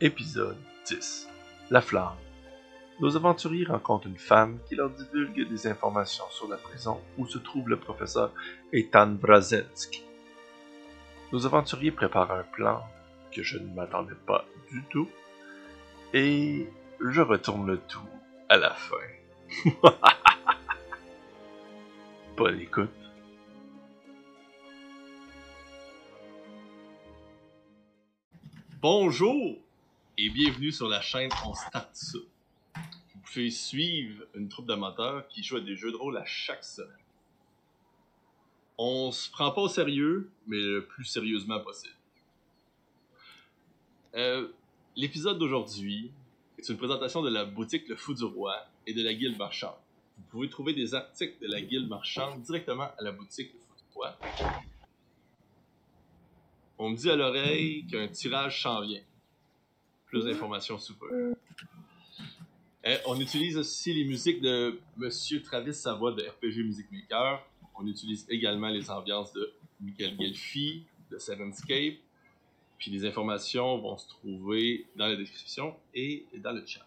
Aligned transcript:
Épisode 0.00 0.56
10 0.86 1.28
La 1.70 1.80
flamme. 1.80 2.14
Nos 3.00 3.16
aventuriers 3.16 3.64
rencontrent 3.64 4.06
une 4.06 4.16
femme 4.16 4.60
qui 4.68 4.76
leur 4.76 4.90
divulgue 4.90 5.48
des 5.48 5.66
informations 5.66 6.24
sur 6.30 6.46
la 6.46 6.56
prison 6.56 7.00
où 7.16 7.26
se 7.26 7.38
trouve 7.38 7.68
le 7.68 7.80
professeur 7.80 8.32
Ethan 8.72 9.08
Brazelski. 9.08 10.04
Nos 11.32 11.44
aventuriers 11.46 11.90
préparent 11.90 12.30
un 12.30 12.44
plan 12.44 12.80
que 13.32 13.42
je 13.42 13.58
ne 13.58 13.74
m'attendais 13.74 14.14
pas 14.14 14.44
du 14.70 14.84
tout 14.84 15.08
et 16.14 16.68
je 17.00 17.20
retourne 17.20 17.66
le 17.66 17.78
tout 17.78 17.98
à 18.48 18.56
la 18.56 18.70
fin. 18.70 18.96
Bonne 22.36 22.60
écoute. 22.60 22.88
Bonjour 28.80 29.58
et 30.20 30.30
bienvenue 30.30 30.72
sur 30.72 30.88
la 30.88 31.00
chaîne 31.00 31.30
On 31.46 31.54
Start 31.54 31.94
Ça. 31.94 32.18
Vous 32.74 33.20
pouvez 33.24 33.52
suivre 33.52 34.24
une 34.34 34.48
troupe 34.48 34.66
d'amateurs 34.66 35.28
qui 35.28 35.44
joue 35.44 35.58
à 35.58 35.60
des 35.60 35.76
jeux 35.76 35.92
de 35.92 35.96
rôle 35.96 36.16
à 36.16 36.24
chaque 36.24 36.64
semaine. 36.64 36.90
On 38.78 39.12
se 39.12 39.30
prend 39.30 39.52
pas 39.52 39.60
au 39.60 39.68
sérieux, 39.68 40.28
mais 40.48 40.56
le 40.56 40.84
plus 40.84 41.04
sérieusement 41.04 41.60
possible. 41.60 41.94
Euh, 44.16 44.48
L'épisode 44.96 45.38
d'aujourd'hui 45.38 46.10
est 46.58 46.68
une 46.68 46.76
présentation 46.76 47.22
de 47.22 47.30
la 47.30 47.44
boutique 47.44 47.86
Le 47.86 47.94
Fou 47.94 48.12
du 48.12 48.24
Roi 48.24 48.56
et 48.88 48.94
de 48.94 49.04
la 49.04 49.14
Guilde 49.14 49.38
Marchande. 49.38 49.78
Vous 50.16 50.24
pouvez 50.30 50.48
trouver 50.48 50.72
des 50.72 50.94
articles 50.96 51.40
de 51.40 51.46
la 51.46 51.60
Guilde 51.60 51.88
Marchande 51.88 52.42
directement 52.42 52.90
à 52.98 53.02
la 53.02 53.12
boutique 53.12 53.52
Le 53.54 53.60
Fou 53.60 53.74
du 53.76 53.94
Roi. 53.94 54.18
On 56.76 56.90
me 56.90 56.96
dit 56.96 57.08
à 57.08 57.14
l'oreille 57.14 57.86
qu'un 57.86 58.08
tirage 58.08 58.62
s'en 58.64 58.80
vient. 58.80 59.02
Plus 60.08 60.24
d'informations 60.24 60.78
sous 60.78 60.94
peu. 60.94 61.34
Euh, 62.86 62.96
on 63.06 63.20
utilise 63.20 63.58
aussi 63.58 63.92
les 63.92 64.04
musiques 64.04 64.40
de 64.40 64.80
Monsieur 64.96 65.42
Travis 65.42 65.74
Savoie 65.74 66.12
de 66.12 66.22
RPG 66.22 66.64
Music 66.64 66.86
Maker. 66.90 67.44
On 67.74 67.86
utilise 67.86 68.26
également 68.30 68.68
les 68.68 68.90
ambiances 68.90 69.32
de 69.32 69.52
Michael 69.80 70.16
Gelfi 70.18 70.84
de 71.10 71.18
Sevenscape. 71.18 71.96
Puis 72.78 72.90
les 72.90 73.04
informations 73.04 73.78
vont 73.78 73.98
se 73.98 74.08
trouver 74.08 74.86
dans 74.96 75.08
la 75.08 75.16
description 75.16 75.76
et 75.94 76.24
dans 76.38 76.52
le 76.52 76.64
chat. 76.64 76.86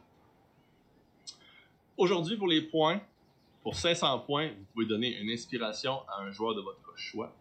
Aujourd'hui, 1.98 2.38
pour 2.38 2.48
les 2.48 2.62
points, 2.62 3.02
pour 3.62 3.76
500 3.76 4.20
points, 4.20 4.48
vous 4.48 4.66
pouvez 4.74 4.86
donner 4.88 5.20
une 5.20 5.30
inspiration 5.30 6.00
à 6.10 6.22
un 6.22 6.32
joueur 6.32 6.56
de 6.56 6.62
votre 6.62 6.98
choix. 6.98 7.36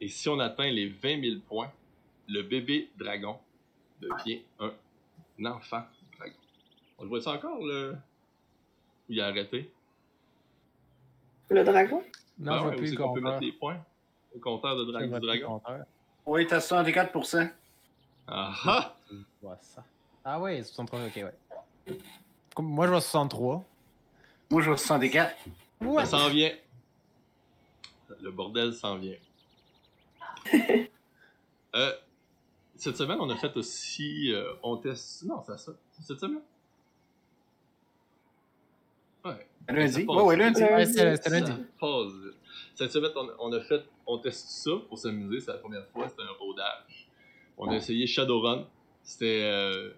Et 0.00 0.08
si 0.08 0.28
on 0.28 0.40
atteint 0.40 0.70
les 0.70 0.88
20 0.88 1.22
000 1.22 1.40
points, 1.46 1.70
le 2.26 2.42
bébé 2.42 2.90
dragon 2.98 3.38
devient 4.00 4.42
un 4.58 5.44
enfant 5.46 5.82
dragon. 6.18 6.34
On 6.98 7.02
le 7.04 7.08
voit 7.08 7.20
ça 7.20 7.32
encore, 7.32 7.64
le... 7.64 7.96
Il 9.08 9.20
a 9.20 9.26
arrêté? 9.26 9.70
Le 11.48 11.64
dragon? 11.64 12.02
Non, 12.38 12.52
Ben 12.52 12.56
je 12.58 12.62
vois 12.62 12.70
ouais, 12.70 12.86
c'est 12.86 12.92
le 12.92 12.96
qu'on 12.96 13.14
peut 13.14 13.20
mettre 13.20 13.40
les 13.40 13.52
points. 13.52 13.84
Le 14.34 14.40
compteur 14.40 14.76
de 14.76 14.86
Je 14.86 14.90
dra- 14.92 15.02
du 15.06 15.26
dragon. 15.26 15.60
Oui, 16.26 16.46
t'as 16.46 16.58
64%. 16.58 17.50
Ah 18.28 18.54
ah! 18.64 18.96
Je. 19.10 19.16
Ah 20.24 20.40
ouais, 20.40 20.62
63, 20.62 21.06
ok, 21.06 21.16
ouais. 21.16 21.98
Moi, 22.58 22.86
je 22.86 22.90
vois 22.92 23.00
63. 23.00 23.64
Moi, 24.50 24.62
je 24.62 24.68
vois 24.68 24.76
64. 24.76 25.36
Ouais. 25.80 26.04
Ça 26.04 26.18
s'en 26.18 26.28
vient. 26.28 26.52
Le 28.20 28.30
bordel 28.30 28.72
s'en 28.74 28.96
vient. 28.96 29.16
Euh, 31.72 31.92
cette 32.80 32.96
semaine, 32.96 33.18
on 33.20 33.30
a 33.30 33.36
fait 33.36 33.56
aussi. 33.56 34.32
euh, 34.32 34.52
on 34.62 34.76
teste. 34.76 35.24
Non, 35.24 35.42
c'est 35.46 35.58
ça. 35.58 35.72
C'est 35.92 36.02
cette 36.02 36.20
semaine? 36.20 36.42
Ouais. 39.24 39.46
Lundi? 39.68 40.06
Ça 40.06 40.24
Oui, 40.24 40.36
lundi. 40.36 40.62
Ouais, 40.62 40.86
c'est 40.86 41.16
c'était 41.16 41.30
lundi. 41.30 41.52
Vite. 41.52 42.34
Cette 42.74 42.90
semaine, 42.90 43.10
on, 43.16 43.28
on 43.38 43.52
a 43.52 43.60
fait. 43.60 43.84
On 44.06 44.18
teste 44.18 44.48
ça 44.48 44.70
pour 44.88 44.98
s'amuser. 44.98 45.40
C'est 45.40 45.52
la 45.52 45.58
première 45.58 45.86
fois. 45.88 46.08
C'était 46.08 46.22
un 46.22 46.32
rodage. 46.38 47.08
On 47.58 47.68
a 47.68 47.76
essayé 47.76 48.06
Shadowrun. 48.06 48.66
C'était 49.02 49.42
euh, 49.44 49.90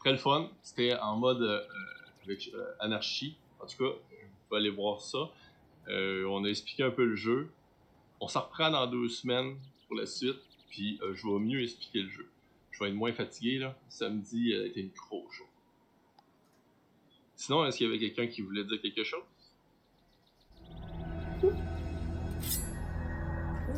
très 0.00 0.12
le 0.12 0.18
fun. 0.18 0.50
C'était 0.62 0.94
en 0.96 1.16
mode 1.16 1.42
euh, 1.42 1.62
avec 2.24 2.50
euh, 2.54 2.64
anarchie. 2.80 3.36
En 3.60 3.66
tout 3.66 3.78
cas, 3.78 3.90
vous 3.90 4.28
pouvez 4.48 4.60
aller 4.60 4.70
voir 4.70 5.00
ça. 5.00 5.30
Euh, 5.88 6.24
on 6.28 6.44
a 6.44 6.48
expliqué 6.48 6.82
un 6.82 6.90
peu 6.90 7.04
le 7.04 7.16
jeu. 7.16 7.48
On 8.20 8.28
s'en 8.28 8.42
reprend 8.42 8.70
dans 8.70 8.86
deux 8.86 9.08
semaines 9.08 9.56
pour 9.88 9.96
la 9.96 10.06
suite. 10.06 10.36
Puis 10.68 10.98
euh, 11.02 11.14
je 11.14 11.26
vais 11.26 11.38
mieux 11.38 11.62
expliquer 11.62 12.02
le 12.02 12.10
jeu. 12.10 12.28
Je 12.70 12.82
vais 12.82 12.90
être 12.90 12.96
moins 12.96 13.12
fatigué 13.12 13.58
là. 13.58 13.76
Samedi 13.88 14.54
a 14.54 14.64
été 14.66 14.80
une 14.80 14.90
gros 14.90 15.26
jour. 15.30 15.46
Sinon, 17.34 17.66
est-ce 17.66 17.76
qu'il 17.78 17.86
y 17.86 17.90
avait 17.90 17.98
quelqu'un 17.98 18.26
qui 18.26 18.42
voulait 18.42 18.64
dire 18.64 18.80
quelque 18.80 19.04
chose? 19.04 19.22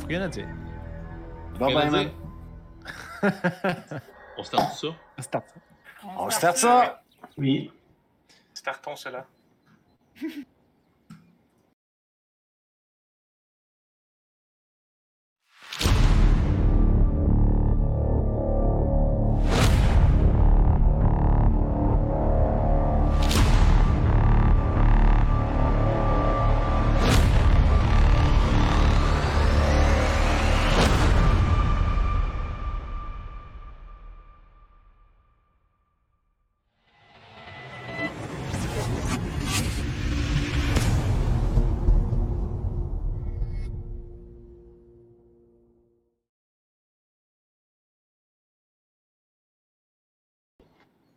Rien 0.06 0.22
à 0.22 0.28
dire. 0.28 0.48
Bon, 1.58 1.66
Rien 1.66 1.78
à 1.78 1.90
ben, 1.90 2.04
dire? 2.04 2.12
man. 3.22 4.00
On 4.38 4.42
start 4.44 4.78
ça? 4.78 4.88
Start. 5.18 5.44
On 6.16 6.30
start 6.30 6.56
ça. 6.56 7.02
Oui. 7.36 7.70
Startons 8.54 8.96
cela. 8.96 9.26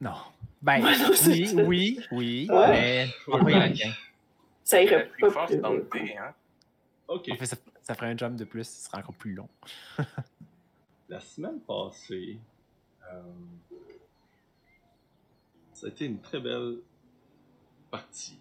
Non. 0.01 0.15
Ben, 0.61 0.83
Ouais, 0.83 0.97
non, 0.97 1.09
oui, 1.27 1.49
oui, 1.67 1.99
oui, 2.11 2.47
Ouais. 2.49 3.07
mais. 3.27 3.73
Ça 4.63 4.81
irait 4.81 5.07
Plus 5.09 5.31
force 5.31 5.55
dans 5.57 5.73
le 5.73 5.87
hein. 6.17 6.33
Ok. 7.07 7.29
En 7.31 7.35
fait, 7.35 7.45
ça, 7.45 7.57
ça 7.81 7.95
ferait 7.95 8.07
un 8.07 8.17
jump 8.17 8.35
de 8.35 8.45
plus, 8.45 8.63
ce 8.63 8.85
serait 8.87 8.97
encore 8.99 9.15
plus 9.15 9.33
long. 9.33 9.49
La 11.09 11.19
semaine 11.19 11.59
passée, 11.61 12.39
euh, 13.11 13.21
ça 15.73 15.87
a 15.87 15.89
été 15.89 16.05
une 16.05 16.21
très 16.21 16.39
belle 16.39 16.77
partie. 17.89 18.39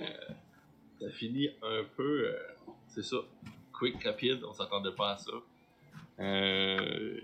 Euh, 0.00 0.06
ça 1.00 1.10
finit 1.10 1.48
un 1.62 1.82
peu, 1.96 2.28
euh, 2.28 2.38
c'est 2.86 3.02
ça, 3.02 3.16
quick, 3.72 4.02
rapide, 4.04 4.44
on 4.44 4.52
s'attendait 4.52 4.94
pas 4.94 5.12
à 5.12 5.16
ça. 5.16 5.32
Euh, 6.20 7.20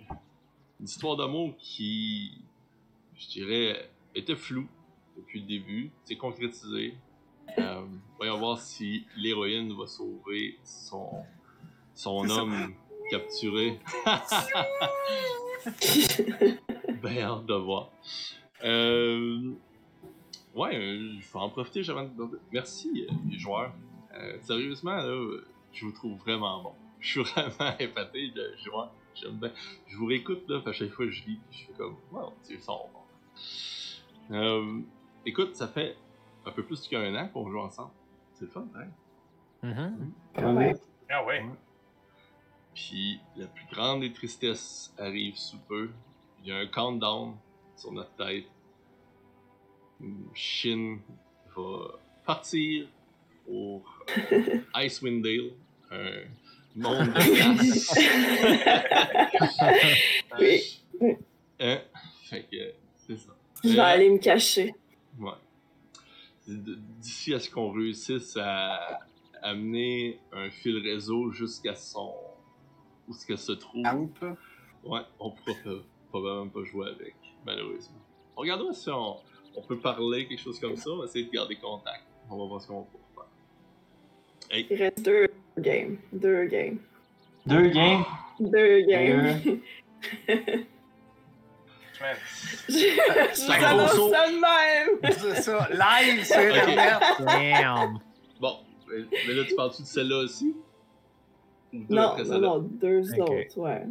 une 0.81 0.87
histoire 0.87 1.17
d'amour 1.17 1.55
qui, 1.57 2.43
je 3.21 3.29
dirais, 3.29 3.89
était 4.15 4.35
floue 4.37 4.67
depuis 5.17 5.41
le 5.41 5.47
début, 5.47 5.91
c'est 6.05 6.17
concrétisé. 6.17 6.95
Euh, 7.59 7.83
voyons 8.17 8.39
voir 8.39 8.59
si 8.59 9.05
l'héroïne 9.17 9.77
va 9.77 9.87
sauver 9.87 10.59
son, 10.65 11.11
son 11.95 12.29
homme 12.31 12.75
capturé. 13.11 13.79
ben 17.03 17.19
hâte 17.19 17.47
de 17.47 17.55
voir. 17.55 17.91
Euh, 18.65 19.53
ouais, 20.55 20.77
euh, 20.77 21.13
je 21.21 21.33
vais 21.33 21.39
en 21.39 21.51
profiter. 21.51 21.83
j'avais- 21.83 22.09
Merci 22.53 23.07
les 23.29 23.39
joueurs. 23.39 23.73
Euh, 24.15 24.39
sérieusement, 24.43 24.97
là, 24.97 25.39
je 25.73 25.85
vous 25.85 25.93
trouve 25.93 26.19
vraiment 26.19 26.63
bon. 26.63 26.73
Je 27.01 27.11
suis 27.11 27.23
vraiment 27.33 27.77
épaté 27.79 28.31
de 28.31 28.55
jouer. 28.63 28.85
J'aime 29.15 29.39
bien. 29.39 29.51
Je 29.89 29.97
vous 29.97 30.07
réécoute 30.07 30.49
là, 30.49 30.63
à 30.65 30.73
chaque 30.73 30.91
fois 30.91 31.07
que 31.07 31.11
je 31.13 31.25
lis, 31.25 31.41
je 31.51 31.59
fais 31.67 31.73
comme, 31.77 31.97
wow, 32.13 32.33
c'est 32.43 32.61
son 32.61 32.79
bon. 32.93 33.00
Euh, 34.31 34.81
écoute, 35.27 35.57
ça 35.57 35.69
fait 35.69 35.97
un 36.47 36.51
peu 36.53 36.63
plus 36.63 36.87
qu'un 36.89 37.15
an 37.15 37.29
qu'on 37.29 37.51
joue 37.51 37.61
ensemble. 37.61 37.91
C'est 38.35 38.45
le 38.45 38.51
fun, 38.51 38.67
hein? 38.75 38.87
Mhm. 39.63 40.13
Quand 40.35 40.53
même. 40.53 40.77
Ah 41.11 41.25
ouais. 41.25 41.45
Puis 42.75 43.21
la 43.37 43.47
plus 43.47 43.67
grande 43.73 44.01
des 44.01 44.13
tristesses 44.13 44.95
arrive 44.99 45.37
sous 45.37 45.59
peu. 45.59 45.91
Il 46.43 46.49
y 46.49 46.53
a 46.53 46.57
un 46.57 46.67
countdown 46.67 47.37
sur 47.77 47.93
notre 47.93 48.15
tête. 48.15 48.47
Shin 50.35 50.99
va 51.55 51.99
partir 52.25 52.87
pour 53.45 53.83
euh, 54.33 54.61
Icewind 54.77 55.23
Dale, 55.23 55.53
un 55.91 56.23
monde 56.77 57.09
de 57.09 57.23
glace. 57.35 57.95
Oui. 60.39 60.77
Hein? 61.63 61.79
Fait 62.25 62.47
que 62.51 62.73
c'est 63.17 63.69
Je 63.69 63.75
vais 63.75 63.79
Euh, 63.81 63.83
aller 63.85 64.11
me 64.11 64.19
cacher. 64.19 64.75
Ouais. 65.19 65.33
D'ici 66.47 67.35
à 67.35 67.39
ce 67.41 67.49
qu'on 67.51 67.71
réussisse 67.71 68.37
à 68.37 69.01
amener 69.43 70.19
un 70.33 70.51
fil 70.51 70.79
réseau 70.79 71.31
jusqu'à 71.33 71.75
son. 71.75 72.13
où 73.09 73.13
ce 73.13 73.27
que 73.27 73.35
se 73.37 73.53
trouve. 73.53 73.83
Camp? 73.83 74.09
Ouais, 74.85 75.01
on 75.19 75.31
pourra 75.33 75.55
pas- 75.65 75.71
probablement 76.11 76.49
pas 76.49 76.63
jouer 76.65 76.89
avec, 76.91 77.15
malheureusement. 77.45 77.99
On 78.37 78.43
regardera 78.43 78.73
si 78.73 78.89
on, 78.89 79.17
on 79.57 79.63
peut 79.63 79.79
parler, 79.79 80.29
quelque 80.29 80.39
chose 80.41 80.61
comme 80.61 80.77
ça. 80.77 80.91
On 80.91 80.99
va 80.99 81.05
essayer 81.07 81.25
de 81.25 81.31
garder 81.31 81.57
contact. 81.57 82.05
On 82.31 82.37
va 82.39 82.45
voir 82.47 82.61
ce 82.63 82.69
qu'on 82.69 82.83
peut 82.85 82.99
faire. 83.15 84.57
Hey, 84.57 84.67
Il 84.71 84.77
reste 84.77 85.03
deux 85.05 85.27
games. 85.59 85.97
Deux 86.13 86.45
games. 86.45 86.79
Deux 87.47 87.69
games? 87.69 88.05
Deux 88.39 88.81
games. 88.83 89.61
Je 92.69 93.65
annonce 93.65 94.11
ça 94.11 94.27
de 94.29 94.41
même. 94.41 95.13
C'est 95.19 95.43
ça, 95.43 95.69
live 95.71 96.25
sur 96.25 96.37
Internet. 96.37 97.01
Damn! 97.21 97.99
bon, 98.41 98.57
mais 98.89 99.35
là, 99.35 99.45
tu 99.47 99.55
parles-tu 99.55 99.83
de 99.83 99.87
celle-là 99.87 100.19
aussi? 100.25 100.57
Ou 101.73 101.79
deux 101.85 101.95
Non, 101.95 102.03
après 102.03 102.23
non, 102.25 102.29
celle-là? 102.31 102.49
non, 102.49 102.59
deux 102.59 103.13
Ok. 103.21 103.31
autres, 103.31 103.59
ouais. 103.59 103.87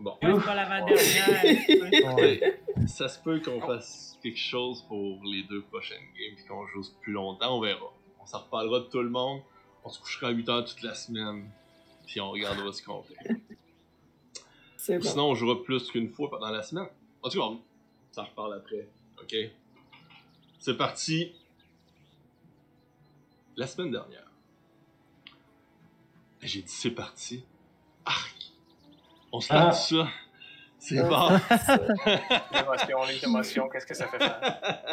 Bon. 0.00 0.16
C'est 0.22 0.44
pas 0.44 0.54
l'avant-dernière. 0.54 2.14
Ouais. 2.16 2.60
Ça 2.86 3.08
se 3.08 3.18
peut 3.20 3.40
qu'on 3.40 3.60
fasse 3.60 4.18
quelque 4.22 4.38
chose 4.38 4.82
pour 4.88 5.20
les 5.24 5.42
deux 5.44 5.62
prochaines 5.62 5.98
games 5.98 6.34
puis 6.36 6.44
qu'on 6.46 6.66
joue 6.68 6.82
plus 7.00 7.12
longtemps, 7.12 7.56
on 7.56 7.60
verra. 7.60 7.92
On 8.20 8.26
s'en 8.26 8.38
reparlera 8.38 8.80
de 8.80 8.84
tout 8.86 9.02
le 9.02 9.10
monde. 9.10 9.40
On 9.84 9.88
se 9.90 10.00
couchera 10.00 10.28
à 10.28 10.30
8 10.30 10.48
heures 10.48 10.64
toute 10.64 10.82
la 10.82 10.94
semaine. 10.94 11.48
Puis 12.06 12.20
on 12.20 12.30
regardera 12.30 12.72
ce 12.72 12.82
qu'on 12.82 13.02
fait. 13.02 13.14
C'est 14.76 14.96
Ou 14.96 15.00
bon. 15.00 15.08
Sinon, 15.08 15.28
on 15.30 15.34
jouera 15.34 15.62
plus 15.62 15.88
qu'une 15.90 16.08
fois 16.08 16.30
pendant 16.30 16.50
la 16.50 16.62
semaine. 16.62 16.88
En 17.22 17.28
tout 17.28 17.38
cas, 17.38 17.44
on 17.44 17.60
s'en 18.12 18.24
reparle 18.24 18.54
après. 18.54 18.88
Ok? 19.20 19.34
C'est 20.58 20.76
parti. 20.76 21.32
La 23.56 23.66
semaine 23.66 23.90
dernière. 23.92 24.26
J'ai 26.40 26.62
dit 26.62 26.68
c'est 26.72 26.90
parti. 26.90 27.44
Arc! 28.04 28.34
On 29.30 29.40
se 29.40 29.52
Ah. 29.52 29.64
lance 29.66 29.88
ça. 29.90 30.08
C'est 30.78 30.98
Ah. 30.98 31.04
bon. 31.04 31.28
l'émotion, 32.52 33.04
les 33.06 33.24
émotions, 33.24 33.68
qu'est-ce 33.68 33.86
que 33.86 33.94
ça 33.94 34.08
fait 34.08 34.18
faire? 34.18 34.40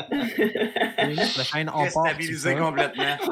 La 1.37 1.43
chaîne 1.43 1.69
en 1.69 1.73
part. 1.91 2.03
Déstabilisé 2.03 2.55
complètement? 2.55 3.17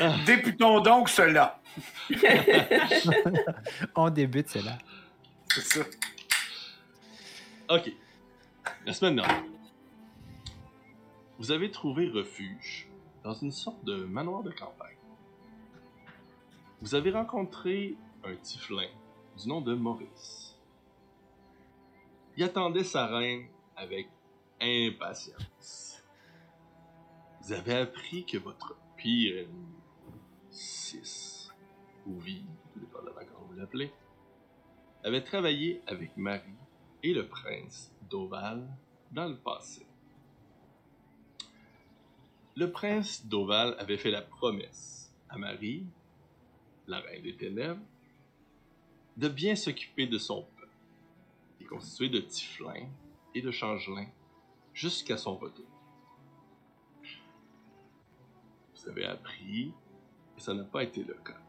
Ah. 0.00 0.14
Débutons 0.26 0.80
donc 0.80 1.08
cela. 1.08 1.60
On 3.96 4.10
débute, 4.10 4.48
c'est 4.48 4.62
là. 4.62 4.78
C'est 5.52 5.60
ça. 5.60 5.80
Ok. 7.70 7.92
La 8.86 8.94
semaine 8.94 9.16
dernière. 9.16 9.44
Vous 11.38 11.50
avez 11.50 11.70
trouvé 11.70 12.08
refuge 12.08 12.88
dans 13.22 13.34
une 13.34 13.52
sorte 13.52 13.84
de 13.84 14.06
manoir 14.06 14.42
de 14.42 14.50
campagne. 14.50 14.96
Vous 16.80 16.94
avez 16.94 17.10
rencontré 17.10 17.94
un 18.24 18.34
tieflin 18.36 18.88
du 19.36 19.48
nom 19.48 19.60
de 19.60 19.74
Maurice. 19.74 20.56
Il 22.38 22.44
attendait 22.44 22.84
sa 22.84 23.06
reine 23.06 23.48
avec 23.76 24.08
impatience. 24.62 26.02
Vous 27.42 27.52
avez 27.52 27.74
appris 27.74 28.24
que 28.24 28.38
votre 28.38 28.78
pire 28.96 29.40
ennemi, 29.40 29.76
6 30.48 31.50
ou 32.06 32.18
vie, 32.18 32.46
dépendamment 32.76 33.20
comment 33.28 33.46
vous 33.46 33.58
l'appelez, 33.58 33.92
avait 35.04 35.22
travaillé 35.22 35.82
avec 35.86 36.16
Marie 36.16 36.54
le 37.12 37.26
prince 37.26 37.92
d'Oval 38.08 38.66
dans 39.12 39.28
le 39.28 39.36
passé. 39.36 39.86
Le 42.56 42.70
prince 42.70 43.26
d'Oval 43.26 43.76
avait 43.78 43.98
fait 43.98 44.10
la 44.10 44.22
promesse 44.22 45.12
à 45.28 45.38
Marie, 45.38 45.86
la 46.86 47.00
reine 47.00 47.22
des 47.22 47.36
ténèbres, 47.36 47.84
de 49.16 49.28
bien 49.28 49.54
s'occuper 49.54 50.06
de 50.06 50.18
son 50.18 50.42
peuple, 50.42 50.72
qui 51.56 51.64
est 51.64 51.66
constitué 51.66 52.08
de 52.08 52.20
Tiflins 52.20 52.88
et 53.34 53.42
de 53.42 53.50
Changelins, 53.50 54.10
jusqu'à 54.72 55.16
son 55.16 55.36
retour. 55.36 55.66
Vous 58.74 58.88
avez 58.88 59.04
appris, 59.04 59.72
et 60.36 60.40
ça 60.40 60.54
n'a 60.54 60.64
pas 60.64 60.82
été 60.82 61.02
le 61.04 61.14
cas, 61.14 61.40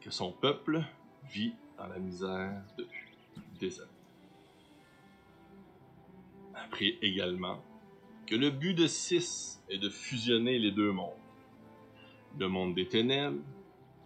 que 0.00 0.10
son 0.10 0.32
peuple 0.32 0.82
vit 1.24 1.54
dans 1.76 1.86
la 1.86 1.98
misère 1.98 2.62
depuis 2.76 2.99
années. 3.66 3.90
Appris 6.54 6.98
également 7.02 7.62
que 8.26 8.34
le 8.34 8.50
but 8.50 8.74
de 8.74 8.86
Six 8.86 9.62
est 9.68 9.78
de 9.78 9.88
fusionner 9.88 10.58
les 10.58 10.70
deux 10.70 10.92
mondes, 10.92 11.12
le 12.38 12.48
monde 12.48 12.74
des 12.74 12.88
ténèbres 12.88 13.42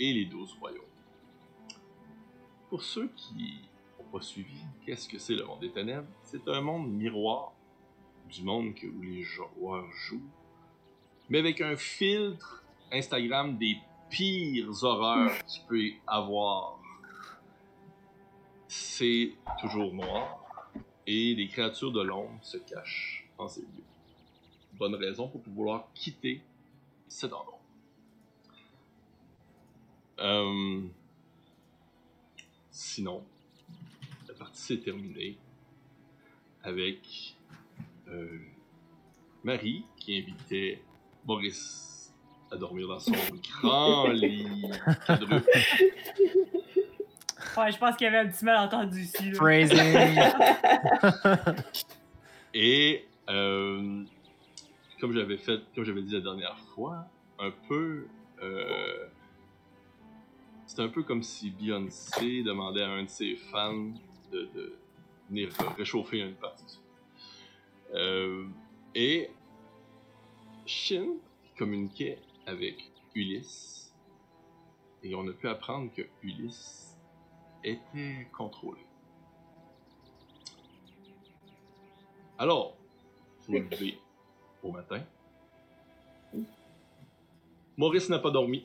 et 0.00 0.12
les 0.12 0.24
douze 0.24 0.54
royaumes. 0.60 0.82
Pour 2.70 2.82
ceux 2.82 3.08
qui 3.16 3.60
n'ont 3.98 4.10
pas 4.10 4.22
suivi, 4.22 4.58
qu'est-ce 4.84 5.08
que 5.08 5.18
c'est 5.18 5.34
le 5.34 5.44
monde 5.44 5.60
des 5.60 5.70
ténèbres? 5.70 6.08
C'est 6.22 6.48
un 6.48 6.60
monde 6.60 6.90
miroir 6.90 7.52
du 8.30 8.42
monde 8.42 8.72
où 8.82 9.02
les 9.02 9.22
joueurs 9.22 9.90
jouent, 9.92 10.30
mais 11.28 11.38
avec 11.38 11.60
un 11.60 11.76
filtre 11.76 12.64
Instagram 12.90 13.56
des 13.58 13.76
pires 14.10 14.82
horreurs 14.82 15.38
que 15.38 15.52
tu 15.52 15.60
peux 15.68 15.90
avoir. 16.06 16.80
C'est 18.76 19.34
toujours 19.60 19.94
noir 19.94 20.44
et 21.06 21.36
les 21.36 21.46
créatures 21.46 21.92
de 21.92 22.02
l'ombre 22.02 22.36
se 22.42 22.56
cachent 22.56 23.24
dans 23.38 23.46
ces 23.46 23.60
lieux. 23.60 23.84
Bonne 24.72 24.96
raison 24.96 25.28
pour 25.28 25.40
vouloir 25.46 25.86
quitter 25.94 26.42
cet 27.06 27.32
endroit. 27.32 27.60
Euh, 30.18 30.82
Sinon, 32.72 33.22
la 34.26 34.34
partie 34.34 34.60
s'est 34.60 34.78
terminée 34.78 35.38
avec 36.64 37.36
euh, 38.08 38.40
Marie 39.44 39.84
qui 39.96 40.18
invitait 40.18 40.82
Maurice 41.24 42.12
à 42.50 42.56
dormir 42.56 42.88
dans 42.88 42.98
son 42.98 43.12
grand 43.60 44.08
lit 44.12 44.48
quadruple. 45.06 45.48
Ouais, 47.56 47.72
je 47.72 47.78
pense 47.78 47.96
qu'il 47.96 48.04
y 48.04 48.08
avait 48.08 48.18
un 48.18 48.28
petit 48.28 48.44
malentendu 48.44 49.02
ici. 49.02 49.30
Là. 49.30 49.34
Phrasing. 49.34 50.18
Et 52.54 53.04
euh, 53.28 54.04
comme 55.00 55.12
j'avais 55.12 55.38
fait, 55.38 55.60
comme 55.74 55.84
j'avais 55.84 56.02
dit 56.02 56.12
la 56.12 56.20
dernière 56.20 56.58
fois, 56.74 57.06
un 57.38 57.52
peu, 57.68 58.06
euh, 58.42 59.06
c'est 60.66 60.80
un 60.80 60.88
peu 60.88 61.02
comme 61.02 61.22
si 61.22 61.50
Beyoncé 61.50 62.42
demandait 62.42 62.82
à 62.82 62.90
un 62.90 63.04
de 63.04 63.08
ses 63.08 63.36
fans 63.36 63.92
de, 64.32 64.48
de 64.54 64.76
venir 65.28 65.50
réchauffer 65.76 66.18
une 66.18 66.34
partie. 66.34 66.80
Euh, 67.94 68.46
et 68.94 69.30
Shin 70.66 71.16
communiquait 71.56 72.18
avec 72.46 72.90
Ulysse 73.14 73.92
et 75.02 75.14
on 75.14 75.26
a 75.28 75.32
pu 75.32 75.48
apprendre 75.48 75.92
que 75.92 76.02
Ulysse 76.22 76.93
était 77.64 78.28
contrôlé. 78.36 78.80
Alors, 82.38 82.76
vous 83.46 83.54
levez 83.54 83.98
au 84.62 84.70
matin. 84.70 85.02
Maurice 87.76 88.08
n'a 88.08 88.18
pas 88.18 88.30
dormi. 88.30 88.64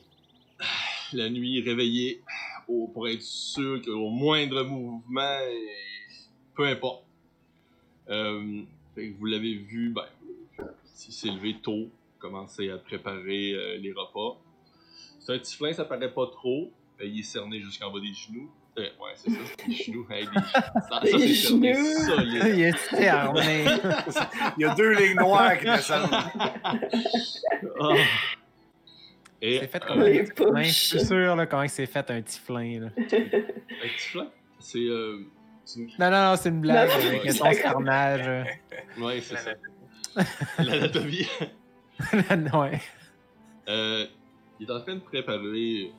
La 1.12 1.28
nuit, 1.28 1.60
réveillé 1.62 2.22
pour 2.66 3.08
être 3.08 3.22
sûr 3.22 3.82
qu'au 3.82 4.08
moindre 4.10 4.62
mouvement, 4.62 5.38
peu 6.54 6.66
importe. 6.66 7.04
Euh, 8.08 8.62
vous 8.96 9.26
l'avez 9.26 9.54
vu, 9.54 9.90
ben, 9.90 10.06
il 10.58 11.12
s'est 11.12 11.30
levé 11.30 11.56
tôt, 11.62 11.88
commencé 12.18 12.70
à 12.70 12.78
préparer 12.78 13.52
euh, 13.52 13.78
les 13.78 13.92
repas. 13.92 14.40
C'est 15.20 15.34
un 15.34 15.38
petit 15.38 15.56
flin, 15.56 15.72
ça 15.72 15.84
paraît 15.84 16.12
pas 16.12 16.26
trop. 16.26 16.72
Il 17.02 17.18
est 17.18 17.22
cerné 17.22 17.60
jusqu'en 17.60 17.90
bas 17.90 18.00
des 18.00 18.12
genoux. 18.12 18.50
Euh, 18.80 18.88
ouais, 19.02 19.12
c'est 19.14 19.30
ça, 19.30 19.66
des 19.66 19.72
genoux. 19.74 20.06
Hey, 20.10 20.24
des... 20.26 20.32
Ça, 20.50 20.80
ça, 20.88 21.00
c'est 21.02 21.34
solide. 21.34 22.42
Il 22.46 22.60
est 22.62 22.72
fermé. 22.76 23.64
Il 24.56 24.62
y 24.62 24.64
a 24.64 24.74
deux 24.74 24.92
lignes 24.92 25.16
noires 25.16 25.58
qui 25.58 25.64
descendent. 25.66 26.08
Ah. 26.12 27.94
Et 29.42 29.58
C'est 29.60 29.68
fait 29.68 29.82
euh, 29.82 29.86
comme 29.86 30.00
un 30.00 30.04
Les 30.04 30.24
petit. 30.24 30.64
Je 30.64 30.72
suis 30.72 31.00
sûr 31.00 31.36
là, 31.36 31.46
comment 31.46 31.66
c'est 31.68 31.86
fait 31.86 32.10
un 32.10 32.20
petit 32.22 32.38
flin. 32.38 32.80
Là. 32.80 32.86
un 32.86 33.02
petit 33.02 34.08
flin, 34.10 34.28
c'est 34.58 34.78
euh, 34.78 35.18
c'est 35.64 35.80
une... 35.80 35.86
Non, 35.98 36.10
non, 36.10 36.30
non, 36.30 36.36
c'est 36.36 36.48
une 36.50 36.60
blague. 36.60 36.88
Non, 36.88 36.94
avec 36.94 37.22
c'est 37.22 37.30
son 37.32 37.44
d'accord. 37.44 37.62
carnage. 37.62 38.26
euh. 38.26 38.44
Ouais, 38.98 39.20
c'est 39.20 39.36
ça. 39.36 39.50
L'anatomie. 40.62 41.26
ouais. 42.54 42.80
Euh, 43.68 44.06
il 44.58 44.68
est 44.68 44.72
en 44.72 44.80
train 44.80 44.94
de 44.96 45.00
préparer 45.00 45.92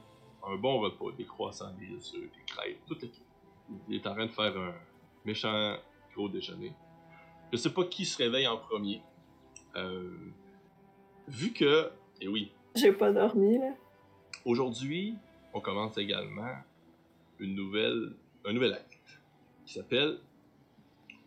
un 0.48 0.56
bon 0.56 0.80
repas, 0.80 1.12
des 1.18 1.26
croissants, 1.26 1.74
des 1.80 1.94
œufs, 1.94 2.32
des 2.32 2.44
crêpes, 2.46 2.80
tout 2.88 2.98
le. 3.02 3.10
Il 3.88 3.96
est 3.96 4.08
en 4.08 4.14
train 4.14 4.26
de 4.26 4.32
faire 4.32 4.58
un 4.58 4.74
méchant 5.24 5.78
gros 6.14 6.28
déjeuner. 6.28 6.74
Je 7.52 7.58
sais 7.58 7.74
pas 7.74 7.86
qui 7.86 8.06
se 8.06 8.18
réveille 8.18 8.48
en 8.48 8.58
premier. 8.58 9.02
Euh, 9.76 10.12
vu 11.28 11.54
que, 11.54 11.90
et 12.20 12.28
oui, 12.28 12.52
J'ai 12.76 12.92
pas 12.92 13.12
dormi, 13.12 13.58
là. 13.60 13.74
aujourd'hui, 14.46 15.16
on 15.54 15.62
commence 15.62 15.98
également 15.98 16.56
une 17.40 17.56
nouvelle, 17.56 18.14
un 18.46 18.54
nouvel 18.54 18.74
acte 18.74 19.22
qui 19.66 19.74
s'appelle 19.74 20.20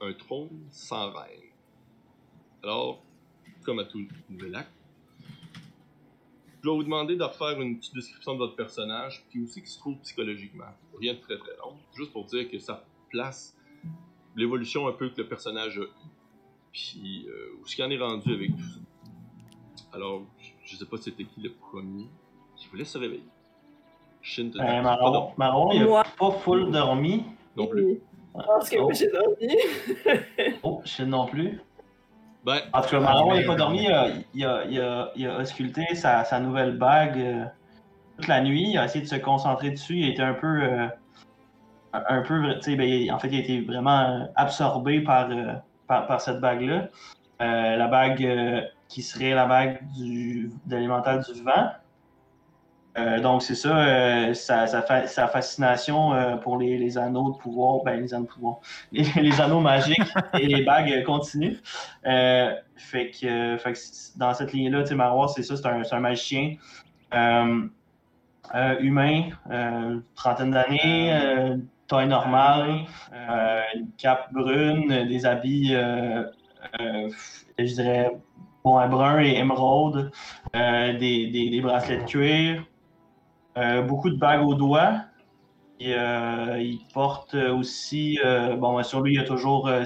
Un 0.00 0.12
trône 0.12 0.66
sans 0.71 1.11
reine. 1.12 1.40
Alors, 2.62 3.02
comme 3.64 3.78
à 3.78 3.85
tout 3.85 4.06
nouvel 4.28 4.54
acte, 4.56 4.73
je 6.64 6.71
vais 6.71 6.76
vous 6.76 6.83
demander 6.85 7.14
de 7.14 7.23
refaire 7.23 7.61
une 7.61 7.76
petite 7.78 7.94
description 7.94 8.33
de 8.33 8.38
votre 8.38 8.56
personnage, 8.56 9.23
puis 9.28 9.42
aussi 9.42 9.61
qui 9.61 9.68
se 9.68 9.78
trouve 9.78 9.97
psychologiquement. 9.99 10.64
Rien 10.99 11.12
de 11.12 11.18
très 11.18 11.37
très 11.37 11.54
long, 11.59 11.75
juste 11.94 12.11
pour 12.11 12.25
dire 12.25 12.50
que 12.50 12.59
ça 12.59 12.83
place 13.11 13.54
l'évolution 14.35 14.88
un 14.88 14.92
peu 14.92 15.11
que 15.11 15.21
le 15.21 15.28
personnage 15.28 15.76
a 15.78 15.83
eu, 15.83 15.88
puis 16.73 17.26
euh, 17.28 17.59
où 17.61 17.66
ce 17.66 17.76
qu'il 17.76 17.85
en 17.85 17.90
est 17.90 17.99
rendu 17.99 18.33
avec 18.33 18.50
tout 18.56 18.62
ça. 18.62 18.80
Alors, 19.92 20.23
je- 20.64 20.76
sais 20.76 20.87
pas 20.87 20.97
c'était 20.97 21.25
qui 21.25 21.40
le 21.42 21.52
premier 21.52 22.06
qui 22.56 22.66
voulait 22.68 22.85
se 22.87 22.97
réveiller. 22.97 23.28
Shin, 24.23 24.50
t'as 24.50 24.64
pas 24.64 24.80
Marron, 24.80 25.33
Marron, 25.37 25.71
il 25.73 25.83
a 25.83 26.02
pas 26.18 26.30
full 26.30 26.71
dormi. 26.71 27.25
non 27.56 27.66
plus. 27.66 28.00
Parce 28.33 28.71
que 28.71 28.76
Oh. 28.80 28.90
j'ai 28.92 29.09
dormi. 29.11 29.54
Oh, 30.62 30.80
Shin 30.87 31.06
non 31.06 31.26
plus. 31.26 31.61
En 32.73 32.83
tout 32.83 32.91
cas, 32.91 33.01
Marron, 33.01 33.35
il 33.35 33.45
a 33.45 33.47
pas 33.47 33.55
dormi. 33.57 33.85
Il 33.85 33.93
a, 33.93 34.07
il 34.35 34.45
a, 34.45 34.65
il 34.69 34.81
a, 34.81 35.11
il 35.17 35.27
a 35.29 35.39
ausculté 35.39 35.95
sa, 35.95 36.25
sa 36.25 36.41
nouvelle 36.41 36.77
bague 36.77 37.19
euh, 37.19 37.45
toute 38.17 38.29
la 38.29 38.41
nuit. 38.43 38.71
Il 38.73 38.79
a 38.79 38.85
essayé 38.85 39.05
de 39.05 39.09
se 39.09 39.17
concentrer 39.17 39.71
dessus. 39.71 39.97
Il 39.99 40.09
était 40.11 40.23
un 40.23 40.35
peu. 40.35 40.63
euh, 40.63 40.87
un 41.93 42.23
peu. 42.23 42.55
Tu 42.57 42.63
sais, 42.63 42.77
ben, 42.77 43.11
en 43.13 43.19
fait, 43.19 43.29
il 43.29 43.37
a 43.37 43.41
été 43.41 43.61
vraiment 43.61 44.01
euh, 44.01 44.25
absorbé 44.37 45.01
par, 45.01 45.31
euh, 45.31 45.55
par, 45.87 46.07
par 46.07 46.21
cette 46.21 46.41
bague-là. 46.41 46.89
Euh, 47.41 47.77
la 47.77 47.89
bague 47.89 48.25
euh, 48.25 48.61
qui 48.89 49.03
serait 49.03 49.33
la 49.35 49.47
bague 49.47 49.81
du, 49.97 50.51
de 50.67 50.77
l'élémental 50.77 51.23
du 51.25 51.43
vent. 51.43 51.71
Euh, 52.97 53.19
donc, 53.21 53.43
c'est 53.43 53.57
ça, 53.57 53.77
euh, 53.77 54.35
sa, 54.35 54.67
sa, 54.69 54.83
fa- 54.83 55.07
sa 55.09 55.27
fascination 55.27 56.15
euh, 56.15 56.37
pour 56.37 56.59
les, 56.59 56.79
les 56.79 56.97
anneaux 56.97 57.33
de 57.33 57.37
pouvoir, 57.39 57.83
ben, 57.85 58.01
les 58.01 58.15
anneaux 58.15 58.25
de 58.27 58.31
pouvoir, 58.31 58.59
les, 58.93 59.05
les 59.17 59.41
anneaux 59.41 59.61
magiques 59.61 59.99
et 60.35 60.47
les 60.47 60.63
bagues 60.63 61.03
continue. 61.05 61.59
Euh, 62.07 62.55
fait 62.77 63.11
que, 63.11 63.57
fait 63.59 63.73
que 63.73 63.79
c- 63.79 64.13
dans 64.17 64.33
cette 64.35 64.53
ligne-là, 64.53 64.83
tu 64.83 64.91
sais, 64.91 64.95
Marois, 64.95 65.29
c'est 65.29 65.43
ça, 65.43 65.57
c'est 65.57 65.67
un, 65.67 66.01
magicien 66.01 66.55
humain, 68.81 69.31
trentaine 70.15 70.51
d'années, 70.53 71.57
taille 71.89 72.09
normale, 72.09 72.85
une 73.75 73.91
cape 73.99 74.33
brune, 74.33 75.07
des 75.09 75.27
habits, 75.27 75.75
je 76.79 77.75
dirais, 77.75 78.11
bon, 78.63 78.87
brun 78.89 79.21
et 79.21 79.37
émeraude, 79.39 80.13
des, 80.53 81.27
des, 81.31 81.51
des 81.51 81.61
bracelets 81.61 81.99
de 81.99 82.05
cuir, 82.05 82.65
beaucoup 83.87 84.11
de 84.11 84.17
bagues 84.17 84.43
aux 84.43 84.55
doigts. 84.55 85.01
Et, 85.81 85.95
euh, 85.95 86.59
il 86.61 86.81
porte 86.93 87.35
aussi, 87.35 88.19
euh, 88.25 88.57
bon, 88.57 88.83
sur 88.83 89.01
lui, 89.01 89.15
il 89.15 89.17
y 89.17 89.21
a 89.21 89.25
toujours 89.25 89.69
euh, 89.69 89.85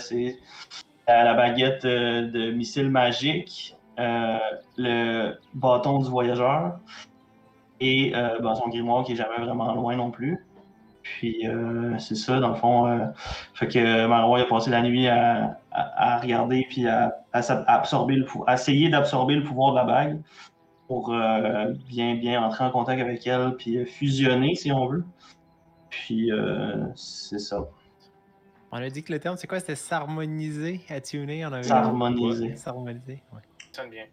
la, 1.07 1.35
baguette 1.35 1.85
euh, 1.85 2.31
de 2.31 2.51
missile 2.51 2.91
magique, 2.91 3.77
euh, 3.99 4.39
le 4.77 5.35
bâton 5.55 5.99
du 5.99 6.09
voyageur 6.11 6.79
et 7.81 8.15
euh, 8.15 8.55
son 8.55 8.69
grimoire 8.69 9.05
qui 9.05 9.13
est 9.13 9.17
jamais 9.17 9.39
vraiment 9.39 9.75
loin 9.75 9.97
non 9.97 10.11
plus. 10.11 10.45
Puis 11.03 11.49
euh, 11.49 11.97
c'est 11.99 12.17
ça, 12.17 12.39
dans 12.39 12.51
le 12.51 12.55
fond. 12.55 12.87
euh, 12.87 13.07
fait 13.55 13.69
que 13.69 14.07
Marois 14.07 14.41
a 14.41 14.45
passé 14.45 14.71
la 14.71 14.83
nuit 14.83 15.09
à, 15.09 15.59
regarder 16.21 16.67
puis 16.69 16.87
à, 16.87 17.17
absorber 17.33 18.23
à 18.47 18.55
essayer 18.55 18.91
d'absorber 18.91 19.37
le 19.37 19.43
pouvoir 19.43 19.73
de 19.73 19.77
la 19.77 19.85
bague 19.85 20.21
pour 20.88 21.12
euh, 21.14 21.73
bien 21.87 22.16
bien 22.16 22.42
entrer 22.42 22.64
en 22.64 22.71
contact 22.71 23.00
avec 23.00 23.25
elle 23.26 23.54
puis 23.57 23.76
euh, 23.76 23.85
fusionner 23.85 24.54
si 24.57 24.73
on 24.73 24.87
veut. 24.87 25.04
Puis 25.90 26.33
euh, 26.33 26.87
c'est 26.97 27.38
ça, 27.38 27.68
On 28.73 28.76
a 28.78 28.88
dit 28.90 29.02
que 29.02 29.12
le 29.12 29.21
terme, 29.21 29.37
c'est 29.37 29.47
quoi? 29.47 29.61
C'était 29.61 29.76
s'harmoniser, 29.76 30.80
attuner. 30.88 31.45
On 31.47 31.52
avait 31.52 31.62
s'harmoniser. 31.62 32.57
S'harmoniser, 32.57 33.23
ouais. 33.33 33.40
Ça 33.73 33.83
sonne 33.83 33.90
bien. 33.90 34.07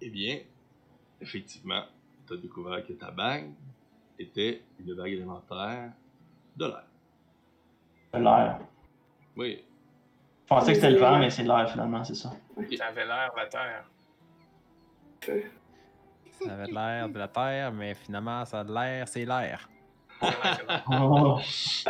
eh 0.00 0.10
bien, 0.10 0.38
effectivement, 1.20 1.82
tu 2.26 2.34
as 2.34 2.36
découvert 2.38 2.84
que 2.86 2.92
ta 2.94 3.10
bague 3.10 3.50
était 4.18 4.62
une 4.80 4.94
bague 4.94 5.12
élémentaire 5.12 5.92
de 6.56 6.66
l'air. 6.66 6.84
L'air. 8.14 8.58
Oui, 9.36 9.64
Je 10.44 10.48
pensais 10.48 10.72
que 10.72 10.74
c'était 10.76 10.90
le 10.90 10.98
vent, 10.98 11.18
mais 11.18 11.30
c'est 11.30 11.44
l'air 11.44 11.70
finalement, 11.70 12.02
c'est 12.02 12.14
ça. 12.14 12.30
Ça 12.76 12.86
avait 12.86 13.06
l'air 13.06 13.30
la 13.36 13.46
terre. 13.46 13.84
Ça 16.40 16.52
avait 16.52 16.66
l'air 16.66 17.08
de 17.08 17.18
la 17.18 17.28
terre, 17.28 17.72
mais 17.72 17.94
finalement, 17.94 18.44
ça 18.44 18.60
a 18.60 18.64
de 18.64 18.72
l'air, 18.72 19.08
c'est 19.08 19.24
l'air. 19.24 19.68
Ça 20.20 20.28
a 20.28 20.30
l'air 20.30 20.58
de 20.58 20.66
l'air. 20.68 20.84
Oh. 21.02 21.38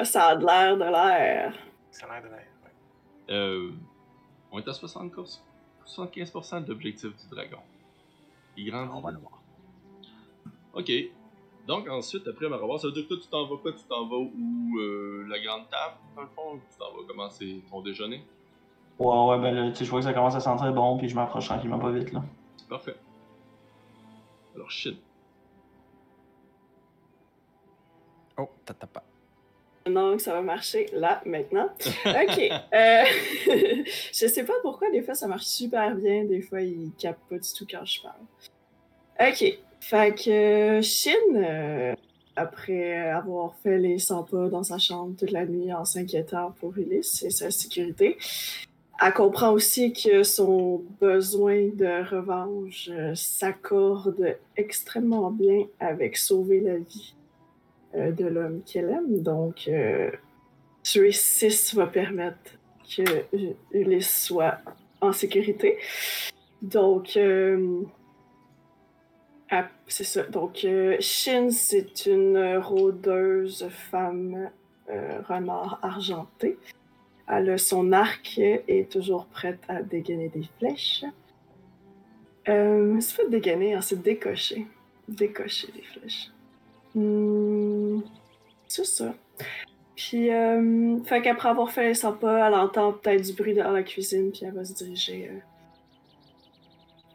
Ça 0.05 0.27
a 0.29 0.37
de 0.37 0.45
l'air 0.47 0.77
de 0.77 0.85
l'air. 0.85 1.55
Ça 1.91 2.07
a 2.07 2.13
l'air 2.15 2.23
de 2.23 2.29
l'air. 2.35 2.47
ouais. 2.65 3.35
Euh, 3.35 3.71
on 4.51 4.59
est 4.59 4.69
à 4.69 4.73
75%, 4.73 5.41
75% 5.87 6.65
de 6.65 6.69
l'objectif 6.69 7.11
du 7.11 7.29
dragon. 7.31 7.59
Il 8.57 8.71
grandit. 8.71 8.91
On 8.95 9.01
va 9.01 9.11
le 9.11 9.19
voir. 9.19 9.41
Ok. 10.75 10.91
Donc 11.67 11.87
ensuite, 11.89 12.27
après 12.27 12.49
Marabar, 12.49 12.79
ça 12.81 12.87
veut 12.87 12.95
dire 12.95 13.03
que 13.05 13.09
toi, 13.09 13.19
tu 13.23 13.29
t'en 13.29 13.47
vas 13.47 13.57
quoi? 13.61 13.73
Tu 13.73 13.85
t'en 13.85 14.07
vas 14.09 14.17
où 14.17 14.79
euh, 14.79 15.27
La 15.29 15.39
grande 15.39 15.69
table, 15.69 15.97
dans 16.17 16.23
le 16.23 16.29
fond? 16.29 16.59
Tu 16.71 16.79
t'en 16.79 16.87
vas 16.97 17.07
commencer 17.07 17.63
ton 17.71 17.83
déjeuner? 17.83 18.25
Ouais, 18.99 19.07
ouais, 19.27 19.39
ben 19.39 19.55
là, 19.55 19.71
tu 19.71 19.77
sais, 19.77 19.85
je 19.85 19.91
vois 19.91 20.01
que 20.01 20.07
ça 20.07 20.15
commence 20.15 20.35
à 20.35 20.41
sentir 20.41 20.73
bon, 20.73 20.97
puis 20.97 21.09
je 21.09 21.15
m'approche 21.15 21.47
tranquillement 21.47 21.79
pas 21.79 21.91
vite, 21.91 22.11
là. 22.13 22.25
Parfait. 22.69 22.97
Alors, 24.59 24.73
shit. 24.73 24.99
Oh, 28.37 28.49
t'as 28.65 28.75
pas. 28.75 29.05
Donc, 29.87 30.21
ça 30.21 30.33
va 30.33 30.43
marcher 30.43 30.87
là, 30.93 31.23
maintenant. 31.25 31.67
OK. 32.07 32.51
Euh, 32.75 33.05
je 34.13 34.27
sais 34.27 34.45
pas 34.45 34.55
pourquoi, 34.63 34.91
des 34.91 35.01
fois, 35.01 35.15
ça 35.15 35.29
marche 35.29 35.45
super 35.45 35.95
bien. 35.95 36.25
Des 36.25 36.43
fois, 36.43 36.61
il 36.61 36.91
capte 36.99 37.21
pas 37.31 37.39
du 37.39 37.49
tout 37.57 37.69
quand 37.71 37.85
je 37.85 38.03
parle. 38.03 39.31
OK. 39.31 39.59
Fait 39.79 40.13
que 40.13 40.79
euh, 40.79 40.83
Shin, 40.83 41.13
euh, 41.37 41.95
après 42.35 43.11
avoir 43.11 43.55
fait 43.63 43.79
les 43.79 44.01
100 44.01 44.25
pas 44.25 44.49
dans 44.49 44.65
sa 44.65 44.79
chambre 44.79 45.15
toute 45.17 45.31
la 45.31 45.47
nuit 45.47 45.73
en 45.73 45.85
s'inquiétant 45.85 46.51
pour 46.59 46.77
Ulysse 46.77 47.23
et 47.23 47.31
sa 47.31 47.53
sécurité, 47.53 48.19
elle 49.01 49.13
comprend 49.15 49.53
aussi 49.53 49.93
que 49.93 50.25
son 50.25 50.83
besoin 51.01 51.69
de 51.69 52.09
revanche 52.09 52.89
euh, 52.91 53.15
s'accorde 53.15 54.37
extrêmement 54.57 55.31
bien 55.31 55.67
avec 55.79 56.17
sauver 56.17 56.61
la 56.61 56.79
vie 56.79 57.15
euh, 57.95 58.11
de 58.13 58.27
l'homme 58.27 58.63
qu'elle 58.65 58.91
aime. 58.91 59.23
Donc, 59.23 59.67
euh, 59.69 60.11
tuer 60.83 61.13
6 61.13 61.75
va 61.75 61.87
permettre 61.87 62.59
que 62.97 63.25
Ulysse 63.73 64.25
soit 64.25 64.59
en 65.01 65.13
sécurité. 65.13 65.79
Donc, 66.61 67.17
euh, 67.17 67.83
ah, 69.51 69.69
c'est 69.87 70.05
ça. 70.05 70.25
Donc, 70.25 70.67
Shin, 71.01 71.51
c'est 71.51 72.07
une 72.07 72.59
rôdeuse 72.59 73.69
femme 73.71 74.51
renard 75.29 75.79
argentée. 75.83 76.59
Elle 77.31 77.59
son 77.59 77.93
arc 77.93 78.39
est 78.39 78.91
toujours 78.91 79.27
prête 79.27 79.61
à 79.69 79.83
dégainer 79.83 80.29
des 80.29 80.49
flèches. 80.59 81.05
Euh, 82.49 82.99
c'est 83.01 83.17
pas 83.23 83.29
dégainer, 83.29 83.75
hein, 83.75 83.81
c'est 83.83 84.01
décocher. 84.01 84.67
Décocher 85.07 85.71
des 85.73 85.83
flèches. 85.83 86.31
Hmm, 86.95 88.01
c'est 88.67 88.87
ça. 88.87 89.15
Puis, 89.95 90.33
euh, 90.33 91.03
fait 91.05 91.21
qu'après 91.21 91.49
avoir 91.49 91.71
fait 91.71 91.89
les 91.89 91.95
100 91.95 92.15
pas, 92.15 92.47
elle 92.47 92.55
entend 92.55 92.93
peut-être 92.93 93.23
du 93.23 93.33
bruit 93.33 93.55
dans 93.55 93.73
la 93.73 93.83
cuisine, 93.83 94.31
puis 94.31 94.43
elle 94.45 94.55
va 94.55 94.65
se 94.65 94.73
diriger 94.73 95.29
euh, 95.29 95.39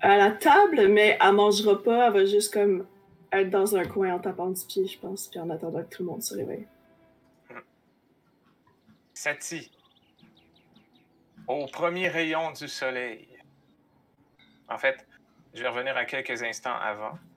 à 0.02 0.18
la 0.18 0.32
table, 0.32 0.90
mais 0.90 1.18
elle 1.20 1.34
mangera 1.34 1.82
pas, 1.82 2.08
elle 2.08 2.14
va 2.14 2.26
juste 2.26 2.54
comme 2.54 2.86
être 3.32 3.50
dans 3.50 3.76
un 3.76 3.86
coin 3.86 4.14
en 4.14 4.20
tapant 4.20 4.52
du 4.52 4.64
pied, 4.66 4.86
je 4.86 5.00
pense, 5.00 5.28
puis 5.28 5.40
en 5.40 5.50
attendant 5.50 5.82
que 5.82 5.96
tout 5.96 6.04
le 6.04 6.10
monde 6.10 6.22
se 6.22 6.36
réveille. 6.36 6.68
Sati. 9.14 9.72
Au 11.48 11.66
premier 11.68 12.08
rayon 12.08 12.52
du 12.52 12.68
soleil. 12.68 13.28
En 14.70 14.78
fait, 14.78 15.06
je 15.54 15.62
vais 15.62 15.68
revenir 15.68 15.98
à 15.98 16.06
quelques 16.06 16.44
instants 16.44 16.76
avant. 16.76 17.18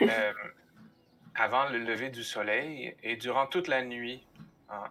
Euh, 0.00 0.32
avant 1.34 1.68
le 1.68 1.78
lever 1.78 2.08
du 2.08 2.24
soleil 2.24 2.96
et 3.02 3.16
durant 3.16 3.46
toute 3.46 3.68
la 3.68 3.82
nuit, 3.82 4.26
hein, 4.70 4.84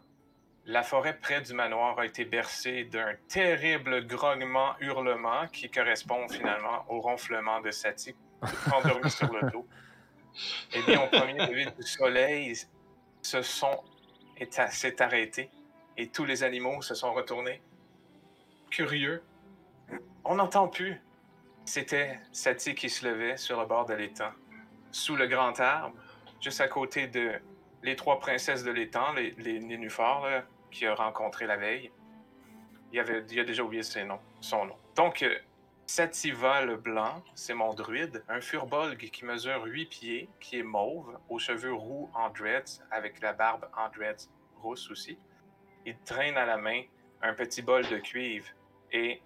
la 0.65 0.83
forêt 0.83 1.17
près 1.17 1.41
du 1.41 1.53
manoir 1.53 1.97
a 1.99 2.05
été 2.05 2.23
bercée 2.23 2.85
d'un 2.85 3.15
terrible 3.27 4.05
grognement, 4.05 4.75
hurlement 4.79 5.47
qui 5.47 5.69
correspond 5.69 6.27
finalement 6.29 6.85
au 6.87 7.01
ronflement 7.01 7.61
de 7.61 7.71
Sati 7.71 8.15
endormi 8.73 9.09
sur 9.09 9.33
le 9.33 9.51
dos. 9.51 9.67
Eh 10.73 10.81
bien, 10.83 11.01
au 11.01 11.07
premier 11.07 11.33
lever 11.33 11.65
du 11.65 11.83
soleil, 11.83 12.55
ce 13.21 13.41
son 13.41 13.83
s'est 14.69 15.01
arrêté 15.01 15.49
et 15.97 16.07
tous 16.07 16.23
les 16.23 16.43
animaux 16.43 16.81
se 16.81 16.95
sont 16.95 17.13
retournés, 17.13 17.61
curieux, 18.71 19.21
On 20.23 20.35
n'entend 20.35 20.67
plus. 20.67 20.99
C'était 21.65 22.19
Sati 22.31 22.73
qui 22.73 22.89
se 22.89 23.05
levait 23.05 23.37
sur 23.37 23.59
le 23.59 23.67
bord 23.67 23.85
de 23.85 23.93
l'étang, 23.93 24.31
sous 24.91 25.15
le 25.15 25.27
grand 25.27 25.59
arbre, 25.59 25.95
juste 26.39 26.61
à 26.61 26.67
côté 26.67 27.07
de 27.07 27.33
les 27.83 27.95
trois 27.95 28.19
princesses 28.19 28.63
de 28.63 28.71
l'étang, 28.71 29.13
les, 29.13 29.31
les 29.37 29.59
nénuphars, 29.59 30.43
qu'il 30.71 30.87
a 30.87 30.95
rencontré 30.95 31.45
la 31.45 31.57
veille. 31.57 31.91
Il, 32.93 32.99
avait, 32.99 33.17
a 33.17 33.43
déjà 33.43 33.63
oublié 33.63 33.83
ses 33.83 34.03
noms, 34.03 34.19
son 34.39 34.65
nom. 34.65 34.75
Donc, 34.95 35.21
euh, 35.21 35.35
Sativa 35.85 36.63
le 36.63 36.77
blanc, 36.77 37.23
c'est 37.35 37.53
mon 37.53 37.73
druide, 37.73 38.23
un 38.29 38.41
furbolg 38.41 38.97
qui 38.97 39.25
mesure 39.25 39.63
8 39.65 39.85
pieds, 39.87 40.29
qui 40.39 40.59
est 40.59 40.63
mauve, 40.63 41.19
aux 41.29 41.39
cheveux 41.39 41.73
roux 41.73 42.09
en 42.13 42.29
dreads, 42.29 42.81
avec 42.91 43.21
la 43.21 43.33
barbe 43.33 43.67
en 43.75 43.89
dreads 43.89 44.29
rousse 44.61 44.89
aussi. 44.89 45.17
Il 45.85 45.97
traîne 45.99 46.37
à 46.37 46.45
la 46.45 46.57
main 46.57 46.83
un 47.21 47.33
petit 47.33 47.61
bol 47.61 47.85
de 47.87 47.97
cuivre 47.97 48.47
et 48.91 49.21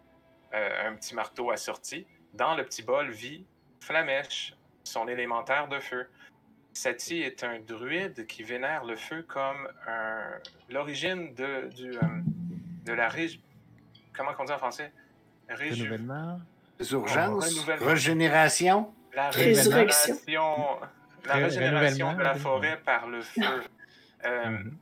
euh, 0.54 0.88
un 0.90 0.96
petit 0.96 1.16
marteau 1.16 1.52
assorti. 1.52 2.06
Dans 2.34 2.56
le 2.56 2.64
petit 2.64 2.84
bol 2.84 3.10
vit 3.12 3.46
Flamèche, 3.82 4.54
son 4.84 5.08
élémentaire 5.08 5.68
de 5.68 5.80
feu. 5.80 6.08
Sati 6.74 7.22
est 7.22 7.44
un 7.44 7.60
druide 7.60 8.26
qui 8.28 8.44
vénère 8.44 8.84
le 8.84 8.96
feu 8.98 9.24
comme 9.24 9.68
un- 9.88 10.38
l'origine 10.70 11.34
de, 11.34 11.70
du, 11.74 11.92
euh, 11.92 12.02
de 12.86 12.94
la 12.94 13.08
rég... 13.08 13.40
Comment 14.16 14.32
on 14.38 14.44
dit 14.44 14.52
en 14.52 14.58
français? 14.58 14.92
Réju- 15.50 15.84
Renouvellement. 15.84 16.40
Les 16.80 16.92
urgences, 16.92 17.54
Renouvellement. 17.54 17.86
régénération? 17.88 18.94
La 19.14 19.30
Résurrection. 19.30 20.16
régénération, 20.16 20.80
la 21.26 21.34
Ré- 21.36 21.44
régénération 21.46 22.14
de 22.14 22.22
la 22.24 22.36
forêt 22.36 22.78
par 22.84 23.08
le 23.08 23.22
feu. 23.22 23.64
Euh, 24.26 24.50
Mhm. 24.50 24.78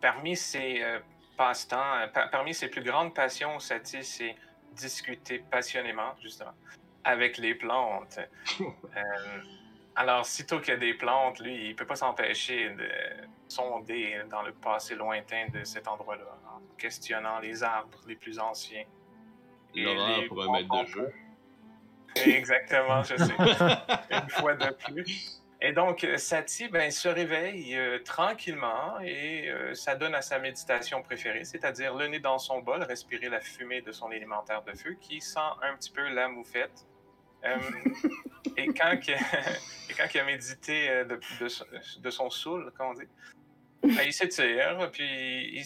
Parmi 0.00 0.36
ses 0.36 0.82
euh, 0.82 0.98
passe-temps, 1.42 1.94
euh, 1.96 2.06
par- 2.06 2.30
parmi 2.30 2.54
ses 2.54 2.68
plus 2.68 2.82
grandes 2.82 3.14
passions, 3.14 3.58
Sati, 3.58 4.04
c'est 4.04 4.36
discuter 4.72 5.40
passionnément, 5.50 6.14
justement, 6.22 6.54
avec 7.04 7.38
les 7.38 7.54
plantes. 7.54 8.18
Euh, 8.94 9.40
alors, 9.96 10.26
sitôt 10.26 10.60
qu'il 10.60 10.74
y 10.74 10.76
a 10.76 10.80
des 10.80 10.92
plantes, 10.92 11.40
lui, 11.40 11.68
il 11.68 11.74
peut 11.74 11.86
pas 11.86 11.96
s'empêcher 11.96 12.68
de 12.70 12.88
sonder 13.48 14.20
dans 14.30 14.42
le 14.42 14.52
passé 14.52 14.94
lointain 14.94 15.46
de 15.48 15.64
cet 15.64 15.88
endroit-là, 15.88 16.38
en 16.54 16.60
questionnant 16.76 17.38
les 17.38 17.62
arbres 17.62 17.98
les 18.06 18.16
plus 18.16 18.38
anciens. 18.38 18.84
L'horreur 19.74 20.20
les 20.20 20.26
pour 20.28 20.42
un 20.42 20.52
maître 20.52 20.82
de 20.82 20.86
jeu. 20.86 21.12
Exactement, 22.16 23.02
je 23.02 23.16
sais. 23.16 23.34
Une 24.10 24.28
fois 24.28 24.54
de 24.54 24.70
plus. 24.84 25.41
Et 25.64 25.72
donc, 25.72 26.02
euh, 26.02 26.16
Sati, 26.18 26.66
ben, 26.68 26.90
se 26.90 27.08
réveille 27.08 27.76
euh, 27.76 28.00
tranquillement 28.02 28.98
et 29.00 29.48
euh, 29.48 29.74
ça 29.74 29.94
donne 29.94 30.12
à 30.14 30.20
sa 30.20 30.40
méditation 30.40 31.02
préférée, 31.02 31.44
c'est-à-dire 31.44 31.94
le 31.94 32.08
nez 32.08 32.18
dans 32.18 32.38
son 32.38 32.60
bol, 32.60 32.82
respirer 32.82 33.28
la 33.28 33.40
fumée 33.40 33.80
de 33.80 33.92
son 33.92 34.10
élémentaire 34.10 34.62
de 34.62 34.72
feu 34.72 34.96
qui 35.00 35.20
sent 35.20 35.38
un 35.62 35.76
petit 35.76 35.92
peu 35.92 36.08
la 36.08 36.26
moufette. 36.26 36.84
Euh, 37.44 37.56
et, 38.56 38.66
quand 38.74 38.98
que- 38.98 39.12
et 39.90 39.94
quand 39.96 40.06
il 40.12 40.18
a 40.20 40.24
médité 40.24 40.90
euh, 40.90 41.04
de, 41.04 41.20
de 41.40 41.48
son- 41.48 41.64
de 41.98 42.10
son 42.10 42.28
soul, 42.28 42.72
comment 42.76 42.90
on 42.90 42.94
dit, 42.94 43.06
ben, 43.82 44.02
il 44.04 44.12
s'étire, 44.12 44.90
puis 44.92 45.64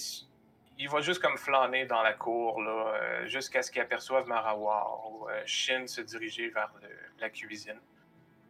il, 0.78 0.88
va 0.90 1.00
juste 1.00 1.22
comme 1.22 1.38
flâner 1.38 1.86
dans 1.86 2.02
la 2.02 2.12
cour, 2.12 2.60
là, 2.62 2.94
euh, 2.96 3.26
jusqu'à 3.28 3.62
ce 3.62 3.70
qu'il 3.70 3.80
aperçoive 3.80 4.26
Marawar 4.28 5.10
ou 5.10 5.26
euh, 5.30 5.42
Shin 5.46 5.86
se 5.86 6.02
diriger 6.02 6.50
vers 6.50 6.70
le- 6.82 6.88
la 7.18 7.30
cuisine. 7.30 7.80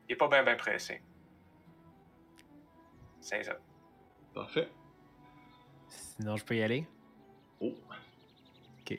Il 0.08 0.14
est 0.14 0.16
pas 0.16 0.26
bien 0.28 0.42
ben 0.42 0.56
pressé. 0.56 1.00
C'est 3.28 3.42
ça. 3.42 3.54
Parfait. 4.34 4.68
Sinon, 5.88 6.36
je 6.36 6.44
peux 6.44 6.56
y 6.56 6.62
aller. 6.62 6.86
Oh. 7.60 7.72
Ok. 8.80 8.98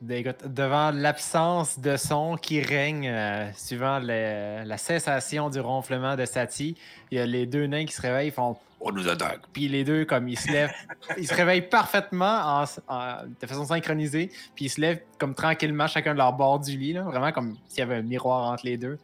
Ben, 0.00 0.26
écoute, 0.26 0.48
devant 0.52 0.90
l'absence 0.90 1.78
de 1.78 1.96
son 1.96 2.36
qui 2.36 2.60
règne 2.60 3.08
euh, 3.08 3.52
suivant 3.52 4.00
le- 4.00 4.64
la 4.64 4.76
cessation 4.78 5.48
du 5.48 5.60
ronflement 5.60 6.16
de 6.16 6.24
Sati, 6.24 6.76
il 7.12 7.18
y 7.18 7.20
a 7.20 7.26
les 7.26 7.46
deux 7.46 7.66
nains 7.66 7.84
qui 7.84 7.92
se 7.94 8.02
réveillent, 8.02 8.28
ils 8.28 8.32
font 8.32 8.56
On 8.80 8.90
nous 8.90 9.08
attaque. 9.08 9.42
Puis 9.52 9.68
les 9.68 9.84
deux, 9.84 10.04
comme 10.04 10.26
ils 10.28 10.38
se 10.38 10.50
lèvent, 10.50 10.72
ils 11.16 11.28
se 11.28 11.34
réveillent 11.34 11.68
parfaitement 11.68 12.62
en- 12.62 12.64
en- 12.88 13.26
de 13.40 13.46
façon 13.46 13.64
synchronisée, 13.64 14.30
puis 14.56 14.64
ils 14.64 14.70
se 14.70 14.80
lèvent 14.80 15.02
comme 15.18 15.34
tranquillement, 15.36 15.86
chacun 15.86 16.14
de 16.14 16.18
leur 16.18 16.32
bord 16.32 16.58
du 16.58 16.76
lit, 16.76 16.94
là, 16.94 17.02
vraiment 17.02 17.30
comme 17.30 17.56
s'il 17.68 17.78
y 17.78 17.82
avait 17.82 17.96
un 17.96 18.02
miroir 18.02 18.50
entre 18.50 18.66
les 18.66 18.76
deux. 18.76 18.96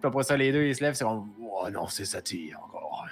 Puis 0.00 0.08
après 0.08 0.22
ça, 0.22 0.36
les 0.36 0.50
deux, 0.50 0.64
ils 0.66 0.74
se 0.76 0.82
lèvent, 0.82 0.94
c'est 0.94 1.04
comme 1.04 1.30
Oh 1.42 1.68
non, 1.70 1.88
c'est 1.88 2.04
Sati 2.06 2.52
encore. 2.54 3.06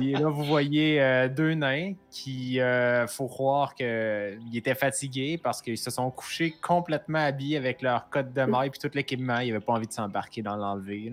Et 0.00 0.12
là, 0.12 0.28
vous 0.28 0.44
voyez 0.44 1.02
euh, 1.02 1.28
deux 1.28 1.54
nains 1.54 1.94
qui, 2.10 2.60
euh, 2.60 3.06
faut 3.06 3.26
croire 3.26 3.74
qu'ils 3.74 4.38
étaient 4.54 4.74
fatigués 4.74 5.38
parce 5.38 5.60
qu'ils 5.60 5.78
se 5.78 5.90
sont 5.90 6.10
couchés 6.10 6.54
complètement 6.62 7.18
habillés 7.18 7.56
avec 7.56 7.82
leur 7.82 8.08
cotte 8.08 8.32
de 8.32 8.42
maille 8.42 8.70
puis 8.70 8.78
tout 8.78 8.90
l'équipement. 8.94 9.38
Ils 9.38 9.52
n'avaient 9.52 9.64
pas 9.64 9.72
envie 9.72 9.86
de 9.86 9.92
s'embarquer 9.92 10.42
dans 10.42 10.56
l'enlever. 10.56 11.12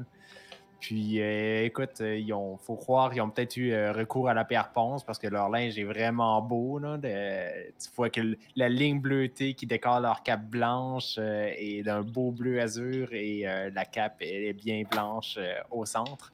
Puis, 0.83 1.21
euh, 1.21 1.63
écoute, 1.63 2.01
euh, 2.01 2.17
ils 2.17 2.33
faut 2.59 2.75
croire 2.75 3.09
qu'ils 3.09 3.21
ont 3.21 3.29
peut-être 3.29 3.55
eu 3.55 3.71
euh, 3.71 3.93
recours 3.93 4.27
à 4.27 4.33
la 4.33 4.43
pierre 4.43 4.73
ponce 4.73 5.01
parce 5.05 5.17
que 5.17 5.27
leur 5.27 5.47
linge 5.47 5.79
est 5.79 5.85
vraiment 5.85 6.41
beau. 6.41 6.77
Tu 6.81 7.89
vois 7.95 8.09
que 8.09 8.37
la 8.57 8.67
ligne 8.67 8.99
bleutée 8.99 9.53
qui 9.53 9.65
décore 9.65 10.01
leur 10.01 10.23
cape 10.23 10.43
blanche 10.43 11.17
est 11.17 11.83
d'un 11.83 12.01
beau 12.01 12.31
bleu 12.31 12.59
azur 12.59 13.13
et 13.13 13.45
la 13.73 13.85
cape 13.85 14.17
est 14.19 14.51
bien 14.51 14.83
blanche 14.91 15.39
au 15.71 15.85
centre. 15.85 16.33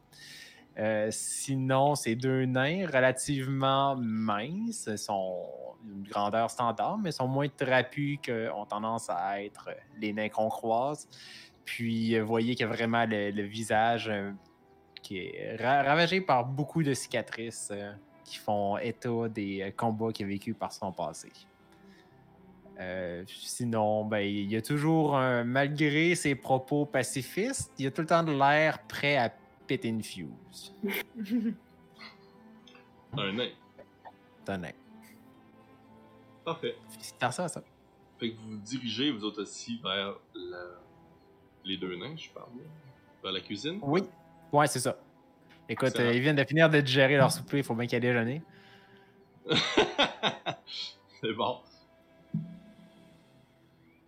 Euh, 0.80 1.10
sinon, 1.12 1.96
ces 1.96 2.16
deux 2.16 2.46
nains, 2.46 2.88
relativement 2.88 3.98
minces, 3.98 4.96
sont 4.96 5.46
une 5.86 6.04
grandeur 6.04 6.50
standard, 6.50 6.98
mais 6.98 7.12
sont 7.12 7.28
moins 7.28 7.50
trapus 7.50 8.20
qu'ont 8.26 8.66
tendance 8.66 9.10
à 9.10 9.44
être 9.44 9.70
les 10.00 10.14
nains 10.14 10.30
qu'on 10.30 10.48
croise. 10.48 11.08
Puis, 11.66 12.16
euh, 12.16 12.22
vous 12.22 12.28
voyez 12.28 12.56
qu'il 12.56 12.66
y 12.66 12.70
a 12.70 12.72
vraiment 12.72 13.06
le, 13.06 13.42
visage 13.42 14.10
euh, 14.10 14.32
qui 15.02 15.18
est 15.18 15.58
ra- 15.60 15.84
ravagé 15.84 16.22
par 16.22 16.46
beaucoup 16.46 16.82
de 16.82 16.94
cicatrices 16.94 17.70
euh, 17.72 17.92
qui 18.24 18.38
font 18.38 18.78
état 18.78 19.28
des 19.30 19.62
euh, 19.62 19.72
combats 19.76 20.14
qu'il 20.14 20.26
a 20.28 20.30
vécu 20.30 20.54
par 20.54 20.72
son 20.72 20.94
passé. 20.94 21.30
Euh, 22.80 23.24
sinon, 23.28 24.06
ben, 24.06 24.20
il 24.20 24.50
y 24.50 24.56
a 24.56 24.62
toujours, 24.62 25.20
malgré 25.44 26.16
ses 26.16 26.34
propos 26.34 26.86
pacifistes, 26.86 27.74
il 27.78 27.84
y 27.84 27.88
a 27.90 27.92
tout 27.92 28.00
le 28.00 28.08
temps 28.08 28.24
de 28.24 28.32
l'air 28.32 28.80
prêt 28.88 29.18
à 29.18 29.30
pit 29.70 29.84
une 29.86 30.02
fuse. 30.04 30.74
Un 33.18 33.34
nain. 33.34 33.50
C'est 34.46 34.52
un 34.52 34.58
nain. 34.58 34.72
Parfait. 36.44 36.76
C'est 37.00 37.20
ça, 37.32 37.48
ça. 37.48 37.62
Fait 38.20 38.32
que 38.32 38.36
vous 38.38 38.52
vous 38.52 38.58
dirigez, 38.58 39.12
vous 39.12 39.24
autres 39.24 39.42
aussi, 39.44 39.80
vers 39.84 40.16
la- 40.34 40.80
les 41.66 41.78
deux 41.78 41.96
nains, 41.96 42.16
je 42.16 42.30
parle. 42.30 42.50
Vers 43.24 43.32
la 43.32 43.42
cuisine? 43.42 43.80
Oui. 43.82 44.02
Ouais, 44.52 44.68
c'est 44.68 44.80
ça. 44.80 44.98
Écoute, 45.68 46.00
euh, 46.00 46.14
ils 46.14 46.22
viennent 46.22 46.36
de 46.36 46.44
finir 46.44 46.70
de 46.70 46.80
digérer 46.82 47.18
leur 47.18 47.32
souper, 47.32 47.58
il 47.60 47.64
faut 47.64 47.76
bien 47.76 47.86
qu'ils 47.86 47.98
aient 47.98 48.02
déjeuner. 48.02 48.42
C'est 51.22 51.34
bon. 51.34 51.60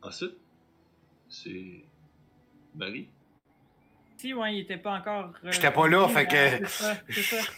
Ensuite, 0.02 0.38
c'est 1.30 1.84
Marie. 2.76 3.08
Ouais, 4.34 4.56
il 4.56 4.60
était 4.62 4.78
pas 4.78 4.94
encore. 4.94 5.34
euh, 5.44 5.52
J'étais 5.52 5.72
pas 5.72 5.88
là, 5.88 6.08
fait 6.08 6.26
que- 6.26 6.34
C'est 6.34 6.66
ça, 6.68 6.98
c'est 7.10 7.22
ça. 7.22 7.38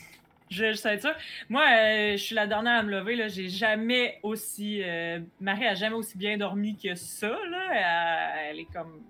Je, 0.52 0.66
je 0.72 0.74
sais 0.74 1.00
ça. 1.00 1.16
Moi, 1.50 1.64
euh, 1.64 2.12
je 2.12 2.18
suis 2.18 2.36
la 2.36 2.46
dernière 2.46 2.80
à 2.80 2.84
me 2.84 2.92
lever. 2.92 3.16
Là. 3.16 3.28
J'ai 3.28 3.50
jamais 3.50 4.20
aussi. 4.22 4.84
euh, 4.84 5.20
Marie 5.40 5.66
a 5.66 5.74
jamais 5.74 5.96
aussi 5.96 6.16
bien 6.16 6.38
dormi 6.38 6.78
que 6.78 6.94
ça. 6.94 7.30
Là. 7.30 7.64
Elle, 7.72 8.50
elle 8.52 8.60
est 8.60 8.72
comme 8.72 9.02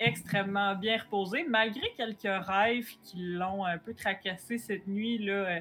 extrêmement 0.00 0.74
bien 0.74 0.96
reposée, 0.98 1.44
malgré 1.48 1.92
quelques 1.96 2.22
rêves 2.46 2.88
qui 3.04 3.18
l'ont 3.18 3.64
un 3.64 3.78
peu 3.78 3.94
tracassée 3.94 4.58
cette 4.58 4.86
nuit, 4.88 5.18
là, 5.18 5.60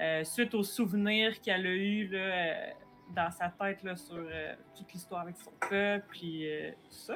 euh, 0.00 0.24
suite 0.24 0.54
aux 0.54 0.64
souvenirs 0.64 1.40
qu'elle 1.40 1.66
a 1.66 1.70
eu 1.70 2.06
là, 2.08 2.56
dans 3.14 3.30
sa 3.30 3.48
tête 3.48 3.82
là, 3.82 3.96
sur 3.96 4.22
toute 4.76 4.92
l'histoire 4.92 5.22
avec 5.22 5.36
son 5.38 5.52
peuple, 5.68 6.04
puis 6.10 6.44
tout 6.84 6.90
ça. 6.90 7.14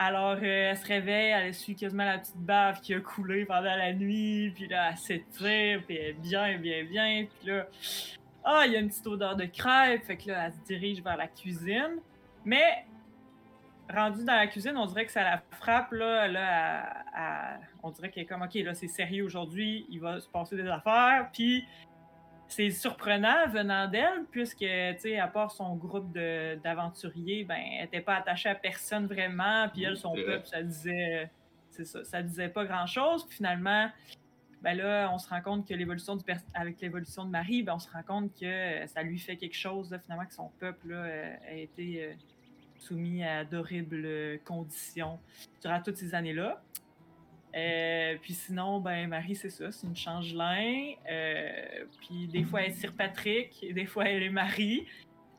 Alors, 0.00 0.36
euh, 0.40 0.70
elle 0.70 0.76
se 0.76 0.86
réveille, 0.86 1.30
elle 1.32 1.46
essuie 1.48 1.74
quasiment 1.74 2.04
la 2.04 2.18
petite 2.18 2.36
bave 2.36 2.80
qui 2.80 2.94
a 2.94 3.00
coulé 3.00 3.44
pendant 3.44 3.62
la 3.74 3.92
nuit, 3.92 4.52
puis 4.54 4.68
là, 4.68 4.90
elle 4.90 4.96
s'étire, 4.96 5.82
puis 5.84 5.96
elle 5.96 6.06
est 6.10 6.12
bien, 6.12 6.56
bien, 6.56 6.84
bien, 6.84 7.26
puis 7.26 7.50
là, 7.50 7.66
ah, 8.44 8.62
il 8.64 8.72
y 8.74 8.76
a 8.76 8.78
une 8.78 8.88
petite 8.88 9.06
odeur 9.08 9.34
de 9.34 9.46
crêpe, 9.46 10.04
fait 10.04 10.16
que 10.16 10.28
là, 10.28 10.46
elle 10.46 10.52
se 10.52 10.60
dirige 10.66 11.02
vers 11.02 11.16
la 11.16 11.26
cuisine, 11.26 11.96
mais 12.44 12.84
rendue 13.92 14.24
dans 14.24 14.34
la 14.36 14.46
cuisine, 14.46 14.76
on 14.76 14.86
dirait 14.86 15.04
que 15.04 15.10
ça 15.10 15.24
la 15.24 15.42
frappe, 15.50 15.90
là, 15.90 16.28
là, 16.28 17.04
elle- 17.16 17.66
on 17.82 17.90
dirait 17.90 18.10
qu'elle 18.10 18.22
est 18.22 18.26
comme, 18.26 18.42
OK, 18.42 18.54
là, 18.54 18.74
c'est 18.74 18.86
sérieux 18.86 19.24
aujourd'hui, 19.24 19.84
il 19.90 19.98
va 19.98 20.20
se 20.20 20.28
passer 20.28 20.54
des 20.54 20.68
affaires, 20.68 21.28
puis 21.32 21.66
c'est 22.48 22.70
surprenant 22.70 23.46
venant 23.48 23.86
d'elle, 23.88 24.24
puisque, 24.30 24.58
tu 24.58 24.66
sais, 24.98 25.18
à 25.18 25.28
part 25.28 25.50
son 25.52 25.76
groupe 25.76 26.12
de- 26.12 26.56
d'aventuriers, 26.64 27.44
ben, 27.44 27.56
elle 27.56 27.82
n'était 27.82 28.00
pas 28.00 28.16
attachée 28.16 28.48
à 28.48 28.54
personne 28.54 29.06
vraiment, 29.06 29.68
puis 29.68 29.84
elle, 29.84 29.96
son 29.96 30.14
peuple, 30.26 30.46
ça 30.46 30.62
disait, 30.62 31.30
c'est 31.70 31.84
ça, 31.84 32.04
ça 32.04 32.22
disait 32.22 32.48
pas 32.48 32.64
grand-chose, 32.64 33.26
puis 33.26 33.36
finalement, 33.36 33.88
ben 34.62 34.74
là, 34.76 35.10
on 35.12 35.18
se 35.18 35.28
rend 35.28 35.40
compte 35.40 35.68
que 35.68 35.74
l'évolution 35.74 36.16
du 36.16 36.24
avec 36.54 36.80
l'évolution 36.80 37.24
de 37.24 37.30
Marie, 37.30 37.62
ben, 37.62 37.74
on 37.74 37.78
se 37.78 37.90
rend 37.90 38.02
compte 38.02 38.34
que 38.34 38.44
euh, 38.46 38.86
ça 38.88 39.02
lui 39.02 39.18
fait 39.18 39.36
quelque 39.36 39.56
chose, 39.56 39.90
là, 39.90 39.98
finalement, 39.98 40.26
que 40.26 40.34
son 40.34 40.48
peuple, 40.58 40.88
là, 40.88 40.96
euh, 40.96 41.34
a 41.48 41.52
été... 41.54 42.04
euh, 42.04 42.12
soumis 42.80 43.24
à 43.24 43.44
d'horribles 43.44 44.04
euh, 44.04 44.38
conditions 44.44 45.18
durant 45.60 45.82
toutes 45.82 45.96
ces 45.96 46.14
années-là. 46.14 46.62
Euh, 47.56 48.16
puis 48.20 48.34
sinon, 48.34 48.78
ben 48.80 49.08
Marie, 49.08 49.34
c'est 49.34 49.48
ça, 49.50 49.70
c'est 49.72 49.86
une 49.86 49.96
changelin. 49.96 50.92
Euh, 51.10 51.84
puis 52.00 52.26
des 52.28 52.44
fois, 52.44 52.62
elle 52.62 52.70
est 52.70 52.74
Sir 52.74 52.92
Patrick, 52.92 53.62
et 53.62 53.72
des 53.72 53.86
fois, 53.86 54.04
elle 54.04 54.22
est 54.22 54.30
Marie. 54.30 54.86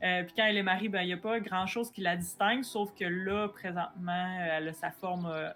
Euh, 0.02 0.24
puis 0.24 0.34
quand 0.36 0.46
elle 0.46 0.58
est 0.58 0.64
Marie, 0.64 0.90
ben 0.90 1.02
il 1.02 1.08
n'y 1.08 1.14
a 1.14 1.18
pas 1.18 1.40
grand-chose 1.40 1.92
qui 1.92 2.02
la 2.02 2.16
distingue, 2.16 2.64
sauf 2.64 2.94
que 2.96 3.06
là, 3.06 3.50
présentement, 3.50 4.38
elle 4.52 4.70
a 4.70 4.74
sa 4.74 4.92
forme 4.92 5.28
euh, 5.28 5.50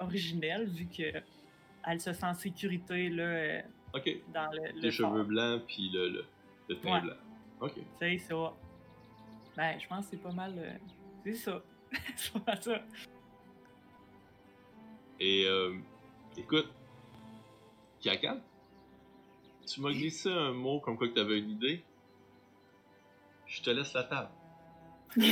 originelle, 0.00 0.66
vu 0.66 0.86
qu'elle 0.86 2.00
se 2.00 2.12
sent 2.12 2.26
en 2.26 2.34
sécurité 2.34 3.08
là, 3.10 3.22
euh, 3.24 3.60
Ok. 3.94 4.10
dans 4.32 4.50
le, 4.52 4.72
le 4.74 4.80
Les 4.80 4.90
cheveux 4.90 5.22
blancs, 5.22 5.62
puis 5.68 5.90
le, 5.92 6.08
le, 6.08 6.24
le 6.70 6.76
teint 6.80 6.94
Ouais. 6.94 7.00
blanc. 7.02 7.14
Ok. 7.60 7.74
C'est 8.00 8.18
ça. 8.18 8.52
Ben, 9.56 9.78
je 9.78 9.86
pense 9.86 10.06
que 10.06 10.10
c'est 10.12 10.22
pas 10.22 10.32
mal. 10.32 10.80
c'est 11.24 11.34
ça. 11.34 11.62
c'est 12.16 12.32
pas 12.32 12.52
mal 12.52 12.62
ça. 12.62 12.80
Et 15.20 15.44
euh, 15.46 15.72
écoute, 16.36 16.68
Kakan, 18.02 18.38
tu 19.66 19.80
m'as 19.80 19.92
glissé 19.92 20.30
un 20.30 20.52
mot 20.52 20.80
comme 20.80 20.96
quoi 20.96 21.08
que 21.08 21.14
tu 21.14 21.20
avais 21.20 21.38
une 21.38 21.50
idée. 21.50 21.82
Je 23.46 23.62
te 23.62 23.70
laisse 23.70 23.92
la 23.94 24.04
table. 24.04 24.30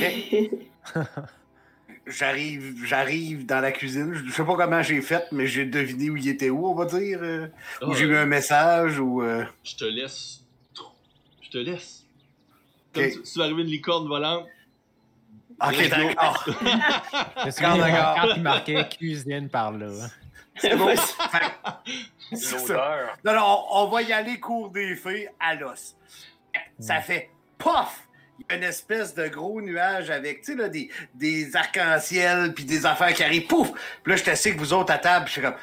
J'arrive, 2.05 2.85
j'arrive 2.85 3.45
dans 3.45 3.61
la 3.61 3.71
cuisine. 3.71 4.13
Je 4.13 4.29
sais 4.31 4.43
pas 4.43 4.55
comment 4.57 4.81
j'ai 4.83 5.01
fait, 5.01 5.25
mais 5.31 5.47
j'ai 5.47 5.65
deviné 5.65 6.09
où 6.09 6.17
il 6.17 6.27
était 6.27 6.49
où, 6.49 6.67
on 6.67 6.75
va 6.75 6.85
dire. 6.85 7.19
euh, 7.21 7.47
Ah, 7.81 7.87
Ou 7.87 7.93
j'ai 7.93 8.03
eu 8.05 8.15
un 8.17 8.25
message, 8.25 8.99
ou... 8.99 9.21
euh, 9.21 9.45
Je 9.63 9.75
te 9.77 9.85
laisse. 9.85 10.43
Je 11.41 11.49
te 11.49 11.57
laisse. 11.59 12.05
Comme 12.93 13.09
tu, 13.09 13.21
tu 13.23 13.39
vas 13.39 13.45
arriver 13.45 13.61
une 13.61 13.69
licorne 13.69 14.07
volante. 14.07 14.45
Ok, 15.61 15.77
Let's 15.77 15.89
go. 15.89 15.95
d'accord. 15.95 16.55
D'un 17.45 17.91
carte 17.91 18.33
qui 18.33 18.39
marquait 18.39 18.89
cuisine 18.89 19.49
par 19.49 19.71
là. 19.71 19.87
C'est 20.57 20.75
bon. 20.75 20.93
C'est 22.33 22.59
ça. 22.59 22.73
L'odeur. 22.73 23.17
Non, 23.25 23.33
non, 23.33 23.65
on, 23.71 23.87
va 23.87 24.01
y 24.01 24.13
aller 24.13 24.39
cours 24.39 24.69
des 24.71 24.95
fées 24.95 25.29
à 25.39 25.55
l'os. 25.55 25.95
Ça 26.79 27.01
fait 27.01 27.29
POF! 27.57 28.07
Il 28.39 28.45
y 28.49 28.53
a 28.53 28.57
une 28.57 28.63
espèce 28.63 29.13
de 29.13 29.27
gros 29.27 29.61
nuage 29.61 30.09
avec, 30.09 30.41
tu 30.41 30.51
sais, 30.53 30.57
là, 30.57 30.67
des, 30.67 30.89
des 31.13 31.55
arcs-en-ciel, 31.55 32.53
puis 32.53 32.65
des 32.65 32.85
affaires 32.85 33.13
qui 33.13 33.23
arrivent, 33.23 33.47
pouf! 33.47 33.71
Puis 34.03 34.11
là, 34.11 34.15
je 34.15 34.23
t'assieds 34.23 34.53
que 34.53 34.59
vous 34.59 34.73
autres 34.73 34.91
à 34.91 34.97
table, 34.97 35.25
puis 35.25 35.35
je 35.35 35.39
suis 35.39 35.49
comme, 35.49 35.59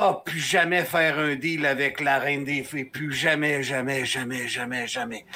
oh, 0.00 0.14
plus 0.24 0.40
jamais 0.40 0.84
faire 0.84 1.18
un 1.18 1.34
deal 1.36 1.66
avec 1.66 2.00
la 2.00 2.18
reine 2.18 2.44
des 2.44 2.64
fées, 2.64 2.84
plus 2.84 3.12
jamais, 3.12 3.62
jamais, 3.62 4.04
jamais, 4.04 4.48
jamais, 4.48 4.86
jamais. 4.86 5.26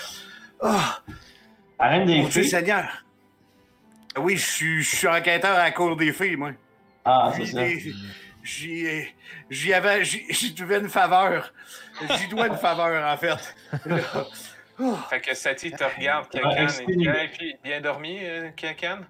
Oh, 0.60 0.70
La 1.78 1.88
reine 1.88 2.06
des 2.06 2.22
mon 2.22 2.28
Dieu 2.28 2.42
fées? 2.42 2.48
Seigneur! 2.48 3.04
Oui, 4.18 4.36
je 4.36 4.46
suis, 4.46 4.82
je 4.82 4.96
suis 4.96 5.08
enquêteur 5.08 5.52
à 5.56 5.64
la 5.64 5.70
cour 5.70 5.96
des 5.96 6.12
fées, 6.12 6.36
moi. 6.36 6.52
Ah, 7.04 7.32
c'est 7.34 7.46
ça. 7.46 7.66
J'y- 7.68 7.94
J'y 8.44 9.06
j'y 9.50 9.72
avais, 9.72 10.04
j'y 10.04 10.52
devais 10.52 10.78
une 10.80 10.88
faveur. 10.88 11.52
J'y 12.18 12.26
dois 12.28 12.48
une 12.48 12.56
faveur, 12.56 13.06
en 13.12 13.16
fait. 13.16 13.54
Oh. 14.80 14.96
Fait 15.10 15.20
que 15.20 15.34
Sati 15.34 15.70
te 15.70 15.84
regarde, 15.84 16.28
Kakan, 16.30 16.66
et 16.88 17.28
puis 17.28 17.54
bien 17.62 17.80
dormi, 17.82 18.18
euh, 18.22 18.48
Kakan? 18.56 19.00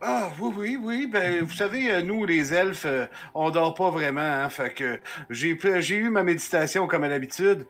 Ah, 0.00 0.30
oui, 0.38 0.52
oui, 0.56 0.78
oui. 0.80 1.06
Ben, 1.06 1.42
vous 1.42 1.52
savez, 1.52 1.90
euh, 1.90 2.02
nous, 2.02 2.24
les 2.24 2.54
elfes, 2.54 2.84
euh, 2.86 3.06
on 3.34 3.50
dort 3.50 3.74
pas 3.74 3.90
vraiment. 3.90 4.20
Hein, 4.20 4.48
fait 4.48 4.70
que 4.70 5.00
j'ai 5.28 5.96
eu 5.96 6.08
ma 6.08 6.22
méditation 6.22 6.86
comme 6.86 7.02
à 7.02 7.08
l'habitude. 7.08 7.66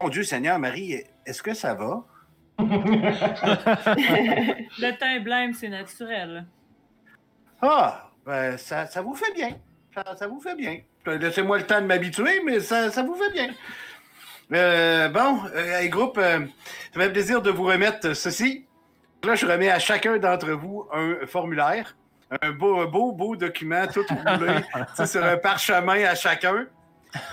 Mon 0.00 0.08
Dieu 0.08 0.22
Seigneur, 0.22 0.58
Marie, 0.58 1.02
est-ce 1.26 1.42
que 1.42 1.52
ça 1.54 1.74
va? 1.74 2.02
Le 4.78 4.98
teint 4.98 5.20
blême, 5.20 5.52
c'est 5.54 5.68
naturel. 5.68 6.46
Ah, 7.60 8.10
ben, 8.24 8.56
ça, 8.56 8.86
ça 8.86 9.02
vous 9.02 9.14
fait 9.14 9.32
bien. 9.34 9.50
Ça, 9.94 10.16
ça 10.16 10.26
vous 10.26 10.40
fait 10.40 10.54
bien. 10.54 10.80
Euh, 11.08 11.18
Laissez-moi 11.18 11.58
le 11.58 11.66
temps 11.66 11.80
de 11.80 11.86
m'habituer, 11.86 12.42
mais 12.44 12.60
ça, 12.60 12.90
ça 12.90 13.02
vous 13.02 13.14
fait 13.14 13.30
bien. 13.32 13.48
Euh, 14.52 15.08
bon, 15.08 15.40
euh, 15.54 15.78
hey, 15.78 15.88
groupe, 15.88 16.18
euh, 16.18 16.40
ça 16.92 17.00
fait 17.00 17.10
plaisir 17.10 17.40
de 17.42 17.50
vous 17.50 17.64
remettre 17.64 18.14
ceci. 18.14 18.66
Là, 19.24 19.34
je 19.34 19.46
remets 19.46 19.70
à 19.70 19.78
chacun 19.78 20.18
d'entre 20.18 20.50
vous 20.50 20.86
un 20.92 21.26
formulaire, 21.26 21.96
un 22.42 22.52
beau, 22.52 22.80
un 22.80 22.86
beau, 22.86 23.12
beau 23.12 23.36
document 23.36 23.86
tout 23.86 24.04
roulé 24.08 24.60
sur 25.06 25.24
un 25.24 25.38
parchemin 25.38 26.04
à 26.04 26.14
chacun. 26.14 26.66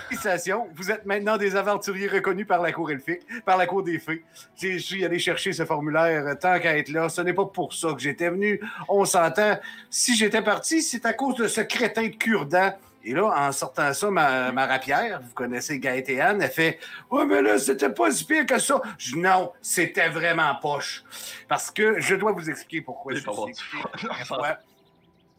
Félicitations, 0.08 0.68
vous 0.74 0.90
êtes 0.90 1.06
maintenant 1.06 1.36
des 1.36 1.56
aventuriers 1.56 2.08
reconnus 2.08 2.46
par 2.46 2.60
la 2.62 2.72
cour 2.72 2.90
elfique, 2.90 3.22
par 3.44 3.56
la 3.56 3.66
cour 3.66 3.82
des 3.82 3.98
fées. 3.98 4.24
Je 4.60 4.78
suis 4.78 5.04
allé 5.04 5.18
chercher 5.18 5.52
ce 5.52 5.64
formulaire 5.64 6.36
tant 6.40 6.58
qu'à 6.60 6.76
être 6.76 6.90
là. 6.90 7.08
Ce 7.08 7.20
n'est 7.20 7.32
pas 7.32 7.46
pour 7.46 7.72
ça 7.72 7.92
que 7.92 8.00
j'étais 8.00 8.30
venu. 8.30 8.60
On 8.88 9.04
s'entend. 9.04 9.58
Si 9.90 10.16
j'étais 10.16 10.42
parti, 10.42 10.82
c'est 10.82 11.04
à 11.06 11.12
cause 11.12 11.36
de 11.36 11.48
ce 11.48 11.60
crétin 11.60 12.04
de 12.04 12.14
cure-dent. 12.14 12.72
Et 13.04 13.14
là, 13.14 13.48
en 13.48 13.50
sortant 13.50 13.92
ça, 13.92 14.10
ma, 14.10 14.52
ma 14.52 14.66
rapière, 14.66 15.20
vous 15.22 15.34
connaissez 15.34 15.80
Gaëté 15.80 16.20
Anne, 16.20 16.40
elle 16.40 16.50
fait 16.50 16.78
Ouais, 17.10 17.26
mais 17.26 17.42
là, 17.42 17.58
c'était 17.58 17.90
pas 17.90 18.12
si 18.12 18.24
pire 18.24 18.46
que 18.46 18.58
ça. 18.60 18.80
Je 18.96 19.16
Non, 19.16 19.52
c'était 19.60 20.08
vraiment 20.08 20.54
poche. 20.60 21.02
Parce 21.48 21.70
que 21.70 21.98
je 22.00 22.14
dois 22.14 22.30
vous 22.30 22.48
expliquer 22.48 22.82
pourquoi 22.82 23.14
je 23.14 23.18
suis. 23.18 23.26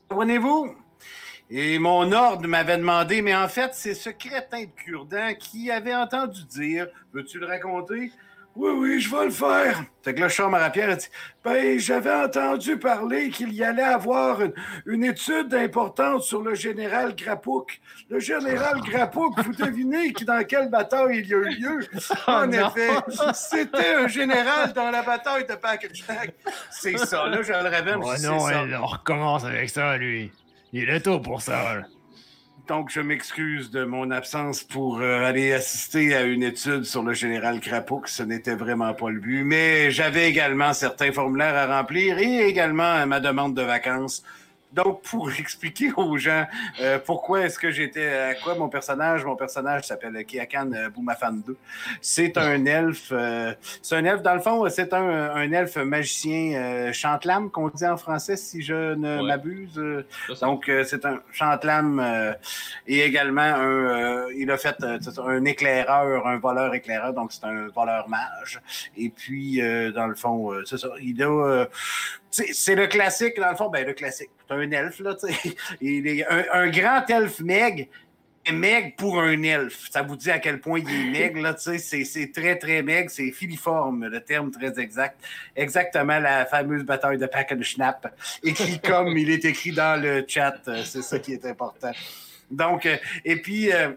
Comprenez-vous? 0.09 0.75
Et 1.55 1.77
mon 1.77 2.11
ordre 2.11 2.47
m'avait 2.47 2.77
demandé, 2.77 3.21
mais 3.21 3.35
en 3.35 3.47
fait, 3.47 3.75
c'est 3.75 3.93
ce 3.93 4.09
crétin 4.09 4.61
de 4.61 4.71
cure-dent 4.75 5.35
qui 5.37 5.69
avait 5.69 5.93
entendu 5.93 6.43
dire 6.45 6.87
Veux-tu 7.13 7.37
le 7.37 7.45
raconter? 7.45 8.11
Oui, 8.55 8.71
oui, 8.75 8.99
je 8.99 9.15
vais 9.15 9.25
le 9.25 9.31
faire. 9.31 9.83
Fait 10.01 10.15
que 10.15 10.21
là, 10.21 10.29
Charles 10.29 10.49
Marapierre 10.49 10.89
a 10.89 10.95
dit 10.95 11.09
Ben, 11.43 11.77
j'avais 11.77 12.11
entendu 12.11 12.77
parler 12.77 13.29
qu'il 13.29 13.53
y 13.53 13.63
allait 13.63 13.83
avoir 13.83 14.41
une, 14.41 14.53
une 14.87 15.03
étude 15.03 15.53
importante 15.53 16.23
sur 16.23 16.41
le 16.41 16.55
général 16.55 17.15
Grapouc. 17.15 17.79
Le 18.09 18.19
général 18.19 18.81
Grapouc, 18.89 19.39
vous 19.45 19.53
devinez 19.53 20.11
qui, 20.11 20.25
dans 20.25 20.43
quelle 20.45 20.71
bataille 20.71 21.19
il 21.19 21.27
y 21.27 21.35
a 21.35 21.37
eu 21.37 21.49
lieu? 21.59 21.79
En 22.25 22.47
non. 22.47 22.71
effet, 22.75 22.89
c'était 23.35 23.93
un 23.93 24.07
général 24.07 24.73
dans 24.73 24.89
la 24.89 25.03
bataille 25.03 25.45
de 25.45 25.53
Packaginac. 25.53 26.33
C'est 26.71 26.97
ça, 26.97 27.27
là, 27.27 27.43
je 27.43 27.51
le 27.51 27.69
révèle. 27.69 27.99
Oh 28.01 28.11
non, 28.23 28.39
ça. 28.39 28.65
on 28.81 28.85
recommence 28.87 29.45
avec 29.45 29.69
ça, 29.69 29.97
lui. 29.97 30.31
Il 30.75 30.89
est 30.89 31.01
tôt 31.01 31.19
pour 31.19 31.39
ça. 31.39 31.83
Donc, 32.67 32.89
je 32.89 32.99
m'excuse 32.99 33.69
de 33.69 33.83
mon 33.83 34.09
absence 34.09 34.63
pour 34.63 35.01
euh, 35.01 35.23
aller 35.23 35.53
assister 35.53 36.15
à 36.15 36.23
une 36.23 36.41
étude 36.41 36.83
sur 36.83 37.03
le 37.03 37.13
général 37.13 37.59
Crapouc. 37.59 38.07
Ce 38.07 38.23
n'était 38.23 38.55
vraiment 38.55 38.95
pas 38.95 39.11
le 39.11 39.19
but. 39.19 39.43
Mais 39.43 39.91
j'avais 39.91 40.27
également 40.27 40.73
certains 40.73 41.11
formulaires 41.11 41.55
à 41.55 41.77
remplir 41.77 42.17
et 42.17 42.47
également 42.47 43.05
ma 43.05 43.19
demande 43.19 43.53
de 43.53 43.61
vacances. 43.61 44.23
Donc, 44.73 45.03
pour 45.03 45.31
expliquer 45.39 45.91
aux 45.95 46.17
gens 46.17 46.45
euh, 46.81 46.99
pourquoi 47.05 47.41
est-ce 47.45 47.59
que 47.59 47.69
j'étais 47.71 48.07
à 48.07 48.33
quoi 48.35 48.55
mon 48.55 48.69
personnage, 48.69 49.23
mon 49.23 49.35
personnage 49.35 49.83
s'appelle 49.85 50.25
Kiakan 50.25 50.71
euh, 50.73 50.89
Boumafan 50.89 51.33
2. 51.45 51.55
C'est 52.01 52.37
un 52.37 52.65
elfe. 52.65 53.09
euh, 53.11 53.53
c'est 53.81 53.95
un 53.95 54.05
elfe, 54.05 54.21
dans 54.23 54.33
le 54.33 54.41
fond, 54.41 54.67
c'est 54.69 54.93
un, 54.93 55.31
un 55.35 55.51
elfe 55.51 55.77
magicien 55.77 56.53
euh, 56.55 56.93
chantelame 56.93 57.49
qu'on 57.51 57.69
dit 57.69 57.85
en 57.85 57.97
français, 57.97 58.35
si 58.35 58.61
je 58.61 58.93
ne 58.95 59.13
Ouais. 59.21 59.27
m'abuse. 59.27 59.77
euh, 59.77 60.05
donc, 60.41 60.67
euh, 60.69 60.83
c'est 60.83 61.05
un 61.05 61.19
chantelame 61.31 61.99
euh, 61.99 62.33
et 62.87 63.01
également 63.01 63.41
un. 63.41 63.67
euh, 63.69 64.33
il 64.35 64.49
a 64.49 64.57
fait 64.57 64.75
euh, 64.81 64.97
un 65.27 65.45
éclaireur, 65.45 66.25
un 66.27 66.37
voleur 66.39 66.73
éclaireur, 66.73 67.13
donc 67.13 67.31
c'est 67.31 67.43
un 67.45 67.67
voleur 67.67 68.09
mage. 68.09 68.59
Et 68.97 69.09
puis, 69.09 69.61
euh, 69.61 69.91
dans 69.91 70.07
le 70.07 70.15
fond, 70.15 70.51
euh, 70.51 70.63
c'est 70.65 70.77
ça. 70.77 70.89
Il 71.01 71.21
a. 71.21 71.65
c'est 72.33 72.75
le 72.75 72.87
classique, 72.87 73.39
dans 73.39 73.49
le 73.51 73.55
fond, 73.55 73.69
ben 73.69 73.85
le 73.85 73.93
classique. 73.93 74.29
C'est 74.47 74.53
un 74.55 74.71
elfe, 74.71 74.99
là, 74.99 75.15
tu 75.15 75.31
sais. 75.33 75.55
Il 75.81 76.07
est 76.07 76.25
un, 76.27 76.43
un 76.53 76.69
grand 76.69 77.07
elfe 77.09 77.39
meg, 77.41 77.89
meg 78.51 78.95
pour 78.97 79.21
un 79.21 79.41
elfe. 79.43 79.87
Ça 79.91 80.01
vous 80.01 80.15
dit 80.15 80.31
à 80.31 80.39
quel 80.39 80.59
point 80.59 80.79
il 80.79 80.89
est 80.89 81.11
meg, 81.11 81.37
là, 81.37 81.53
tu 81.53 81.77
sais. 81.79 82.03
C'est- 82.03 82.33
très, 82.33 82.57
très 82.57 82.81
meg, 82.81 83.09
c'est 83.09 83.31
filiforme, 83.31 84.07
le 84.07 84.19
terme 84.19 84.51
très 84.51 84.79
exact. 84.79 85.19
Exactement 85.55 86.19
la 86.19 86.45
fameuse 86.45 86.83
bataille 86.83 87.17
de 87.17 87.25
Pack 87.27 87.51
and 87.51 87.61
Schnapp 87.61 88.13
écrit 88.43 88.79
comme 88.83 89.17
il 89.17 89.29
est 89.29 89.45
écrit 89.45 89.71
dans 89.71 90.01
le 90.01 90.25
chat. 90.27 90.55
euh, 90.67 90.81
C'est 90.83 91.03
ça 91.03 91.19
qui 91.19 91.33
est 91.33 91.45
important. 91.45 91.91
Donc, 92.51 92.85
euh, 92.85 92.97
et 93.23 93.37
puis, 93.41 93.71
euh, 93.71 93.89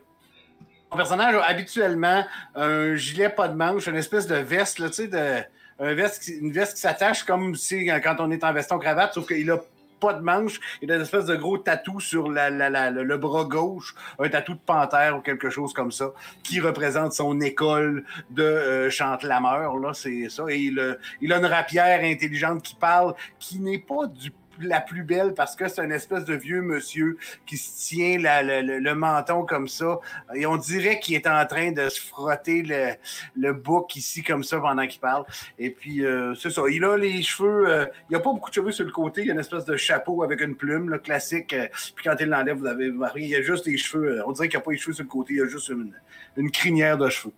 mon 0.90 0.96
personnage 0.98 1.34
a 1.34 1.42
habituellement 1.44 2.24
un 2.54 2.94
gilet 2.94 3.28
pas 3.30 3.48
de 3.48 3.54
manche, 3.54 3.86
une 3.88 3.96
espèce 3.96 4.26
de 4.26 4.36
veste, 4.36 4.78
là, 4.78 4.88
tu 4.88 4.94
sais, 4.94 5.08
de, 5.08 5.38
un 5.78 5.90
une 5.90 6.52
veste 6.52 6.74
qui 6.74 6.80
s'attache 6.80 7.24
comme 7.24 7.54
si 7.54 7.90
euh, 7.90 8.00
quand 8.00 8.16
on 8.18 8.30
est 8.30 8.42
en 8.44 8.52
veston-cravate, 8.52 9.14
sauf 9.14 9.26
qu'il 9.26 9.50
a 9.50 9.58
pas 9.98 10.12
de 10.12 10.20
manche, 10.20 10.60
il 10.82 10.92
a 10.92 10.96
une 10.96 11.02
espèce 11.02 11.24
de 11.24 11.36
gros 11.36 11.56
tatou 11.58 12.00
sur 12.00 12.28
le, 12.28 13.16
bras 13.16 13.44
gauche, 13.44 13.94
un 14.18 14.28
tatou 14.28 14.52
de 14.54 14.58
panthère 14.58 15.16
ou 15.16 15.20
quelque 15.20 15.48
chose 15.48 15.72
comme 15.72 15.90
ça, 15.90 16.12
qui 16.42 16.60
représente 16.60 17.12
son 17.14 17.40
école 17.40 18.04
de 18.30 18.42
euh, 18.42 18.90
chantelameur, 18.90 19.78
là, 19.78 19.94
c'est 19.94 20.28
ça. 20.28 20.44
Et 20.50 20.58
il, 20.58 20.78
a- 20.80 20.96
il 21.22 21.32
a 21.32 21.38
une 21.38 21.46
rapière 21.46 22.02
intelligente 22.04 22.62
qui 22.62 22.74
parle, 22.74 23.14
qui 23.38 23.58
n'est 23.58 23.78
pas 23.78 24.06
du 24.06 24.32
la 24.64 24.80
plus 24.80 25.02
belle 25.02 25.34
parce 25.34 25.54
que 25.56 25.68
c'est 25.68 25.80
un 25.80 25.90
espèce 25.90 26.24
de 26.24 26.34
vieux 26.34 26.62
monsieur 26.62 27.18
qui 27.46 27.56
se 27.56 27.88
tient 27.88 28.18
le, 28.18 28.62
le- 28.62 28.78
le 28.78 28.94
menton 28.94 29.44
comme 29.44 29.68
ça. 29.68 29.98
Et 30.34 30.46
on 30.46 30.56
dirait 30.56 30.98
qu'il 31.00 31.14
est 31.14 31.26
en 31.26 31.44
train 31.46 31.72
de 31.72 31.88
se 31.88 32.00
frotter 32.00 32.62
le, 32.62 32.92
le 33.36 33.52
bouc 33.52 33.96
ici 33.96 34.22
comme 34.22 34.42
ça 34.44 34.58
pendant 34.60 34.86
qu'il 34.86 35.00
parle. 35.00 35.24
Et 35.58 35.70
puis, 35.70 36.04
euh, 36.04 36.34
c'est 36.34 36.50
ça. 36.50 36.62
Il 36.70 36.84
a 36.84 36.96
les 36.96 37.22
cheveux. 37.22 37.68
euh, 37.68 37.86
il 38.08 38.12
n'y 38.12 38.16
a 38.16 38.20
pas 38.20 38.32
beaucoup 38.32 38.50
de 38.50 38.54
cheveux 38.54 38.72
sur 38.72 38.84
le 38.84 38.92
côté. 38.92 39.22
Il 39.22 39.26
y 39.26 39.30
a 39.30 39.34
une 39.34 39.40
espèce 39.40 39.64
de 39.64 39.76
chapeau 39.76 40.22
avec 40.22 40.40
une 40.40 40.54
plume, 40.56 40.88
là, 40.88 40.98
classique. 40.98 41.52
euh, 41.52 41.66
puis 41.94 42.04
quand 42.04 42.16
il 42.20 42.28
l'enlève, 42.28 42.56
vous 42.58 42.66
avez 42.66 42.92
il 43.16 43.28
y 43.28 43.34
a 43.36 43.42
juste 43.42 43.66
les 43.66 43.76
cheveux. 43.76 44.22
on 44.26 44.32
dirait 44.32 44.48
qu'il 44.48 44.58
n'y 44.58 44.62
a 44.62 44.64
pas 44.64 44.70
les 44.72 44.78
cheveux 44.78 44.92
sur 44.94 45.04
le 45.04 45.08
côté. 45.08 45.34
Il 45.34 45.38
y 45.38 45.42
a 45.42 45.46
juste 45.46 45.68
une, 45.68 45.92
une 46.36 46.50
crinière 46.50 46.96
de 46.98 47.08
cheveux. 47.08 47.32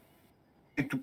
C'est 0.77 0.85
tout. 0.89 1.01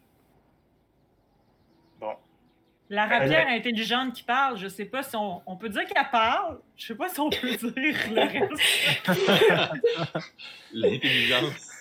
La 2.89 3.07
rapière 3.07 3.47
intelligente 3.47 4.13
qui 4.13 4.21
parle, 4.23 4.57
je 4.57 4.67
sais 4.67 4.85
pas 4.85 5.01
si 5.01 5.15
on, 5.15 5.41
on 5.47 5.55
peut 5.57 5.69
dire 5.69 5.85
qu'elle 5.85 6.09
parle. 6.11 6.59
Je 6.77 6.85
sais 6.87 6.95
pas 6.95 7.09
si 7.09 7.19
on 7.19 7.29
peut 7.31 7.55
dire 7.55 7.95
le 8.11 8.21
reste. 8.21 8.61
L'intelligence. 10.73 11.71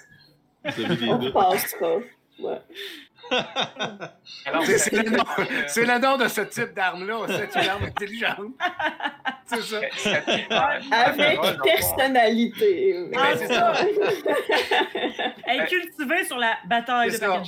Vous 0.64 0.84
avez 0.84 0.96
des 0.96 1.32
On. 1.34 2.02
Ouais. 2.40 2.60
C'est 4.66 4.92
le, 4.92 5.10
nom- 5.10 5.24
euh, 5.38 5.44
c'est 5.66 5.86
le 5.86 5.98
nom 5.98 6.18
de 6.18 6.28
ce 6.28 6.42
type 6.42 6.74
d'arme-là. 6.74 7.20
C'est 7.28 7.58
une 7.62 7.68
arme 7.70 7.84
intelligente. 7.84 8.38
C'est 9.46 9.62
ça. 9.62 9.80
Avec 10.90 11.40
personnalité. 11.62 13.08
Ben, 13.10 13.18
Ah, 13.22 13.36
c'est 13.36 13.46
ça. 13.46 13.72
Elle 15.46 15.60
est 15.60 15.66
cultivée 15.68 16.24
sur 16.24 16.36
la 16.38 16.56
bataille 16.66 17.08
de 17.08 17.12
C'est 17.14 17.20
ça. 17.20 17.28
Pagan. 17.28 17.42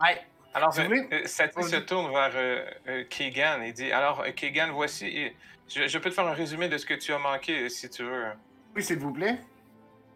Ouais. 0.00 0.20
Alors, 0.54 0.72
Si 0.72 0.80
euh, 0.80 0.84
voulez. 0.84 1.26
Satie 1.26 1.62
se 1.62 1.76
tourne 1.76 2.10
vers 2.12 2.30
euh, 2.34 2.64
euh, 2.88 3.04
Keegan 3.08 3.62
et 3.62 3.72
dit 3.72 3.90
Alors, 3.92 4.24
Keegan, 4.36 4.70
voici. 4.72 5.30
Je, 5.68 5.86
je 5.88 5.98
peux 5.98 6.10
te 6.10 6.14
faire 6.14 6.26
un 6.26 6.34
résumé 6.34 6.68
de 6.68 6.76
ce 6.76 6.84
que 6.86 6.94
tu 6.94 7.12
as 7.12 7.18
manqué 7.18 7.68
si 7.68 7.88
tu 7.88 8.02
veux. 8.02 8.26
Oui, 8.76 8.82
s'il 8.82 8.98
vous 8.98 9.12
plaît. 9.12 9.38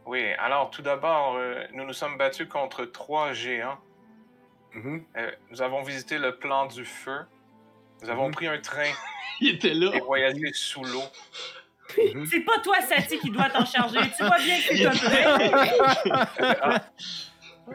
Oui, 0.05 0.25
alors 0.39 0.71
tout 0.71 0.83
d'abord, 0.83 1.35
euh, 1.37 1.65
nous 1.73 1.85
nous 1.85 1.93
sommes 1.93 2.17
battus 2.19 2.49
contre 2.49 2.85
trois 2.85 3.33
géants. 3.33 3.79
Mhm. 4.75 5.05
Euh, 5.17 5.31
nous 5.51 5.63
avons 5.63 5.83
visité 5.83 6.19
le 6.19 6.37
plan 6.37 6.67
du 6.67 6.85
feu. 6.85 7.21
Nous 8.03 8.11
avons 8.11 8.27
Mhm. 8.29 8.35
pris 8.35 8.47
un 8.47 8.59
train 8.61 8.91
Il 9.41 9.55
était 9.57 9.73
là. 9.75 9.91
et 9.95 10.01
voyagé 10.01 10.53
sous 10.53 10.85
l'eau. 10.85 11.03
C'est 12.29 12.41
pas 12.41 12.59
toi, 12.59 12.81
Sati, 12.83 13.19
qui 13.21 13.31
doit 13.31 13.49
t'en 13.49 13.65
charger. 13.65 14.01
Tu 14.17 14.25
vois 14.25 14.39
bien 14.39 14.59
que. 14.59 16.57
Ah. 16.63 16.83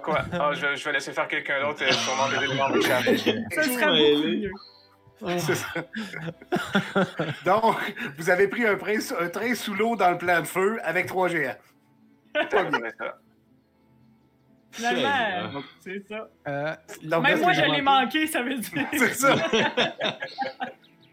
Quoi? 0.02 0.20
Ah, 0.34 0.52
je, 0.54 0.76
je 0.76 0.86
vais 0.86 0.94
laisser 0.94 1.12
faire 1.12 1.28
quelqu'un 1.28 1.62
d'autre 1.62 1.82
et 1.84 1.92
sûrement 1.92 2.28
les 2.30 2.46
éléments 2.46 2.70
m'échappent. 2.70 3.04
Ça 3.52 3.64
serait 3.64 4.14
beaucoup 4.14 4.28
mieux. 4.28 4.52
C'est 5.40 5.56
ça. 5.56 5.68
Donc, 7.46 7.76
vous 8.18 8.30
avez 8.30 8.48
pris 8.48 8.66
un, 8.66 8.76
train- 8.76 8.98
un 9.20 9.30
train 9.30 9.54
sous 9.54 9.74
l'eau 9.76 9.96
dans 9.96 10.10
le 10.12 10.18
plan 10.18 10.40
de 10.42 10.48
feu 10.48 10.80
avec 10.84 11.06
trois 11.08 11.28
géants. 11.28 11.56
Pas 12.34 12.64
bien. 12.64 12.80
C'est 12.90 12.98
ça. 12.98 13.18
Finalement, 14.72 15.10
euh, 15.58 15.62
c'est 15.82 16.08
ça. 16.08 16.30
Euh, 16.48 16.76
Donc, 17.04 17.24
Même 17.24 17.42
moi, 17.42 17.52
je 17.54 17.62
l'ai 17.62 17.82
manqué, 17.82 18.26
ça 18.28 18.42
veut 18.42 18.56
dire. 18.58 18.88
C'est 18.94 19.14
ça. 19.14 19.36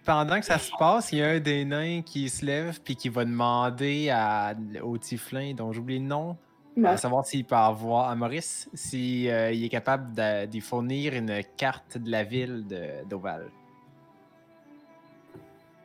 pendant 0.04 0.38
que 0.38 0.46
ça 0.46 0.58
se 0.58 0.70
passe, 0.78 1.10
il 1.12 1.18
y 1.18 1.22
a 1.22 1.30
un 1.30 1.40
des 1.40 1.64
nains 1.64 2.02
qui 2.02 2.28
se 2.28 2.46
lève 2.46 2.80
puis 2.82 2.94
qui 2.96 3.08
va 3.08 3.24
demander 3.24 4.10
à, 4.10 4.54
au 4.82 4.96
Tiflin, 4.96 5.54
dont 5.54 5.72
j'oublie 5.72 5.98
le 5.98 6.04
nom. 6.06 6.36
À 6.84 6.96
savoir 6.96 7.24
s'il 7.26 7.44
peut 7.44 7.54
avoir, 7.56 8.08
à 8.08 8.14
Maurice, 8.14 8.68
s'il 8.74 9.26
est 9.28 9.68
capable 9.70 10.14
de- 10.14 10.46
d'y 10.46 10.60
fournir 10.60 11.14
une 11.14 11.42
carte 11.56 11.98
de 11.98 12.10
la 12.10 12.24
ville 12.24 12.64
d'Oval. 13.08 13.50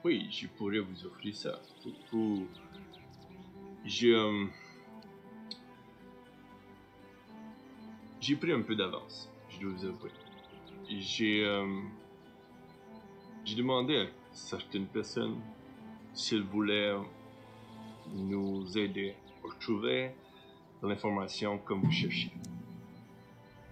Oui, 0.03 0.27
je 0.31 0.47
pourrais 0.47 0.79
vous 0.79 1.05
offrir 1.05 1.35
ça. 1.35 1.59
Euh, 4.03 4.45
J'ai 8.19 8.35
pris 8.37 8.51
un 8.53 8.61
peu 8.61 8.75
d'avance, 8.75 9.29
je 9.49 9.59
dois 9.59 9.71
vous 9.75 9.85
avouer. 9.85 10.11
J'ai. 10.89 11.43
euh, 11.45 11.81
J'ai 13.45 13.55
demandé 13.55 13.97
à 13.97 14.05
certaines 14.31 14.85
personnes 14.85 15.35
s'ils 16.13 16.43
voulaient 16.43 16.93
nous 18.13 18.77
aider 18.77 19.15
à 19.43 19.47
retrouver 19.47 20.11
l'information 20.87 21.57
comme 21.59 21.81
vous 21.81 21.91
cherchez. 21.91 22.31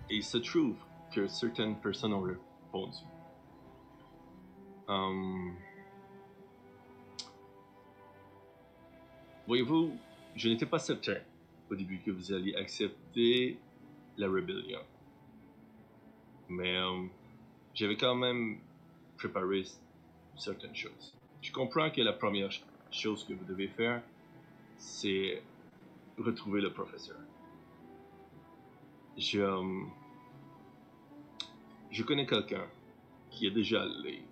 Et 0.10 0.16
il 0.18 0.24
se 0.24 0.38
trouve 0.38 0.76
que 1.14 1.28
certaines 1.28 1.76
personnes 1.78 2.14
ont 2.14 2.22
répondu. 2.22 2.98
Hum, 4.88 5.54
Voyez-vous, 9.48 9.98
je 10.36 10.50
n'étais 10.50 10.66
pas 10.66 10.80
certain 10.80 11.18
au 11.70 11.76
début 11.76 12.00
que 12.00 12.12
vous 12.12 12.32
alliez 12.32 12.56
accepter 12.56 13.58
la 14.18 14.30
rébellion. 14.30 14.80
Mais 16.50 16.78
euh, 16.78 17.04
j'avais 17.74 17.98
quand 17.98 18.16
même 18.16 18.60
préparé 19.18 19.64
certaines 20.38 20.76
choses. 20.76 21.14
Je 21.42 21.52
comprends 21.52 21.90
que 21.90 22.02
la 22.02 22.14
première 22.14 22.52
ch- 22.52 22.64
chose 22.92 23.24
que 23.26 23.34
vous 23.34 23.46
devez 23.46 23.68
faire, 23.70 24.02
c'est 24.78 25.42
retrouver 26.22 26.62
le 26.62 26.72
professeur. 26.72 27.18
Je, 29.18 29.40
euh, 29.40 29.84
je 31.90 32.04
connais 32.04 32.26
quelqu'un 32.26 32.66
qui 33.30 33.48
est 33.48 33.52
déjà 33.52 33.82
allé 33.84 34.24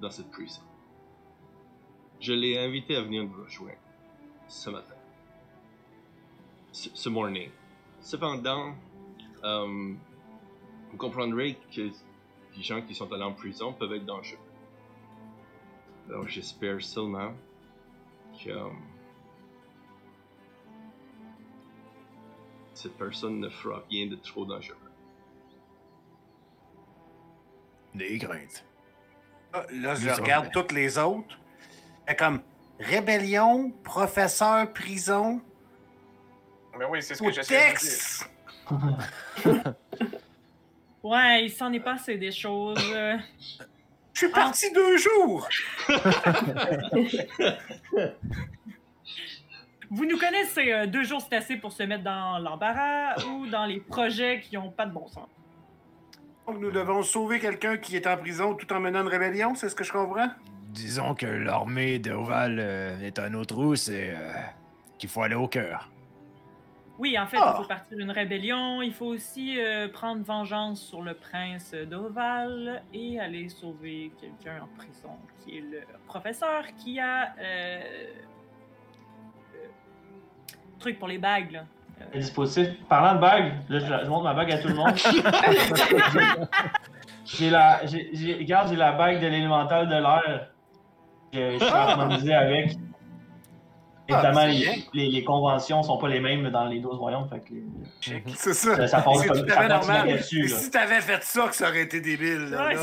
dans 0.00 0.10
cette 0.10 0.30
prison. 0.30 0.62
Je 2.20 2.32
l'ai 2.32 2.58
invité 2.58 2.96
à 2.96 3.02
venir 3.02 3.24
nous 3.24 3.44
rejoindre 3.44 3.78
ce 4.48 4.70
matin. 4.70 4.94
Ce, 6.72 7.08
morning. 7.08 7.50
Cependant, 8.00 8.74
euh, 9.44 9.94
vous 10.90 10.96
comprendrez 10.96 11.58
que 11.74 11.82
les 12.56 12.62
gens 12.62 12.82
qui 12.82 12.94
sont 12.94 13.12
allés 13.12 13.24
en 13.24 13.32
prison 13.32 13.72
peuvent 13.72 13.92
être 13.92 14.04
dangereux. 14.04 14.38
Alors 16.08 16.26
j'espère 16.26 16.82
seulement 16.82 17.32
que 18.42 18.50
euh, 18.50 18.68
cette 22.78 22.96
personne 22.96 23.40
ne 23.40 23.48
fera 23.48 23.82
rien 23.90 24.06
de 24.06 24.14
trop 24.14 24.44
dangereux. 24.44 24.76
Des 27.94 28.18
craintes. 28.18 28.64
Ah, 29.52 29.64
Là, 29.72 29.96
je 29.96 30.08
regarde 30.10 30.50
toutes 30.52 30.70
les 30.70 30.96
autres. 30.96 31.36
Comme 32.16 32.40
rébellion, 32.78 33.72
professeur, 33.82 34.72
prison, 34.72 35.40
Mais 36.78 36.84
oui, 36.84 37.02
c'est 37.02 37.16
ce 37.16 37.22
que 37.22 37.32
j'essaie 37.32 37.54
de 37.54 37.58
dire. 37.58 37.68
texte. 37.70 38.30
Ouais, 41.02 41.44
il 41.44 41.50
s'en 41.50 41.72
est 41.72 41.80
passé 41.80 42.18
des 42.18 42.32
choses. 42.32 42.76
Je 44.12 44.18
suis 44.18 44.28
parti 44.30 44.70
deux 44.72 44.96
jours. 44.98 45.48
Vous 49.90 50.04
nous 50.04 50.18
connaissez, 50.18 50.72
euh, 50.72 50.86
deux 50.86 51.02
jours 51.04 51.20
c'est 51.22 51.36
assez 51.36 51.56
pour 51.56 51.72
se 51.72 51.82
mettre 51.82 52.04
dans 52.04 52.38
l'embarras 52.38 53.14
ou 53.26 53.46
dans 53.46 53.64
les 53.64 53.80
projets 53.80 54.40
qui 54.40 54.56
ont 54.58 54.70
pas 54.70 54.86
de 54.86 54.92
bon 54.92 55.06
sens. 55.06 55.28
Donc, 56.46 56.58
nous 56.60 56.70
devons 56.70 57.02
sauver 57.02 57.40
quelqu'un 57.40 57.76
qui 57.76 57.96
est 57.96 58.06
en 58.06 58.16
prison 58.16 58.54
tout 58.54 58.70
en 58.72 58.80
menant 58.80 59.02
une 59.02 59.08
rébellion, 59.08 59.54
c'est 59.54 59.68
ce 59.68 59.74
que 59.74 59.84
je 59.84 59.92
comprends? 59.92 60.28
Disons 60.70 61.14
que 61.14 61.26
l'armée 61.26 61.98
d'Oval 61.98 62.58
euh, 62.60 63.00
est 63.00 63.18
un 63.18 63.34
autre 63.34 63.54
trou, 63.54 63.76
c'est 63.76 64.10
euh, 64.14 64.32
qu'il 64.98 65.08
faut 65.08 65.22
aller 65.22 65.34
au 65.34 65.48
cœur. 65.48 65.90
Oui, 66.98 67.16
en 67.18 67.26
fait, 67.26 67.36
Ah. 67.40 67.54
il 67.56 67.62
faut 67.62 67.68
partir 67.68 67.96
d'une 67.96 68.10
rébellion. 68.10 68.82
Il 68.82 68.92
faut 68.92 69.06
aussi 69.06 69.60
euh, 69.60 69.88
prendre 69.88 70.22
vengeance 70.24 70.82
sur 70.82 71.00
le 71.00 71.14
prince 71.14 71.72
d'Oval 71.72 72.82
et 72.92 73.20
aller 73.20 73.48
sauver 73.48 74.10
quelqu'un 74.20 74.62
en 74.62 74.66
prison, 74.76 75.16
qui 75.44 75.58
est 75.58 75.60
le 75.60 75.82
professeur 76.06 76.64
qui 76.76 76.98
a. 76.98 77.34
Euh, 77.38 77.80
truc 80.78 80.98
pour 80.98 81.08
les 81.08 81.18
bagues, 81.18 81.52
là. 81.52 81.64
Le 82.14 82.20
dispositif. 82.20 82.68
Parlant 82.88 83.14
de 83.16 83.20
bague, 83.20 83.52
là, 83.68 83.78
je, 83.80 84.04
je 84.04 84.08
montre 84.08 84.24
ma 84.24 84.34
bague 84.34 84.52
à 84.52 84.58
tout 84.58 84.68
le 84.68 84.74
monde. 84.74 84.94
j'ai 87.24 87.50
la. 87.50 87.84
J'ai, 87.86 88.10
j'ai- 88.12 88.34
regarde, 88.34 88.68
j'ai 88.68 88.76
la 88.76 88.92
bague 88.92 89.20
de 89.20 89.26
l'élémental 89.26 89.88
de 89.88 89.94
l'air. 89.94 90.48
que 91.32 91.52
Je 91.58 91.58
suis 91.64 91.72
harmonisé 91.74 92.34
avec. 92.34 92.76
Évidemment, 94.10 94.40
Ah, 94.42 94.46
c'est 94.46 94.52
les, 94.52 94.84
les, 94.94 95.10
les 95.10 95.24
conventions 95.24 95.82
sont 95.82 95.98
pas 95.98 96.08
les 96.08 96.20
mêmes 96.20 96.48
dans 96.48 96.64
les 96.64 96.80
12 96.80 96.96
royaumes. 96.96 97.28
Fait 97.28 97.40
que 97.40 97.52
les- 97.52 98.22
C'est 98.34 98.54
ça. 98.54 98.74
ça, 98.76 98.86
ça 98.88 99.02
passe 99.02 99.18
C'est 99.20 99.28
comme 99.28 99.46
ça 99.48 99.68
normal. 99.68 100.08
là. 100.08 100.18
si 100.22 100.70
t'avais 100.70 101.00
fait 101.02 101.22
ça, 101.22 101.46
que 101.48 101.54
ça 101.54 101.68
aurait 101.68 101.82
été 101.82 102.00
débile. 102.00 102.48
Là, 102.50 102.68
Ouais, 102.68 102.74
là. 102.74 102.80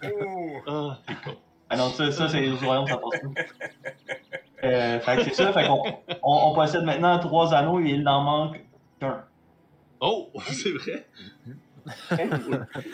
c'est 0.00 0.10
Oh, 0.26 0.60
oh. 0.66 0.90
Ah. 0.90 0.98
Ah 1.70 1.76
non, 1.76 1.90
ça, 1.90 2.10
ça 2.10 2.28
c'est 2.28 2.40
les 2.40 2.48
12 2.50 2.64
royaumes, 2.64 2.86
ça 2.88 2.96
passe 2.96 3.20
pas. 3.20 3.28
Euh, 4.64 5.00
fait 5.00 5.16
que 5.16 5.22
c'est 5.24 5.34
ça. 5.34 5.52
Fait 5.52 5.66
qu'on 5.66 5.82
on, 6.22 6.50
on 6.50 6.54
possède 6.54 6.82
maintenant 6.84 7.18
trois 7.18 7.54
anneaux 7.54 7.80
et 7.80 7.90
il 7.90 8.08
en 8.08 8.22
manque 8.22 8.60
qu'un. 9.00 9.24
Oh, 10.00 10.30
c'est 10.46 10.72
vrai. 10.72 11.06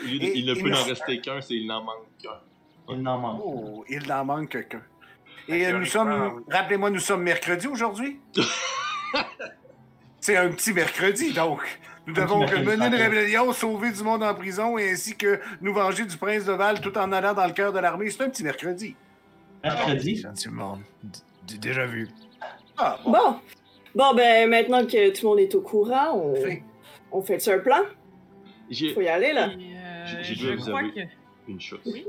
Il 0.07 0.45
ne 0.45 0.53
peut 0.53 0.73
en 0.73 0.83
rester 0.83 1.19
qu'un, 1.21 1.41
c'est 1.41 1.55
il 1.55 1.67
n'en 1.67 1.83
manque 1.83 2.05
qu'un. 2.21 2.39
Il 2.89 3.07
en 3.07 3.17
manque. 3.17 3.41
Oh, 3.43 3.85
il 3.89 4.11
en 4.11 4.25
manque 4.25 4.49
quelqu'un. 4.49 4.81
Et 5.47 5.65
euh, 5.67 5.79
nous 5.79 5.85
sommes, 5.85 6.43
rappelez-moi, 6.49 6.89
nous 6.89 6.99
sommes 6.99 7.21
mercredi 7.23 7.67
aujourd'hui. 7.67 8.19
C'est 10.19 10.37
un 10.37 10.49
petit 10.49 10.73
mercredi, 10.73 11.33
donc. 11.33 11.61
Nous 12.07 12.13
devons 12.13 12.39
mener 12.41 12.87
une 12.87 12.95
rébellion, 12.95 13.51
sauver 13.53 13.91
du 13.91 14.03
monde 14.03 14.23
en 14.23 14.33
prison 14.35 14.77
et 14.77 14.91
ainsi 14.91 15.15
que 15.15 15.39
nous 15.61 15.73
venger 15.73 16.05
du 16.05 16.17
prince 16.17 16.45
de 16.45 16.51
Val 16.51 16.79
tout 16.79 16.95
en 16.97 17.11
allant 17.11 17.33
dans 17.33 17.45
le 17.45 17.53
cœur 17.53 17.73
de 17.73 17.79
l'armée. 17.79 18.09
C'est 18.11 18.23
un 18.23 18.29
petit 18.29 18.43
mercredi. 18.43 18.95
Mercredi. 19.63 20.21
Tout 20.21 20.49
le 20.49 20.55
monde. 20.55 20.81
D- 21.03 21.19
Déjà 21.59 21.85
vu. 21.85 22.09
Ah, 22.77 22.99
bon. 23.03 23.11
Bon. 23.11 23.39
Bon, 23.95 24.13
ben, 24.13 24.49
maintenant 24.49 24.85
que 24.85 25.09
tout 25.17 25.23
le 25.25 25.29
monde 25.29 25.39
est 25.39 25.55
au 25.55 25.61
courant, 25.61 26.13
on, 26.17 26.35
Fait. 26.35 26.63
on 27.11 27.21
fait 27.21 27.47
un 27.47 27.59
plan? 27.59 27.81
Faut 28.93 29.01
y 29.01 29.07
aller, 29.07 29.31
là. 29.31 29.49
Euh, 29.49 30.05
J'ai- 30.21 30.23
je 30.23 30.33
dû 30.49 30.55
vous 30.55 30.65
crois 30.65 30.79
avouer. 30.79 30.91
que. 30.93 31.51
une 31.51 31.61
chose. 31.61 31.79
Oui. 31.85 32.05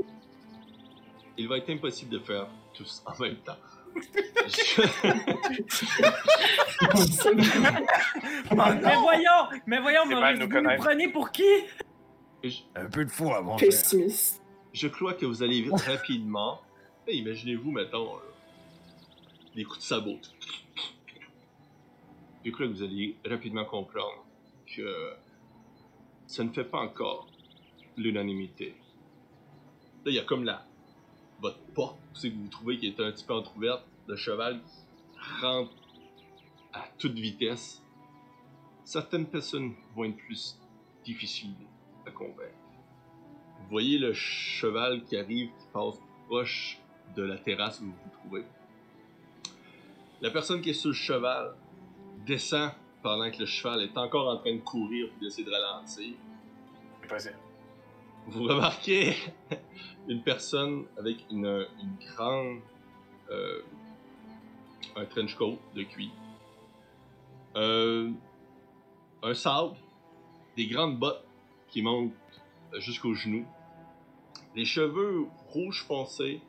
Il 1.38 1.49
va 1.49 1.59
être 1.59 1.70
impossible 1.70 2.11
de 2.11 2.18
faire 2.18 2.49
tous 2.75 3.03
en 3.07 3.16
même 3.22 3.37
temps. 3.37 3.57
Oh 8.51 8.55
Mais 8.57 8.96
voyons, 8.96 9.61
mais 9.66 9.81
voyons, 9.81 10.07
Maurice, 10.07 10.38
vous 10.40 10.61
nous 10.61 10.77
prenez 10.79 11.09
pour 11.09 11.31
qui? 11.31 11.44
je, 12.44 12.59
Un 12.75 12.87
peu 12.87 13.05
de 13.05 13.11
mon 13.42 13.57
cher. 13.59 13.68
Pessimiste. 13.68 14.42
je 14.72 14.88
crois 14.88 15.14
que 15.14 15.27
vous 15.27 15.42
allez 15.42 15.66
rapidement. 15.87 16.61
Hey, 17.07 17.18
Imaginez-vous, 17.20 17.70
mettons, 17.70 18.16
euh, 18.16 18.18
des 19.57 19.64
coups 19.64 19.79
de 19.79 19.85
sabot. 19.85 20.19
Je 22.45 22.51
crois 22.51 22.66
que 22.66 22.73
vous 22.73 22.83
allez 22.83 23.16
rapidement 23.25 23.64
comprendre 23.64 24.25
que 24.66 25.14
ça 26.27 26.45
ne 26.45 26.51
fait 26.51 26.64
pas 26.64 26.79
encore 26.79 27.27
l'unanimité. 27.97 28.77
Là, 30.05 30.12
il 30.12 30.14
y 30.14 30.19
a 30.19 30.25
comme 30.25 30.45
la 30.45 30.64
votre 31.40 31.59
porte, 31.75 31.99
que 32.23 32.29
vous 32.29 32.49
trouvez 32.49 32.79
qui 32.79 32.87
est 32.87 33.01
un 33.01 33.11
petit 33.12 33.25
peu 33.25 33.35
entrouverte, 33.35 33.85
le 34.07 34.16
cheval 34.16 34.61
rentre 35.40 35.73
à 36.73 36.85
toute 36.99 37.14
vitesse. 37.14 37.83
Certaines 38.85 39.27
personnes 39.27 39.75
vont 39.95 40.05
être 40.05 40.16
plus 40.16 40.59
difficiles 41.05 41.55
à 42.07 42.11
convaincre. 42.11 42.55
Vous 43.61 43.69
voyez 43.71 43.99
le 43.99 44.12
cheval 44.12 45.05
qui 45.05 45.16
arrive, 45.16 45.49
qui 45.49 45.66
passe 45.73 45.99
proche 46.27 46.79
de 47.16 47.23
la 47.23 47.38
terrasse 47.38 47.81
où 47.81 47.85
vous 47.85 47.95
vous 48.05 48.11
trouvez. 48.21 48.45
La 50.21 50.31
personne 50.31 50.61
qui 50.63 50.71
est 50.71 50.75
sur 50.75 50.89
le 50.89 50.95
cheval 50.95 51.55
descend 52.27 52.71
pendant 53.03 53.31
que 53.31 53.39
le 53.39 53.47
cheval 53.47 53.83
est 53.83 53.97
encore 53.99 54.29
en 54.29 54.39
train 54.39 54.55
de 54.55 54.61
courir 54.61 55.09
pour 55.13 55.27
essayer 55.27 55.45
de 55.45 55.51
ralentir. 55.51 56.15
Vous 58.27 58.45
remarquez 58.45 59.15
une 60.09 60.23
personne 60.23 60.87
avec 60.99 61.19
une, 61.31 61.47
une 61.81 61.97
grande. 62.15 62.61
euh, 63.31 63.61
un 64.97 65.05
trench 65.05 65.35
coat 65.37 65.59
de 65.75 65.83
cuir. 65.83 66.11
Euh, 67.57 68.11
un 69.23 69.35
sabre. 69.35 69.77
Des 70.57 70.67
grandes 70.67 70.99
bottes 70.99 71.23
qui 71.69 71.83
montent 71.83 72.13
jusqu'aux 72.79 73.15
genoux. 73.15 73.45
Les 74.55 74.65
cheveux 74.65 75.27
rouges 75.51 75.85
foncés. 75.85 76.41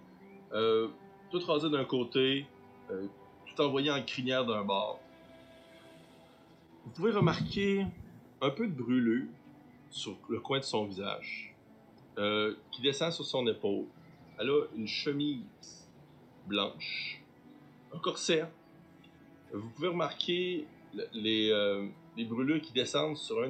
euh, 0.54 0.88
tout 1.30 1.40
rasés 1.42 1.70
d'un 1.70 1.84
côté. 1.84 2.46
Envoyé 3.60 3.92
en 3.92 4.02
crinière 4.04 4.46
d'un 4.46 4.64
bord. 4.64 5.00
Vous 6.86 6.92
pouvez 6.92 7.12
remarquer 7.12 7.86
un 8.42 8.50
peu 8.50 8.68
de 8.68 8.74
brûlure 8.74 9.26
sur 9.90 10.18
le 10.30 10.40
coin 10.40 10.60
de 10.60 10.64
son 10.64 10.86
visage 10.86 11.54
euh, 12.18 12.56
qui 12.72 12.82
descend 12.82 13.12
sur 13.12 13.26
son 13.26 13.46
épaule. 13.48 13.86
Elle 14.40 14.50
a 14.50 14.62
une 14.76 14.88
chemise 14.88 15.88
blanche, 16.46 17.22
un 17.94 18.00
corset. 18.00 18.46
Vous 19.52 19.70
pouvez 19.70 19.88
remarquer 19.90 20.66
le- 20.94 21.08
les, 21.14 21.50
euh, 21.52 21.88
brûlures 22.18 22.62
qui 22.62 22.74
descendent 22.74 23.18
sur 23.18 23.42
un 23.44 23.50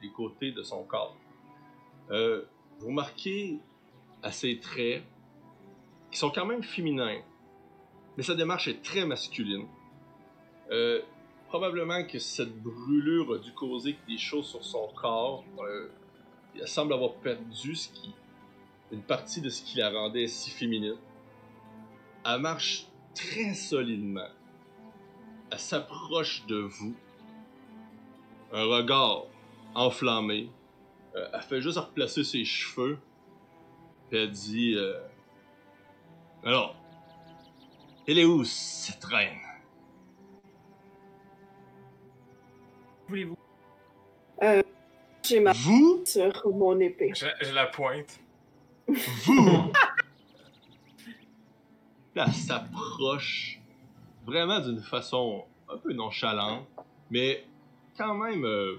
des 0.00 0.10
côtés 0.10 0.52
de 0.52 0.62
son 0.62 0.84
corps. 0.84 1.16
Euh, 2.10 2.42
vous 2.78 2.88
remarquez 2.88 3.58
à 4.22 4.30
ses 4.30 4.58
traits 4.58 5.02
qui 6.10 6.18
sont 6.18 6.30
quand 6.30 6.46
même 6.46 6.62
féminins, 6.62 7.20
mais 8.16 8.22
sa 8.22 8.34
démarche 8.34 8.68
est 8.68 8.82
très 8.82 9.04
masculine. 9.04 9.66
Euh, 10.70 11.02
probablement 11.48 12.04
que 12.04 12.18
cette 12.18 12.60
brûlure 12.62 13.34
a 13.34 13.38
dû 13.38 13.52
causer 13.52 13.96
des 14.08 14.18
choses 14.18 14.46
sur 14.46 14.64
son 14.64 14.88
corps. 14.94 15.44
Euh, 15.58 15.88
elle 16.58 16.68
semble 16.68 16.92
avoir 16.92 17.14
perdu 17.14 17.74
ce 17.74 17.88
qui, 17.88 18.14
une 18.92 19.02
partie 19.02 19.40
de 19.40 19.48
ce 19.48 19.62
qui 19.62 19.78
la 19.78 19.90
rendait 19.90 20.26
si 20.26 20.50
féminine. 20.50 20.96
Elle 22.24 22.40
marche 22.40 22.86
très 23.14 23.54
solidement. 23.54 24.28
Elle 25.50 25.58
s'approche 25.58 26.46
de 26.46 26.56
vous. 26.56 26.94
Un 28.52 28.64
regard 28.64 29.24
enflammé. 29.74 30.50
Euh, 31.16 31.28
elle 31.32 31.42
fait 31.42 31.60
juste 31.60 31.78
replacer 31.78 32.24
ses 32.24 32.44
cheveux. 32.44 32.98
Puis 34.08 34.18
elle 34.18 34.30
dit 34.30 34.74
euh, 34.76 35.00
Alors, 36.44 36.76
elle 38.06 38.18
est 38.18 38.24
où 38.24 38.44
cette 38.44 39.04
reine? 39.04 39.38
Voulez-vous? 43.08 43.36
J'ai 45.22 45.40
ma 45.40 45.52
Vous? 45.52 46.02
sur 46.04 46.54
mon 46.54 46.78
épée. 46.80 47.12
Je, 47.14 47.26
je 47.40 47.52
la 47.52 47.66
pointe. 47.66 48.20
Vous? 48.88 49.72
Là, 52.14 52.24
elle 52.28 52.32
s'approche 52.34 53.58
vraiment 54.24 54.60
d'une 54.60 54.80
façon 54.82 55.44
un 55.68 55.78
peu 55.78 55.92
nonchalante, 55.92 56.66
mais 57.10 57.44
quand 57.96 58.14
même, 58.14 58.44
euh, 58.44 58.76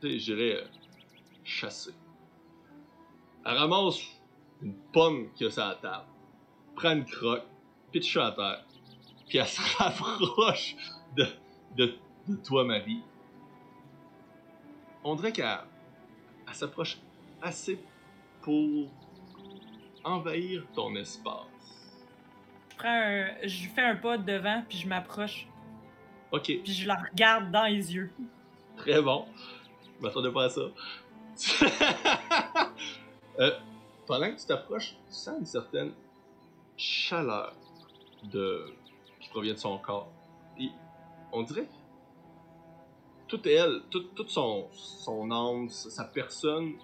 tu 0.00 0.12
sais, 0.12 0.18
je 0.18 0.34
dirais, 0.34 0.56
euh, 0.56 0.64
chassée. 1.44 1.94
Elle 3.44 3.56
ramasse 3.56 4.00
une 4.62 4.74
pomme 4.92 5.32
qu'il 5.32 5.46
y 5.46 5.48
a 5.48 5.52
sur 5.52 5.64
la 5.66 5.74
table, 5.74 6.06
prend 6.76 6.92
une 6.92 7.04
croque, 7.04 7.44
pitch 7.92 8.16
à 8.16 8.32
terre, 8.32 8.64
puis 9.28 9.38
elle 9.38 9.46
se 9.46 9.60
rapproche 9.78 10.76
de, 11.16 11.26
de, 11.76 11.94
de 12.28 12.36
toi, 12.36 12.64
Marie. 12.64 13.02
On 15.04 15.14
dirait 15.14 15.32
qu'elle 15.32 15.58
elle 16.48 16.54
s'approche 16.54 16.98
assez 17.42 17.78
pour 18.42 18.88
envahir 20.04 20.64
ton 20.74 20.94
espace. 20.96 21.42
Je 22.70 22.76
prends 22.76 22.88
un... 22.88 23.26
Je 23.44 23.68
fais 23.68 23.82
un 23.82 23.96
pas 23.96 24.18
devant, 24.18 24.62
puis 24.68 24.78
je 24.78 24.88
m'approche, 24.88 25.46
Ok, 26.32 26.42
puis 26.44 26.72
je 26.72 26.88
la 26.88 26.96
regarde 26.96 27.50
dans 27.52 27.64
les 27.66 27.94
yeux. 27.94 28.10
très 28.76 29.00
bon. 29.00 29.26
Je 29.96 30.02
m'attendais 30.04 30.32
pas 30.32 30.44
à 30.44 30.48
ça. 30.50 30.62
Euh, 33.38 33.50
pendant 34.06 34.30
que 34.34 34.40
tu 34.40 34.46
t'approches, 34.46 34.92
tu 35.08 35.12
sens 35.12 35.38
une 35.40 35.44
certaine 35.44 35.92
chaleur 36.74 37.54
de... 38.24 38.72
qui 39.20 39.28
provient 39.28 39.54
de 39.54 39.58
son 39.58 39.78
corps. 39.78 40.10
Et 40.58 40.70
on 41.32 41.42
dirait 41.42 41.68
toute 43.28 43.46
elle, 43.46 43.82
toute, 43.90 44.14
toute 44.14 44.30
son, 44.30 44.68
son 44.72 45.30
âme, 45.30 45.68
sa 45.68 45.90
sa 45.90 46.04
personne 46.04 46.74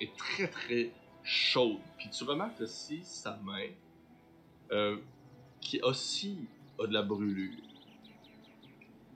est 0.00 0.16
très 0.16 0.48
très 0.48 0.92
chaude. 1.22 1.78
Puis 1.96 2.10
tu 2.10 2.24
remarques 2.24 2.60
aussi 2.60 3.04
sa 3.04 3.36
main 3.36 3.68
euh, 4.72 4.98
qui 5.60 5.80
aussi 5.82 6.38
a 6.78 6.86
de 6.86 6.92
la 6.92 7.02
brûlure. 7.02 7.56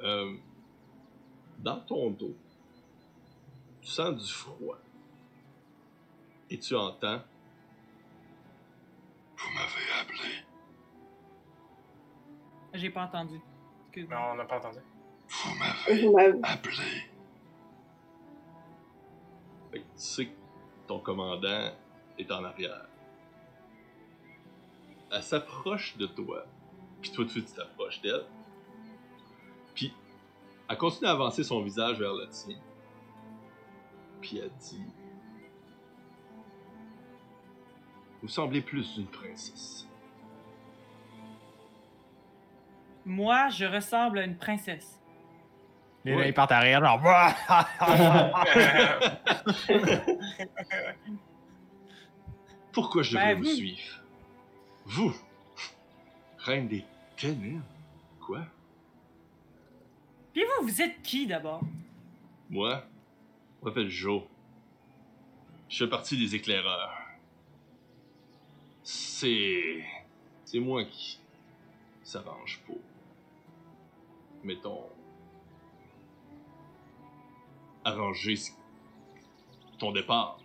Euh, 0.00 0.36
dans 1.58 1.80
ton 1.80 2.10
dos, 2.10 2.36
tu 3.80 3.88
sens 3.90 4.14
du 4.14 4.32
froid. 4.32 4.78
Et 6.48 6.58
tu 6.58 6.76
entends 6.76 7.20
Vous 9.36 9.50
m'avez 9.54 10.00
appelé. 10.00 10.45
J'ai 12.76 12.90
pas 12.90 13.04
entendu. 13.04 13.40
Excuse-moi. 13.86 14.18
Non, 14.18 14.32
on 14.32 14.34
n'a 14.36 14.44
pas 14.44 14.58
entendu. 14.58 14.78
Vous 16.02 16.12
m'avez 16.12 16.38
appelé. 16.42 17.08
Fait 19.70 19.80
que 19.80 19.84
tu 19.84 19.90
sais 19.94 20.26
que 20.26 20.36
ton 20.86 21.00
commandant 21.00 21.72
est 22.18 22.30
en 22.30 22.44
arrière. 22.44 22.86
Elle 25.10 25.22
s'approche 25.22 25.96
de 25.96 26.06
toi. 26.06 26.44
Puis 27.00 27.10
toi, 27.12 27.24
tu 27.24 27.44
tu 27.44 27.52
t'approches 27.52 28.00
d'elle. 28.02 28.26
Puis 29.74 29.92
elle 30.68 30.76
continue 30.76 31.08
à 31.08 31.12
avancer 31.12 31.44
son 31.44 31.62
visage 31.62 31.98
vers 31.98 32.12
le 32.12 32.28
tien. 32.28 32.58
Puis 34.20 34.38
elle 34.38 34.52
dit 34.58 34.84
Vous 38.22 38.28
semblez 38.28 38.60
plus 38.60 38.96
une 38.96 39.06
princesse. 39.06 39.86
Moi, 43.06 43.48
je 43.50 43.64
ressemble 43.64 44.18
à 44.18 44.24
une 44.24 44.36
princesse. 44.36 45.00
Les 46.04 46.14
Ouais. 46.14 46.26
nains 46.26 46.32
partent 46.32 46.52
arrière, 46.52 46.84
genre. 46.84 47.00
Pourquoi 52.72 53.02
je 53.02 53.14
Ben, 53.14 53.30
devrais 53.30 53.34
vous 53.34 53.44
vous. 53.44 53.56
suivre? 53.56 54.02
Vous 54.86 55.14
Reine 56.38 56.68
des 56.68 56.84
ténèbres? 57.16 57.64
Quoi? 58.20 58.42
Puis 60.32 60.44
vous, 60.44 60.66
vous 60.66 60.82
êtes 60.82 61.02
qui 61.02 61.26
d'abord? 61.26 61.60
Moi? 62.50 62.84
Je 63.60 63.64
m'appelle 63.68 63.88
Joe. 63.88 64.22
Je 65.68 65.84
fais 65.84 65.90
partie 65.90 66.16
des 66.16 66.34
éclaireurs. 66.36 66.92
C'est. 68.84 69.84
C'est 70.44 70.60
moi 70.60 70.84
qui 70.84 71.18
s'arrange 72.04 72.60
pour. 72.66 72.76
Mettons. 74.46 74.84
Arranger 77.84 78.36
ton 79.76 79.90
départ. 79.90 80.38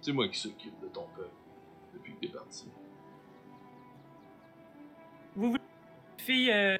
C'est 0.00 0.12
moi 0.12 0.28
qui 0.28 0.38
s'occupe 0.38 0.78
de 0.80 0.86
ton 0.86 1.06
peuple 1.16 1.34
depuis 1.92 2.14
que 2.14 2.20
t'es 2.20 2.28
parti. 2.28 2.68
Vous 5.34 5.50
voulez 5.50 5.62
une 6.18 6.24
fille, 6.24 6.50
euh, 6.52 6.78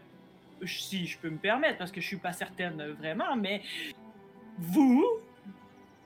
si 0.64 1.06
je 1.06 1.18
peux 1.18 1.30
me 1.30 1.38
permettre, 1.38 1.78
parce 1.78 1.90
que 1.90 2.00
je 2.00 2.06
suis 2.06 2.16
pas 2.16 2.32
certaine 2.32 2.92
vraiment, 2.92 3.34
mais 3.34 3.62
vous, 4.58 5.04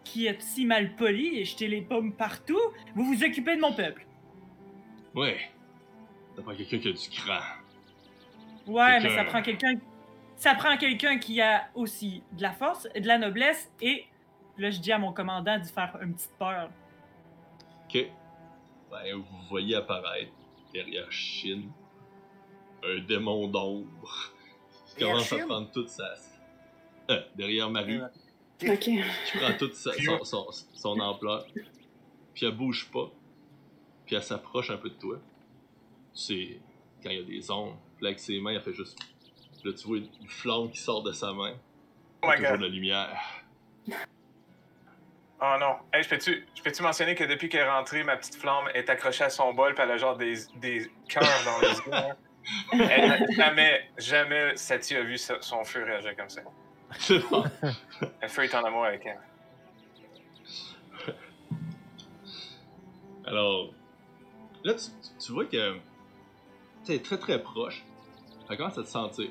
qui 0.04 0.26
êtes 0.26 0.40
si 0.40 0.64
mal 0.64 0.96
poli 0.96 1.38
et 1.38 1.44
jetez 1.44 1.68
les 1.68 1.82
pommes 1.82 2.14
partout, 2.14 2.58
vous 2.94 3.04
vous 3.04 3.24
occupez 3.24 3.56
de 3.56 3.60
mon 3.60 3.74
peuple. 3.74 4.06
Ouais. 5.14 5.38
T'as 6.34 6.42
pas 6.42 6.54
quelqu'un 6.54 6.78
qui 6.78 6.88
a 6.88 6.92
du 6.92 7.08
cran. 7.10 7.40
Ouais, 8.66 9.00
mais 9.00 9.14
ça 9.14 9.24
prend 9.24 9.42
quelqu'un. 9.42 9.74
Ça 10.38 10.54
prend 10.54 10.76
quelqu'un 10.76 11.18
qui 11.18 11.40
a 11.40 11.68
aussi 11.74 12.22
de 12.32 12.42
la 12.42 12.52
force, 12.52 12.88
de 12.94 13.06
la 13.06 13.18
noblesse 13.18 13.70
et 13.80 14.06
là 14.56 14.70
je 14.70 14.78
dis 14.78 14.92
à 14.92 14.98
mon 14.98 15.12
commandant 15.12 15.58
d'y 15.58 15.68
faire 15.70 15.96
une 16.00 16.14
petite 16.14 16.32
peur. 16.38 16.70
Ok. 17.84 18.06
Ben, 18.90 19.14
vous 19.16 19.38
voyez 19.50 19.74
apparaître 19.74 20.30
derrière 20.72 21.10
Shin 21.10 21.62
un 22.84 23.00
démon 23.00 23.48
d'ombre 23.48 24.32
qui 24.94 25.00
Derrière 25.00 25.16
commence 25.16 25.32
à 25.32 25.46
prendre 25.46 25.70
toute 25.72 25.88
sa. 25.88 26.14
Euh, 27.10 27.20
derrière 27.34 27.68
Marie, 27.70 28.00
Ok. 28.00 28.78
qui 28.78 29.02
prend 29.38 29.52
toute 29.58 29.74
sa- 29.74 29.92
son, 30.04 30.24
son, 30.24 30.46
son 30.74 31.00
ampleur. 31.00 31.46
Puis 32.34 32.46
elle 32.46 32.52
bouge 32.54 32.88
pas. 32.92 33.10
Puis 34.06 34.14
elle 34.14 34.22
s'approche 34.22 34.70
un 34.70 34.76
peu 34.76 34.90
de 34.90 34.94
toi. 34.94 35.18
C'est 36.14 36.60
quand 37.02 37.10
il 37.10 37.16
y 37.18 37.20
a 37.20 37.24
des 37.24 37.50
ombres. 37.50 37.76
Puis 37.96 38.04
là, 38.04 38.08
avec 38.10 38.20
ses 38.20 38.38
mains, 38.40 38.52
elle 38.52 38.62
fait 38.62 38.72
juste. 38.74 38.98
Là, 39.64 39.72
tu 39.72 39.86
vois 39.88 39.96
une 39.98 40.28
flamme 40.28 40.70
qui 40.70 40.78
sort 40.80 41.02
de 41.02 41.12
sa 41.12 41.32
main. 41.32 41.54
Oh 42.22 42.28
my 42.28 42.40
god. 42.40 42.58
de 42.58 42.62
la 42.64 42.68
lumière. 42.68 43.16
Oh 45.40 45.54
non. 45.60 45.76
Hey, 45.92 46.02
je 46.02 46.08
peux-tu 46.08 46.44
je 46.52 46.62
peux-tu 46.64 46.82
mentionner 46.82 47.14
que 47.14 47.22
depuis 47.22 47.48
qu'elle 47.48 47.60
est 47.60 47.70
rentrée, 47.70 48.02
ma 48.02 48.16
petite 48.16 48.34
flamme 48.34 48.64
est 48.74 48.90
accrochée 48.90 49.22
à 49.22 49.30
son 49.30 49.54
bol, 49.54 49.72
puis 49.72 49.84
elle 49.84 49.92
a 49.92 49.96
genre 49.96 50.16
des, 50.16 50.34
des 50.56 50.90
cœurs 51.08 51.22
dans 51.44 51.60
les 51.60 51.74
yeux. 51.76 51.94
hein? 51.94 52.16
Elle- 52.90 53.32
jamais, 53.36 53.88
jamais 53.98 54.56
Sati 54.56 54.96
a 54.96 55.02
vu 55.02 55.16
son 55.16 55.62
feu 55.64 55.84
réagir 55.84 56.16
comme 56.16 56.28
ça. 56.28 56.40
C'est 56.98 57.18
bon. 57.30 57.44
Le 58.20 58.26
feu 58.28 58.42
est 58.42 58.54
en 58.56 58.64
amour 58.64 58.84
avec 58.86 59.06
elle. 59.06 59.20
Alors, 63.26 63.68
là, 64.64 64.74
tu, 64.74 64.80
tu- 64.86 65.24
tu 65.26 65.32
vois 65.32 65.44
que 65.44 65.76
t'es 66.84 66.98
très 66.98 67.18
très 67.18 67.40
proche. 67.42 67.84
Ça 68.48 68.56
commence 68.56 68.78
à 68.78 68.82
te 68.82 68.88
sentir. 68.88 69.28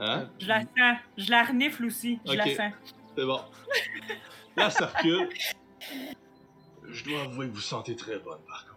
Hein? 0.00 0.28
Je 0.40 0.46
la 0.48 0.60
sens. 0.60 0.98
Je 1.16 1.30
la 1.30 1.42
renifle 1.44 1.84
aussi. 1.86 2.18
Je 2.26 2.32
la 2.34 2.44
sens. 2.46 2.72
C'est 3.16 3.24
bon. 3.24 3.40
Là, 4.56 4.70
ça 4.70 4.86
recule. 4.86 5.28
Je 6.88 7.04
dois 7.04 7.22
avouer 7.22 7.48
que 7.48 7.52
vous 7.54 7.60
sentez 7.60 7.94
très 7.96 8.18
bonne, 8.18 8.40
par 8.46 8.66
contre. 8.66 8.74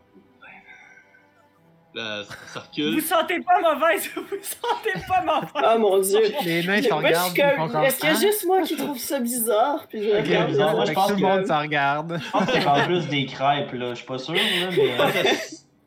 Là, 1.94 2.24
ça 2.54 2.60
recule. 2.60 2.94
Vous 2.96 3.02
sentez 3.02 3.40
pas 3.40 3.60
mauvaise, 3.74 4.08
vous 4.16 4.22
sentez 4.42 5.00
pas 5.08 5.22
mauvaise. 5.24 5.50
Oh 5.76 5.80
mon 5.80 5.98
dieu. 6.00 6.20
Les 6.46 6.64
nains 6.64 6.82
se 6.82 6.94
regardent. 6.94 7.36
comme, 7.36 7.84
Est-ce 7.84 8.00
qu'il 8.00 8.10
y 8.10 8.12
a 8.12 8.20
juste 8.20 8.46
moi 8.46 8.62
qui 8.62 8.76
trouve 8.76 9.00
ça 9.00 9.20
bizarre? 9.20 9.88
Puis 9.88 10.04
je 10.04 10.10
Ok, 10.10 10.26
regarde? 10.26 10.50
bizarre. 10.50 10.70
les 10.72 10.76
Moi, 10.76 10.86
je 10.86 10.92
pense 10.94 11.08
Tout 11.10 11.16
le 11.16 11.22
monde 11.22 11.38
comme- 11.38 11.46
se 11.48 11.54
regarde. 11.54 12.20
Je 12.24 12.30
pense 12.32 12.52
qu'elle 12.52 12.64
parle 12.64 12.86
plus 12.86 13.08
des 13.08 13.26
crêpes, 13.26 13.72
là. 13.74 13.90
Je 13.92 13.96
suis 13.96 14.06
pas 14.06 14.20
sûr, 14.20 14.34
là, 14.36 14.42
mais. 14.76 14.92
euh, 14.92 15.34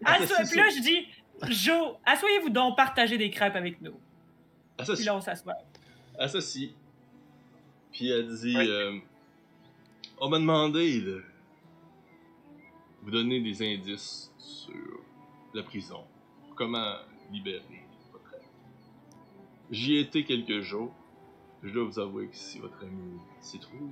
Ah, 0.04 0.18
là, 0.18 0.24
je 0.74 0.80
dis, 0.82 1.06
Joe, 1.48 1.92
asseyez-vous 2.04 2.50
donc, 2.50 2.76
partagez 2.76 3.16
des 3.18 3.30
crêpes 3.30 3.54
avec 3.54 3.80
nous. 3.80 3.94
Puis 4.82 4.92
associe- 4.92 5.06
là, 5.06 5.16
on 5.16 5.20
s'assoit. 5.20 5.54
associe. 6.18 6.70
Puis 7.92 8.08
elle 8.10 8.28
dit 8.34 8.56
Oui. 8.56 8.66
euh, 8.68 8.98
On 10.20 10.28
m'a 10.28 10.38
demandé 10.38 11.00
de 11.00 11.22
vous 13.02 13.10
donner 13.10 13.40
des 13.40 13.62
indices 13.74 14.30
sur 14.38 15.00
la 15.54 15.62
prison. 15.62 16.04
Comment 16.56 16.96
libérer 17.32 17.82
votre 18.12 18.34
ami. 18.34 18.44
J'y 19.70 19.94
ai 19.94 20.00
été 20.00 20.24
quelques 20.24 20.60
jours. 20.60 20.92
Je 21.62 21.70
dois 21.70 21.84
vous 21.84 21.98
avouer 21.98 22.28
que 22.28 22.36
si 22.36 22.58
votre 22.58 22.82
ami 22.82 23.18
s'y 23.40 23.58
trouve, 23.58 23.90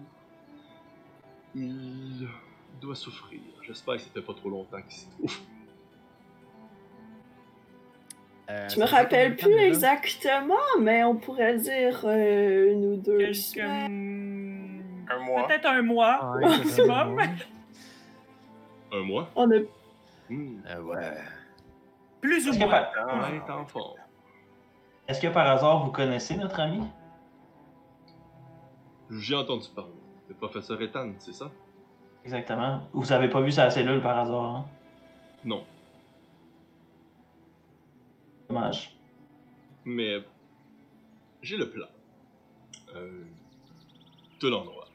il 1.54 2.28
doit 2.80 2.94
souffrir. 2.94 3.40
J'espère 3.62 3.94
que 3.96 4.02
ça 4.02 4.08
fait 4.10 4.22
pas 4.22 4.34
trop 4.34 4.50
longtemps 4.50 4.80
qu'il 4.82 4.92
s'y 4.92 5.08
trouve. 5.10 5.38
Euh, 8.50 8.68
Je 8.68 8.80
me 8.80 8.86
rappelle 8.86 9.36
plus 9.36 9.50
temps, 9.52 9.58
exactement, 9.58 10.54
mais 10.80 11.04
on 11.04 11.16
pourrait 11.16 11.56
dire 11.56 12.00
euh, 12.04 12.72
une 12.72 12.84
ou 12.92 12.96
deux 12.96 13.18
Quelques... 13.18 13.34
semaines. 13.34 14.82
Un 15.10 15.18
mois. 15.18 15.46
Peut-être 15.46 15.66
un 15.66 15.82
mois. 15.82 16.36
Ouais, 16.36 16.48
maximum. 16.48 17.18
Un 18.92 19.00
mois 19.02 19.28
On 19.36 19.50
a 19.50 19.56
Hmm. 20.30 20.60
Euh, 20.68 20.82
ouais. 20.82 21.14
Plus 22.20 22.48
ou 22.48 22.52
moins. 22.58 22.68
par... 22.68 23.30
Ouais, 23.30 23.40
forme. 23.66 23.94
Est-ce 25.06 25.20
que 25.22 25.28
par 25.28 25.46
hasard 25.48 25.84
vous 25.84 25.90
connaissez 25.90 26.36
notre 26.36 26.60
ami? 26.60 26.82
J'ai 29.10 29.34
entendu 29.34 29.66
parler. 29.74 29.92
Le 30.28 30.34
professeur 30.34 30.80
Ethan, 30.82 31.12
c'est 31.18 31.32
ça? 31.32 31.50
Exactement. 32.24 32.82
Vous 32.92 33.10
avez 33.10 33.28
pas 33.28 33.40
vu 33.40 33.50
sa 33.50 33.70
cellule 33.70 34.02
par 34.02 34.18
hasard, 34.18 34.44
hein? 34.56 34.64
Non. 35.46 35.64
Dommage. 38.48 38.96
Mais 39.84 40.24
j'ai 41.42 41.56
le 41.56 41.70
plan. 41.70 41.86
Euh, 42.94 43.24
tout 44.38 44.48
l'endroit. 44.48 44.88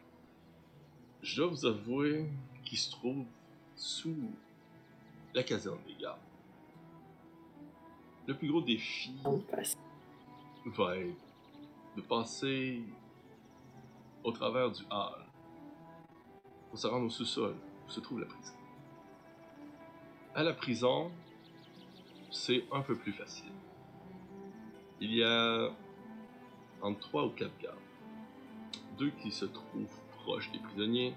Je 1.21 1.37
dois 1.37 1.47
vous 1.47 1.65
avouer 1.65 2.25
qu'il 2.63 2.77
se 2.77 2.91
trouve 2.91 3.25
sous 3.75 4.31
la 5.33 5.43
caserne 5.43 5.79
des 5.87 5.95
gardes. 5.95 6.19
Le 8.25 8.35
plus 8.35 8.49
gros 8.49 8.61
défi 8.61 9.13
va 10.65 10.97
être 10.97 11.15
de 11.95 12.01
passer 12.01 12.81
au 14.23 14.31
travers 14.31 14.71
du 14.71 14.83
hall 14.89 15.25
pour 16.69 16.79
se 16.79 16.87
rendre 16.87 17.05
au 17.05 17.09
sous-sol 17.09 17.55
où 17.85 17.91
se 17.91 17.99
trouve 17.99 18.21
la 18.21 18.25
prison. 18.25 18.53
À 20.33 20.41
la 20.41 20.53
prison, 20.53 21.11
c'est 22.33 22.65
un 22.71 22.81
peu 22.81 22.95
plus 22.95 23.13
facile. 23.13 23.51
Il 24.99 25.13
y 25.13 25.23
a 25.23 25.69
entre 26.81 26.99
trois 26.99 27.25
ou 27.25 27.29
quatre 27.29 27.57
gardes. 27.61 27.77
Deux 28.97 29.11
qui 29.21 29.31
se 29.31 29.45
trouvent 29.45 30.01
proches 30.23 30.51
des 30.51 30.59
prisonniers, 30.59 31.13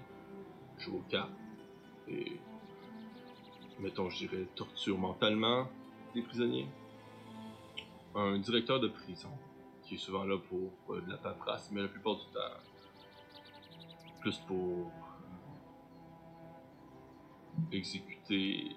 jouent 0.77 0.97
aux 0.97 1.09
cartes 1.09 1.31
et, 2.07 2.39
mettons, 3.79 4.09
je 4.09 4.27
dirais, 4.27 4.47
torturent 4.55 4.97
mentalement 4.97 5.67
les 6.13 6.21
prisonniers. 6.21 6.67
Un 8.15 8.39
directeur 8.39 8.79
de 8.79 8.87
prison 8.87 9.31
qui 9.83 9.95
est 9.95 9.99
souvent 9.99 10.23
là 10.23 10.37
pour 10.37 10.71
euh, 10.93 11.03
la 11.07 11.17
paperasse, 11.17 11.69
mais 11.71 11.81
la 11.81 11.87
plupart 11.87 12.15
du 12.15 12.25
temps, 12.33 12.39
plus 14.21 14.37
pour 14.47 14.91
exécuter 17.71 18.75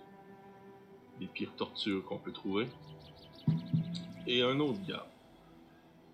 les 1.20 1.26
pires 1.26 1.54
tortures 1.56 2.04
qu'on 2.04 2.18
peut 2.18 2.32
trouver. 2.32 2.66
Et 4.26 4.42
un 4.42 4.58
autre 4.60 4.80
gars 4.86 5.06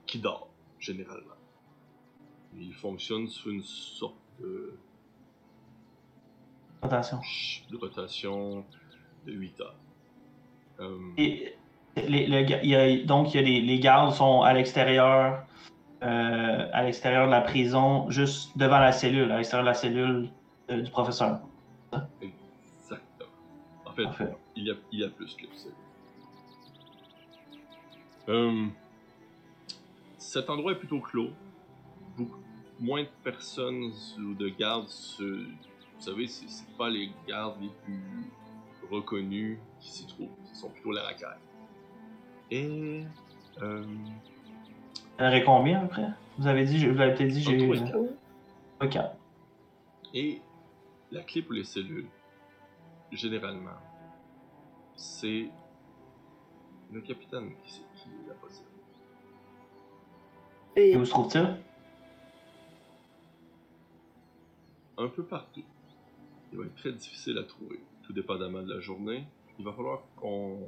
qui 0.06 0.18
dort, 0.18 0.48
généralement. 0.78 1.22
Il 2.58 2.72
fonctionne 2.74 3.28
sous 3.28 3.50
une 3.50 3.62
sorte 3.62 4.16
de, 4.40 4.74
Attention. 6.82 7.20
de 7.70 7.76
rotation 7.76 8.64
de 9.26 9.32
8 9.32 9.60
heures. 9.60 9.74
Euh, 10.80 10.98
Et 11.18 11.54
les, 11.96 12.24
il 12.24 12.68
y 12.68 12.74
a- 12.74 13.04
donc, 13.04 13.34
il 13.34 13.36
y 13.36 13.38
a 13.38 13.42
les, 13.42 13.60
les 13.60 13.78
gardes 13.80 14.12
sont 14.14 14.42
à 14.42 14.52
l'extérieur, 14.52 15.44
euh, 16.02 16.68
à 16.72 16.82
l'extérieur 16.84 17.26
de 17.26 17.30
la 17.32 17.40
prison, 17.40 18.10
juste 18.10 18.56
devant 18.56 18.78
la 18.78 18.92
cellule, 18.92 19.30
à 19.32 19.36
l'extérieur 19.38 19.64
de 19.64 19.70
la 19.70 19.74
cellule 19.74 20.30
euh, 20.70 20.80
du 20.82 20.90
professeur. 20.90 21.40
Exactement. 22.20 23.30
En 23.86 23.92
fait, 23.92 24.04
Parfait. 24.04 24.36
Il 24.56 24.64
y 24.66 24.70
a, 24.70 24.74
il 24.92 25.00
y 25.00 25.04
a 25.04 25.08
plus 25.08 25.34
que 25.34 25.46
ça. 25.54 25.68
Euh, 28.28 28.66
cet 30.18 30.50
endroit 30.50 30.72
est 30.72 30.76
plutôt 30.78 31.00
clos. 31.00 31.30
Beaucoup 32.16 32.40
moins 32.80 33.02
de 33.02 33.08
personnes 33.22 33.92
ou 34.18 34.34
de 34.34 34.48
gardes. 34.48 34.88
se- 34.88 35.22
vous 35.44 36.00
savez, 36.02 36.26
c'est 36.26 36.48
c'est 36.48 36.68
pas 36.76 36.88
les 36.90 37.10
gardes 37.26 37.60
les 37.60 37.70
plus 37.84 38.02
reconnus 38.90 39.58
qui 39.80 39.90
s'y 39.90 40.06
trouvent. 40.06 40.28
Ce 40.52 40.60
sont 40.60 40.70
plutôt 40.70 40.92
les 40.92 41.00
racailles. 41.00 41.38
Et. 42.50 43.02
Euh, 43.62 43.84
Il 45.18 45.22
y 45.22 45.24
en 45.24 45.28
aurait 45.28 45.44
combien 45.44 45.80
après? 45.84 46.08
Vous 46.38 46.46
avez 46.46 46.64
dit, 46.64 46.86
vous 46.86 47.00
avez 47.00 47.14
peut-être 47.14 47.32
dit, 47.32 47.42
j'ai 47.42 47.62
eu. 47.62 47.80
Ok. 48.82 48.98
Et 50.12 50.40
la 51.10 51.22
clé 51.22 51.40
pour 51.42 51.54
les 51.54 51.64
cellules, 51.64 52.06
généralement, 53.12 53.70
c'est 54.96 55.48
le 56.92 57.00
capitaine 57.00 57.54
qui, 57.64 57.72
sait- 57.72 57.82
qui 57.96 58.08
la 58.28 58.34
possède. 58.34 58.64
Et 60.76 60.92
Et 60.92 60.96
où 60.96 61.04
se 61.04 61.10
trouve-t-il? 61.10 61.56
Un 64.98 65.08
peu 65.08 65.24
partout. 65.24 65.64
Il 66.52 66.58
va 66.58 66.64
être 66.64 66.74
très 66.76 66.92
difficile 66.92 67.38
à 67.38 67.44
trouver, 67.44 67.80
tout 68.02 68.12
dépendamment 68.12 68.62
de 68.62 68.72
la 68.74 68.80
journée. 68.80 69.26
Il 69.58 69.64
va 69.64 69.72
falloir 69.72 70.02
qu'on 70.16 70.58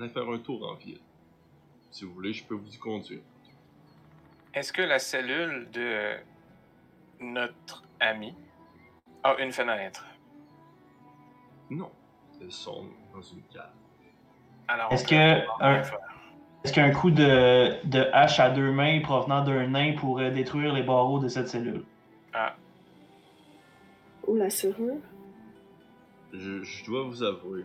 aille 0.00 0.08
faire 0.08 0.28
un 0.28 0.38
tour 0.38 0.68
en 0.68 0.74
ville. 0.74 1.00
Si 1.90 2.04
vous 2.04 2.12
voulez, 2.12 2.32
je 2.32 2.44
peux 2.44 2.54
vous 2.54 2.74
y 2.74 2.78
conduire. 2.78 3.20
Est-ce 4.54 4.72
que 4.72 4.82
la 4.82 4.98
cellule 4.98 5.68
de 5.70 6.16
notre 7.20 7.82
ami 8.00 8.34
a 9.22 9.36
une 9.40 9.52
fenêtre? 9.52 10.04
Non, 11.70 11.90
elles 12.40 12.52
sont 12.52 12.88
dans 13.18 13.26
une 13.26 13.42
cave. 13.52 13.70
Alors, 14.68 14.92
Est-ce 14.92 15.06
que 15.06 15.62
un-. 15.62 15.82
Est-ce 16.64 16.72
qu'un 16.72 16.90
coup 16.90 17.10
de, 17.10 17.86
de 17.86 18.00
hache 18.12 18.40
à 18.40 18.50
deux 18.50 18.72
mains 18.72 19.00
provenant 19.00 19.44
d'un 19.44 19.68
nain 19.68 19.94
pourrait 19.96 20.32
détruire 20.32 20.74
les 20.74 20.82
barreaux 20.82 21.20
de 21.20 21.28
cette 21.28 21.48
cellule? 21.48 21.84
Ah, 22.34 22.56
où 24.26 24.36
la 24.36 24.50
serrure? 24.50 24.98
Je, 26.32 26.62
je 26.62 26.84
dois 26.84 27.04
vous 27.04 27.22
avouer 27.22 27.64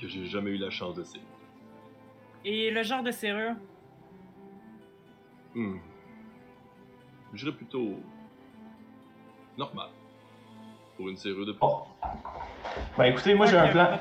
que 0.00 0.08
j'ai 0.08 0.24
jamais 0.26 0.50
eu 0.50 0.56
la 0.56 0.70
chance 0.70 0.96
d'essayer. 0.96 1.22
Et 2.44 2.70
le 2.70 2.82
genre 2.82 3.02
de 3.02 3.10
serrure? 3.10 3.54
Hmm. 5.54 5.76
Je 7.32 7.44
dirais 7.44 7.56
plutôt 7.56 8.00
normal 9.56 9.90
pour 10.96 11.08
une 11.08 11.16
serrure 11.16 11.46
de 11.46 11.52
plus. 11.52 11.60
Bon. 11.60 11.82
Ben 12.96 13.04
écoutez, 13.04 13.34
moi 13.34 13.46
j'ai 13.46 13.58
un 13.58 13.68
plan. 13.68 13.98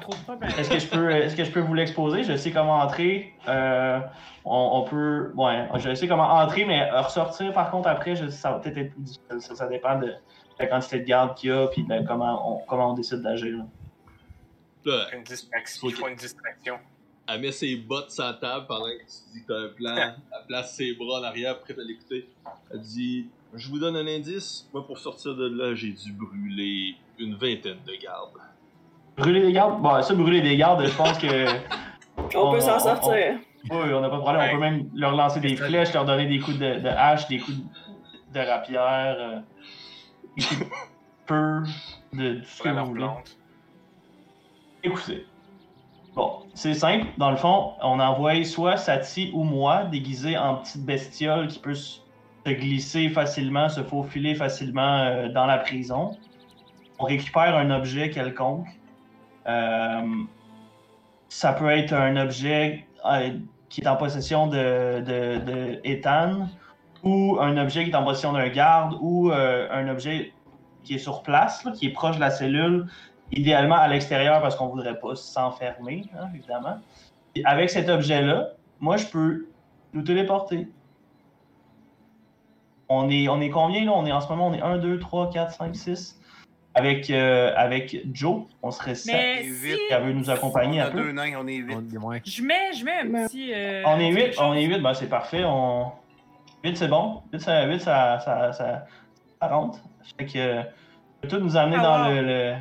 Est-ce 0.58 0.70
que 0.70 0.80
je 0.80 0.88
peux, 0.88 1.12
est-ce 1.12 1.36
que 1.36 1.44
je 1.44 1.52
peux 1.52 1.60
vous 1.60 1.74
l'exposer? 1.74 2.24
Je 2.24 2.36
sais 2.36 2.52
comment 2.52 2.80
entrer. 2.80 3.34
Euh, 3.48 4.00
on, 4.46 4.70
on 4.74 4.84
peut, 4.89 5.32
ouais, 5.36 5.68
je 5.78 5.94
sais 5.96 6.08
comment 6.08 6.28
entrer, 6.28 6.66
mais 6.66 6.89
ressortir 6.91 7.54
par 7.54 7.72
contre 7.72 7.88
après, 7.89 8.16
je, 8.16 8.28
ça 8.30 8.52
va 8.52 8.60
peut-être 8.60 8.78
être 8.78 8.91
plus 8.91 9.02
difficile. 9.02 9.41
Ça, 9.41 9.56
ça 9.56 9.68
dépend 9.68 10.00
de 10.00 10.14
la 10.60 10.68
quantité 10.68 11.00
de 11.00 11.06
garde 11.06 11.36
qu'il 11.36 11.50
y 11.50 11.54
a, 11.54 11.68
puis 11.68 11.84
de 11.84 12.08
comment 12.08 12.56
on, 12.56 12.66
comment 12.66 12.91
on 12.91 12.94
décide 12.94 13.22
d'agir. 13.22 13.64
Là, 14.86 15.08
une 15.14 15.24
distraction. 15.24 15.89
Il 15.89 15.96
faut 15.96 16.08
une 16.08 16.16
distraction. 16.16 16.78
elle 17.28 17.41
met 17.41 17.52
ses 17.52 17.76
bottes 17.78 18.12
sur 18.12 18.24
la 18.24 18.34
table 18.34 18.66
pendant 18.68 18.86
que 18.86 19.00
tu 19.00 19.32
dis 19.34 19.44
que 19.44 19.48
t'as 19.48 19.60
un 19.60 19.70
plan. 19.70 19.96
elle 20.39 20.48
place 20.48 20.76
ses 20.76 20.94
bras 20.96 21.20
en 21.20 21.24
arrière, 21.24 21.60
prête 21.60 21.80
à 21.80 21.84
l'écouter. 21.84 22.28
Elle 22.72 22.82
dit 22.82 23.28
Je 23.56 23.70
vous 23.70 23.80
donne 23.80 23.95
un 23.95 24.08
indice. 24.08 24.68
Moi, 24.74 24.86
pour 24.86 24.97
sortir 24.97 25.36
de 25.36 25.47
là, 25.47 25.76
j'ai 25.76 25.91
dû 25.91 26.12
brûler 26.14 26.95
une 27.20 27.36
vingtaine 27.36 27.78
de 27.86 28.01
gardes. 28.01 28.38
Brûler 29.18 29.41
des 29.41 29.51
gardes? 29.54 29.82
Bon, 29.82 30.01
ça, 30.01 30.14
brûler 30.16 30.41
des 30.41 30.58
gardes, 30.58 30.84
je 30.86 30.95
pense 30.97 31.18
que. 31.20 31.45
On, 32.18 32.24
On- 32.36 32.51
peut 32.51 32.60
s'en 32.60 32.78
on- 32.78 32.80
sortir. 32.80 33.36
Oui, 33.70 33.93
on 33.93 34.01
n'a 34.01 34.10
pas 34.10 34.18
de 34.18 34.22
problème. 34.22 34.49
On 34.49 34.56
peut 34.56 34.60
même 34.60 34.89
leur 34.93 35.16
lancer 35.16 35.39
des 35.39 35.56
flèches, 35.56 35.93
leur 35.93 36.04
donner 36.06 36.26
des 36.28 36.39
coups 36.39 36.58
de, 36.58 36.80
de 36.80 36.88
hache, 36.88 37.28
des 37.28 37.38
coups 37.39 37.58
de, 37.58 38.39
de 38.39 38.45
rapière, 38.45 39.16
euh, 39.20 39.39
des 40.38 40.43
coups 40.43 40.60
de 40.60 40.66
peu, 41.28 41.64
de 42.14 42.34
tout 42.39 42.45
ce 42.45 42.64
que 42.64 42.70
vous 42.70 42.86
voulez. 42.88 43.08
Écoutez. 44.84 45.26
Bon, 46.16 46.43
c'est 46.54 46.74
simple. 46.74 47.08
Dans 47.18 47.32
le 47.32 47.38
fond, 47.38 47.74
on 47.82 47.99
envoie 47.99 48.43
soit 48.43 48.78
Sati 48.78 49.32
ou 49.34 49.43
moi 49.43 49.86
déguisés 49.86 50.38
en 50.38 50.56
petite 50.58 50.86
bestiole 50.86 51.47
qui 51.47 51.60
peut 51.60 51.74
se 51.74 51.99
se 52.46 52.52
glisser 52.52 53.10
facilement, 53.10 53.70
se 53.70 53.82
faufiler 53.82 54.36
facilement 54.36 55.04
euh, 55.04 55.30
dans 55.30 55.46
la 55.46 55.58
prison. 55.58 56.12
On 57.00 57.06
récupère 57.06 57.56
un 57.56 57.72
objet 57.72 58.10
quelconque. 58.10 58.68
Euh, 59.48 60.02
ça 61.30 61.54
peut 61.54 61.70
être 61.70 61.94
un 61.94 62.16
objet 62.18 62.86
euh, 63.06 63.32
qui 63.70 63.82
est 63.82 63.88
en 63.88 63.96
possession 63.96 64.48
de, 64.48 65.02
de, 65.02 65.80
Ethan, 65.84 66.48
ou 67.04 67.38
un 67.39 67.58
objet 67.58 67.84
qui 67.86 67.91
est 67.91 67.96
en 67.96 68.04
possession 68.04 68.34
d'un 68.34 68.50
garde, 68.50 68.96
ou 69.02 69.32
un 69.32 69.88
objet 69.89 70.32
qui 70.84 70.96
est 70.96 71.00
sur 71.00 71.24
place, 71.24 71.68
qui 71.76 71.88
est 71.88 71.91
proche 71.91 72.18
de 72.18 72.22
la 72.22 72.30
cellule, 72.30 72.86
idéalement 73.32 73.76
à 73.76 73.88
l'extérieur 73.88 74.41
parce 74.41 74.56
qu'on 74.56 74.68
voudrait 74.68 75.00
pas 75.00 75.16
s'enfermer, 75.16 76.06
hein, 76.18 76.28
évidemment. 76.36 76.78
Et 77.36 77.44
avec 77.46 77.70
cet 77.70 77.89
objet-là, 77.89 78.50
moi, 78.80 78.98
je 78.98 79.08
peux 79.08 79.48
nous 79.94 80.04
téléporter. 80.04 80.68
On 83.02 83.10
est, 83.10 83.28
on 83.28 83.39
est 83.41 83.50
combien, 83.50 83.86
là? 83.86 83.91
On 83.96 84.06
est, 84.06 84.12
en 84.12 84.22
ce 84.22 84.28
moment, 84.30 84.48
on 84.48 84.54
est 84.54 84.62
1, 84.62 84.78
2, 84.78 85.00
3, 85.00 85.30
4, 85.32 85.52
5, 85.52 85.76
6. 85.76 86.20
Avec, 86.76 87.10
euh, 87.12 87.54
avec 87.56 87.98
Joe, 88.14 88.46
on 88.64 88.72
serait 88.72 88.96
7. 88.96 89.14
Mais 89.14 89.41
Et 89.41 89.44
si 89.44 89.52
vite. 89.72 89.80
Elle 89.91 90.04
veut 90.04 90.14
nous 90.14 90.30
accompagner 90.32 90.82
on 90.82 90.86
un 90.86 90.88
a 90.88 90.91
peu. 90.91 91.04
deux 91.04 91.12
nains, 91.12 91.34
on 91.39 91.48
est 91.48 91.58
huit. 91.58 91.76
On 91.76 91.96
est 91.96 92.00
moins. 92.00 92.18
je 92.26 92.41
mets, 92.41 92.74
je 92.74 92.84
mets 92.84 93.00
un 93.02 93.28
petit. 93.28 93.52
euh, 93.54 93.84
On 93.86 94.00
est 94.00 94.10
8, 94.10 94.16
quelque 94.16 94.41
on 94.41 94.54
est 94.56 94.62
chose. 94.66 94.76
8, 94.78 94.82
ben 94.82 94.94
c'est 94.96 95.10
parfait. 95.10 95.44
On... 95.46 95.91
8 96.64 96.76
c'est 96.78 96.88
bon. 96.88 97.22
8, 97.32 97.39
ça, 97.41 97.66
8, 97.68 97.80
ça, 97.80 98.20
ça, 98.20 98.52
ça, 98.54 98.86
ça 99.39 99.48
rentre. 99.48 99.80
Fait 100.18 100.26
que 100.26 100.38
euh, 100.39 100.62
peut 101.22 101.28
tout 101.28 101.39
nous 101.39 101.56
amener 101.56 101.78
Ah, 101.80 101.84
dans 101.84 102.08
wow. 102.10 102.16
le- 102.16 102.22
le- 102.28 102.54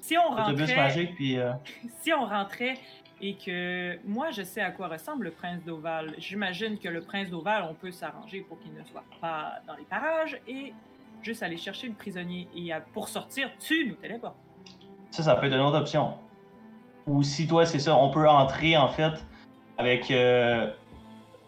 Si 0.00 0.16
on 0.16 0.34
rentrait, 0.34 0.76
magique. 0.76 1.14
Puis, 1.16 1.38
euh, 1.38 1.50
si 2.00 2.12
on 2.14 2.24
rentrait 2.24 2.78
et 3.20 3.34
que 3.34 3.98
moi 4.06 4.30
je 4.30 4.42
sais 4.42 4.60
à 4.60 4.70
quoi 4.70 4.88
ressemble 4.88 5.24
le 5.24 5.30
prince 5.30 5.62
d'Oval, 5.64 6.14
j'imagine 6.18 6.78
que 6.78 6.88
le 6.88 7.00
prince 7.00 7.30
d'Oval, 7.30 7.64
on 7.68 7.74
peut 7.74 7.90
s'arranger 7.90 8.40
pour 8.42 8.58
qu'il 8.60 8.72
ne 8.74 8.84
soit 8.84 9.04
pas 9.20 9.54
dans 9.66 9.74
les 9.74 9.84
parages 9.84 10.40
et 10.46 10.72
juste 11.22 11.42
aller 11.42 11.56
chercher 11.56 11.88
le 11.88 11.94
prisonnier. 11.94 12.48
Et 12.54 12.70
pour 12.92 13.08
sortir, 13.08 13.50
tu 13.58 13.88
nous 13.88 13.94
téléportes. 13.96 14.36
ça, 15.10 15.22
ça 15.22 15.34
peut 15.36 15.46
être 15.46 15.54
une 15.54 15.60
autre 15.60 15.78
option. 15.78 16.14
Ou 17.06 17.22
si 17.22 17.46
toi, 17.48 17.64
c'est 17.66 17.78
ça, 17.78 17.96
on 17.96 18.10
peut 18.10 18.28
entrer 18.28 18.76
en 18.76 18.88
fait 18.88 19.12
avec. 19.78 20.10
euh, 20.10 20.70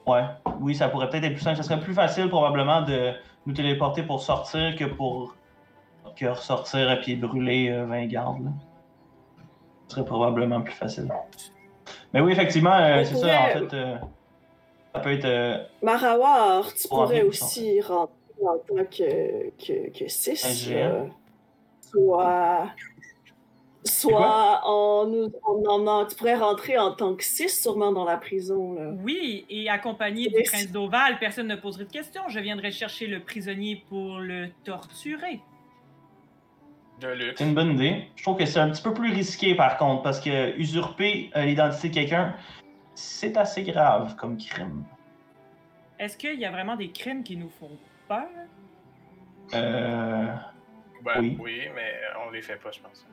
Ouais, 0.07 0.25
oui, 0.61 0.75
ça 0.75 0.89
pourrait 0.89 1.09
peut-être 1.11 1.25
être 1.25 1.35
plus 1.35 1.43
simple. 1.43 1.59
Ça 1.59 1.62
serait 1.62 1.79
plus 1.79 1.95
facile 1.95 2.29
probablement 2.29 2.83
de 2.83 3.12
nous 3.47 3.53
téléporter 3.53 4.03
pour 4.03 4.21
sortir 4.23 4.75
que 4.75 4.87
pour 4.87 5.37
que 6.16 6.27
ressortir 6.27 6.91
et 6.91 7.01
puis 7.01 7.14
brûler 7.14 7.68
euh, 7.68 7.85
20 7.85 8.07
gardes. 8.07 8.43
là. 8.45 8.51
Ce 9.87 9.95
serait 9.95 10.05
probablement 10.07 10.62
plus 10.62 10.73
facile. 10.73 11.09
Mais 12.12 12.20
oui, 12.20 12.32
effectivement, 12.32 12.74
euh, 12.74 13.01
On 13.01 13.05
c'est 13.05 13.14
ça, 13.16 13.41
en 13.41 13.47
fait. 13.49 13.74
euh, 13.74 13.97
ça 14.95 15.01
peut 15.01 15.12
être. 15.12 15.24
euh, 15.24 15.59
Marawar, 15.82 16.72
tu 16.74 16.88
Pour 16.88 17.01
pourrais 17.05 17.22
aussi 17.22 17.80
rentrer 17.80 18.14
en 18.43 18.59
tant 18.59 18.84
que, 18.84 19.51
que, 19.64 19.99
que 19.99 20.09
6. 20.09 20.45
Un 20.45 20.72
GM. 20.74 21.11
soit. 21.93 22.66
Soit 23.84 24.61
en, 24.64 25.07
nous- 25.07 25.32
en 25.43 25.64
emmenant- 25.66 26.05
Tu 26.07 26.14
pourrais 26.14 26.34
rentrer 26.36 26.76
en 26.76 26.93
tant 26.93 27.14
que 27.14 27.24
6 27.24 27.62
sûrement 27.62 27.93
dans 27.93 28.05
la 28.05 28.18
prison. 28.18 28.74
Là. 28.74 28.91
Oui, 29.03 29.47
et 29.49 29.70
accompagné 29.70 30.28
du 30.28 30.43
prince 30.43 30.70
d'Oval, 30.70 31.18
personne 31.18 31.47
ne 31.47 31.57
poserait 31.57 31.84
de 31.86 31.91
questions. 31.91 32.20
Je 32.28 32.41
viendrai 32.41 32.72
chercher 32.72 33.07
le 33.07 33.20
prisonnier 33.20 33.82
pour 33.88 34.18
le 34.18 34.49
torturer. 34.64 35.41
C'est 37.01 37.45
une 37.45 37.55
bonne 37.55 37.73
idée. 37.75 38.05
Je 38.17 38.23
trouve 38.23 38.37
que 38.37 38.45
c'est 38.47 38.61
un 38.61 38.71
petit 38.71 38.83
peu 38.83 38.93
plus 38.93 39.13
risqué 39.13 39.55
par 39.55 39.77
contre, 39.79 40.03
parce 40.03 40.21
que 40.21 40.57
usurper 40.59 41.31
euh, 41.37 41.45
l'identité 41.45 41.89
de 41.89 41.95
quelqu'un, 41.95 42.35
c'est 42.95 43.37
assez 43.37 43.63
grave 43.63 44.17
comme 44.17 44.37
crime. 44.37 44.85
Est-ce 45.99 46.17
qu'il 46.17 46.39
y 46.39 46.45
a 46.45 46.51
vraiment 46.51 46.77
des 46.77 46.91
crimes 46.91 47.23
qui 47.23 47.37
nous 47.37 47.51
font 47.51 47.71
peur? 48.09 48.27
Euh. 49.55 50.27
Ben, 51.03 51.15
Oui. 51.21 51.39
oui. 51.41 51.61
mais 51.75 51.95
on 52.27 52.31
les 52.31 52.43
fait 52.43 52.57
pas, 52.57 52.71
je 52.71 52.81
pense. 52.81 53.07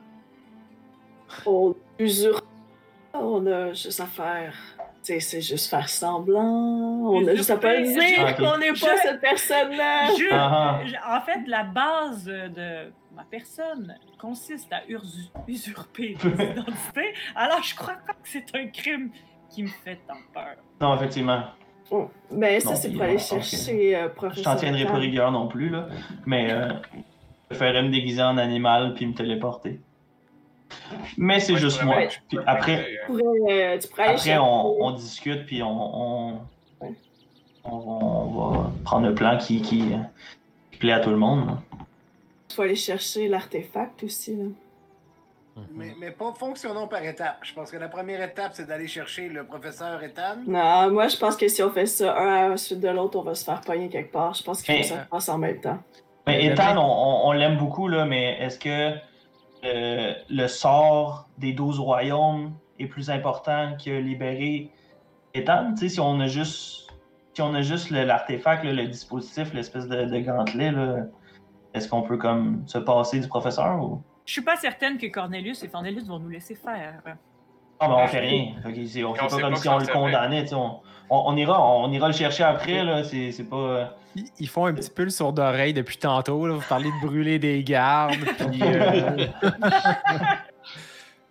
On 1.46 1.74
usurpe. 1.98 2.44
On 3.14 3.46
a 3.46 3.72
juste 3.72 4.00
à 4.00 4.06
faire. 4.06 4.54
tu 5.02 5.14
sais, 5.14 5.20
C'est 5.20 5.40
juste 5.40 5.70
faire 5.70 5.88
semblant. 5.88 6.42
On 6.42 7.26
a 7.26 7.34
juste 7.34 7.50
à 7.50 7.56
pas 7.56 7.80
Usurper. 7.80 8.06
dire 8.06 8.24
Ah, 8.26 8.32
qu'on 8.34 8.58
n'est 8.58 8.68
pas 8.72 8.74
Je- 8.96 9.02
cette 9.02 9.20
personne-là. 9.20 10.08
Je- 10.14 10.28
Ah, 10.32 10.80
ah. 10.80 10.80
je- 10.84 10.94
en 11.16 11.20
fait, 11.22 11.40
la 11.46 11.64
base 11.64 12.24
de 12.26 12.92
ma 13.18 13.24
personne 13.24 13.96
consiste 14.16 14.72
à 14.72 14.82
usurper 15.48 16.16
des 16.22 16.28
identités. 16.44 17.14
Alors, 17.34 17.62
je 17.64 17.74
crois 17.74 17.96
pas 18.06 18.12
que 18.12 18.28
c'est 18.28 18.46
un 18.54 18.68
crime 18.68 19.10
qui 19.50 19.64
me 19.64 19.68
fait 19.68 19.98
tant 20.06 20.14
peur. 20.32 20.54
Non, 20.80 20.94
effectivement. 20.94 21.42
Bon, 21.90 22.08
Ben, 22.30 22.60
ça, 22.60 22.76
c'est 22.76 22.92
pour 22.92 23.02
aller 23.02 23.14
euh, 23.16 23.18
chercher 23.18 23.96
euh, 23.96 24.08
Je 24.32 24.42
t'en 24.42 24.54
tiendrai 24.54 24.84
pas 24.86 24.94
rigueur 24.98 25.32
non 25.32 25.48
plus, 25.48 25.68
là. 25.68 25.88
Mais 26.26 26.52
euh, 26.52 26.68
je 27.50 27.56
préférerais 27.56 27.82
me 27.82 27.88
déguiser 27.90 28.22
en 28.22 28.38
animal 28.38 28.94
puis 28.94 29.06
me 29.06 29.14
téléporter. 29.14 29.80
Mais 31.16 31.40
c'est 31.40 31.56
juste 31.56 31.82
moi. 31.82 31.96
Puis 32.28 32.38
après, 32.46 32.76
mettre, 32.76 32.88
euh, 32.88 32.94
Tu 33.06 33.06
pourrais, 33.08 33.74
euh, 33.74 33.78
tu 33.78 33.88
pourrais 33.88 34.02
aller 34.04 34.14
après 34.18 34.38
on, 34.38 34.82
on 34.84 34.90
discute 34.92 35.44
puis 35.46 35.62
on, 35.62 35.70
on, 35.70 36.40
Ouais. 36.80 36.94
on, 37.64 37.70
on 37.72 38.52
va 38.52 38.70
prendre 38.84 39.08
le 39.08 39.14
plan 39.14 39.38
qui, 39.38 39.60
qui, 39.62 39.82
qui 40.70 40.78
plaît 40.78 40.92
à 40.92 41.00
tout 41.00 41.10
le 41.10 41.16
monde. 41.16 41.46
là. 41.46 41.58
Vas 42.58 42.64
aller 42.64 42.74
chercher 42.76 43.28
l'artefact 43.28 44.02
aussi. 44.04 44.36
Là. 44.36 44.44
Mais, 45.72 45.92
mais 45.98 46.10
pas 46.12 46.32
fonctionnons 46.38 46.86
par 46.86 47.02
étapes. 47.02 47.38
Je 47.42 47.52
pense 47.52 47.70
que 47.72 47.76
la 47.76 47.88
première 47.88 48.22
étape, 48.22 48.52
c'est 48.54 48.66
d'aller 48.66 48.86
chercher 48.86 49.28
le 49.28 49.44
professeur 49.44 50.00
Ethan. 50.04 50.36
Non, 50.46 50.90
moi, 50.92 51.08
je 51.08 51.16
pense 51.16 51.36
que 51.36 51.48
si 51.48 51.62
on 51.64 51.70
fait 51.70 51.86
ça 51.86 52.16
un 52.16 52.34
à 52.46 52.48
la 52.50 52.56
suite 52.56 52.78
de 52.80 52.88
l'autre, 52.88 53.18
on 53.18 53.22
va 53.22 53.34
se 53.34 53.44
faire 53.44 53.60
pogner 53.62 53.88
quelque 53.88 54.12
part. 54.12 54.34
Je 54.34 54.42
pense 54.44 54.62
qu'il 54.62 54.74
faut 54.76 54.80
que 54.82 54.86
ça 54.86 55.02
se 55.04 55.08
passe 55.08 55.28
en 55.28 55.38
même 55.38 55.60
temps. 55.60 55.78
Mais 56.28 56.44
Ethan, 56.44 56.76
on, 56.76 56.80
on- 56.82 57.28
on 57.28 57.32
l'aime 57.32 57.56
beaucoup, 57.56 57.88
là, 57.88 58.04
mais 58.04 58.38
est-ce 58.40 58.58
que 58.58 58.94
euh, 59.64 60.12
le 60.30 60.46
sort 60.46 61.28
des 61.38 61.52
12 61.52 61.80
royaumes 61.80 62.52
est 62.78 62.86
plus 62.86 63.10
important 63.10 63.76
que 63.84 63.90
libérer 63.90 64.70
Ethan? 65.34 65.72
Tu 65.74 65.88
sais, 65.88 65.94
si 65.94 66.00
on 66.00 66.20
a 66.20 66.28
juste, 66.28 66.86
si 67.34 67.42
on 67.42 67.52
a 67.54 67.62
juste 67.62 67.90
l'artefact, 67.90 68.62
le 68.64 68.86
dispositif, 68.86 69.52
l'espèce 69.54 69.88
de, 69.88 70.04
de 70.04 70.18
gantelet, 70.20 70.70
là, 70.70 70.98
est-ce 71.74 71.88
qu'on 71.88 72.02
peut 72.02 72.16
comme 72.16 72.62
se 72.66 72.78
passer 72.78 73.20
du 73.20 73.28
professeur 73.28 73.82
ou? 73.82 74.02
Je 74.24 74.32
suis 74.32 74.42
pas 74.42 74.56
certaine 74.56 74.98
que 74.98 75.06
Cornelius 75.06 75.62
et 75.62 75.68
Cornelius 75.68 76.06
vont 76.06 76.18
nous 76.18 76.28
laisser 76.28 76.54
faire. 76.54 77.00
Ah, 77.80 77.86
ben 77.88 77.94
on 77.96 78.06
fait 78.08 78.18
rien. 78.20 78.54
Fait 78.62 78.72
que 78.72 78.84
c'est- 78.86 79.04
on 79.04 79.14
fait 79.14 79.20
on 79.22 79.28
pas 79.28 79.36
sait 79.36 79.40
comme 79.42 79.50
pas 79.54 79.56
si 79.60 79.68
on 79.68 79.78
le 79.78 79.86
condamnait. 79.86 80.52
On, 80.52 80.80
on, 81.10 81.22
on 81.26 81.36
ira, 81.36 81.64
on 81.76 81.90
ira 81.92 82.08
le 82.08 82.12
chercher 82.12 82.42
après. 82.42 82.82
Là. 82.84 83.04
C'est, 83.04 83.30
c'est 83.32 83.44
pas. 83.44 83.56
euh, 83.56 83.84
Ils, 84.16 84.24
ils 84.40 84.48
font 84.48 84.66
un 84.66 84.74
petit 84.74 84.90
peu 84.90 85.04
le 85.04 85.10
sourd 85.10 85.32
d'oreille 85.32 85.72
depuis 85.72 85.96
tantôt. 85.96 86.46
Là. 86.46 86.54
Vous 86.54 86.64
parlez 86.68 86.90
de 86.90 87.06
brûler 87.06 87.38
des 87.38 87.62
gardes. 87.62 88.16
Puis. 88.50 88.60
euh, 88.62 89.26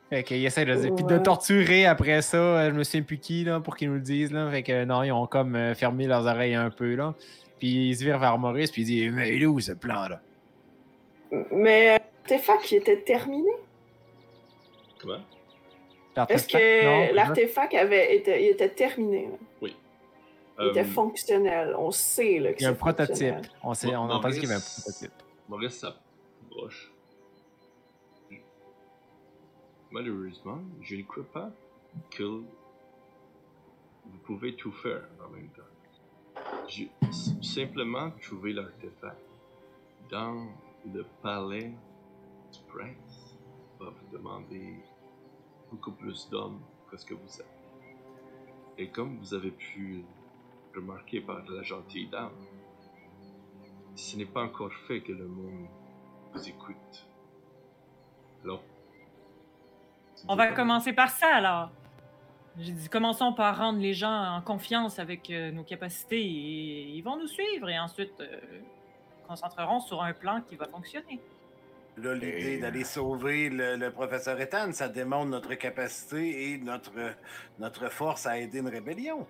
fait 0.09 0.23
qu'ils 0.23 0.45
essaient 0.45 0.65
de 0.65 0.75
dire. 0.75 0.95
Puis 0.95 1.03
de 1.05 1.17
torturer 1.17 1.85
après 1.85 2.21
ça, 2.21 2.37
euh, 2.37 2.69
je 2.71 2.75
me 2.75 2.83
souviens 2.83 3.01
plus 3.03 3.17
qui, 3.19 3.43
là, 3.43 3.59
pour 3.59 3.75
qu'ils 3.75 3.89
nous 3.89 3.95
le 3.95 4.01
disent. 4.01 4.31
Là. 4.31 4.49
Fait 4.49 4.63
que 4.63 4.85
non, 4.85 5.03
ils 5.03 5.11
ont 5.11 5.27
comme 5.27 5.55
euh, 5.55 5.75
fermé 5.75 6.07
leurs 6.07 6.25
oreilles 6.25 6.55
un 6.55 6.69
peu. 6.69 6.95
Là. 6.95 7.13
Puis 7.59 7.89
ils 7.89 7.95
se 7.97 8.03
virent 8.05 8.19
vers 8.19 8.37
Maurice. 8.37 8.71
Puis 8.71 8.83
ils 8.83 8.85
disent 8.85 9.11
Mais 9.13 9.35
il 9.35 9.43
est 9.43 9.47
où 9.47 9.59
ce 9.59 9.73
plan-là 9.73 10.21
Mais 11.51 11.95
euh, 11.95 11.97
l'artefact, 12.29 12.63
qui 12.63 12.75
était 12.75 13.01
terminé. 13.01 13.51
Comment? 14.99 15.19
Est-ce 16.29 16.47
que 16.47 17.13
l'artefact 17.13 17.73
avait 17.75 18.15
été, 18.15 18.43
il 18.43 18.49
était 18.49 18.69
terminé? 18.69 19.27
là? 19.27 19.37
Il 20.59 20.69
était 20.69 20.79
Euh, 20.79 20.83
fonctionnel. 20.85 21.75
On 21.77 21.91
sait 21.91 22.39
là, 22.39 22.51
que 22.53 22.59
Il 22.59 22.63
y 22.63 22.65
a 22.65 22.69
un 22.69 22.73
prototype. 22.73 23.35
On, 23.63 23.75
sait, 23.75 23.95
on 23.95 24.09
entendu 24.09 24.39
qu'il 24.39 24.49
y 24.49 24.51
avait 24.51 24.55
un 24.55 24.59
prototype. 24.59 25.11
Maurice 25.47 25.77
s'approche. 25.79 26.91
Malheureusement, 29.91 30.59
je 30.81 30.95
ne 30.95 31.03
crois 31.03 31.23
pas 31.31 31.51
que 32.11 32.23
vous 32.23 34.17
pouvez 34.25 34.55
tout 34.55 34.71
faire 34.71 35.03
en 35.25 35.29
même 35.29 35.49
temps. 35.49 35.61
S- 36.67 37.31
simplement 37.41 38.11
trouver 38.21 38.53
l'artefact 38.53 39.17
dans 40.09 40.47
le 40.93 41.05
palais 41.21 41.73
du 42.51 42.59
prince 42.67 43.37
va 43.79 43.89
vous 43.89 44.11
demander 44.11 44.75
beaucoup 45.71 45.91
plus 45.91 46.29
d'hommes 46.29 46.61
que 46.89 46.97
ce 46.97 47.05
que 47.05 47.13
vous 47.13 47.41
êtes. 47.41 47.57
Et 48.77 48.89
comme 48.89 49.17
vous 49.17 49.33
avez 49.33 49.51
pu 49.51 50.03
remarquer 50.75 51.21
par 51.21 51.43
la 51.49 51.63
gentille 51.63 52.07
dame, 52.07 52.31
ce 53.95 54.15
n'est 54.17 54.25
pas 54.25 54.43
encore 54.43 54.73
fait 54.87 55.01
que 55.01 55.11
le 55.11 55.27
monde 55.27 55.67
vous 56.33 56.47
écoute. 56.47 57.07
Alors, 58.43 58.61
On 60.27 60.35
va 60.35 60.51
commencer 60.51 60.93
par 60.93 61.09
ça 61.09 61.35
alors. 61.35 61.71
J'ai 62.59 62.71
dit, 62.71 62.89
commençons 62.89 63.33
par 63.33 63.57
rendre 63.57 63.79
les 63.79 63.93
gens 63.93 64.35
en 64.35 64.41
confiance 64.41 64.97
avec 64.97 65.29
euh, 65.29 65.51
nos 65.51 65.63
capacités 65.63 66.19
et 66.19 66.89
ils 66.89 67.01
vont 67.03 67.15
nous 67.15 67.27
suivre 67.27 67.69
et 67.69 67.77
ensuite 67.77 68.19
euh, 68.19 68.39
concentrerons 69.27 69.79
sur 69.81 70.01
un 70.01 70.13
plan 70.13 70.41
qui 70.41 70.55
va 70.55 70.67
fonctionner. 70.67 71.19
Là, 71.97 72.13
l'idée 72.13 72.59
d'aller 72.59 72.83
sauver 72.83 73.49
le, 73.49 73.75
le 73.75 73.91
professeur 73.91 74.39
Ethan, 74.39 74.71
ça 74.71 74.87
démontre 74.87 75.29
notre 75.31 75.55
capacité 75.55 76.51
et 76.51 76.57
notre, 76.59 76.91
notre 77.57 77.89
force 77.91 78.27
à 78.27 78.37
aider 78.37 78.59
une 78.59 78.69
rébellion. 78.69 79.25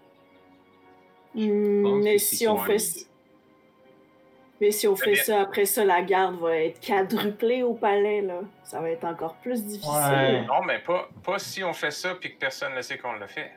Hmm, 1.34 2.02
mais 2.04 2.18
si 2.18 2.48
on 2.48 2.58
fait, 2.58 2.78
mais 4.60 4.72
si 4.72 4.88
on 4.88 4.96
fait 4.96 5.14
bien. 5.14 5.24
ça, 5.24 5.42
après 5.42 5.66
ça, 5.66 5.86
la 5.86 6.02
garde 6.02 6.40
va 6.40 6.58
être 6.58 6.80
quadruplée 6.86 7.64
au 7.64 7.74
palais. 7.74 8.22
Là. 8.22 8.42
Ça 8.64 8.82
va 8.82 8.90
être 8.90 9.06
encore 9.06 9.36
plus 9.36 9.64
difficile. 9.64 9.94
Ouais. 9.94 10.46
Non, 10.46 10.64
mais 10.66 10.80
pas, 10.80 11.08
pas 11.24 11.40
si 11.40 11.64
on 11.64 11.74
fait 11.74 11.92
ça 11.92 12.16
puis 12.16 12.34
que 12.34 12.40
personne 12.40 12.74
ne 12.76 12.82
sait 12.82 12.98
qu'on 12.98 13.14
le 13.14 13.28
fait. 13.28 13.52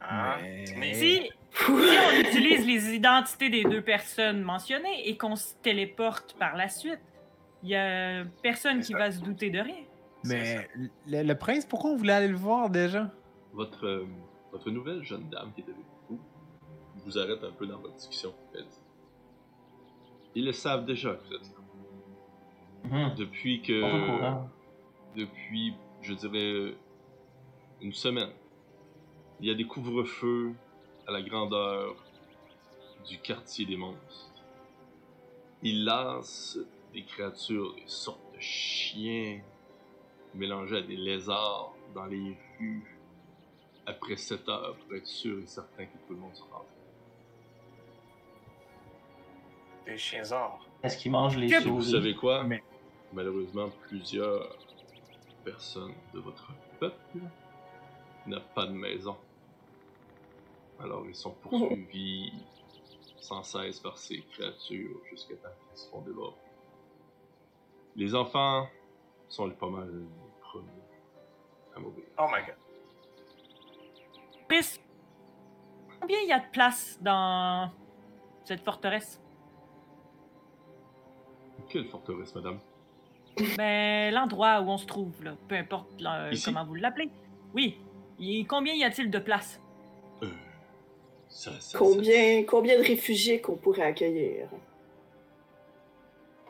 Hein? 0.00 0.36
Mais- 0.40 0.64
Mais- 0.76 0.94
Si, 0.94 1.30
si 1.54 1.70
on 1.70 2.20
utilise 2.20 2.66
les 2.66 2.94
identités 2.94 3.50
des 3.50 3.64
deux 3.64 3.82
personnes 3.82 4.42
mentionnées 4.42 5.08
et 5.08 5.16
qu'on 5.16 5.36
se 5.36 5.54
téléporte 5.62 6.34
par 6.38 6.56
la 6.56 6.68
suite, 6.68 7.00
il 7.62 7.70
y 7.70 7.76
a 7.76 8.24
personne 8.42 8.80
qui 8.80 8.92
ça. 8.92 8.98
va 8.98 9.10
se 9.12 9.20
douter 9.20 9.50
de 9.50 9.60
rien. 9.60 9.84
Mais 10.24 10.68
le, 11.06 11.22
le 11.22 11.34
prince, 11.36 11.66
pourquoi 11.66 11.90
on 11.90 11.96
voulait 11.96 12.12
aller 12.12 12.28
le 12.28 12.36
voir 12.36 12.70
déjà? 12.70 13.10
Votre, 13.52 13.86
euh, 13.86 14.06
votre 14.52 14.70
nouvelle 14.70 15.02
jeune 15.02 15.28
dame 15.30 15.52
qui 15.54 15.60
est 15.60 15.64
avec 15.64 15.76
vous 16.08 16.18
vous 17.04 17.18
arrête 17.18 17.42
un 17.42 17.50
peu 17.52 17.66
dans 17.66 17.78
votre 17.78 17.94
discussion. 17.94 18.32
Elle 18.54 18.62
dit, 18.64 18.80
Ils 20.36 20.44
le 20.46 20.52
savent 20.52 20.84
déjà 20.86 21.14
que 21.14 21.26
vous 21.26 21.34
êtes 21.34 21.42
là. 21.42 23.08
mhm, 23.08 23.14
Depuis 23.16 23.60
que. 23.62 23.82
depuis, 25.16 25.74
je 26.00 26.14
dirais, 26.14 26.74
une 27.80 27.92
semaine. 27.92 28.30
Il 29.40 29.48
y 29.48 29.50
a 29.50 29.54
des 29.54 29.64
couvre-feux 29.64 30.52
à 31.06 31.12
la 31.12 31.22
grandeur 31.22 31.94
du 33.08 33.18
quartier 33.18 33.66
des 33.66 33.76
monstres. 33.76 34.30
Ils 35.62 35.84
lancent 35.84 36.58
des 36.92 37.02
créatures, 37.04 37.74
des 37.74 37.86
sortes 37.86 38.20
de 38.34 38.40
chiens 38.40 39.40
mélangés 40.34 40.78
à 40.78 40.82
des 40.82 40.96
lézards 40.96 41.74
dans 41.94 42.06
les 42.06 42.36
rues 42.58 42.98
après 43.86 44.16
7 44.16 44.48
heures 44.48 44.76
pour 44.76 44.94
être 44.96 45.06
sûr 45.06 45.38
et 45.40 45.46
certain 45.46 45.86
que 45.86 45.96
tout 46.06 46.14
le 46.14 46.16
monde 46.16 46.34
se. 46.34 46.42
Des 49.84 49.98
chiens 49.98 50.30
or. 50.32 50.64
Est-ce 50.82 50.96
qu'ils 50.98 51.10
mangent 51.10 51.36
les 51.36 51.52
Et 51.52 51.58
vous 51.60 51.82
savez 51.82 52.14
quoi? 52.14 52.44
Mais- 52.44 52.62
Malheureusement, 53.12 53.68
plusieurs 53.88 54.56
personnes 55.44 55.92
de 56.14 56.20
votre 56.20 56.50
peuple 56.80 57.18
n'ont 58.26 58.40
pas 58.54 58.66
de 58.66 58.72
maison. 58.72 59.16
Alors 60.82 61.04
ils 61.06 61.14
sont 61.14 61.30
poursuivis 61.42 62.32
sans 63.20 63.42
cesse 63.42 63.78
par 63.80 63.96
ces 63.96 64.20
créatures 64.22 65.00
jusqu'à 65.10 65.36
temps 65.36 65.48
qu'ils 65.68 65.78
se 65.78 65.88
font 65.88 66.00
dévorer. 66.02 66.34
Les 67.94 68.14
enfants 68.14 68.66
sont 69.28 69.50
pas 69.50 69.68
mal 69.68 69.88
les 69.92 70.40
premiers 70.40 70.68
à 71.76 71.80
mourir. 71.80 72.04
Oh 72.18 72.26
my 72.32 72.44
god. 72.44 72.56
Chris, 74.48 74.80
combien 76.00 76.18
il 76.20 76.28
y 76.28 76.32
a 76.32 76.40
de 76.40 76.50
place 76.50 76.98
dans 77.00 77.70
cette 78.44 78.60
forteresse? 78.60 79.20
Quelle 81.68 81.86
forteresse, 81.86 82.34
madame? 82.34 82.58
Ben, 83.56 84.12
l'endroit 84.12 84.60
où 84.60 84.68
on 84.68 84.78
se 84.78 84.84
trouve, 84.84 85.22
là, 85.24 85.36
peu 85.48 85.54
importe 85.54 86.00
là, 86.00 86.30
comment 86.44 86.64
vous 86.64 86.74
l'appelez. 86.74 87.10
Oui. 87.54 87.78
Et 88.20 88.44
combien 88.44 88.74
y 88.74 88.84
a-t-il 88.84 89.10
de 89.10 89.18
place? 89.18 89.60
Ça, 91.34 91.50
ça- 91.60 91.78
Combien, 91.78 92.44
combien 92.44 92.78
de 92.78 92.84
réfugiés 92.84 93.40
qu'on 93.40 93.56
pourrait 93.56 93.82
accueillir? 93.84 94.48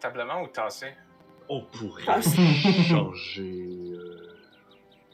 Tablement 0.01 0.43
ou 0.43 0.49
tassé? 0.49 0.87
ça- 0.87 0.93
On 1.49 1.63
pourrait 1.63 2.03
changer 2.89 3.93
euh, 3.93 4.37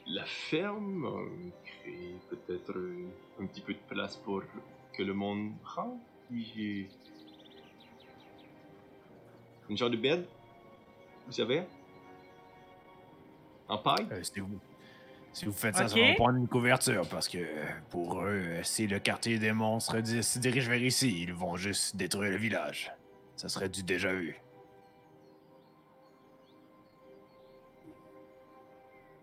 la 0.06 0.24
ferme, 0.24 1.04
euh, 1.04 1.50
créer 1.64 2.14
peut-être 2.30 2.72
euh, 2.76 3.06
un 3.40 3.46
petit 3.46 3.60
peu 3.60 3.74
de 3.74 3.78
place 3.88 4.16
pour 4.16 4.42
que 4.94 5.02
le 5.02 5.12
monde 5.12 5.52
rentre. 5.62 5.98
puis, 6.30 6.88
euh, 6.90 6.94
Une 9.68 9.76
genre 9.76 9.90
de 9.90 9.96
bed, 9.98 10.26
vous 11.26 11.32
savez? 11.32 11.62
En 13.68 13.76
paille? 13.76 14.06
Euh, 14.12 14.22
si, 14.22 14.40
vous, 14.40 14.58
si 15.38 15.44
vous 15.46 15.52
faites 15.52 15.76
ça, 15.76 15.84
Ok. 15.84 15.90
ça 15.90 15.96
va 16.00 16.14
prendre 16.14 16.36
une 16.38 16.48
couverture 16.48 17.08
parce 17.08 17.28
que 17.28 17.38
pour 17.90 18.20
eux, 18.22 18.44
si 18.62 18.86
le 18.86 18.98
quartier 18.98 19.38
des 19.38 19.52
monstres 19.52 19.96
se 20.04 20.38
dirige 20.38 20.68
vers 20.68 20.82
ici, 20.82 21.22
ils 21.22 21.32
vont 21.32 21.56
juste 21.56 21.96
détruire 21.96 22.30
le 22.32 22.36
village. 22.38 22.92
Ça 23.36 23.48
serait 23.48 23.68
du 23.68 23.82
déjà 23.82 24.12
vu. 24.12 24.40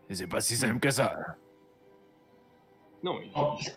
Et 0.10 0.16
c'est 0.16 0.28
pas 0.28 0.42
si 0.42 0.56
simple 0.56 0.80
que 0.80 0.92
ça. 0.92 1.16
Non, 3.04 3.20
Oh. 3.36 3.56
je, 3.60 3.70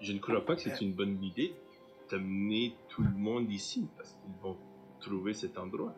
je 0.00 0.12
ne 0.12 0.18
crois 0.18 0.44
pas 0.44 0.54
que 0.56 0.62
c'est 0.62 0.80
une 0.80 0.92
bonne 0.94 1.22
idée 1.22 1.54
d'amener 2.10 2.76
tout 2.88 3.02
le 3.02 3.10
monde 3.10 3.50
ici 3.50 3.88
parce 3.96 4.10
qu'ils 4.12 4.34
vont 4.42 4.56
trouver 5.00 5.34
cet 5.34 5.58
endroit. 5.58 5.94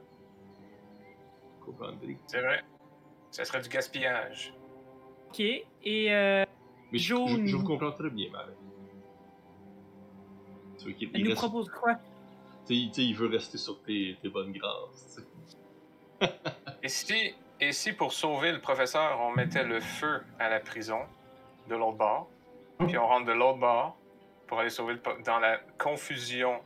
Comprendrez? 1.64 2.18
C'est 2.26 2.41
vrai. 2.41 2.62
Ça 3.30 3.45
serait 3.45 3.61
du 3.61 3.68
gaspillage. 3.68 4.55
Ok. 5.39 5.41
Et 5.84 6.12
euh, 6.14 6.45
Mais 6.93 6.99
je, 6.99 7.05
je, 7.05 7.09
Jaune. 7.09 7.47
je 7.47 7.57
vous 7.57 7.64
comprends 7.64 7.93
très 7.93 8.09
bien, 8.11 8.30
Marie. 8.30 8.53
Tu 10.78 10.84
vois 10.84 10.93
qu'il 10.95 11.11
elle 11.12 11.20
il 11.20 11.24
nous 11.24 11.30
reste- 11.30 11.43
propose 11.43 11.68
quoi? 11.68 11.95
tu 12.66 12.74
sais, 12.74 12.89
tu 12.89 12.95
sais, 12.95 13.05
il 13.05 13.14
veut 13.14 13.28
rester 13.28 13.59
sur 13.59 13.80
tes, 13.82 14.16
tes 14.22 14.28
bonnes 14.28 14.53
grâces. 14.53 15.20
Et 16.82 16.89
si, 16.89 17.34
Et 17.61 17.72
si 17.72 17.93
pour 17.93 18.12
sauver 18.12 18.53
le 18.53 18.61
professeur, 18.61 19.20
on 19.20 19.32
mettait 19.32 19.64
le 19.64 19.80
feu 19.80 20.22
à 20.39 20.49
la 20.49 20.61
prison 20.61 21.01
de 21.68 21.74
l'autre 21.74 21.97
bord, 21.99 22.28
puis 22.87 22.97
on 22.99 23.07
rentre 23.07 23.26
de 23.26 23.32
l'autre 23.32 23.59
bord 23.59 23.97
pour 24.47 24.61
aller 24.61 24.70
sauver 24.70 24.95
le 24.95 25.01
po- 25.01 25.20
dans 25.24 25.39
la 25.39 25.59
confusion? 25.78 26.61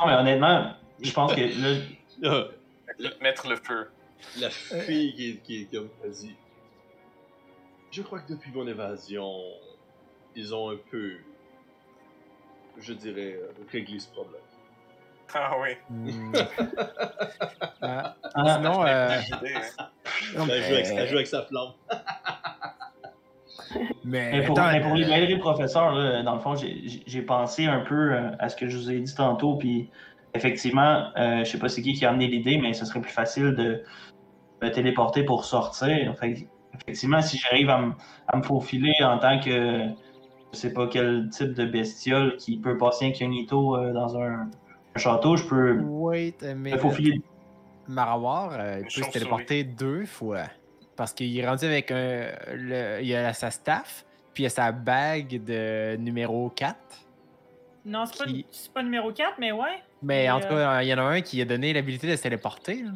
Non, 0.00 0.06
mais 0.06 0.14
honnêtement, 0.14 0.74
je 1.00 1.12
pense 1.12 1.34
que 1.34 1.40
là, 1.40 1.80
Là, 2.20 3.10
Mettre 3.20 3.48
le 3.48 3.56
feu. 3.56 3.90
la 4.38 4.50
fille 4.50 5.14
qui 5.14 5.30
est, 5.30 5.36
qui 5.42 5.62
est 5.62 5.64
comme 5.74 5.88
dit 6.10 6.34
Je 7.90 8.02
crois 8.02 8.20
que 8.20 8.32
depuis 8.32 8.52
mon 8.52 8.66
évasion, 8.66 9.32
ils 10.36 10.54
ont 10.54 10.70
un 10.70 10.76
peu, 10.90 11.12
je 12.78 12.92
dirais, 12.92 13.38
réglé 13.72 13.98
ce 13.98 14.08
problème. 14.10 14.40
Ah 15.34 15.52
oui. 15.60 15.70
Hmm. 15.90 16.32
Ah, 17.80 18.16
Ah, 18.34 18.56
sinon, 18.56 18.84
euh, 18.84 19.08
hein. 19.10 19.20
non, 20.36 20.46
Elle 20.50 20.62
joue, 20.62 20.74
avec, 20.74 20.88
mais- 20.88 20.94
elle 20.96 21.08
joue 21.08 21.14
avec 21.16 21.26
sa 21.28 21.42
flamme. 21.42 21.72
mais 24.04 24.32
Mais 24.32 24.44
pour, 24.44 24.58
attends, 24.58 24.72
mais 24.72 24.80
pour 24.80 24.92
euh, 24.92 24.96
libérer 24.96 25.26
le 25.26 25.38
professeur, 25.38 25.94
là, 25.94 26.22
dans 26.22 26.34
le 26.34 26.40
fond, 26.40 26.54
j'ai- 26.56 27.22
pensé 27.22 27.66
un 27.66 27.80
peu 27.80 28.12
euh, 28.14 28.30
à 28.38 28.48
ce 28.48 28.56
que 28.56 28.68
je 28.68 28.76
vous 28.76 28.90
ai 28.90 28.98
dit 29.00 29.14
tantôt, 29.14 29.56
puis 29.56 29.90
effectivement, 30.34 31.10
euh, 31.16 31.44
je 31.44 31.50
sais 31.50 31.58
pas 31.58 31.68
c'est 31.68 31.82
qui 31.82 31.92
qui 31.94 32.04
a 32.04 32.10
amené 32.10 32.26
l'idée, 32.26 32.58
mais 32.58 32.72
ce 32.72 32.84
serait 32.84 33.00
plus 33.00 33.12
facile 33.12 33.54
de 33.54 33.82
me 34.60 34.68
téléporter 34.70 35.22
pour 35.24 35.44
sortir. 35.44 36.14
Fait 36.18 36.48
effectivement, 36.82 37.20
si 37.22 37.38
j'arrive 37.38 37.70
à, 37.70 37.78
me- 37.78 37.92
à 38.26 38.36
me 38.36 38.42
faufiler 38.42 38.92
en 39.02 39.18
tant 39.18 39.38
que 39.40 39.86
je 40.52 40.58
sais 40.58 40.72
pas 40.72 40.86
quel 40.86 41.28
type 41.30 41.52
de 41.54 41.66
bestiole 41.66 42.36
qui 42.36 42.56
peut 42.58 42.76
passer 42.78 43.06
incognito 43.06 43.76
euh, 43.76 43.92
dans 43.92 44.16
un, 44.18 44.48
un 44.94 44.98
château, 44.98 45.36
je 45.36 45.44
peux 45.44 45.78
Wait 45.80 46.42
a 46.42 46.54
me 46.54 46.54
minute. 46.54 46.80
faufiler. 46.80 47.20
Marawar, 47.86 48.52
euh, 48.52 48.76
il 48.80 48.84
peut 48.84 49.02
se 49.06 49.10
téléporter 49.10 49.64
deux 49.64 50.04
fois. 50.06 50.44
Parce 50.96 51.12
qu'il 51.12 51.38
est 51.38 51.46
rendu 51.48 51.64
avec 51.64 51.90
un. 51.90 52.26
le- 52.54 53.00
il 53.02 53.14
a 53.14 53.32
sa 53.32 53.50
staff, 53.50 54.04
puis 54.34 54.42
il 54.42 54.46
a 54.46 54.50
sa 54.50 54.72
bague 54.72 55.42
de 55.44 55.96
numéro 55.96 56.50
4. 56.50 56.76
Non, 57.84 58.04
c'est 58.06 58.18
pas, 58.18 58.24
Qui- 58.30 58.46
c'est 58.50 58.72
pas 58.72 58.82
numéro 58.82 59.12
4, 59.12 59.34
mais 59.38 59.52
ouais. 59.52 59.78
Mais 60.02 60.28
en 60.30 60.40
tout 60.40 60.48
cas, 60.48 60.82
il 60.82 60.88
y 60.88 60.94
en 60.94 60.98
a 60.98 61.02
un 61.02 61.20
qui 61.20 61.40
a 61.40 61.44
donné 61.44 61.72
l'habilité 61.72 62.08
de 62.10 62.16
se 62.16 62.22
téléporter. 62.22 62.82
là. 62.82 62.90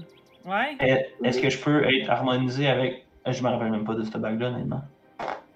Ouais. 0.45 0.77
Est- 0.81 1.15
Est-ce 1.23 1.41
que 1.41 1.49
je 1.49 1.59
peux 1.59 1.85
être 1.95 2.11
harmonisé 2.11 2.67
avec. 2.67 3.07
Euh, 3.27 3.33
Je 3.33 3.43
me 3.43 3.49
rappelle 3.49 3.71
même 3.71 3.85
pas 3.85 3.95
de 3.95 4.03
cette 4.05 4.17
bague-là, 4.17 4.49
honnêtement. 4.49 4.83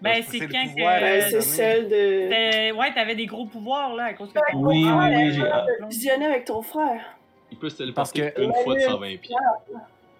Ben, 0.00 0.22
c'est 0.28 0.40
quand 0.40 0.66
pouvoir, 0.68 0.98
que. 0.98 1.04
Ben, 1.04 1.22
euh, 1.22 1.26
c'est 1.30 1.40
celle 1.40 1.88
de 1.88 2.76
Ouais, 2.78 2.92
t'avais 2.94 3.14
des 3.14 3.26
gros 3.26 3.46
pouvoirs, 3.46 3.94
là, 3.94 4.04
à 4.06 4.12
cause 4.14 4.32
que. 4.32 4.38
Oui, 4.54 4.84
oui, 4.86 5.14
oui, 5.16 5.32
j'ai. 5.32 5.42
ah, 5.50 5.64
visionner 5.88 6.26
avec 6.26 6.44
ton 6.44 6.62
frère. 6.62 7.00
Il 7.50 7.58
peut 7.58 7.70
se 7.70 7.82
Parce 7.92 8.12
téléporter 8.12 8.32
que- 8.32 8.42
une 8.42 8.64
fois 8.64 8.74
de 8.74 8.80
120 8.80 9.16
pieds. 9.20 9.36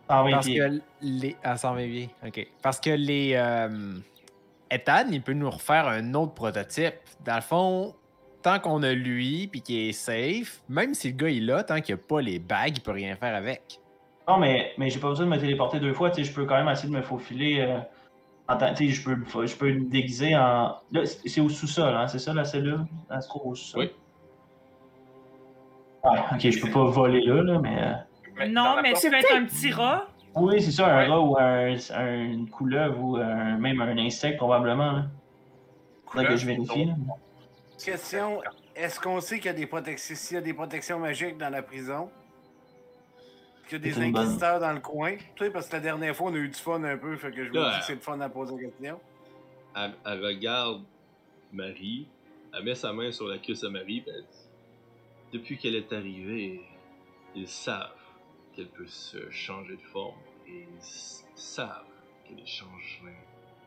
Ah 0.08 0.24
oui, 0.24 0.30
Parce 0.32 0.46
que 0.46 0.80
les. 1.02 1.36
Ah, 1.42 1.56
120 1.56 1.86
pieds. 1.88 2.10
Ok. 2.26 2.46
Parce 2.62 2.80
que 2.80 2.90
les. 2.90 3.32
euh, 3.34 3.94
Ethan, 4.70 5.04
il 5.10 5.20
peut 5.22 5.32
nous 5.34 5.50
refaire 5.50 5.86
un 5.88 6.14
autre 6.14 6.32
prototype. 6.34 6.94
Dans 7.24 7.36
le 7.36 7.40
fond, 7.42 7.94
tant 8.42 8.58
qu'on 8.58 8.82
a 8.82 8.92
lui, 8.92 9.46
puis 9.48 9.60
qu'il 9.60 9.88
est 9.88 9.92
safe, 9.92 10.60
même 10.68 10.94
si 10.94 11.10
le 11.10 11.16
gars 11.16 11.28
il 11.28 11.46
l'a, 11.46 11.62
tant 11.64 11.80
qu'il 11.80 11.94
n'a 11.96 12.00
pas 12.00 12.20
les 12.20 12.38
bagues, 12.38 12.78
il 12.78 12.80
peut 12.80 12.92
rien 12.92 13.14
faire 13.16 13.34
avec. 13.36 13.78
Non, 14.28 14.38
mais, 14.38 14.72
mais 14.78 14.90
j'ai 14.90 14.98
pas 14.98 15.08
besoin 15.08 15.26
de 15.26 15.30
me 15.30 15.38
téléporter 15.38 15.78
deux 15.78 15.92
fois. 15.94 16.10
Tu 16.10 16.16
sais, 16.24 16.30
je 16.30 16.34
peux 16.34 16.44
quand 16.46 16.56
même 16.56 16.68
essayer 16.68 16.88
de 16.88 16.96
me 16.96 17.02
faufiler. 17.02 17.60
euh, 17.60 17.78
en 18.48 18.56
tant- 18.56 18.72
tu 18.74 18.86
sais, 18.88 18.92
je 18.92 19.04
peux, 19.04 19.16
me- 19.16 19.46
je 19.46 19.56
peux 19.56 19.72
me 19.72 19.88
déguiser 19.90 20.36
en. 20.36 20.76
Là, 20.92 21.04
c'est 21.04 21.40
au 21.40 21.48
sous-sol, 21.48 21.94
hein, 21.94 22.06
c'est 22.08 22.18
ça 22.18 22.32
la 22.34 22.44
cellule? 22.44 22.80
Elle 23.10 23.22
se 23.22 23.28
trouve 23.28 23.46
au 23.52 23.54
sous-sol? 23.54 23.80
Oui. 23.82 23.90
Ok, 26.32 26.38
je 26.50 26.60
peux 26.64 26.70
pas 26.70 26.84
voler 26.84 27.20
là, 27.22 27.42
là 27.42 27.58
mais. 27.58 27.82
euh, 27.82 27.92
Mais 28.36 28.48
Non, 28.48 28.76
mais 28.82 28.92
tu 28.92 29.08
peux 29.10 29.16
être 29.16 29.34
un 29.34 29.44
petit 29.46 29.72
rat. 29.72 30.06
Oui, 30.36 30.60
c'est 30.62 30.70
ça, 30.70 30.86
un 30.86 30.96
Ouais. 30.98 31.06
rat 31.06 31.20
ou 31.20 31.36
un, 31.38 31.74
un- 31.94 32.24
une 32.24 32.48
couleuvre 32.50 33.02
ou 33.02 33.16
un- 33.16 33.56
même 33.58 33.80
un 33.80 33.96
insecte, 33.98 34.36
probablement. 34.36 34.92
Là. 34.92 35.02
Faudrait 36.06 36.28
que 36.28 36.36
je 36.36 36.46
vérifie. 36.46 36.84
là. 36.84 36.94
Question 37.84 38.40
est-ce 38.76 39.00
qu'on 39.00 39.20
sait 39.20 39.36
qu'il 39.38 39.46
y 39.46 39.48
a 39.48 39.52
des 39.54 39.66
protections 39.66 40.14
s'il 40.14 40.34
y 40.36 40.38
a 40.38 40.42
des 40.42 40.54
protections 40.54 40.98
magiques 41.00 41.38
dans 41.38 41.48
la 41.50 41.62
prison? 41.62 42.10
A 43.72 43.78
des 43.78 43.92
bonne- 43.92 44.02
inquisiteurs 44.16 44.60
dans 44.60 44.72
le 44.72 44.80
coin 44.80 45.16
Tu 45.16 45.44
sais, 45.44 45.50
parce 45.50 45.68
que 45.68 45.74
la 45.76 45.80
dernière 45.80 46.14
fois, 46.14 46.30
on 46.30 46.34
a 46.34 46.38
eu 46.38 46.48
du 46.48 46.54
fun 46.54 46.82
un 46.84 46.96
peu, 46.96 47.16
fait 47.16 47.30
que 47.32 47.44
je 47.44 47.50
me 47.50 47.54
dis 47.72 47.78
que 47.80 47.84
c'est 47.84 47.94
le 47.94 48.00
fun 48.00 48.20
à 48.20 48.28
poser 48.28 48.54
la 48.56 48.62
question. 48.68 49.00
Elle, 49.74 49.94
elle 50.06 50.24
regarde 50.24 50.82
Marie, 51.52 52.06
elle 52.54 52.64
met 52.64 52.74
sa 52.74 52.92
main 52.92 53.10
sur 53.12 53.26
la 53.26 53.38
cuisse 53.38 53.64
à 53.64 53.68
Marie, 53.70 54.00
puis 54.02 54.12
elle 54.14 54.22
dit 54.22 54.48
Depuis 55.32 55.58
qu'elle 55.58 55.74
est 55.74 55.92
arrivée, 55.92 56.60
ils 57.34 57.48
savent 57.48 57.90
qu'elle 58.54 58.68
peut 58.68 58.86
se 58.86 59.28
changer 59.30 59.76
de 59.76 59.82
forme, 59.82 60.16
et 60.46 60.60
ils 60.60 60.82
savent 61.34 61.84
que 62.28 62.34
les 62.34 62.46
changelins 62.46 63.12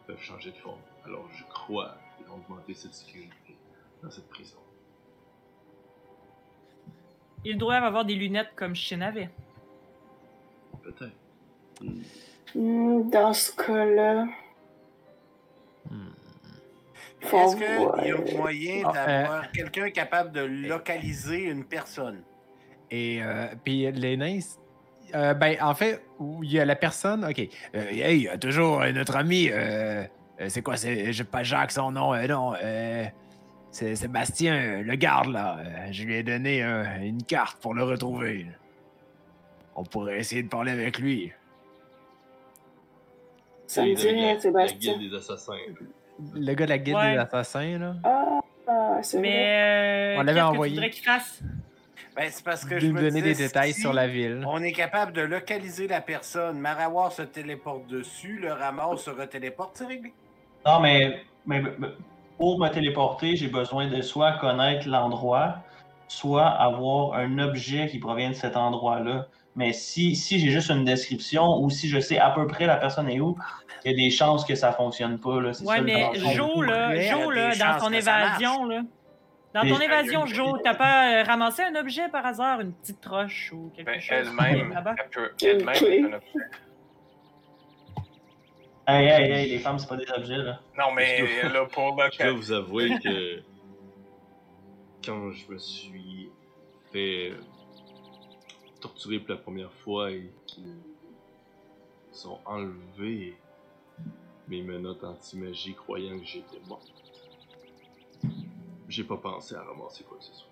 peuvent 0.07 0.21
changer 0.21 0.51
de 0.51 0.57
forme. 0.57 0.81
Alors 1.05 1.27
je 1.37 1.43
crois 1.45 1.95
qu'ils 2.17 2.25
vont 2.25 2.35
augmenter 2.35 2.73
cette 2.73 2.93
sécurité 2.93 3.55
dans 4.01 4.09
cette 4.09 4.27
prison. 4.29 4.57
Ils 7.45 7.57
doivent 7.57 7.83
avoir 7.83 8.03
des 8.05 8.15
lunettes 8.15 8.51
comme 8.55 8.75
Shin 8.75 9.01
avait. 9.01 9.29
Peut-être. 10.91 11.15
Hmm. 12.55 13.09
Dans 13.09 13.33
ce 13.33 13.51
cas-là, 13.55 14.25
Hmm. 15.89 16.09
Est-ce 17.21 17.55
qu'il 17.55 18.07
y 18.07 18.11
a 18.11 18.37
moyen 18.37 18.83
Ah, 18.85 18.91
d'avoir 19.05 19.51
quelqu'un 19.51 19.89
capable 19.89 20.31
de 20.31 20.41
localiser 20.41 21.45
une 21.45 21.63
personne? 21.63 22.21
Et 22.91 23.21
euh, 23.23 23.47
puis 23.63 23.91
les 23.91 24.17
nains, 24.17 24.39
euh, 25.15 25.33
ben 25.33 25.57
en 25.61 25.73
fait, 25.73 26.01
il 26.43 26.51
y 26.51 26.59
a 26.59 26.65
la 26.65 26.75
personne, 26.75 27.25
ok. 27.25 27.39
Euh, 27.75 27.89
hey, 27.91 28.17
il 28.17 28.23
y 28.23 28.27
a 28.29 28.37
toujours 28.37 28.81
euh, 28.81 28.91
notre 28.91 29.15
ami, 29.15 29.49
c'est 30.47 30.61
quoi, 30.61 30.77
c'est 30.77 31.11
je 31.11 31.17
sais 31.19 31.23
pas 31.23 31.43
Jacques 31.43 31.71
son 31.71 31.91
nom, 31.91 32.13
euh, 32.13 32.27
non, 32.27 32.53
euh, 32.63 33.05
c'est 33.71 33.95
Sébastien, 33.95 34.81
le 34.81 34.95
garde 34.95 35.27
là. 35.31 35.57
Euh, 35.59 35.87
je 35.91 36.03
lui 36.03 36.15
ai 36.15 36.23
donné 36.23 36.63
euh, 36.63 36.83
une 37.01 37.23
carte 37.23 37.59
pour 37.61 37.73
le 37.73 37.83
retrouver. 37.83 38.43
là. 38.43 38.51
On 39.79 39.83
pourrait 39.83 40.19
essayer 40.19 40.43
de 40.43 40.49
parler 40.49 40.73
avec 40.73 40.99
lui. 40.99 41.31
Ça 43.65 43.81
me 43.85 43.95
C'est 43.95 44.07
dit 44.07 44.11
le- 44.13 44.19
rien, 44.19 44.39
Sébastien. 44.39 44.91
La 44.91 44.97
guilde 44.97 45.11
des 45.11 45.17
assassins. 45.17 45.53
Le 46.35 46.53
gars 46.53 46.65
de 46.65 46.69
la 46.69 46.77
guilde 46.77 46.97
Ouais. 46.97 47.13
des 47.13 47.17
assassins 47.19 47.77
là. 47.77 47.95
Ah, 48.03 48.39
ah, 48.67 48.97
c'est 49.01 49.19
vrai. 49.19 49.27
Mais. 49.29 50.15
euh, 50.17 50.19
On 50.19 50.23
l'avait 50.23 50.39
qu'est-ce 50.39 50.49
que 50.49 50.53
envoyé. 50.53 50.81
Tu 50.81 50.89
qu'il 50.89 51.03
fasse? 51.05 51.41
Ben, 52.13 52.29
c'est 52.29 52.43
parce 52.43 52.65
que 52.65 52.73
de 52.75 52.79
je 52.79 52.87
me 52.87 52.99
donner 52.99 53.21
des 53.21 53.35
détails 53.35 53.71
si 53.71 53.79
sur 53.79 53.93
la 53.93 54.07
ville. 54.07 54.43
On 54.45 54.61
est 54.61 54.73
capable 54.73 55.13
de 55.13 55.21
localiser 55.21 55.87
la 55.87 56.01
personne. 56.01 56.59
Marawar 56.59 57.13
se 57.13 57.21
téléporte 57.21 57.87
dessus, 57.87 58.37
le 58.37 58.51
ramasse 58.51 59.03
se 59.03 59.09
retéléporte, 59.11 59.77
c'est 59.77 59.85
réglé. 59.85 60.11
Non, 60.65 60.81
mais, 60.81 61.21
mais 61.45 61.61
mais 61.61 61.87
pour 62.37 62.59
me 62.59 62.67
téléporter, 62.67 63.37
j'ai 63.37 63.47
besoin 63.47 63.87
de 63.87 64.01
soit 64.01 64.33
connaître 64.39 64.89
l'endroit, 64.89 65.59
soit 66.09 66.47
avoir 66.47 67.13
un 67.13 67.39
objet 67.39 67.87
qui 67.87 67.99
provient 67.99 68.29
de 68.31 68.35
cet 68.35 68.57
endroit-là. 68.57 69.27
Mais 69.59 69.73
si, 69.73 70.15
si 70.15 70.39
j'ai 70.39 70.51
juste 70.51 70.69
une 70.69 70.85
description 70.85 71.59
ou 71.59 71.69
si 71.69 71.89
je 71.89 71.99
sais 71.99 72.17
à 72.17 72.29
peu 72.29 72.47
près 72.47 72.65
la 72.65 72.77
personne 72.77 73.09
est 73.09 73.19
où, 73.19 73.35
il 73.83 73.91
y 73.91 73.93
a 73.93 73.97
des 73.97 74.09
chances 74.09 74.45
que 74.45 74.55
ça 74.55 74.71
fonctionne 74.71 75.19
pas. 75.19 75.41
Là. 75.41 75.51
Ouais, 75.65 75.81
mais. 75.81 76.09
Joe, 76.33 76.65
là, 76.65 76.95
Joe, 77.01 77.35
là, 77.35 77.49
dans 77.57 77.79
ça 77.79 77.97
évasion, 77.97 78.63
là. 78.63 78.83
Dans 79.53 79.67
ton 79.67 79.81
évasion, 79.81 80.25
Joe, 80.27 80.61
t'as 80.63 80.75
pas 80.75 81.11
euh, 81.11 81.23
ramassé 81.23 81.63
un 81.63 81.75
objet 81.75 82.07
par 82.07 82.25
hasard, 82.25 82.61
une 82.61 82.71
petite 82.71 83.05
roche 83.05 83.51
ou 83.51 83.69
quelque 83.75 83.87
Ben, 83.87 83.99
chose? 83.99 84.17
elle-même, 84.17 84.73
elle 84.97 85.09
peut 85.09 85.31
elle-même 85.41 85.75
être 85.75 86.13
un 86.13 86.13
objet. 86.13 86.39
Hey, 88.87 89.07
hey, 89.07 89.31
hey, 89.31 89.49
les 89.49 89.59
femmes, 89.59 89.77
c'est 89.77 89.89
pas 89.89 89.97
des 89.97 90.09
objets. 90.09 90.37
Là. 90.37 90.61
Non, 90.77 90.93
mais 90.95 91.21
là, 91.43 91.65
pour 91.65 91.97
le 91.97 92.09
Je 92.13 92.23
dois 92.23 92.31
vous 92.31 92.51
avouer 92.53 92.97
que 93.03 93.43
quand 95.03 95.31
je 95.31 95.51
me 95.51 95.57
suis 95.57 96.29
fait 96.93 97.33
torturer 98.79 99.19
pour 99.19 99.35
la 99.35 99.41
première 99.41 99.71
fois 99.73 100.11
et 100.11 100.29
qu'ils 100.45 100.63
sont 102.11 102.39
enlevés 102.45 103.35
mes 104.47 104.61
menottes 104.61 105.03
anti-magie 105.03 105.75
croyant 105.75 106.17
que 106.17 106.25
j'étais 106.25 106.59
mort, 106.67 106.81
j'ai 108.87 109.03
pas 109.03 109.17
pensé 109.17 109.55
à 109.55 109.61
ramasser 109.63 110.03
quoi 110.03 110.17
que 110.17 110.23
ce 110.23 110.33
soit. 110.33 110.47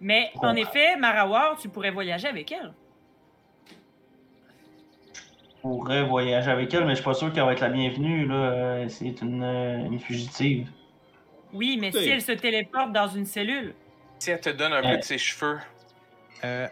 Mais 0.00 0.30
en 0.36 0.54
effet, 0.54 0.96
Marawar, 0.96 1.56
tu 1.58 1.68
pourrais 1.68 1.90
voyager 1.90 2.28
avec 2.28 2.52
elle. 2.52 2.72
Je 5.14 5.60
pourrais 5.62 6.04
voyager 6.04 6.50
avec 6.50 6.72
elle, 6.74 6.84
mais 6.84 6.90
je 6.90 6.96
suis 6.96 7.04
pas 7.04 7.14
sûr 7.14 7.32
qu'elle 7.32 7.44
va 7.44 7.52
être 7.52 7.60
la 7.60 7.70
bienvenue. 7.70 8.26
Là. 8.26 8.34
Euh, 8.34 8.88
C'est 8.88 9.20
une, 9.22 9.42
euh, 9.42 9.84
une 9.86 9.98
fugitive. 9.98 10.70
Oui, 11.52 11.78
mais 11.80 11.90
Oui. 11.94 12.02
si 12.02 12.08
elle 12.10 12.22
se 12.22 12.32
téléporte 12.32 12.92
dans 12.92 13.08
une 13.08 13.24
cellule. 13.26 13.74
Si 14.18 14.30
elle 14.30 14.40
te 14.40 14.50
donne 14.50 14.72
un 14.74 14.82
peu 14.82 14.96
de 14.98 15.02
ses 15.02 15.18
cheveux, 15.18 15.58
Euh, 16.44 16.68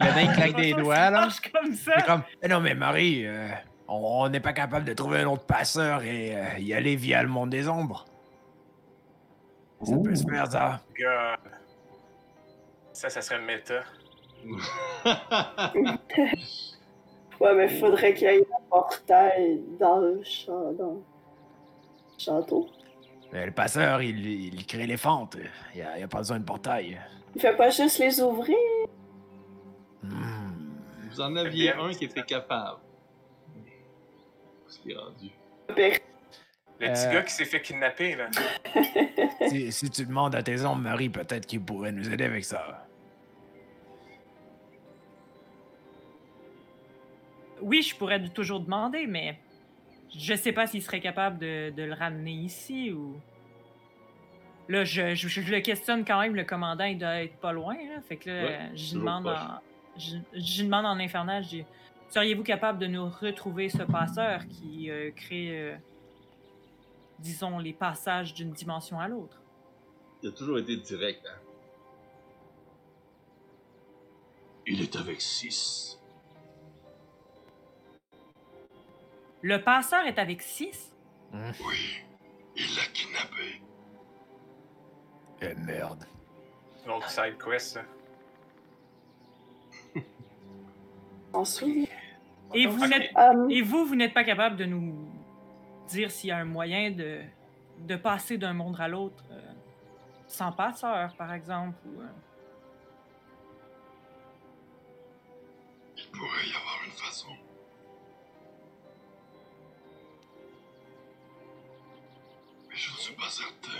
le 0.00 0.06
nain 0.14 0.32
claque 0.34 0.56
des 0.56 0.72
doigts 0.74 0.96
là. 0.96 1.10
marche 1.10 1.40
comme 1.52 1.72
ça. 1.74 1.92
C'est 1.98 2.06
comme, 2.06 2.22
Eh 2.42 2.48
non 2.48 2.60
mais 2.60 2.74
Marie, 2.74 3.26
euh, 3.26 3.48
on 3.88 4.28
n'est 4.28 4.40
pas 4.40 4.52
capable 4.52 4.84
de 4.84 4.92
trouver 4.94 5.20
un 5.20 5.26
autre 5.26 5.44
passeur 5.46 6.02
et 6.02 6.36
euh, 6.36 6.58
y 6.58 6.72
aller 6.74 6.96
via 6.96 7.22
le 7.22 7.28
monde 7.28 7.50
des 7.50 7.68
ombres. 7.68 8.04
Ça 9.82 9.96
peut 10.02 10.14
se 10.14 10.24
faire 10.24 10.46
ça. 10.50 10.80
God. 10.98 11.52
Ça, 12.92 13.08
ça 13.08 13.22
serait 13.22 13.38
le 13.38 13.44
méta. 13.46 13.82
Ouais, 17.40 17.54
mais 17.54 17.68
faudrait 17.68 18.12
qu'il 18.12 18.28
y 18.28 18.34
ait 18.34 18.40
un 18.40 18.68
portail 18.68 19.62
dans 19.78 19.96
le, 19.98 20.20
cha- 20.22 20.52
dans 20.78 20.92
le 20.92 21.02
château. 22.18 22.68
Mais 23.32 23.46
le 23.46 23.52
passeur, 23.52 24.02
il, 24.02 24.26
il 24.54 24.66
crée 24.66 24.86
les 24.86 24.98
fentes. 24.98 25.38
Il 25.74 25.86
n'y 25.96 26.02
a 26.02 26.08
pas 26.08 26.18
besoin 26.18 26.38
de 26.38 26.44
portail. 26.44 27.00
Il 27.34 27.40
fait 27.40 27.56
pas 27.56 27.70
juste 27.70 27.98
les 27.98 28.20
ouvrir. 28.20 28.56
Hmm. 30.02 30.78
Vous 31.10 31.20
en 31.20 31.36
aviez 31.36 31.72
un 31.72 31.90
qui 31.92 32.04
était 32.04 32.22
capable. 32.22 32.78
Ce 34.68 34.78
qui 34.78 34.92
est 34.92 34.96
rendu? 34.96 35.30
Le 35.68 35.74
petit 35.74 37.06
Euh. 37.06 37.12
gars 37.12 37.22
qui 37.22 37.32
s'est 37.32 37.44
fait 37.44 37.60
kidnapper, 37.60 38.16
là. 38.16 38.28
Si, 39.48 39.72
si 39.72 39.90
tu 39.90 40.04
demandes 40.06 40.34
à 40.34 40.42
tes 40.42 40.64
ombres, 40.64 40.82
Marie, 40.82 41.08
peut-être 41.08 41.46
qu'il 41.46 41.60
pourrait 41.62 41.92
nous 41.92 42.08
aider 42.12 42.24
avec 42.24 42.44
ça. 42.44 42.86
Oui, 47.62 47.82
je 47.82 47.94
pourrais 47.96 48.22
toujours 48.28 48.60
demander, 48.60 49.06
mais 49.06 49.38
je 50.16 50.34
sais 50.34 50.52
pas 50.52 50.66
s'il 50.66 50.82
serait 50.82 51.00
capable 51.00 51.38
de, 51.38 51.70
de 51.70 51.82
le 51.82 51.94
ramener 51.94 52.32
ici 52.32 52.92
ou. 52.92 53.16
Là, 54.70 54.84
je, 54.84 55.16
je, 55.16 55.26
je 55.28 55.52
le 55.52 55.60
questionne 55.60 56.04
quand 56.04 56.20
même, 56.20 56.36
le 56.36 56.44
commandant, 56.44 56.84
il 56.84 56.96
doit 56.96 57.24
être 57.24 57.36
pas 57.38 57.52
loin. 57.52 57.74
Là. 57.74 58.00
Fait 58.08 58.16
que 58.16 58.30
là, 58.30 58.42
Ouais, 58.44 58.70
je 58.76 58.94
demande 58.94 59.26
en, 59.26 59.58
je, 59.98 60.16
je 60.32 60.62
demande 60.62 60.86
en 60.86 60.96
infernal, 61.00 61.42
je 61.42 61.48
dis 61.48 61.64
Seriez-vous 62.08 62.44
capable 62.44 62.78
de 62.78 62.86
nous 62.86 63.08
retrouver 63.08 63.68
ce 63.68 63.82
passeur 63.82 64.46
qui 64.46 64.88
euh, 64.90 65.10
crée, 65.10 65.58
euh, 65.58 65.76
disons, 67.18 67.58
les 67.58 67.72
passages 67.72 68.32
d'une 68.32 68.52
dimension 68.52 69.00
à 69.00 69.08
l'autre? 69.08 69.40
Il 70.22 70.28
a 70.28 70.32
toujours 70.32 70.58
été 70.58 70.76
direct, 70.76 71.26
hein. 71.26 71.38
Il 74.66 74.82
est 74.82 74.94
avec 74.94 75.20
6. 75.20 75.98
Le 79.42 79.60
passeur 79.62 80.04
est 80.06 80.18
avec 80.18 80.42
six? 80.42 80.92
Oui, 81.32 82.02
il 82.54 82.76
l'a 82.76 82.84
kidnappé. 82.92 83.62
Eh 85.42 85.54
merde. 85.54 86.04
L'autre 86.86 87.08
side 87.10 87.36
quest, 87.42 87.74
ça? 87.74 87.82
On 91.32 91.44
se 91.44 91.58
souvient. 91.60 91.86
Et 92.54 92.66
vous 92.66 92.86
n'êtes 92.86 93.10
Euh, 93.16 93.48
Et 93.48 93.62
vous, 93.62 93.84
vous 93.86 93.94
n'êtes 93.94 94.12
pas 94.12 94.24
capable 94.24 94.56
de 94.56 94.64
nous 94.64 95.08
dire 95.88 96.10
s'il 96.10 96.28
y 96.30 96.32
a 96.32 96.38
un 96.38 96.44
moyen 96.44 96.90
de, 96.90 97.20
de 97.78 97.96
passer 97.96 98.38
d'un 98.38 98.52
monde 98.52 98.76
à 98.80 98.88
l'autre 98.88 99.22
euh, 99.30 99.40
sans 100.26 100.50
passeur, 100.52 101.14
par 101.16 101.32
exemple? 101.32 101.76
Ou, 101.86 102.00
euh, 102.00 102.06
Il 105.96 106.06
pourrait 106.10 106.46
y 106.46 106.56
avoir 106.56 106.80
une 106.86 106.92
façon. 106.92 107.28
Mais 112.68 112.76
je 112.76 112.90
ne 112.92 112.96
suis 112.96 113.14
pas 113.14 113.28
certain 113.28 113.78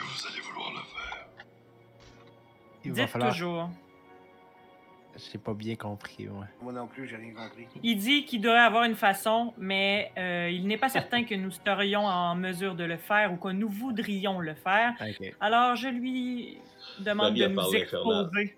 que 0.00 0.20
vous 0.20 0.26
allez 0.26 0.40
vouloir 0.40 0.70
le 0.72 0.78
faire. 0.78 1.26
Il 2.84 2.92
va 2.92 3.02
Dites 3.02 3.10
falloir. 3.12 3.32
toujours. 3.32 3.70
J'ai 5.32 5.38
pas 5.38 5.52
bien 5.52 5.76
compris, 5.76 6.28
ouais. 6.28 6.46
Moi 6.62 6.72
non 6.72 6.86
plus, 6.86 7.06
j'ai 7.06 7.16
rien 7.16 7.34
compris. 7.34 7.66
Il 7.82 7.98
dit 7.98 8.24
qu'il 8.24 8.40
devrait 8.40 8.60
avoir 8.60 8.84
une 8.84 8.94
façon, 8.94 9.52
mais 9.58 10.12
euh, 10.16 10.48
il 10.50 10.66
n'est 10.66 10.78
pas 10.78 10.88
certain 10.88 11.24
que 11.24 11.34
nous 11.34 11.50
serions 11.50 12.06
en 12.06 12.34
mesure 12.36 12.74
de 12.74 12.84
le 12.84 12.96
faire 12.96 13.32
ou 13.32 13.36
que 13.36 13.48
nous 13.48 13.68
voudrions 13.68 14.40
le 14.40 14.54
faire. 14.54 14.94
Ok. 15.00 15.34
Alors, 15.40 15.76
je 15.76 15.88
lui 15.88 16.58
demande 17.00 17.34
de 17.34 17.46
nous 17.48 17.74
exposer. 17.74 18.56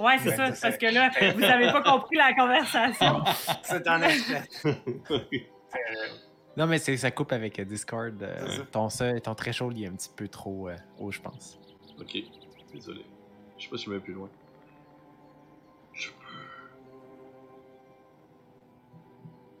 Ouais, 0.00 0.18
c'est 0.18 0.28
Ouais, 0.30 0.36
ça, 0.36 0.54
c'est 0.54 0.60
parce 0.62 0.78
que 0.78 0.86
là, 0.86 1.10
vous 1.36 1.42
avez 1.44 1.72
pas 1.72 1.82
compris 1.82 2.16
la 2.16 2.32
conversation. 2.34 3.24
C'est 3.62 3.86
en 3.88 4.02
effet. 4.02 4.42
Euh, 4.66 6.08
Non, 6.56 6.66
mais 6.66 6.78
ça 6.78 7.10
coupe 7.10 7.32
avec 7.32 7.58
euh, 7.58 7.64
Discord. 7.64 8.22
euh, 8.22 8.64
ton, 8.70 8.88
son- 8.88 9.18
ton 9.22 9.34
threshold, 9.34 9.76
il 9.76 9.84
est 9.84 9.88
un 9.88 9.94
petit 9.94 10.10
peu 10.14 10.28
trop 10.28 10.68
euh, 10.68 10.76
haut, 10.98 11.10
je 11.10 11.20
pense. 11.20 11.58
ok, 12.00 12.16
désolé. 12.72 13.04
Je 13.58 13.64
sais 13.64 13.70
pas 13.70 13.76
si 13.78 13.84
je 13.86 13.90
vais 13.90 14.00
plus 14.00 14.12
loin. 14.14 14.28
Je 15.92 16.08
peux. 16.10 16.14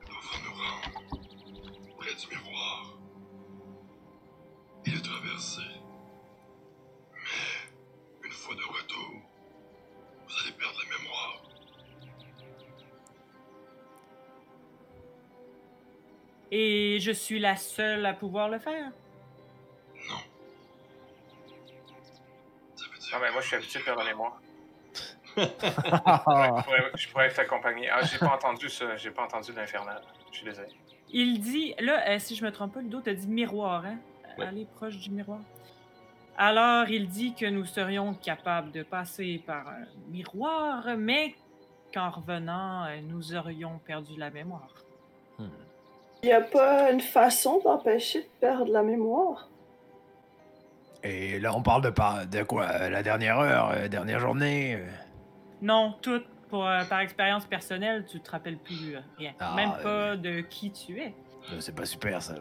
Va 0.06 0.12
nous 0.44 0.54
rendre 0.54 1.96
près 1.98 2.14
du 2.14 2.26
miroir 2.28 2.94
et 4.86 4.90
le 4.90 5.00
traverser. 5.00 5.60
Et 16.56 17.00
je 17.00 17.10
suis 17.10 17.40
la 17.40 17.56
seule 17.56 18.06
à 18.06 18.12
pouvoir 18.14 18.48
le 18.48 18.60
faire? 18.60 18.92
Non. 20.08 20.18
Ça 22.76 22.84
veut 22.92 22.98
dire 23.00 23.10
Non, 23.12 23.18
mais 23.20 23.32
moi, 23.32 23.40
je 23.40 23.46
suis 23.48 23.56
habitué 23.56 23.80
de 23.80 23.84
perdre 23.84 24.04
la 24.04 24.06
mémoire. 24.06 24.40
Ah. 25.36 26.22
Je 26.58 26.62
pourrais, 26.62 26.90
je 26.94 27.08
pourrais 27.08 27.28
t'accompagner. 27.30 27.90
Ah, 27.90 28.02
j'ai 28.02 28.18
pas 28.18 28.36
entendu 28.36 28.68
ça. 28.68 28.96
J'ai 28.96 29.10
pas 29.10 29.24
entendu 29.24 29.52
l'infernal. 29.52 30.00
Je 30.30 30.36
suis 30.36 30.44
désolé. 30.44 30.68
Il 31.10 31.40
dit, 31.40 31.74
là, 31.80 32.08
euh, 32.08 32.18
si 32.20 32.36
je 32.36 32.44
me 32.44 32.52
trompe 32.52 32.74
pas, 32.74 32.80
Ludo, 32.82 33.00
t'as 33.00 33.14
dit 33.14 33.26
miroir, 33.26 33.84
hein? 33.84 33.98
Ouais. 34.38 34.46
Aller 34.46 34.68
proche 34.76 34.96
du 34.98 35.10
miroir. 35.10 35.40
Alors, 36.38 36.88
il 36.88 37.08
dit 37.08 37.34
que 37.34 37.46
nous 37.46 37.64
serions 37.64 38.14
capables 38.14 38.70
de 38.70 38.84
passer 38.84 39.42
par 39.44 39.66
un 39.66 39.86
miroir, 40.08 40.86
mais 40.96 41.34
qu'en 41.92 42.10
revenant, 42.10 42.84
euh, 42.84 43.00
nous 43.02 43.34
aurions 43.34 43.80
perdu 43.84 44.16
la 44.16 44.30
mémoire. 44.30 44.72
Il 46.24 46.28
n'y 46.28 46.32
a 46.32 46.40
pas 46.40 46.90
une 46.90 47.02
façon 47.02 47.60
d'empêcher 47.62 48.20
de 48.22 48.28
perdre 48.40 48.72
la 48.72 48.82
mémoire? 48.82 49.50
Et 51.02 51.38
là, 51.38 51.54
on 51.54 51.60
parle 51.62 51.82
de, 51.82 51.90
par- 51.90 52.26
de 52.26 52.42
quoi? 52.44 52.64
Euh, 52.64 52.88
La 52.88 53.02
dernière 53.02 53.38
heure, 53.38 53.72
euh, 53.72 53.88
dernière 53.88 54.20
journée 54.20 54.76
euh, 54.76 54.86
Non, 55.60 55.94
tout, 56.00 56.22
pour, 56.48 56.66
euh, 56.66 56.82
par 56.84 57.00
expérience 57.00 57.44
personnelle, 57.44 58.06
tu 58.10 58.20
te 58.22 58.30
rappelles 58.30 58.56
plus 58.56 58.96
rien. 59.18 59.32
Ah, 59.38 59.52
Même 59.54 59.72
pas 59.82 60.16
de 60.16 60.40
qui 60.40 60.72
tu 60.72 60.98
es. 60.98 61.12
C'est 61.60 61.74
pas 61.74 61.84
super, 61.84 62.22
ça. 62.22 62.36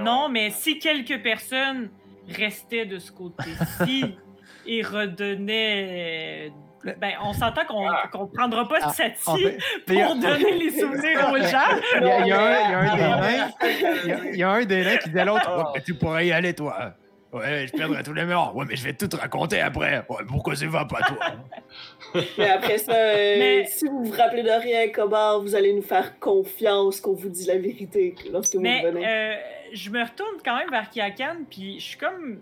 Non, 0.00 0.28
mais 0.28 0.50
si 0.50 0.80
quelques 0.80 1.22
personnes 1.22 1.88
restaient 2.28 2.86
de 2.86 2.98
ce 2.98 3.12
côté-ci 3.12 4.16
et 4.66 4.82
redonnaient. 4.82 6.52
Ben, 6.84 7.12
on 7.22 7.32
s'entend 7.32 7.64
qu'on 7.64 7.88
Ah. 7.88 8.08
qu'on 8.12 8.26
prendra 8.26 8.66
pas 8.68 8.78
Ah, 8.82 8.88
cette 8.92 9.14
En 9.26 9.36
fait, 9.36 9.58
pour 9.86 10.16
donner 10.16 10.52
les 10.58 10.70
souvenirs 10.70 11.28
aux 11.32 11.36
gens. 11.38 11.78
Il 12.00 12.06
y, 12.06 12.10
a- 12.10 12.20
il 12.20 12.26
y 12.28 12.32
a 12.32 12.40
un- 12.40 12.60
il 12.64 12.70
y 12.70 12.74
a 12.74 12.78
un 12.78 12.86
Non, 12.86 12.94
des 12.96 13.00
nains- 13.02 13.50
il 13.62 14.08
y 14.08 14.12
a- 14.12 14.18
il 14.32 14.36
y 14.36 14.42
a 14.42 14.50
un 14.50 14.64
des 14.64 14.84
nains 14.84 14.96
qui 14.96 15.10
dit 15.10 15.18
à 15.20 15.24
l'autre 15.24 15.48
Ah. 15.76 15.80
Tu 15.84 15.94
pourrais 15.94 16.26
y 16.26 16.32
aller, 16.32 16.54
toi. 16.54 16.94
Ouais, 17.32 17.66
je 17.66 17.72
perdrai 17.72 18.02
tous 18.02 18.12
les 18.12 18.26
mémoires. 18.26 18.54
Ouais, 18.54 18.66
mais 18.68 18.76
je 18.76 18.84
vais 18.84 18.92
tout 18.92 19.08
te 19.08 19.16
raconter 19.16 19.58
après. 19.60 20.04
Ouais, 20.10 20.18
pourquoi 20.28 20.54
tu 20.54 20.66
vas 20.66 20.84
pas, 20.84 20.98
toi? 21.00 21.16
Mais 22.36 22.50
après 22.50 22.76
ça, 22.76 22.92
euh, 22.92 23.36
Mais- 23.38 23.64
si 23.66 23.86
vous 23.86 24.04
vous 24.04 24.12
rappelez 24.12 24.42
de 24.42 24.50
rien, 24.50 24.88
comment 24.92 25.40
vous 25.40 25.54
allez 25.54 25.72
nous 25.72 25.80
faire 25.82 26.18
confiance 26.20 27.00
qu'on 27.00 27.14
vous 27.14 27.30
dit 27.30 27.46
la 27.46 27.56
vérité 27.56 28.14
lorsque 28.30 28.54
vous 28.56 28.60
Mais 28.60 28.82
revenez? 28.82 29.06
euh, 29.08 29.34
je 29.72 29.88
me 29.88 30.02
retourne 30.02 30.36
quand 30.44 30.56
même 30.58 30.68
vers 30.70 30.90
Kiakan, 30.90 31.36
puis 31.48 31.80
je 31.80 31.84
suis 31.84 31.96
comme. 31.96 32.40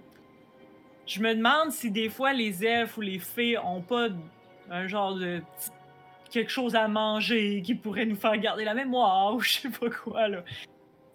Je 1.10 1.20
me 1.20 1.34
demande 1.34 1.72
si 1.72 1.90
des 1.90 2.08
fois 2.08 2.32
les 2.32 2.64
elfes 2.64 2.96
ou 2.96 3.00
les 3.00 3.18
fées 3.18 3.58
ont 3.58 3.80
pas 3.82 4.08
un 4.70 4.86
genre 4.86 5.14
de. 5.16 5.40
petit- 5.58 5.70
quelque 6.30 6.50
chose 6.52 6.76
à 6.76 6.86
manger 6.86 7.60
qui 7.62 7.74
pourrait 7.74 8.06
nous 8.06 8.14
faire 8.14 8.36
garder 8.38 8.64
la 8.64 8.72
mémoire 8.74 9.34
ou 9.34 9.40
je 9.40 9.50
sais 9.58 9.68
pas 9.70 9.90
quoi, 9.90 10.28
là. 10.28 10.44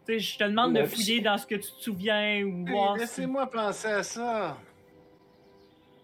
Tu 0.06 0.14
sais, 0.14 0.20
je 0.20 0.38
te 0.38 0.44
demande 0.44 0.74
de 0.74 0.84
fouiller 0.84 1.22
dans 1.22 1.38
ce 1.38 1.48
que 1.48 1.56
tu 1.56 1.72
te 1.72 1.82
souviens 1.82 2.44
ou 2.44 2.66
Hey, 2.68 2.72
voir 2.72 2.96
si. 2.96 3.00
Laissez-moi 3.00 3.50
penser 3.50 3.88
à 3.88 4.04
ça. 4.04 4.58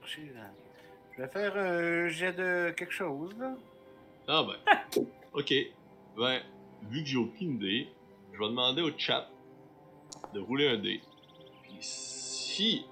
Je 0.05 1.21
vais 1.21 1.27
faire 1.27 1.55
un 1.57 2.07
jet 2.07 2.31
de 2.33 2.71
quelque 2.71 2.93
chose, 2.93 3.35
là. 3.37 3.53
Ah 4.27 4.43
ben. 4.43 5.03
ok. 5.33 5.53
Ben, 6.17 6.39
vu 6.89 7.01
que 7.03 7.09
j'ai 7.09 7.17
aucune 7.17 7.55
idée, 7.55 7.87
je 8.33 8.39
vais 8.39 8.47
demander 8.47 8.81
au 8.81 8.91
chat 8.97 9.27
de 10.33 10.39
rouler 10.39 10.69
un 10.69 10.77
dé. 10.77 11.01
Puis 11.63 11.77
si. 11.81 12.85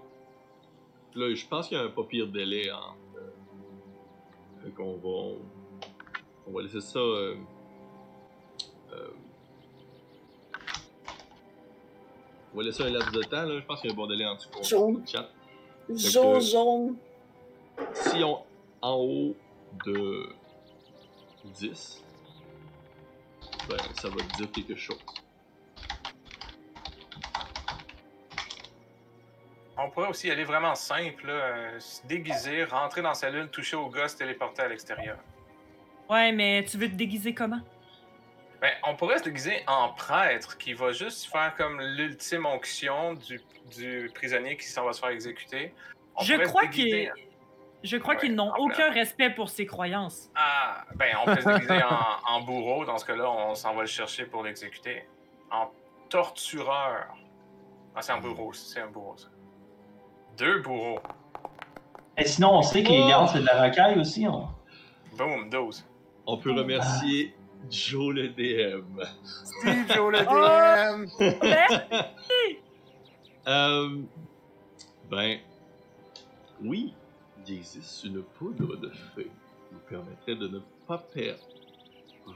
Là, 1.20 1.36
je 1.36 1.46
pense 1.48 1.68
qu'il 1.68 1.78
y 1.78 1.82
a 1.82 1.84
un 1.84 1.90
pas 1.90 2.04
pire 2.04 2.28
délai 2.28 2.72
en. 2.72 2.78
euh, 3.18 4.64
fait 4.64 4.72
qu'on 4.72 4.94
va. 4.96 5.36
On, 6.48 6.52
va 6.54 6.62
laisser 6.62 6.80
ça. 6.80 6.98
euh, 7.00 7.36
euh, 8.94 9.10
on 12.54 12.58
va 12.58 12.64
laisser 12.64 12.84
un 12.84 12.90
laps 12.90 13.12
de 13.12 13.22
temps, 13.24 13.44
là. 13.44 13.60
Je 13.60 13.66
pense 13.66 13.82
qu'il 13.82 13.90
y 13.90 13.92
a 13.92 13.94
un 13.94 13.98
bon 13.98 14.08
délai 14.08 14.26
en 14.26 14.36
dessous 14.36 14.50
Jaune. 14.64 15.06
chat. 15.06 15.30
Jaune, 15.90 16.40
jaune. 16.40 16.96
Si 17.94 18.24
on 18.24 18.40
en 18.82 18.96
haut 18.96 19.36
de 19.86 20.30
10, 21.54 22.02
ben 23.68 23.78
ça 23.96 24.08
va 24.10 24.16
dire 24.38 24.52
quelque 24.54 24.76
chose. 24.76 24.98
On 29.80 29.90
pourrait 29.90 30.10
aussi 30.10 30.30
aller 30.30 30.44
vraiment 30.44 30.76
simple, 30.76 31.28
là, 31.28 31.34
euh, 31.34 31.80
se 31.80 32.06
déguiser, 32.06 32.64
rentrer 32.64 33.02
dans 33.02 33.14
sa 33.14 33.30
lune, 33.30 33.50
toucher 33.50 33.76
au 33.76 33.90
gars, 33.90 34.08
se 34.08 34.18
téléporter 34.18 34.62
à 34.62 34.68
l'extérieur. 34.68 35.18
Ouais, 36.10 36.32
mais 36.32 36.64
tu 36.64 36.78
veux 36.78 36.88
te 36.88 36.96
déguiser 36.96 37.34
comment? 37.34 37.62
Ben, 38.62 38.72
on 38.84 38.96
pourrait 38.96 39.20
se 39.20 39.24
déguiser 39.24 39.64
en 39.68 39.94
prêtre 39.94 40.58
qui 40.58 40.74
va 40.74 40.92
juste 40.92 41.32
faire 41.32 41.56
comme 41.56 41.80
l'ultime 41.80 42.46
onction 42.46 43.14
du, 43.14 43.40
du 43.78 44.12
prisonnier 44.14 44.58
qui 44.58 44.66
s'en 44.66 44.84
va 44.86 44.94
se 44.94 45.00
faire 45.00 45.10
exécuter. 45.10 45.74
On 46.16 46.24
Je 46.24 46.36
crois 46.36 46.64
je 47.82 47.96
crois 47.96 48.16
Ouais, 48.16 48.20
qu'ils 48.20 48.36
n'ont 48.36 48.54
aucun 48.58 48.92
respect 48.92 49.30
pour 49.30 49.48
ses 49.48 49.66
croyances. 49.66 50.30
Ah, 50.36 50.84
ben, 50.96 51.16
on 51.22 51.34
peut 51.34 51.40
se 51.40 51.48
déguiser 51.48 51.82
en, 51.84 52.34
en 52.36 52.42
bourreau. 52.42 52.84
Dans 52.84 52.98
ce 52.98 53.06
cas-là, 53.06 53.30
on 53.30 53.56
s'en 53.56 53.74
va 53.74 53.82
le 53.82 53.88
chercher 53.88 54.26
pour 54.26 54.44
l'exécuter. 54.44 55.08
En 55.50 55.72
tortureur. 56.10 57.08
Ah, 57.96 58.02
c'est 58.02 58.12
un 58.12 58.20
bourreau, 58.20 58.52
c'est 58.52 58.82
un 58.82 58.88
bourreau, 58.88 59.16
ça. 59.16 59.30
Deux 60.40 60.62
bourreaux. 60.62 61.00
Et 62.18 62.26
sinon, 62.26 62.58
on 62.58 62.62
sait 62.62 62.84
que 62.84 62.90
les 62.90 63.08
gardes, 63.08 63.30
c'est 63.32 63.40
de 63.42 63.46
la 63.46 63.58
racaille 63.58 64.00
aussi. 64.00 64.26
hein. 64.26 64.50
Boom, 65.18 65.50
12. 65.50 65.86
On 66.26 66.38
peut 66.38 66.52
remercier 66.54 67.34
Joe 67.70 68.14
le 68.14 68.30
DM. 68.30 69.02
Steve 69.24 69.94
Joe 69.94 70.12
le 70.14 70.20
Oh! 70.30 71.06
DM. 71.20 71.40
Ben, 71.40 71.68
Euh, 73.48 73.98
ben, 75.10 75.40
oui, 76.62 76.94
il 77.48 77.54
existe 77.58 78.04
une 78.04 78.22
poudre 78.22 78.76
de 78.76 78.90
feu 78.90 79.24
qui 79.24 79.74
vous 79.74 79.80
permettrait 79.90 80.36
de 80.36 80.48
ne 80.48 80.60
pas 80.88 81.00
perdre 81.00 81.42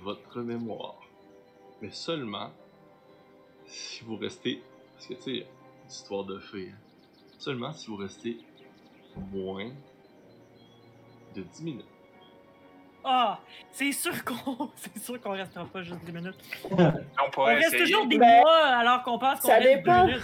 votre 0.02 0.40
mémoire. 0.42 0.96
Mais 1.82 1.92
seulement 1.92 2.50
si 3.68 4.04
vous 4.06 4.16
restez. 4.18 4.64
Parce 4.94 5.08
que 5.08 5.14
tu 5.14 5.22
sais, 5.22 5.48
histoire 5.88 6.24
de 6.24 6.40
feu. 6.40 6.68
hein. 6.72 6.76
Seulement 7.44 7.74
si 7.74 7.88
vous 7.88 7.98
restez 7.98 8.38
moins 9.34 9.70
de 11.36 11.42
10 11.42 11.62
minutes. 11.64 11.86
Ah, 13.04 13.38
c'est 13.74 13.92
sûr 13.92 14.24
qu'on 14.24 14.70
c'est 14.78 14.98
sûr 14.98 15.20
qu'on 15.20 15.32
restera 15.32 15.66
pas 15.66 15.82
juste 15.84 16.00
10 16.06 16.12
minutes. 16.14 16.38
On 16.72 17.44
reste 17.44 17.74
essayer. 17.74 17.84
toujours 17.92 18.08
des 18.08 18.18
Ben, 18.18 18.40
mois 18.42 18.56
alors 18.66 19.04
qu'on 19.04 19.20
pense 19.20 19.42
qu'on 19.42 19.50
ça 19.50 19.60
dépend. 19.60 20.06
minutes. 20.06 20.22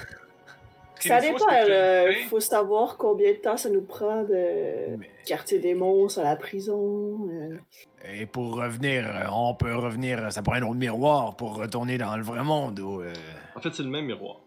Ça 1.02 1.20
dépend, 1.20 1.38
tu 1.40 2.20
Il 2.22 2.26
faut 2.30 2.40
savoir 2.40 2.96
combien 2.96 3.32
de 3.34 3.38
temps 3.38 3.58
ça 3.58 3.70
nous 3.70 3.82
prend 3.82 4.24
de 4.24 4.96
Mais- 4.98 5.10
quartier 5.26 5.60
des 5.60 5.74
monstres 5.74 6.22
à 6.22 6.24
la 6.24 6.36
prison. 6.38 7.28
euh. 7.32 7.58
Et 8.14 8.26
pour 8.28 8.56
revenir, 8.56 9.06
euh, 9.08 9.26
on 9.30 9.54
peut 9.56 9.76
revenir, 9.76 10.32
ça 10.32 10.42
pourrait 10.42 10.60
un 10.60 10.64
autre 10.64 10.76
miroir 10.76 11.36
pour 11.36 11.56
retourner 11.58 11.98
dans 11.98 12.16
le 12.16 12.24
vrai 12.24 12.44
monde 12.44 12.80
ou. 12.80 13.02
euh, 13.02 13.14
En 13.58 13.60
fait, 13.62 13.74
c'est 13.74 13.84
le 13.84 13.90
même 13.90 14.06
miroir. 14.06 14.38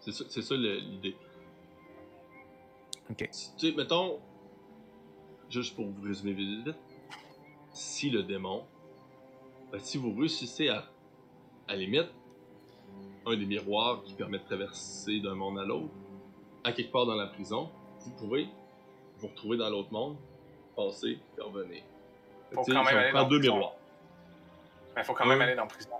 C'est 0.00 0.12
ça, 0.12 0.24
c'est 0.28 0.42
ça 0.42 0.54
le- 0.56 0.78
l'idée. 0.78 1.14
Ok. 3.10 3.28
Si- 3.30 3.54
Tu 3.56 3.70
sais, 3.70 3.76
mettons, 3.76 4.18
juste 5.50 5.74
pour 5.76 5.86
vous 5.86 6.02
résumer 6.02 6.32
vite, 6.32 6.66
vite, 6.66 6.76
si 7.72 8.10
le 8.10 8.22
démon, 8.22 8.64
ben, 9.72 9.78
si 9.80 9.98
vous 9.98 10.14
réussissez 10.14 10.68
à, 10.68 10.78
à 11.68 11.72
la 11.72 11.76
limite, 11.76 12.08
un 13.26 13.36
des 13.36 13.46
miroirs 13.46 14.02
qui 14.04 14.14
permet 14.14 14.38
de 14.38 14.44
traverser 14.44 15.20
d'un 15.20 15.34
monde 15.34 15.58
à 15.58 15.64
l'autre, 15.64 15.92
à 16.62 16.72
quelque 16.72 16.92
part 16.92 17.06
dans 17.06 17.14
la 17.14 17.26
prison, 17.26 17.70
vous 18.00 18.10
pouvez 18.12 18.48
vous 19.18 19.28
retrouver 19.28 19.56
dans 19.56 19.70
l'autre 19.70 19.92
monde, 19.92 20.16
passer 20.76 21.18
et 21.38 21.40
revenir. 21.40 21.82
Faut 22.52 22.62
quand 22.64 22.84
même 22.84 22.96
aller 22.96 23.12
dans 23.12 23.26
deux 23.28 23.36
la 23.36 23.40
prison. 23.40 23.54
miroirs. 23.54 23.74
Il 24.96 25.04
faut 25.04 25.14
quand 25.14 25.26
même 25.26 25.38
Ouais. 25.38 25.44
aller 25.44 25.54
dans 25.56 25.62
la 25.62 25.68
prison. 25.68 25.90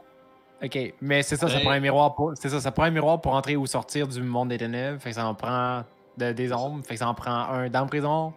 Ok, 0.63 0.95
mais 1.01 1.23
c'est 1.23 1.37
ça, 1.37 1.49
ça 1.49 1.55
Ben- 1.57 1.63
prend 1.63 1.71
un 1.73 1.81
miroir 1.81 2.15
pour. 2.15 2.33
C'est 2.37 2.49
ça, 2.49 2.61
ça 2.61 2.71
prend 2.71 2.85
un 2.85 2.91
miroir 2.91 3.21
pour 3.21 3.35
entrer 3.35 3.57
ou 3.57 3.67
sortir 3.67 4.07
du 4.07 4.23
monde 4.23 4.51
des 4.51 4.59
ténèbres. 4.59 5.01
Fait 5.01 5.11
que 5.11 5.15
ça 5.17 5.27
en 5.27 5.35
prend 5.35 5.83
de- 6.19 6.33
des 6.33 6.53
ombres. 6.53 6.85
Fait 6.87 6.95
que 6.95 7.01
ça 7.01 7.09
en 7.09 7.15
prend 7.15 7.31
un 7.33 7.69
dans 7.69 7.81
la 7.81 7.87
prison 7.87 8.33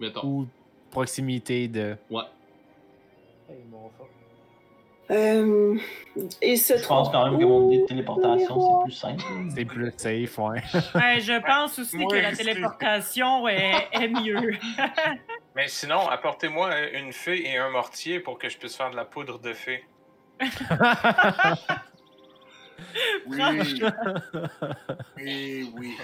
Mettons. 0.00 0.24
ou 0.24 0.46
proximité 0.90 1.68
de. 1.68 1.96
Ouais. 2.10 2.22
Euh, 5.10 5.76
il 6.40 6.56
se 6.58 6.78
Je 6.78 6.86
pense 6.86 7.10
quand 7.10 7.28
même 7.28 7.38
que 7.38 7.44
mon 7.44 7.70
idée 7.70 7.82
de 7.82 7.86
téléportation, 7.86 8.58
c'est 8.60 8.84
plus 8.84 8.92
simple. 8.92 9.22
C'est 9.54 9.64
plus 9.66 9.92
safe, 9.96 10.38
ouais. 10.38 10.62
Ouais, 10.94 11.20
je 11.20 11.38
pense 11.44 11.78
aussi 11.78 11.98
Moi 11.98 12.10
que 12.10 12.16
la 12.16 12.32
téléportation 12.34 13.46
est, 13.48 13.88
est 13.92 14.08
mieux. 14.08 14.52
Mais 15.54 15.68
sinon, 15.68 16.08
apportez-moi 16.08 16.70
une 16.94 17.12
fée 17.12 17.46
et 17.46 17.58
un 17.58 17.68
mortier 17.70 18.20
pour 18.20 18.38
que 18.38 18.48
je 18.48 18.56
puisse 18.56 18.74
faire 18.76 18.90
de 18.90 18.96
la 18.96 19.04
poudre 19.04 19.38
de 19.38 19.52
fée. 19.52 19.84
Oui. 23.26 23.82
Et 25.18 25.64
oui. 25.76 25.96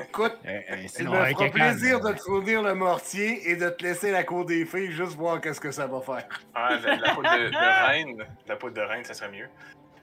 Écoute, 0.00 0.36
Eh, 0.44 0.60
eh, 0.68 0.86
il 1.00 1.08
me 1.08 1.24
fera 1.24 1.50
plaisir 1.50 2.00
de 2.00 2.12
te 2.12 2.20
fournir 2.20 2.62
le 2.62 2.74
mortier 2.74 3.50
et 3.50 3.56
de 3.56 3.68
te 3.70 3.82
laisser 3.82 4.10
la 4.12 4.22
cour 4.22 4.44
des 4.44 4.64
filles, 4.64 4.92
juste 4.92 5.16
voir 5.16 5.40
qu'est-ce 5.40 5.60
que 5.60 5.72
ça 5.72 5.86
va 5.86 6.00
faire. 6.00 6.28
Ah, 6.54 6.76
de, 6.76 6.82
de 6.82 7.02
la 7.02 7.14
poudre 7.14 7.30
de, 7.36 7.50
de 7.50 7.86
reine. 7.88 8.16
De 8.18 8.24
la 8.48 8.56
poudre 8.56 8.74
de 8.74 8.80
reine, 8.82 9.04
ça 9.04 9.14
serait 9.14 9.30
mieux. 9.32 9.48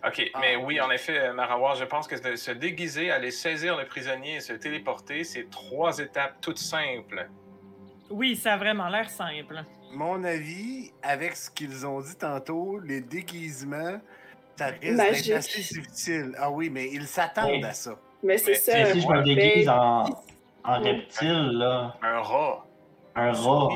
Ok, 0.06 0.22
Ah. 0.34 0.40
mais 0.42 0.56
oui, 0.58 0.80
en 0.82 0.92
effet, 0.92 1.18
euh, 1.18 1.34
Marawar, 1.34 1.76
je 1.76 1.86
pense 1.86 2.08
que 2.08 2.16
de 2.30 2.36
se 2.36 2.52
déguiser, 2.52 3.10
aller 3.10 3.32
saisir 3.32 3.78
le 3.78 3.86
prisonnier 3.86 4.36
et 4.36 4.40
se 4.42 4.54
téléporter, 4.54 5.24
c'est 5.24 5.50
trois 5.50 5.98
étapes 6.00 6.36
toutes 6.42 6.60
simples. 6.60 7.28
Oui, 8.10 8.36
ça 8.36 8.54
a 8.54 8.58
vraiment 8.58 8.88
l'air 8.90 9.10
simple. 9.10 9.64
Mon 9.94 10.24
avis, 10.26 10.92
avec 11.02 11.36
ce 11.38 11.50
qu'ils 11.50 11.88
ont 11.88 12.02
dit 12.02 12.18
tantôt, 12.18 12.80
les 12.80 13.00
déguisements, 13.02 14.00
ça 14.58 14.66
risque 14.68 15.26
d'être 15.28 15.38
assez 15.38 15.60
difficile. 15.82 16.32
Ah 16.38 16.50
oui, 16.50 16.70
mais 16.70 16.90
ils 16.92 17.08
s'attendent 17.08 17.50
Oui. 17.52 17.64
à 17.64 17.74
ça. 17.74 17.96
Mais 18.24 18.38
c'est 18.38 18.56
ça. 18.56 18.74
Mais 18.74 18.94
si 18.94 19.02
je 19.02 19.08
me 19.08 19.22
déguise 19.24 19.66
Mais- 19.68 19.70
en, 19.70 20.06
en 20.64 20.80
reptile, 20.82 21.50
là, 21.54 21.96
Un 22.02 22.22
rat. 22.22 22.66
un 23.16 23.32
rat, 23.32 23.70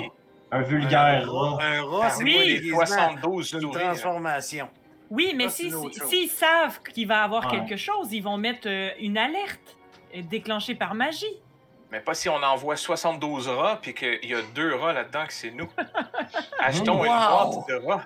un 0.51 0.61
vulgaire 0.61 1.31
rat. 1.31 1.57
Un 1.61 1.83
rat, 1.85 2.09
c'est 2.09 2.23
Oui. 2.23 2.33
pas 2.35 2.41
un 2.41 2.45
déguisement, 2.45 2.85
72 2.85 3.49
c'est 3.49 3.55
une 3.57 3.61
souris. 3.61 3.83
transformation. 3.83 4.69
Oui, 5.11 5.33
mais 5.35 5.49
c'est 5.49 5.63
si- 5.63 5.69
une 5.69 5.91
si- 5.91 5.99
s'ils 6.07 6.29
savent 6.29 6.81
qu'il 6.83 7.07
va 7.07 7.23
avoir 7.23 7.45
Ouais. 7.51 7.59
quelque 7.59 7.75
chose, 7.77 8.11
ils 8.13 8.21
vont 8.21 8.37
mettre 8.37 8.67
euh, 8.67 8.89
une 8.99 9.17
alerte 9.17 9.77
euh, 10.15 10.21
déclenchée 10.23 10.75
par 10.75 10.93
magie. 10.95 11.25
Mais 11.91 11.99
pas 11.99 12.13
si 12.13 12.29
on 12.29 12.35
envoie 12.43 12.75
72 12.75 13.47
rats 13.47 13.79
puis 13.81 13.93
qu'il 13.95 14.23
y 14.23 14.33
a 14.35 14.41
deux 14.53 14.75
rats 14.75 14.93
là-dedans 14.93 15.25
que 15.25 15.33
c'est 15.33 15.49
nous. 15.51 15.67
Achetons 16.59 17.03
une 17.03 17.09
Wow. 17.11 17.51
boîte 17.55 17.67
de 17.67 17.87
rats. 17.87 18.03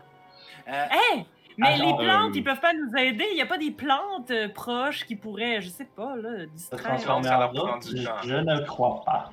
Euh, 0.68 0.86
Hey! 0.92 1.26
Mais 1.58 1.78
les 1.78 1.94
plantes, 1.94 2.32
euh, 2.32 2.36
ils 2.36 2.44
peuvent 2.44 2.60
pas 2.60 2.74
nous 2.74 2.96
aider. 2.98 3.26
Il 3.32 3.36
n'y 3.36 3.42
a 3.42 3.46
pas 3.46 3.58
des 3.58 3.72
plantes 3.72 4.32
euh, 4.32 4.50
proches 4.50 5.06
qui 5.06 5.16
pourraient, 5.16 5.62
je 5.62 5.70
sais 5.70 5.88
pas, 5.96 6.16
là, 6.16 6.40
Se 6.40 6.46
distraire. 6.46 6.82
transformer 6.82 7.30
en 7.30 7.78
du 7.78 7.98
je, 7.98 8.08
je 8.24 8.36
ne 8.36 8.66
crois 8.66 9.02
pas. 9.06 9.32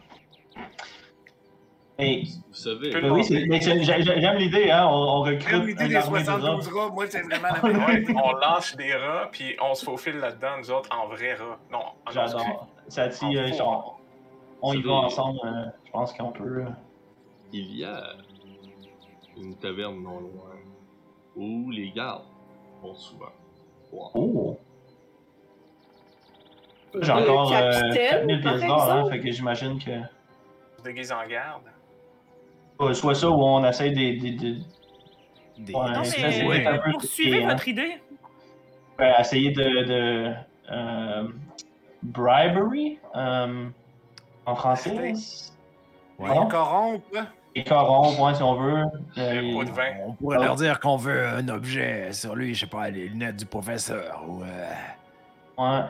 Et, 1.98 2.22
Vous 2.48 2.54
savez, 2.54 2.92
ben 2.92 3.10
oui, 3.10 3.22
j'aime 3.28 4.36
l'idée, 4.38 4.70
hein, 4.70 4.86
on, 4.86 4.94
on 4.94 5.20
recrute 5.20 5.48
J'aime 5.50 5.66
l'idée 5.66 5.88
des 5.88 5.96
armée 5.96 6.20
de 6.20 6.24
72 6.24 6.68
rats. 6.68 6.84
rats, 6.84 6.90
moi, 6.94 7.04
c'est 7.08 7.20
vraiment 7.22 7.48
la 7.62 7.86
Ouais, 7.86 8.04
on 8.14 8.32
lance 8.32 8.74
des 8.76 8.94
rats 8.94 9.28
puis 9.30 9.54
on 9.60 9.74
se 9.74 9.84
faufile 9.84 10.16
là-dedans, 10.16 10.58
nous 10.58 10.70
autres, 10.70 10.88
en 10.96 11.08
vrai 11.08 11.34
rat. 11.34 11.58
Non, 11.70 11.82
en 12.06 12.10
J'adore. 12.10 12.68
Ça 12.88 13.08
dit, 13.08 13.36
euh, 13.36 13.52
genre, 13.52 14.00
on 14.62 14.72
y 14.72 14.82
va 14.82 14.92
ensemble, 14.92 15.40
euh, 15.44 15.66
je 15.84 15.90
pense 15.90 16.12
qu'on 16.14 16.32
peut. 16.32 16.62
euh, 16.62 16.68
il 17.52 17.76
y 17.76 17.84
a 17.84 18.02
une 19.36 19.56
taverne 19.56 20.02
non 20.02 20.20
loin 20.20 20.49
où 21.36 21.70
les 21.70 21.90
gardes 21.90 22.24
vont 22.82 22.94
souvent. 22.94 23.26
Oh! 23.92 24.56
J'ai 26.94 27.12
Le 27.12 27.20
encore 27.30 27.52
euh, 27.52 27.70
capitaine, 27.70 28.10
4000 28.10 28.40
par 28.42 28.52
pièces 28.56 28.66
d'or, 28.68 28.90
hein, 28.90 29.10
fait 29.10 29.20
que 29.20 29.30
j'imagine 29.30 29.78
que. 29.78 29.90
se 30.78 30.82
déguise 30.82 31.12
en 31.12 31.26
garde. 31.28 31.62
euh, 32.80 32.94
soit 32.94 33.14
ça 33.14 33.30
ou 33.30 33.34
on 33.42 33.64
essaye 33.64 33.92
des. 33.92 34.16
des, 34.16 34.30
des- 34.32 34.56
des- 35.58 35.74
Ouais, 35.74 35.90
Non, 35.92 36.02
mais 36.18 36.46
ouais. 36.46 36.78
peu 36.78 36.92
poursuivez 36.92 37.44
hein. 37.44 37.56
idée. 37.66 38.00
ben, 38.98 39.14
essayer 39.20 39.50
de. 39.52 39.84
de 39.84 40.34
euh, 40.72 41.28
bribery 42.02 42.98
euh, 43.14 43.66
en 44.46 44.54
français. 44.56 45.12
Ouais. 46.18 46.28
Corrompre. 46.50 47.04
Et 47.54 47.64
corrompre, 47.64 48.20
ouais, 48.22 48.34
si 48.34 48.42
on 48.42 48.54
veut. 48.54 48.84
Euh, 49.18 49.50
Un 49.50 49.52
pot 49.54 49.64
de 49.64 49.70
vin. 49.70 49.90
On 50.06 50.12
pourrait 50.12 50.38
leur 50.38 50.54
dire 50.54 50.78
qu'on 50.78 50.96
veut 50.96 51.26
un 51.26 51.48
objet 51.48 52.12
sur 52.12 52.36
lui, 52.36 52.54
je 52.54 52.60
sais 52.60 52.66
pas, 52.70 52.88
les 52.90 53.08
lunettes 53.08 53.36
du 53.36 53.46
professeur 53.46 54.24
ou. 54.28 54.42
euh, 54.44 54.72
ouais. 55.58 55.84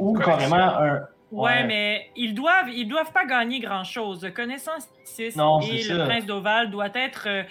Ou, 0.00 0.18
carrément 0.18 0.56
un. 0.56 0.94
Ouais, 0.94 1.00
Ouais. 1.30 1.64
mais 1.66 2.10
ils 2.16 2.34
doivent, 2.34 2.70
ils 2.70 2.88
doivent 2.88 3.12
pas 3.12 3.26
gagner 3.26 3.60
grand-chose. 3.60 4.26
Connaissant 4.34 4.72
Six 5.04 5.36
Non, 5.36 5.60
et 5.60 5.82
c'est 5.82 5.92
le 5.92 5.98
ça. 6.00 6.04
prince 6.06 6.26
d'Oval 6.26 6.70
doit 6.70 6.88
être 6.94 7.24
euh, 7.28 7.42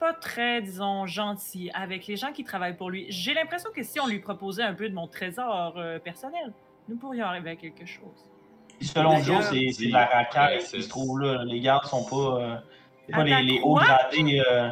pas 0.00 0.12
très, 0.12 0.62
disons, 0.62 1.06
gentil 1.06 1.70
avec 1.74 2.06
les 2.06 2.16
gens 2.16 2.32
qui 2.32 2.44
travaillent 2.44 2.76
pour 2.76 2.90
lui. 2.90 3.06
J'ai 3.08 3.34
l'impression 3.34 3.70
que 3.74 3.82
si 3.82 3.98
on 4.00 4.06
lui 4.06 4.20
proposait 4.20 4.62
un 4.62 4.74
peu 4.74 4.88
de 4.88 4.94
mon 4.94 5.08
trésor 5.08 5.74
euh, 5.76 5.98
personnel, 5.98 6.52
nous 6.88 6.96
pourrions 6.96 7.26
arriver 7.26 7.50
à 7.50 7.56
quelque 7.56 7.84
chose. 7.86 8.30
Puis 8.78 8.88
selon 8.88 9.16
Joe, 9.22 9.44
c'est 9.44 9.70
c'est 9.72 9.86
de 9.88 9.92
la 9.92 10.06
racaille 10.06 10.58
qui 10.58 10.82
se 10.82 10.88
trouve 10.88 11.20
là. 11.20 11.44
Les 11.44 11.60
gardes 11.60 11.86
sont 11.86 12.04
pas. 12.04 12.40
euh, 12.40 12.56
c'est 13.06 13.12
pas 13.14 13.24
les, 13.24 13.32
Attends, 13.32 13.42
les 13.44 13.60
hauts 13.62 13.74
gradés. 13.74 14.42
Euh... 14.48 14.70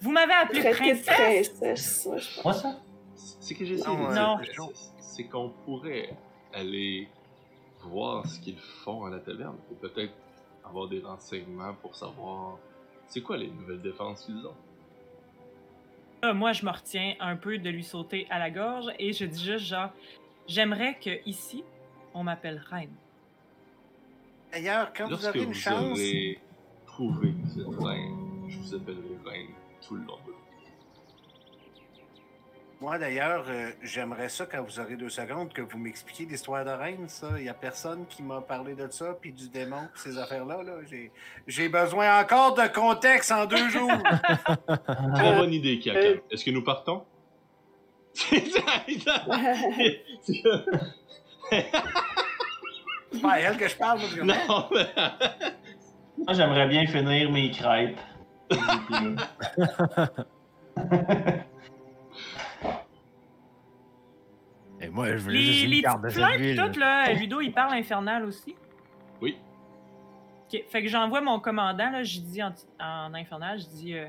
Vous 0.00 0.10
m'avez 0.12 0.32
appelé 0.32 0.60
princesse? 0.70 1.50
princesse. 1.50 2.40
Moi, 2.44 2.52
ça? 2.52 2.76
C'est 3.14 3.54
que 3.54 3.64
dire, 3.64 3.78
c'est- 3.78 4.92
c'est 4.98 5.24
qu'on 5.24 5.48
pourrait 5.64 6.10
aller 6.52 7.08
voir 7.82 8.26
ce 8.26 8.38
qu'ils 8.40 8.58
font 8.58 9.04
à 9.06 9.10
la 9.10 9.18
taverne 9.20 9.56
et 9.70 9.74
peut-être 9.74 10.12
avoir 10.64 10.88
des 10.88 11.00
renseignements 11.00 11.74
pour 11.80 11.94
savoir 11.94 12.58
c'est 13.06 13.20
quoi 13.22 13.36
les 13.36 13.48
nouvelles 13.48 13.80
défenses 13.80 14.24
qu'ils 14.26 14.44
ont. 14.46 14.54
Là, 16.22 16.34
moi, 16.34 16.52
je 16.52 16.64
me 16.64 16.70
retiens 16.70 17.14
un 17.20 17.36
peu 17.36 17.58
de 17.58 17.70
lui 17.70 17.84
sauter 17.84 18.26
à 18.30 18.38
la 18.38 18.50
gorge 18.50 18.86
et 18.98 19.12
je 19.12 19.24
dis 19.24 19.44
juste 19.44 19.66
genre, 19.66 19.90
j'aimerais 20.46 20.98
que 21.00 21.10
ici, 21.26 21.62
on 22.16 22.24
m'appelle 22.24 22.62
reine. 22.70 22.94
D'ailleurs, 24.52 24.92
quand 24.94 25.08
vous 25.08 25.26
aurez 25.26 25.42
une 25.42 25.48
vous 25.48 25.54
chance, 25.54 25.98
aurez 25.98 26.40
vous 26.98 27.60
êtes 27.60 27.78
reine, 27.78 28.48
je 28.48 28.58
vous 28.58 28.74
appellerai 28.74 29.18
reine 29.24 29.48
tout 29.86 29.96
le 29.96 30.04
long 30.04 30.18
de 30.26 30.32
moi 32.78 32.98
d'ailleurs, 32.98 33.46
euh, 33.48 33.70
j'aimerais 33.82 34.28
ça 34.28 34.44
quand 34.44 34.62
vous 34.62 34.78
aurez 34.78 34.96
deux 34.96 35.08
secondes 35.08 35.50
que 35.50 35.62
vous 35.62 35.78
m'expliquiez 35.78 36.26
l'histoire 36.26 36.62
de 36.62 36.70
Reine, 36.70 37.08
ça. 37.08 37.28
Il 37.38 37.44
n'y 37.44 37.48
a 37.48 37.54
personne 37.54 38.04
qui 38.06 38.22
m'a 38.22 38.42
parlé 38.42 38.74
de 38.74 38.86
ça, 38.90 39.16
puis 39.18 39.32
du 39.32 39.48
démon, 39.48 39.88
puis 39.94 40.02
ces 40.02 40.18
affaires-là. 40.18 40.62
Là. 40.62 40.74
J'ai, 41.46 41.68
besoin 41.70 42.20
encore 42.20 42.54
de 42.54 42.68
contexte 42.68 43.32
en 43.32 43.46
deux 43.46 43.70
jours. 43.70 43.90
Très 45.14 45.36
bonne 45.36 45.54
idée, 45.54 45.78
Kiaka. 45.78 46.20
Est-ce 46.30 46.44
que 46.44 46.50
nous 46.50 46.62
partons? 46.62 47.02
C'est 51.50 53.22
pas 53.22 53.32
à 53.32 53.38
elle 53.40 53.56
que 53.56 53.68
je 53.68 53.76
parle, 53.76 53.98
moi, 54.00 54.08
vraiment. 54.08 54.34
non, 54.48 54.68
mais... 54.72 54.86
Moi, 56.18 56.32
j'aimerais 56.34 56.66
bien 56.68 56.86
finir 56.86 57.30
mes 57.30 57.50
crêpes. 57.50 57.98
Et 64.80 64.88
moi, 64.88 65.08
je 65.12 65.16
voulais 65.16 65.40
juste 65.40 65.58
Les, 65.60 65.64
une 65.64 65.70
les 65.70 65.82
carte 65.82 66.02
de 66.02 66.08
petites 66.08 66.20
cette 66.20 66.28
plaintes, 66.28 66.40
ville. 66.40 66.56
toutes, 66.62 66.76
là, 66.76 67.12
Ludo, 67.14 67.40
il 67.40 67.52
parle 67.52 67.74
infernal 67.74 68.24
aussi. 68.24 68.54
Oui. 69.22 69.38
Ok, 70.52 70.62
fait 70.68 70.82
que 70.82 70.88
j'envoie 70.88 71.20
mon 71.22 71.40
commandant, 71.40 71.90
là, 71.90 72.02
je 72.02 72.20
dis 72.20 72.42
en, 72.42 72.52
en 72.80 73.14
infernal, 73.14 73.58
je 73.58 73.66
dis 73.66 73.94
euh, 73.94 74.06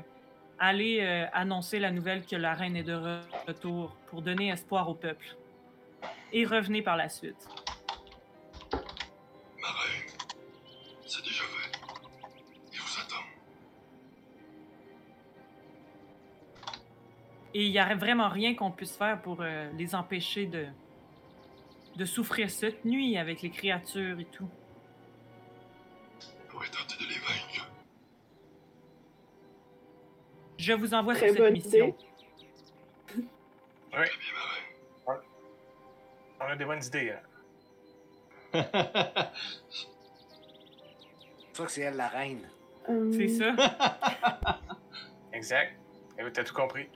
allez 0.58 0.98
euh, 1.00 1.24
annoncer 1.32 1.78
la 1.78 1.90
nouvelle 1.90 2.24
que 2.26 2.36
la 2.36 2.52
reine 2.54 2.76
est 2.76 2.82
de 2.82 2.92
re- 2.94 3.20
retour 3.46 3.96
pour 4.10 4.20
donner 4.22 4.48
espoir 4.50 4.88
au 4.88 4.94
peuple. 4.94 5.26
Et 6.32 6.44
revenez 6.44 6.82
par 6.82 6.96
la 6.96 7.08
suite. 7.08 7.48
Ma 9.60 9.68
reine, 9.68 10.06
c'est 11.06 11.22
déjà 11.24 11.42
fait. 11.44 11.78
Il 12.72 12.78
vous 12.80 13.00
attend. 13.00 13.24
Et 17.54 17.64
il 17.64 17.70
n'y 17.70 17.78
a 17.78 17.94
vraiment 17.96 18.28
rien 18.28 18.54
qu'on 18.54 18.70
puisse 18.70 18.96
faire 18.96 19.20
pour 19.22 19.40
euh, 19.40 19.70
les 19.72 19.94
empêcher 19.94 20.46
de, 20.46 20.66
de 21.96 22.04
souffrir 22.04 22.50
cette 22.50 22.84
nuit 22.84 23.16
avec 23.16 23.40
les 23.42 23.50
créatures 23.50 24.20
et 24.20 24.26
tout. 24.26 24.48
On 26.44 26.50
pourrait 26.50 26.68
tenter 26.68 27.02
de 27.02 27.08
les 27.08 27.18
vaincre. 27.18 27.70
Je 30.58 30.72
vous 30.74 30.92
envoie 30.92 31.14
Très 31.14 31.32
sur 31.32 31.44
cette 31.44 31.52
mission. 31.52 31.86
idée. 31.88 33.24
Reine. 33.92 34.08
On 36.48 36.52
a 36.52 36.56
des 36.56 36.64
bonnes 36.64 36.82
idées. 36.82 37.12
hein. 38.54 38.64
C'est 41.52 41.66
que 41.66 41.70
c'est 41.70 41.82
elle 41.82 41.96
la 41.96 42.08
reine. 42.08 42.48
Hum, 42.88 43.12
C'est 43.12 43.28
ça. 43.28 43.54
Exact. 45.34 45.74
T'as 46.32 46.44
tout 46.44 46.54
compris. 46.54 46.88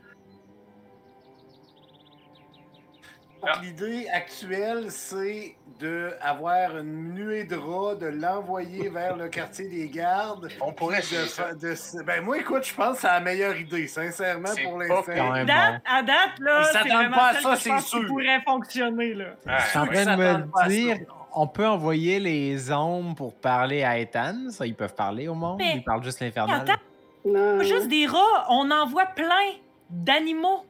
Ah. 3.45 3.59
L'idée 3.62 4.07
actuelle, 4.12 4.86
c'est 4.90 5.57
d'avoir 5.80 6.78
une 6.78 7.14
nuée 7.14 7.45
de 7.45 7.57
rats, 7.57 7.95
de 7.97 8.07
l'envoyer 8.07 8.88
vers 8.93 9.16
le 9.16 9.28
quartier 9.28 9.68
des 9.68 9.88
gardes. 9.88 10.49
On 10.61 10.72
pourrait 10.72 11.01
de, 11.01 11.74
ça. 11.74 12.03
Ben, 12.05 12.22
moi, 12.22 12.38
écoute, 12.38 12.64
je 12.64 12.74
pense 12.74 12.97
que 12.97 13.01
c'est 13.03 13.07
la 13.09 13.20
meilleure 13.20 13.57
idée, 13.57 13.86
sincèrement, 13.88 14.51
pour 14.62 14.78
l'instant. 14.78 15.32
Même 15.32 15.47
Date, 15.47 15.82
à 15.84 16.03
date, 16.03 16.38
là, 16.40 16.62
c'est 16.72 16.88
vraiment 16.88 17.16
pas 17.16 17.28
à 17.30 17.34
ça, 17.34 17.57
c'est 17.57 17.70
pense 17.70 17.84
qui 17.84 17.90
sûr. 17.90 18.07
pourrait 18.07 18.40
fonctionner, 18.45 19.14
là. 19.14 19.24
Ouais. 19.47 19.53
Je 19.59 19.66
suis 19.68 19.78
en 19.78 19.86
train 19.86 20.05
de 20.05 20.20
me 20.22 20.45
à 20.61 20.68
dire, 20.68 20.97
ça. 20.97 21.03
on 21.34 21.47
peut 21.49 21.66
envoyer 21.66 22.20
les 22.20 22.70
ombres 22.70 23.16
pour 23.16 23.34
parler 23.34 23.82
à 23.82 23.99
Ethan. 23.99 24.51
Ça, 24.51 24.66
ils 24.66 24.74
peuvent 24.76 24.95
parler 24.95 25.26
au 25.26 25.34
monde. 25.34 25.59
Mais- 25.59 25.76
Ils 25.76 25.84
parlent 25.84 26.05
juste 26.05 26.20
l'infernal. 26.20 26.61
Attends. 26.62 26.80
Non. 27.24 27.59
Pas 27.59 27.64
juste 27.64 27.88
des 27.88 28.07
rats, 28.07 28.47
on 28.51 28.70
envoie 28.70 29.07
plein 29.07 29.51
d'animaux. 29.90 30.64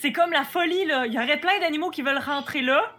C'est 0.00 0.12
comme 0.12 0.30
la 0.30 0.44
folie, 0.44 0.84
là. 0.84 1.06
Il 1.06 1.12
y 1.12 1.18
aurait 1.18 1.40
plein 1.40 1.58
d'animaux 1.60 1.90
qui 1.90 2.02
veulent 2.02 2.18
rentrer 2.18 2.62
là. 2.62 2.94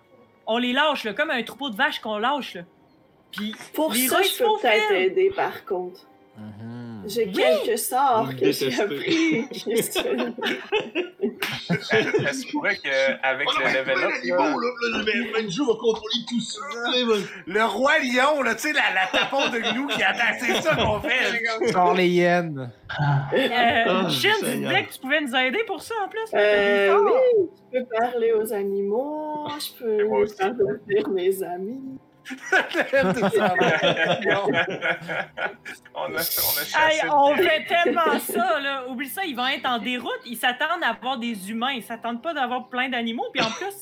On 0.45 0.58
les 0.58 0.74
lâche, 0.74 1.04
là, 1.04 1.14
comme 1.14 1.32
un 1.32 1.41
troupeau 1.43 1.70
de 1.70 1.76
vaches 1.76 2.00
qu'on 2.00 2.18
lâche, 2.18 2.56
là. 2.56 2.62
Puis, 3.32 3.56
Pour 3.74 3.93
les 3.93 4.08
ça, 4.08 4.22
je 4.22 4.38
peux 4.38 4.50
peut-être 4.62 4.91
aider, 4.91 5.32
par 5.36 5.64
contre. 5.66 6.02
Mhm. 6.38 6.78
J'ai 7.10 7.26
Oui. 7.26 7.32
quelques 7.34 7.78
sorts 7.80 8.30
que 8.39 8.51
j'ai 8.51 8.80
appris. 8.82 9.45
Ça 11.70 12.34
se 12.34 12.51
pourrait 12.51 12.78
qu'avec 12.78 13.47
Oh 13.47 13.60
le 13.60 13.66
level 13.74 13.97
up, 13.97 14.12
là, 14.24 14.38
là, 14.38 15.03
le 15.03 15.34
Benjo 15.34 15.66
va 15.66 15.74
contrôler 15.74 16.26
tout 16.28 16.41
ça. 16.41 16.60
Le 17.47 17.64
roi 17.66 17.99
lion, 17.99 18.41
là, 18.43 18.55
tu 18.55 18.62
sais, 18.62 18.74
la, 18.74 18.82
la 18.93 19.07
tapon 19.12 19.49
de 19.49 19.60
gnou 19.60 19.88
qui 19.88 20.01
attend, 20.03 20.34
c'est 20.39 20.62
ça 20.62 20.76
qu'on 20.76 20.99
fait. 20.99 21.72
Sors 21.72 21.93
les 21.93 22.07
hyènes. 22.07 22.72
Euh, 23.34 23.86
Oh, 23.88 24.10
Shin, 24.10 24.30
tu 24.39 24.57
disais 24.57 24.84
que 24.86 24.93
tu 24.93 24.99
pouvais 24.99 25.22
nous 25.22 25.36
aider 25.36 25.64
pour 25.68 25.82
ça, 25.82 25.95
en 26.05 26.10
plus. 26.10 26.22
Euh, 26.34 26.97
oui, 27.03 27.49
je 27.74 27.80
peux 27.80 27.86
parler 27.86 28.34
aux 28.34 28.51
animaux, 28.53 29.47
je 29.60 29.84
peux 29.84 30.07
parler 30.38 31.03
mes 31.14 31.43
amis. 31.43 31.99
On 35.95 36.03
a, 36.03 36.07
on 36.07 36.15
a 36.15 36.17
chassé 36.21 36.77
Hey, 36.77 37.01
on 37.09 37.36
fait 37.36 37.65
tellement 37.65 38.19
ça, 38.19 38.59
là. 38.59 38.88
Oublie 38.88 39.09
ça, 39.09 39.25
ils 39.25 39.36
vont 39.36 39.47
être 39.47 39.67
en 39.67 39.80
déroute. 39.80 40.19
Ils 40.25 40.38
s'attendent 40.38 40.84
à 40.84 40.89
avoir 40.89 41.17
des 41.17 41.49
humains. 41.49 41.71
Ils 41.71 41.84
s'attendent 41.84 42.21
pas 42.21 42.34
d'avoir 42.34 42.69
plein 42.69 42.89
d'animaux. 42.89 43.25
Puis 43.34 43.43
en 43.43 43.49
plus, 43.51 43.75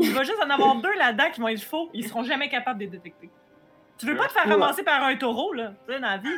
il 0.00 0.12
va 0.12 0.22
juste 0.24 0.38
en 0.44 0.50
avoir 0.50 0.76
deux 0.76 0.94
là-dedans 0.98 1.30
qui 1.32 1.40
vont 1.40 1.48
être 1.48 1.62
faux. 1.62 1.90
Ils 1.92 2.06
seront 2.08 2.24
jamais 2.24 2.48
capables 2.48 2.78
de 2.78 2.84
les 2.84 2.90
détecter. 2.90 3.30
Tu 3.98 4.06
veux 4.06 4.16
pas 4.16 4.26
te 4.26 4.32
faire 4.32 4.48
ramasser 4.48 4.82
par 4.82 5.02
un 5.04 5.14
taureau, 5.16 5.52
là, 5.52 5.72
tu 5.86 5.92
sais, 5.94 6.00
dans 6.00 6.08
la 6.08 6.16
vie. 6.18 6.28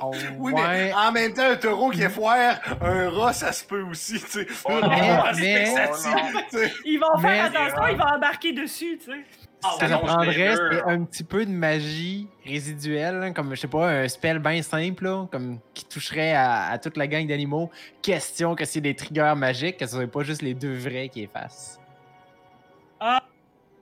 Oh, 0.00 0.10
Oui, 0.38 0.52
ouais. 0.52 0.62
mais 0.62 0.92
en 0.94 1.10
même 1.12 1.34
temps, 1.34 1.42
un 1.50 1.56
taureau 1.56 1.90
qui 1.90 2.02
est 2.02 2.08
foire, 2.08 2.54
un 2.80 3.10
rat, 3.10 3.32
ça 3.32 3.52
se 3.52 3.64
peut 3.64 3.82
aussi, 3.82 4.20
tu 4.20 4.26
sais. 4.26 4.46
Oh 4.64 4.70
Un 4.72 4.80
non, 4.80 4.88
rat, 4.88 5.32
mais- 5.38 5.66
c'est 5.66 5.88
Oh. 5.90 6.58
Ils 6.84 6.98
vont 6.98 7.20
Mais- 7.20 7.28
faire 7.28 7.44
attention, 7.46 7.86
ils 7.88 7.96
vont 7.98 8.04
embarquer 8.06 8.52
dessus, 8.52 8.98
tu 8.98 9.10
sais. 9.10 9.24
Ah, 9.64 9.70
Ce 9.74 9.80
que 9.80 9.88
ça 9.88 9.98
prendrait, 9.98 10.54
un 10.86 11.04
petit 11.04 11.22
peu 11.24 11.46
de 11.46 11.50
magie 11.50 12.26
résiduelle, 12.44 13.22
hein, 13.22 13.32
comme, 13.32 13.54
je 13.54 13.60
sais 13.60 13.68
pas, 13.68 13.88
un 13.88 14.08
spell 14.08 14.38
bien 14.40 14.60
simple, 14.62 15.04
là, 15.04 15.28
comme 15.30 15.60
qui 15.72 15.84
toucherait 15.84 16.32
à, 16.32 16.64
à 16.70 16.78
toute 16.78 16.96
la 16.96 17.06
gang 17.06 17.26
d'animaux. 17.26 17.70
Question 18.02 18.54
que 18.56 18.64
c'est 18.64 18.80
des 18.80 18.96
triggers 18.96 19.34
magiques, 19.36 19.76
que 19.76 19.86
ce 19.86 19.96
soit 19.96 20.06
pas 20.10 20.22
juste 20.24 20.42
les 20.42 20.54
deux 20.54 20.74
vrais 20.74 21.08
qui 21.08 21.22
effacent. 21.22 21.78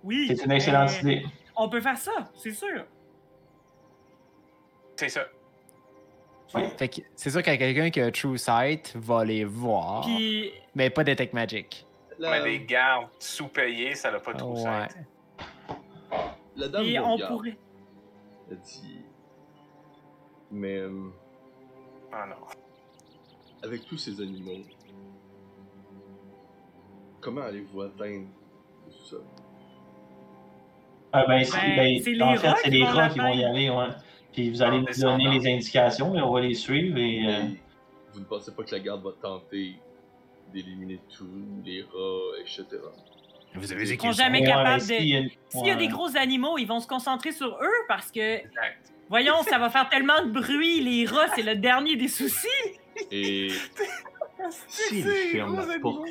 Oui. 0.02 0.26
C'est 0.34 0.44
une 0.44 0.52
excellente 0.52 0.90
mais 1.02 1.16
idée. 1.16 1.26
On 1.56 1.68
peut 1.68 1.80
faire 1.80 1.98
ça, 1.98 2.12
c'est 2.34 2.52
sûr. 2.52 2.84
C'est 4.96 5.10
ça. 5.10 5.26
Fait 6.78 6.88
que 6.88 7.00
c'est 7.14 7.30
sûr 7.30 7.42
qu'il 7.42 7.52
y 7.52 7.56
a 7.56 7.58
quelqu'un 7.58 7.90
qui 7.90 8.00
a 8.00 8.10
True 8.10 8.36
Sight 8.38 8.92
va 8.96 9.24
les 9.24 9.44
voir, 9.44 10.00
Puis, 10.04 10.50
mais 10.74 10.90
pas 10.90 11.04
Detect 11.04 11.32
Magic. 11.32 11.86
Mais 12.18 12.42
des 12.42 12.60
gardes 12.64 13.08
sous-payés, 13.18 13.94
ça 13.94 14.10
n'a 14.10 14.18
pas 14.18 14.32
Ouais. 14.32 14.56
sens. 14.62 14.92
La 16.56 16.68
dame 16.68 16.84
puis 16.84 16.98
on 16.98 17.18
pourrait. 17.18 17.58
a 18.50 18.54
dit... 18.54 19.04
Mais 20.50 20.78
euh, 20.78 21.10
Ah 22.12 22.26
non. 22.26 22.36
avec 23.62 23.84
tous 23.86 23.98
ces 23.98 24.20
animaux, 24.20 24.64
comment 27.20 27.42
allez-vous 27.42 27.82
atteindre 27.82 28.26
tout 28.90 29.04
ça? 29.04 29.16
Ah, 31.12 31.24
ben, 31.26 31.44
c'est, 31.44 31.76
Ben, 31.76 31.76
ben, 31.76 32.00
c'est 32.02 32.12
les 32.12 32.22
en 32.22 32.36
fait, 32.36 32.48
rats 32.48 32.56
c'est 32.56 32.70
qui 32.70 32.70
les 32.70 32.84
vont 32.84 32.90
rats 32.92 33.08
qui 33.08 33.20
vont 33.20 33.32
y 33.32 33.38
l'atteindre. 33.38 33.48
aller, 33.48 33.70
ouais. 33.70 33.94
Puis 34.32 34.50
vous 34.50 34.62
allez 34.62 34.78
En 34.78 34.80
nous 34.80 34.86
donner 34.98 35.28
descendant. 35.28 35.30
les 35.30 35.46
indications 35.54 36.14
et 36.14 36.20
on 36.22 36.32
va 36.32 36.40
les 36.40 36.54
suivre 36.54 36.98
et. 36.98 37.26
euh, 37.26 37.42
vous 38.12 38.20
ne 38.20 38.24
pensez 38.24 38.54
pas 38.54 38.64
que 38.64 38.72
la 38.74 38.80
garde 38.80 39.02
va 39.02 39.12
tenter 39.12 39.76
d'éliminer 40.52 41.00
tous 41.16 41.28
les 41.64 41.82
rats, 41.82 42.40
etc. 42.40 42.66
Vous 43.54 43.72
avez 43.72 43.86
seront 43.86 44.12
jamais 44.12 44.44
capables 44.44 44.80
de. 44.80 44.84
s'il 44.86 45.06
y 45.08 45.70
a 45.70 45.74
y 45.74 45.76
des 45.76 45.88
gros 45.88 46.16
animaux, 46.16 46.56
ils 46.58 46.66
vont 46.66 46.80
se 46.80 46.86
concentrer 46.86 47.32
sur 47.32 47.58
eux 47.60 47.84
parce 47.88 48.12
que, 48.12 48.36
Exact. 48.36 48.92
voyons, 49.08 49.42
ça 49.42 49.58
va 49.58 49.70
faire 49.70 49.88
tellement 49.88 50.22
de 50.24 50.30
bruit. 50.30 50.80
Les 50.80 51.06
rats, 51.06 51.28
c'est 51.34 51.42
le 51.42 51.56
dernier 51.56 51.96
des 51.96 52.08
soucis. 52.08 52.46
Et 53.10 53.48
s'ils 54.68 55.04
ferment 55.04 55.66
la 55.66 55.78
porte, 55.80 56.08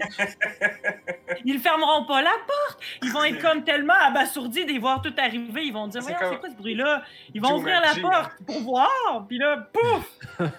Ils 1.46 1.60
fermeront 1.60 2.06
pas 2.06 2.22
la 2.22 2.32
porte. 2.46 2.80
Ils 3.04 3.12
vont 3.12 3.24
être 3.24 3.42
comme 3.42 3.64
tellement 3.64 3.94
abasourdis 3.94 4.66
de 4.66 4.72
les 4.72 4.80
voir 4.80 5.02
tout 5.02 5.14
arriver. 5.18 5.66
Ils 5.66 5.74
vont 5.74 5.88
dire, 5.88 6.02
C'est 6.04 6.14
voyons, 6.14 6.34
c'est 6.34 6.40
quoi 6.40 6.50
ce 6.50 6.56
bruit-là? 6.56 7.04
Ils 7.34 7.42
vont 7.42 7.56
ouvrir 7.58 7.82
la 7.82 7.96
porte 8.02 8.34
pour 8.46 8.62
voir. 8.62 9.26
Puis 9.28 9.38
là, 9.38 9.70
pouf! 9.72 10.10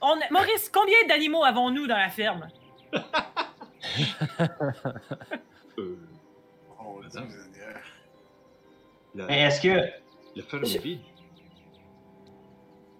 On 0.00 0.18
Maurice, 0.30 0.70
combien 0.72 1.06
d'animaux 1.08 1.44
avons-nous 1.44 1.86
dans 1.86 1.96
la 1.96 2.10
ferme? 2.10 2.48
euh, 5.78 5.98
Oh. 6.86 7.00
La, 9.14 9.26
Mais 9.26 9.40
est-ce 9.42 9.60
que. 9.60 9.68
la 10.36 10.42
ferme 10.42 10.64
est 10.64 10.78
vide. 10.82 11.00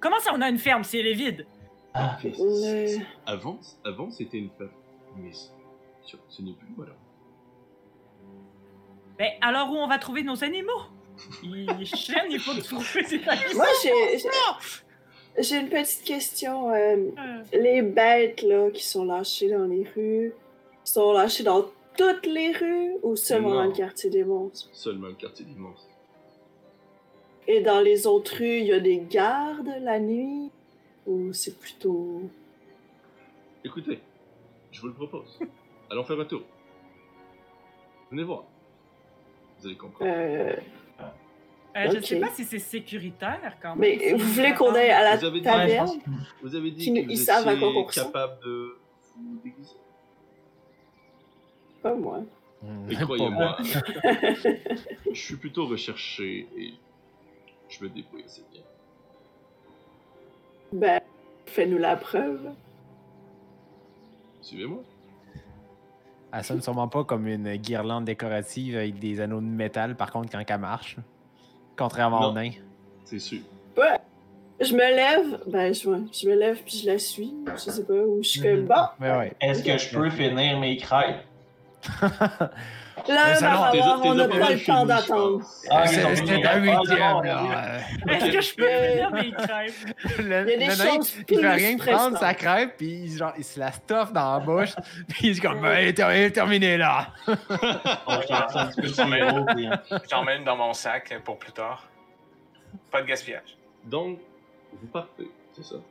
Comment 0.01 0.21
ça, 0.21 0.33
on 0.35 0.41
a 0.41 0.49
une 0.49 0.59
ferme 0.59 0.85
si 0.85 0.99
elle 0.99 1.09
est 1.09 1.15
vide? 1.15 1.47
Ah, 1.93 2.19
Euh, 2.25 2.97
Avant, 3.27 3.59
avant 3.85 4.11
c'était 4.11 4.39
une 4.39 4.51
ferme. 4.51 4.71
Mais 5.17 5.33
ce, 5.33 6.17
ce 6.29 6.43
n'est 6.43 6.53
plus, 6.55 6.69
voilà. 6.77 6.93
Ben, 9.19 9.31
alors 9.41 9.71
où 9.71 9.77
on 9.77 9.87
va 9.87 9.99
trouver 9.99 10.23
nos 10.23 10.43
animaux? 10.43 10.83
Ils 11.43 11.87
chaînent, 11.87 12.31
il 12.31 12.41
faut 12.41 12.55
trouver 12.61 13.03
des 13.03 13.29
animaux. 13.29 13.55
Moi, 13.57 13.67
j'ai- 13.83 14.19
j'ai 14.19 14.29
j'ai 15.43 15.57
une 15.61 15.69
petite 15.69 16.05
question. 16.05 16.71
euh, 16.71 16.97
Euh, 17.19 17.43
les 17.53 17.83
bêtes 17.83 18.43
là, 18.43 18.71
qui 18.71 18.85
sont 18.85 19.05
lâchées 19.05 19.51
dans 19.51 19.65
les 19.67 19.85
rues, 19.95 20.33
sont 20.85 21.13
lâchées 21.13 21.43
dans 21.45 21.67
toutes 21.97 22.27
les 22.27 22.53
rues 22.53 22.95
ou 23.03 23.17
seulement 23.17 23.51
dans 23.55 23.65
Non. 23.65 23.71
le 23.71 23.77
quartier 23.77 24.11
des 24.11 24.25
monstres? 24.25 24.69
Seulement 24.73 25.09
le 25.09 25.15
quartier 25.15 25.45
des 25.45 25.55
monstres. 25.55 25.89
Et 27.47 27.61
dans 27.61 27.81
les 27.81 28.07
autres 28.07 28.37
rues, 28.39 28.59
il 28.61 28.67
y 28.67 28.73
a 28.73 28.81
des 28.81 28.99
gardes 28.99 29.73
la 29.81 29.99
nuit? 30.01 30.51
Ou 31.07 31.33
c'est 31.35 31.59
plutôt. 31.59 32.23
Écoutez, 33.65 34.01
je 34.73 34.81
vous 34.81 34.89
le 34.89 34.95
propose. 34.95 35.39
Allons 35.91 36.05
faire 36.05 36.19
un 36.19 36.25
tour. 36.25 36.43
Venez 38.11 38.23
voir. 38.23 38.45
Vous 39.61 39.67
allez 39.67 39.77
comprendre. 39.77 40.11
Euh, 40.11 40.57
euh, 41.77 41.91
Je 41.93 41.99
Ok. 41.99 42.05
sais 42.05 42.21
pas 42.21 42.31
si 42.31 42.45
c'est 42.45 42.59
sécuritaire 42.59 43.57
quand 43.61 43.77
même. 43.77 43.81
mais 43.81 43.99
si 43.99 44.13
vous 44.15 44.19
voulez 44.33 44.55
qu'on 44.55 44.75
aille 44.75 44.91
à 44.91 45.03
la 45.03 45.17
Vous 45.17 45.25
avez 45.27 45.39
dit- 45.41 45.45
taverne? 45.45 45.91
Vous 46.43 46.55
avez 46.55 46.71
dit 46.71 46.85
Qui 46.85 46.91
nous- 46.93 47.01
que 47.03 47.07
vous 47.07 47.13
ils 47.13 47.19
savent 47.19 47.47
à 47.49 47.57
quoi 47.57 47.69
étiez 47.69 47.73
qu'on 47.75 47.83
ressemble. 47.85 48.07
capable 48.13 48.43
de 48.45 48.77
vous 49.17 49.41
déguiser. 49.45 49.75
Pas 51.85 51.95
moi. 51.95 52.21
Hmm, 52.63 52.91
Et 52.91 52.95
croyez-moi, 52.97 53.57
moi. 53.59 53.59
je 55.13 55.21
suis 55.21 55.37
plutôt 55.37 55.67
recherché 55.67 56.49
et 56.57 56.73
je 57.69 57.85
me 57.85 57.91
débrouille 57.91 58.25
assez 58.25 58.43
bien. 58.51 58.63
Ben, 60.73 61.01
fais-nous 61.45 61.77
la 61.77 61.97
preuve. 61.97 62.41
Suivez-moi. 64.41 64.79
Elle 66.33 66.43
sonne 66.43 66.63
sûrement 66.63 66.89
pas 66.89 67.05
comme 67.05 67.29
une 67.29 67.55
guirlande 67.57 68.07
décorative 68.07 68.77
avec 68.77 68.99
des 68.99 69.21
anneaux 69.21 69.41
de 69.43 69.47
métal, 69.47 69.95
par 69.95 70.11
contre, 70.11 70.31
quand 70.33 70.43
elle 70.49 70.59
marche. 70.59 70.97
Contrairement 71.77 72.21
Non. 72.23 72.29
au 72.29 72.33
nain. 72.33 72.51
C'est 73.05 73.19
sûr. 73.19 73.41
Ouais. 73.77 73.99
Je 74.59 74.73
me 74.73 74.79
lève, 74.79 75.43
ben 75.49 75.75
je, 75.75 75.83
je 75.83 76.29
me 76.31 76.35
lève 76.35 76.63
puis 76.65 76.79
je 76.79 76.87
la 76.87 76.99
suis, 76.99 77.35
je 77.53 77.59
sais 77.59 77.85
pas, 77.85 77.93
ou 77.93 78.23
je 78.23 78.29
suis 78.31 78.41
comme 78.41 78.61
Mhm. 78.61 78.67
bon. 78.69 79.05
Ouais. 79.05 79.33
Est-ce 79.41 79.63
que 79.63 79.77
je 79.77 79.95
peux 79.95 80.09
finir 80.09 80.59
mes 80.61 80.79
crêpes? 80.79 81.25
Marawar, 83.07 83.71
T'es- 83.73 83.79
t'es 83.79 83.85
on 84.09 84.15
n'a 84.15 84.29
pas 84.29 84.51
le 84.51 84.65
temps 84.65 84.87
d'attendre. 84.87 85.41
Ah, 85.71 85.87
C'était 85.87 86.47
un 86.47 86.57
huitième, 86.63 87.23
là. 87.23 87.79
Est-ce 88.09 88.31
que 88.31 88.41
je 88.41 88.55
peux 88.55 88.67
finir 88.69 89.11
mes 89.11 89.33
crêpes? 89.33 89.95
Il 90.21 90.29
y 90.29 90.33
a 90.35 90.45
des 90.45 90.71
choses 90.71 91.17
il 91.29 91.39
fait 91.41 91.53
rien 91.53 91.77
prendre 91.77 92.19
sa 92.19 92.35
crêpe, 92.35 92.77
puis 92.79 93.03
il, 93.05 93.17
genre, 93.17 93.33
il 93.37 93.45
se 93.45 93.59
la 93.61 93.73
stoffe 93.73 94.13
dans 94.13 94.35
la 94.35 94.41
bouche, 94.45 94.75
puis 95.09 95.29
il 95.29 95.37
est 95.37 95.41
comme, 95.41 95.61
ben, 95.61 95.73
elle 95.73 95.89
est 95.89 95.95
ter- 95.95 96.09
elle 96.11 96.23
est 96.25 96.31
terminée 96.31 96.77
là. 96.77 97.09
J'en 100.11 100.25
mets 100.25 100.37
une 100.37 100.45
dans 100.45 100.57
mon 100.57 100.73
sac 100.73 101.13
pour 101.25 101.39
plus 101.39 101.53
tard. 101.53 101.85
Pas 102.91 103.03
de 103.03 103.07
gaspillage. 103.07 103.57
Donc, 103.85 104.19
vous 104.81 104.87
partez, 104.89 105.29
c'est 105.53 105.65
ça. 105.65 105.77
Vous 105.77 105.83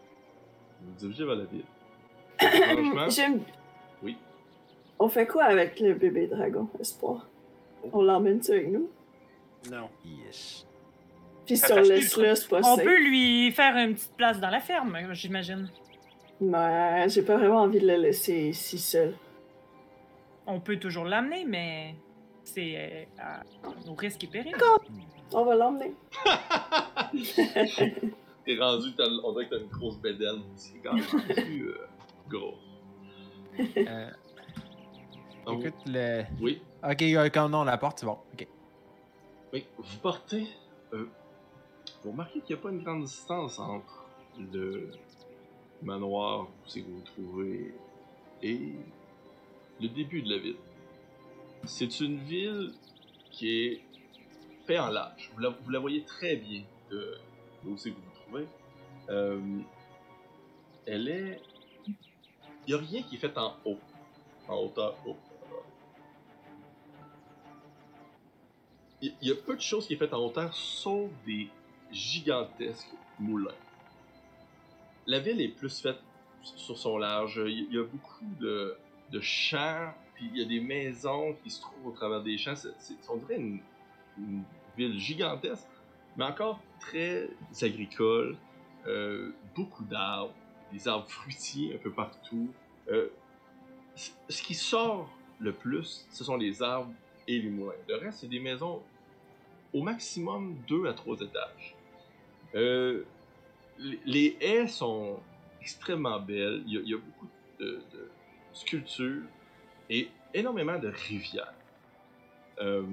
vous 0.90 0.96
dirigez 0.98 1.26
vers 1.26 1.36
la 1.36 1.46
ville. 1.46 1.66
Franchement. 2.96 3.38
On 5.04 5.10
fait 5.10 5.28
quoi 5.28 5.44
avec 5.44 5.82
le 5.82 5.96
bébé 5.96 6.28
dragon, 6.28 6.70
Espoir? 6.80 7.28
On 7.92 8.04
l'emmène-tu 8.04 8.52
avec 8.52 8.70
nous? 8.70 8.90
Non. 9.70 9.90
Yes. 10.06 10.66
Puis 11.46 11.58
si 11.58 11.66
on 11.66 11.76
tâche 11.76 11.88
laisse 11.90 12.14
plus, 12.14 12.22
là, 12.22 12.36
c'est 12.38 12.48
pas 12.48 12.62
On 12.64 12.78
peut 12.78 13.04
lui 13.04 13.52
faire 13.52 13.76
une 13.76 13.96
petite 13.96 14.16
place 14.16 14.40
dans 14.40 14.50
la 14.50 14.62
ferme, 14.62 14.98
j'imagine. 15.12 15.70
Mais 16.40 17.10
j'ai 17.10 17.22
pas 17.22 17.36
vraiment 17.36 17.64
envie 17.64 17.82
de 17.82 17.88
le 17.88 17.98
laisser 17.98 18.48
ici 18.48 18.78
seul. 18.78 19.14
On 20.48 20.62
peut 20.62 20.78
toujours 20.78 21.04
l'amener, 21.04 21.44
mais 21.44 21.96
c'est 22.46 22.74
euh, 22.78 23.04
à 23.20 23.44
nos 23.86 23.96
risques 23.96 24.24
et 24.24 24.28
périls. 24.28 24.56
On 25.34 25.44
va 25.44 25.56
l'emmener. 25.56 25.94
t'es 28.46 28.58
rendu, 28.58 28.88
on 29.26 29.34
dirait 29.34 29.48
que 29.48 29.56
t'as 29.56 29.62
une 29.62 29.68
grosse 29.68 30.00
bédaine. 30.00 30.44
C'est 30.56 30.80
quand 30.82 30.94
même 30.94 31.04
plus 31.36 31.72
euh, 31.72 31.88
gros. 32.30 32.56
Euh, 33.60 34.10
Donc, 35.46 35.66
écoute, 35.66 35.82
le. 35.88 36.24
oui, 36.42 36.62
Ok, 36.84 37.02
euh, 37.02 37.30
quand 37.30 37.50
non, 37.50 37.64
la 37.64 37.78
porte, 37.78 38.00
c'est 38.00 38.06
bon. 38.06 38.18
Ok. 38.34 38.48
oui, 39.54 39.66
vous 39.78 39.98
partez. 40.00 40.48
euh, 40.94 41.08
vous 42.04 42.12
remarquez 42.12 42.40
qu'il 42.42 42.56
n'y 42.56 42.60
a 42.60 42.64
pas 42.64 42.70
une 42.70 42.82
grande 42.84 43.04
distance 43.04 43.60
entre 43.60 44.06
le 44.38 44.92
manoir 45.82 46.42
où 46.44 46.48
c'est 46.68 46.82
que 46.82 46.88
vous 46.88 46.96
vous 46.98 47.02
trouvez 47.02 47.74
et 48.42 48.74
le 49.82 49.88
début 49.90 50.22
de 50.22 50.30
la 50.30 50.38
ville. 50.40 50.56
C'est 51.66 52.00
une 52.02 52.18
ville 52.20 52.74
qui 53.32 53.50
est 53.66 53.82
faite 54.66 54.80
en 54.80 54.90
large. 54.90 55.30
Vous 55.34 55.40
la, 55.40 55.50
vous 55.50 55.70
la 55.70 55.80
voyez 55.80 56.04
très 56.04 56.36
bien 56.36 56.64
de, 56.92 57.18
de 57.64 57.70
où 57.70 57.78
c'est 57.78 57.92
que 57.92 57.96
vous 57.96 58.02
vous 58.02 58.22
trouvez. 58.28 58.48
Euh, 59.10 59.40
elle 60.86 61.08
est. 61.08 61.42
Il 61.88 61.96
n'y 62.68 62.74
a 62.74 62.78
rien 62.78 63.02
qui 63.04 63.16
est 63.16 63.20
fait 63.20 63.38
en 63.38 63.56
haut, 63.66 63.80
en 64.48 64.56
hauteur 64.56 64.96
haut. 65.06 65.18
Il 69.04 69.28
y 69.28 69.32
a 69.32 69.36
peu 69.36 69.58
de 69.58 69.62
choses 69.62 69.86
qui 69.86 69.96
est 69.96 69.98
faites 69.98 70.14
en 70.14 70.26
hauteur, 70.26 70.54
sauf 70.56 71.12
des 71.26 71.50
gigantesques 71.92 72.88
moulins. 73.20 73.52
La 75.08 75.20
ville 75.20 75.42
est 75.42 75.50
plus 75.50 75.82
faite 75.82 76.00
sur 76.42 76.78
son 76.78 76.98
large. 76.98 77.42
Il 77.46 77.74
y 77.74 77.78
a 77.78 77.84
beaucoup 77.84 78.26
de, 78.40 78.78
champs, 79.20 79.94
puis 80.16 80.30
il 80.34 80.40
y 80.40 80.42
a 80.42 80.48
des 80.48 80.62
maisons 80.62 81.36
qui 81.44 81.52
se 81.52 81.60
trouvent 81.60 81.88
au 81.88 81.92
travers 81.92 82.24
des 82.24 82.38
champs. 82.38 82.56
C'est, 82.56 82.96
on 83.10 83.18
dirait 83.18 83.36
une, 83.36 83.60
ville 84.78 84.98
gigantesque, 84.98 85.68
mais 86.16 86.24
encore 86.24 86.62
très 86.80 87.30
agricole. 87.62 88.38
Euh, 88.88 89.34
beaucoup 89.54 89.84
d'arbres, 89.84 90.34
des 90.72 90.88
arbres 90.88 91.10
fruitiers 91.10 91.76
un 91.76 91.78
peu 91.78 91.92
partout. 91.92 92.50
Euh, 92.90 93.10
ce 93.96 94.42
qui 94.42 94.56
sort 94.56 95.10
le 95.40 95.52
plus, 95.52 96.08
ce 96.10 96.24
sont 96.24 96.38
les 96.38 96.64
arbres 96.64 96.94
et 97.28 97.40
les 97.40 97.50
moulins. 97.50 97.74
Le 97.88 97.96
reste, 97.96 98.20
c'est 98.22 98.28
des 98.28 98.40
maisons 98.40 98.82
au 99.74 99.82
maximum 99.82 100.56
deux 100.68 100.88
à 100.88 100.94
trois 100.94 101.20
étages. 101.20 101.76
Euh, 102.56 103.04
les- 104.06 104.38
haies 104.40 104.68
sont 104.68 105.20
extrêmement 105.62 106.20
belles. 106.20 106.64
Il 106.68 106.88
y 106.88 106.94
a, 106.94 106.98
beaucoup 106.98 107.28
de, 107.60 107.82
sculptures 108.54 109.24
et 109.90 110.10
énormément 110.34 110.78
de 110.78 110.90
rivières. 110.90 111.54
Euh, 112.60 112.84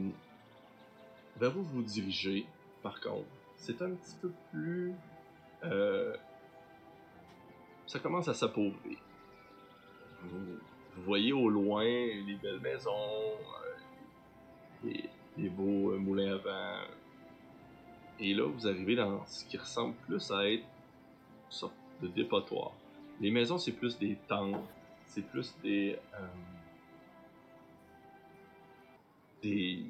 vers 1.36 1.56
où 1.56 1.62
vous 1.62 1.76
vous 1.76 1.82
dirigez, 1.82 2.46
par 2.82 2.98
contre, 3.00 3.28
c'est 3.56 3.82
un 3.82 3.90
petit 3.90 4.16
peu 4.22 4.32
plus. 4.50 4.94
euh, 5.64 6.16
ça 7.86 7.98
commence 7.98 8.28
à 8.28 8.34
s'appauvrir. 8.34 8.98
Vous, 10.22 10.58
voyez 10.98 11.32
au 11.32 11.48
loin 11.48 11.84
les 11.84 12.38
belles 12.40 12.60
maisons, 12.60 13.36
les, 14.84 15.10
beaux 15.48 15.92
euh, 15.92 15.98
moulins 15.98 16.34
à 16.34 16.36
vent. 16.36 16.86
Et 18.18 18.34
là, 18.34 18.46
vous 18.46 18.66
arrivez 18.66 18.96
dans 18.96 19.24
ce 19.26 19.44
qui 19.46 19.56
ressemble 19.56 19.94
plus 20.06 20.30
à 20.30 20.46
être 20.50 20.62
une 20.62 21.50
sorte 21.50 21.74
de 22.02 22.08
dépotoir. 22.08 22.72
Les 23.20 23.30
maisons, 23.30 23.58
c'est 23.58 23.72
plus 23.72 23.98
des 23.98 24.16
tentes, 24.28 24.56
c'est 25.06 25.22
plus 25.22 25.54
des. 25.62 25.98
euh, 26.14 26.26
des 29.42 29.84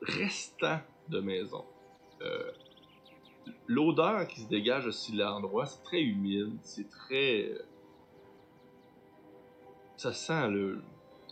restants 0.00 0.80
de 1.08 1.20
maisons. 1.20 1.64
Euh, 2.20 2.52
L'odeur 3.66 4.28
qui 4.28 4.40
se 4.40 4.48
dégage 4.48 4.86
aussi 4.86 5.12
de 5.12 5.18
l'endroit, 5.18 5.66
c'est 5.66 5.82
très 5.82 6.00
humide, 6.00 6.56
c'est 6.62 6.88
très. 6.88 7.50
Ça 9.96 10.12
sent 10.12 10.48
le 10.48 10.82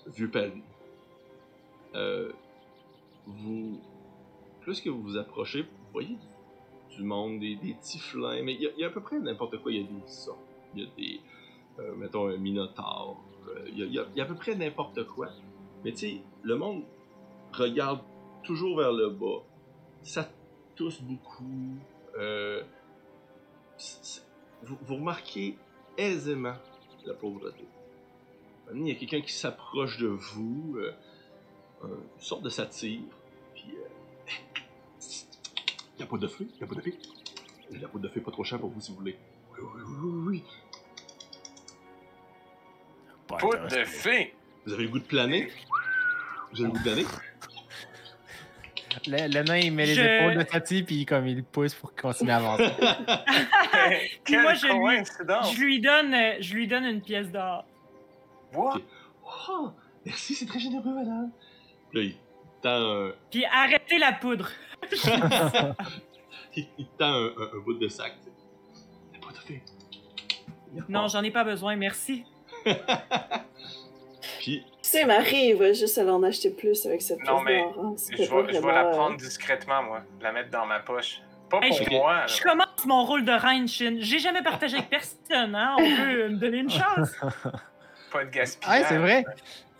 vieux 0.07 0.31
Paris. 0.31 0.63
Vous, 3.27 3.81
plus 4.61 4.81
que 4.81 4.91
vous 4.91 5.03
vous 5.03 5.17
approchez, 5.17 5.63
vous 5.63 5.69
voyez 5.93 6.17
du 6.97 7.03
monde, 7.05 7.39
des, 7.41 7.57
des 7.57 7.75
typhlins, 7.81 8.43
mais 8.43 8.55
il 8.55 8.73
y, 8.77 8.85
a- 8.85 8.89
à 8.89 8.91
peu 8.91 9.01
près 9.01 9.19
n'importe 9.21 9.59
quoi. 9.63 9.71
Il 9.73 9.81
y 9.83 9.85
a 9.85 9.87
des 9.87 10.09
sortes, 10.09 10.39
il 10.75 10.83
y 10.83 10.87
a 10.87 10.91
des, 10.97 11.21
euh, 11.79 11.95
mettons, 11.97 12.27
un 12.29 12.37
minotaure, 12.37 13.23
euh, 13.49 13.65
il 13.69 13.79
y, 13.93 13.99
a- 13.99 14.23
à 14.23 14.27
peu 14.27 14.35
près 14.35 14.55
n'importe 14.57 15.05
quoi. 15.05 15.29
Mais 15.85 15.93
tu 15.93 15.99
sais, 15.99 16.21
le 16.43 16.57
monde 16.57 16.83
regarde 17.53 18.01
toujours 18.43 18.77
vers 18.77 18.93
le 18.93 19.09
bas. 19.11 19.43
Ça 20.03 20.29
tousse 20.77 21.01
beaucoup. 21.03 21.77
euh, 22.19 22.63
vous, 24.63 24.97
remarquez 24.97 25.57
aisément 25.97 26.55
la 27.07 27.15
pauvreté. 27.15 27.65
Il 28.75 28.87
y 28.87 28.91
a 28.91 28.95
quelqu'un 28.95 29.21
qui 29.21 29.33
s'approche 29.33 29.99
de 29.99 30.07
vous, 30.09 30.77
une 31.85 32.21
sorte 32.21 32.43
de 32.43 32.51
satire, 32.51 33.01
puis 33.55 33.65
euh, 33.77 33.89
la 35.99 36.07
poudre 36.07 36.23
de 36.23 36.29
fée, 36.29 36.47
la 36.61 36.67
poudre 36.67 36.81
de 36.83 36.91
fée. 36.91 36.99
La 37.81 37.89
poudre 37.89 38.05
de 38.05 38.09
fée, 38.09 38.21
pas 38.21 38.31
trop 38.33 38.45
cher 38.45 38.59
pour 38.59 38.71
vous 38.71 38.81
si 38.81 38.91
vous 38.91 38.99
voulez. 38.99 39.17
Oui, 39.53 39.59
oui, 39.63 39.83
oui, 39.87 39.95
oui, 40.03 40.27
oui. 40.27 40.45
Pas 43.29 43.37
Poudre 43.37 43.63
intéressant. 43.65 43.91
de 43.93 43.97
fée! 43.97 44.35
Vous 44.67 44.73
avez 44.73 44.83
le 44.85 44.89
goût 44.91 44.99
de 44.99 45.05
planer? 45.05 45.49
Vous 46.53 46.61
avez 46.61 46.65
le 46.65 46.71
goût 46.73 46.79
de 46.79 46.83
planer? 46.83 47.05
Le, 49.07 49.33
le 49.33 49.43
nain, 49.45 49.57
il 49.59 49.73
met 49.73 49.87
les 49.87 49.95
Je- 49.95 50.01
épaules 50.03 50.37
de 50.37 50.43
Tati, 50.43 50.83
puis 50.83 51.07
comme 51.07 51.27
il 51.29 51.45
pousse 51.45 51.75
pour 51.75 51.95
continuer 51.95 52.33
à 52.33 52.37
avancer. 52.39 52.65
Quelle 54.25 54.43
moi, 54.43 54.55
je 54.55 54.67
lui- 54.67 54.73
coïncidence! 54.81 55.55
Je 55.55 55.61
lui 55.61 55.81
donne, 55.81 56.13
euh, 56.13 56.37
je 56.41 56.55
lui 56.55 56.67
donne 56.67 56.85
une 56.85 57.01
pièce 57.01 57.31
d'or. 57.31 57.65
What? 58.53 58.81
Oh, 59.49 59.71
merci, 60.05 60.35
c'est 60.35 60.47
très 60.47 60.59
généreux, 60.59 60.93
madame. 60.93 61.31
Là, 61.93 62.01
il 62.03 62.15
tend 62.63 62.71
un, 62.71 63.13
Puis 63.31 63.45
arrêtez 63.47 63.99
la 63.99 64.13
poudre. 64.13 64.49
il, 66.57 66.67
il 66.79 66.87
tend 66.99 67.07
un, 67.07 67.27
un- 67.27 67.51
un 67.57 67.59
bout 67.65 67.75
de 67.75 67.89
sac. 67.89 68.13
tu 68.23 68.25
sais. 68.25 68.33
La 69.15 69.19
poudre 69.21 69.35
de 69.41 69.47
fée. 69.47 69.63
Non, 70.89 71.09
j'en 71.09 71.23
ai 71.23 71.31
pas 71.31 71.45
besoin, 71.45 71.75
merci. 71.77 72.25
Puis, 74.39 74.65
Tu 74.83 74.89
sais, 74.89 75.05
Marie, 75.05 75.49
il 75.51 75.57
va 75.57 75.73
juste 75.73 75.99
aller 75.99 76.11
en 76.11 76.23
acheter 76.23 76.51
plus 76.51 76.85
avec 76.87 77.03
cette 77.03 77.23
Non, 77.25 77.41
mais 77.43 77.61
hein. 77.61 77.95
Je 78.11 78.61
vais, 78.61 78.73
la 78.73 78.87
euh, 78.87 78.91
prendre 78.93 79.17
discrètement, 79.17 79.83
moi. 79.83 80.03
La 80.21 80.33
mettre 80.33 80.51
dans 80.51 80.67
ma 80.67 80.81
poche. 80.81 81.21
Pas 81.51 81.61
Hey, 81.63 81.71
pour 81.71 81.87
je- 81.87 81.91
moi. 81.91 82.27
Je 82.27 82.43
commence 82.43 82.87
mon 82.87 83.05
rôle 83.05 83.25
de 83.25 83.33
reine, 83.33 83.67
Shin. 83.69 83.97
J'ai 83.99 84.19
jamais 84.19 84.43
partagé 84.43 84.77
avec 84.79 84.89
personne, 84.91 85.55
hein? 85.55 85.75
On 85.79 85.83
peut 85.97 86.29
me 86.29 86.37
donner 86.37 86.59
une 86.59 86.71
chance. 86.71 87.11
Pas 88.13 88.25
de 88.25 88.31
gaspillage. 88.31 88.83
Ah, 88.85 88.89
c'est 88.89 88.99
vrai. 88.99 89.25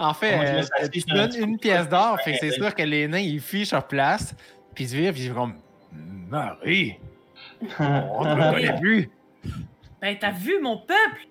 En 0.01 0.15
fait, 0.15 0.35
Moi, 0.37 0.45
je 0.47 0.85
euh, 0.85 0.89
donnes 1.15 1.29
dans- 1.31 1.47
une 1.47 1.59
pièce 1.59 1.89
d'or, 1.89 2.19
fait 2.23 2.33
que 2.33 2.39
c'est 2.39 2.51
sûr 2.53 2.75
que 2.75 2.83
les 2.83 3.07
nains, 3.07 3.19
ils 3.19 3.41
fichent 3.41 3.69
sur 3.69 3.87
place, 3.87 4.35
puis 4.75 4.85
ils 4.85 4.89
se 4.89 4.97
virent, 4.97 5.13
puis 5.13 5.23
ils 5.25 5.29
sont 5.29 5.35
comme 5.35 5.55
Marie, 6.29 6.97
on 7.79 8.25
te 8.25 8.53
connaît 8.53 8.81
plus. 8.81 9.11
Ben, 10.01 10.17
t'as 10.19 10.31
vu 10.33 10.59
mon 10.61 10.79
peuple? 10.79 11.27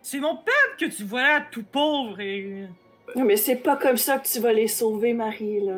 C'est 0.00 0.20
mon 0.20 0.36
peuple 0.36 0.76
que 0.78 0.86
tu 0.86 1.04
vois 1.04 1.22
là, 1.22 1.46
tout 1.50 1.62
pauvre 1.64 2.18
et... 2.20 2.66
Non, 3.14 3.24
mais 3.24 3.36
c'est 3.36 3.56
pas 3.56 3.76
comme 3.76 3.96
ça 3.98 4.18
que 4.18 4.26
tu 4.26 4.40
vas 4.40 4.52
les 4.52 4.68
sauver, 4.68 5.12
Marie, 5.12 5.60
là. 5.60 5.76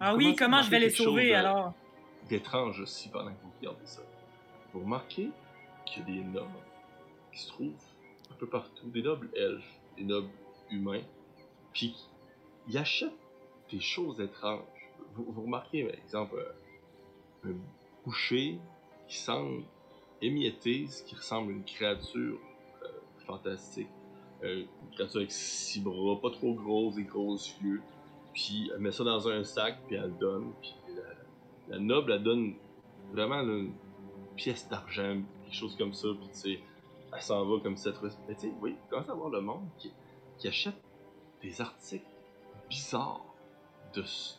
Ah 0.00 0.12
vous 0.12 0.18
oui, 0.18 0.34
comment 0.36 0.62
je 0.62 0.70
vais 0.70 0.78
les 0.80 0.90
sauver 0.90 1.28
chose, 1.28 1.32
euh, 1.34 1.38
alors? 1.38 1.72
d'étrange 2.28 2.80
aussi 2.80 3.08
pendant 3.10 3.30
que 3.30 3.42
vous 3.42 3.52
regardez 3.60 3.84
ça. 3.84 4.00
Vous 4.72 4.80
remarquez 4.80 5.28
qu'il 5.84 6.00
y 6.00 6.02
a 6.02 6.22
des 6.22 6.24
nobles 6.24 6.48
qui 7.32 7.40
se 7.42 7.48
trouvent 7.48 7.72
un 8.30 8.34
peu 8.38 8.46
partout, 8.46 8.88
des 8.88 9.02
nobles 9.02 9.28
elfes, 9.36 9.62
des 9.98 10.04
nobles 10.04 10.30
humains, 10.70 11.02
puis 11.72 11.94
ils 12.68 12.78
achètent 12.78 13.10
des 13.70 13.80
choses 13.80 14.20
étranges. 14.20 14.60
Vous, 15.14 15.24
vous 15.28 15.42
remarquez, 15.42 15.84
par 15.84 15.94
exemple, 15.94 16.36
euh, 16.36 17.50
un 17.50 17.54
boucher 18.04 18.58
qui 19.08 19.16
semble 19.16 19.62
émietté, 20.20 20.86
ce 20.86 21.02
qui 21.02 21.14
ressemble 21.14 21.52
à 21.52 21.54
une 21.56 21.64
créature 21.64 22.38
euh, 22.82 22.88
fantastique. 23.26 23.88
Euh, 24.44 24.64
une 24.82 24.94
créature 24.94 25.18
avec 25.18 25.32
six 25.32 25.80
bras, 25.80 26.20
pas 26.20 26.30
trop 26.30 26.54
grosse 26.54 26.96
et 26.98 27.04
gros 27.04 27.34
yeux. 27.34 27.82
Puis 28.32 28.70
elle 28.74 28.80
met 28.80 28.92
ça 28.92 29.04
dans 29.04 29.28
un 29.28 29.44
sac, 29.44 29.78
puis 29.86 29.96
elle 29.96 30.04
le 30.04 30.10
donne. 30.18 30.52
Puis 30.60 30.74
la, 31.68 31.78
noble, 31.78 32.12
elle 32.12 32.22
donne 32.22 32.54
vraiment 33.12 33.40
une 33.40 33.72
pièce 34.36 34.68
d'argent, 34.68 35.20
quelque 35.44 35.54
chose 35.54 35.76
comme 35.76 35.92
ça. 35.92 36.08
Puis 36.18 36.28
tu 36.28 36.38
sais, 36.38 36.60
elle 37.14 37.20
s'en 37.20 37.44
va 37.44 37.60
comme 37.60 37.76
cette. 37.76 38.00
Mais 38.02 38.34
tu 38.34 38.40
sais, 38.40 38.52
oui, 38.60 38.72
vous 38.72 38.88
commencez 38.88 39.10
à 39.10 39.14
voir 39.14 39.30
le 39.30 39.40
monde 39.40 39.68
qui 39.78 40.48
achète 40.48 40.74
des 41.42 41.60
articles 41.60 42.06
bizarres 42.68 43.24
de 43.94 44.02
ce, 44.02 44.34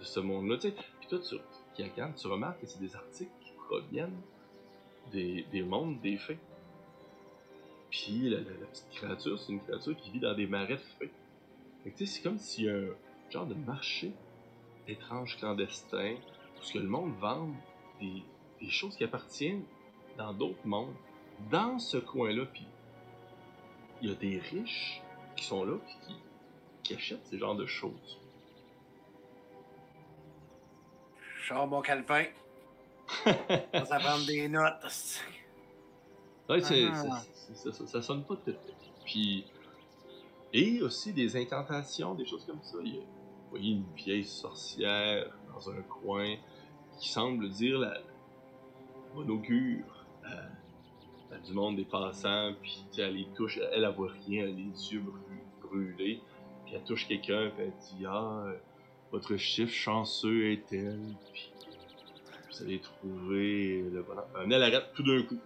de 0.00 0.04
ce 0.04 0.20
monde-là. 0.20 0.58
Puis 0.58 1.08
toi, 1.08 1.18
tu, 1.18 1.82
regarde, 1.82 2.14
tu 2.14 2.26
remarques 2.26 2.60
que 2.60 2.66
c'est 2.66 2.80
des 2.80 2.94
articles 2.94 3.30
qui 3.40 3.52
proviennent 3.66 4.20
des, 5.10 5.44
des 5.50 5.62
mondes 5.62 6.00
des 6.00 6.16
fées. 6.16 6.38
Puis 7.90 8.30
la, 8.30 8.38
petite 8.38 8.88
créature, 8.90 9.38
c'est 9.38 9.52
une 9.52 9.60
créature 9.60 9.96
qui 9.96 10.10
vit 10.10 10.20
dans 10.20 10.34
des 10.34 10.46
marais 10.46 10.76
de 10.76 10.80
fées. 10.98 11.10
Fait 11.84 11.90
tu 11.90 12.06
sais, 12.06 12.06
c'est 12.06 12.22
comme 12.22 12.38
s'il 12.38 12.64
y 12.64 12.70
a 12.70 12.74
un 12.74 13.30
genre 13.30 13.46
de 13.46 13.54
marché 13.54 14.12
étrange 14.88 15.36
clandestin 15.38 16.14
où 16.58 16.62
ce 16.62 16.72
que 16.72 16.78
le 16.78 16.88
monde 16.88 17.12
vend 17.20 17.48
des, 18.00 18.22
des 18.60 18.70
choses 18.70 18.96
qui 18.96 19.04
appartiennent 19.04 19.64
dans 20.16 20.32
d'autres 20.32 20.66
mondes, 20.66 20.94
dans 21.50 21.78
ce 21.78 21.98
coin-là. 21.98 22.46
Puis 22.46 22.66
il 24.00 24.08
y 24.08 24.12
a 24.12 24.14
des 24.14 24.38
riches 24.38 25.02
qui 25.36 25.44
sont 25.44 25.64
là 25.64 25.76
puis 25.76 25.94
qui, 26.06 26.14
qui 26.82 26.94
achètent 26.94 27.26
ces 27.26 27.38
genres 27.38 27.54
de 27.56 27.66
choses. 27.66 28.18
Sors 31.48 31.66
mon 31.66 31.80
calepin. 31.82 32.24
Va 33.26 33.98
prendre 33.98 34.24
des 34.26 34.48
notes. 34.48 35.20
Ouais, 36.48 36.60
Ah. 36.92 37.22
ça, 37.54 37.72
ça 37.86 38.02
sonne 38.02 38.24
pas 38.24 38.36
tout 38.36 38.50
à 38.50 38.52
fait. 38.52 38.74
Puis, 39.04 39.44
et 40.52 40.82
aussi 40.82 41.12
des 41.12 41.36
incantations, 41.36 42.14
des 42.14 42.24
choses 42.26 42.44
comme 42.46 42.62
ça. 42.62 42.78
Il 42.84 42.94
y 42.94 42.98
a, 42.98 43.00
vous 43.00 43.50
voyez 43.50 43.72
une 43.72 43.84
vieille 43.94 44.24
sorcière 44.24 45.30
dans 45.52 45.70
un 45.70 45.82
coin 45.82 46.36
qui 47.00 47.08
semble 47.10 47.48
dire 47.50 47.78
la, 47.78 47.98
bonne 49.14 49.30
augure 49.30 49.84
à, 50.24 51.34
à 51.34 51.38
du 51.38 51.52
monde 51.52 51.76
des 51.76 51.84
passants. 51.84 52.52
Puis, 52.62 52.84
elle 52.98 53.14
les 53.16 53.26
touche, 53.34 53.58
elle, 53.58 53.84
elle, 53.84 53.94
voit 53.94 54.10
rien, 54.26 54.44
elle 54.44 54.50
a 54.50 54.52
les 54.52 54.92
yeux 54.92 55.00
brû- 55.02 55.68
brûlés. 55.68 56.20
Puis, 56.72 56.78
elle 56.80 56.86
touche 56.86 57.06
quelqu'un, 57.06 57.50
puis 57.54 57.64
elle 57.66 57.72
dit 57.98 58.06
Ah, 58.06 58.44
euh, 58.46 58.56
votre 59.10 59.36
chiffre 59.36 59.74
chanceux 59.74 60.52
est-elle 60.52 61.02
Puis, 61.30 61.52
vous 62.50 62.62
allez 62.62 62.80
trouver 62.80 63.82
le 63.92 64.02
bonheur. 64.02 64.26
Elle 64.42 64.62
arrête 64.62 64.90
tout 64.94 65.02
d'un 65.02 65.22
coup. 65.22 65.38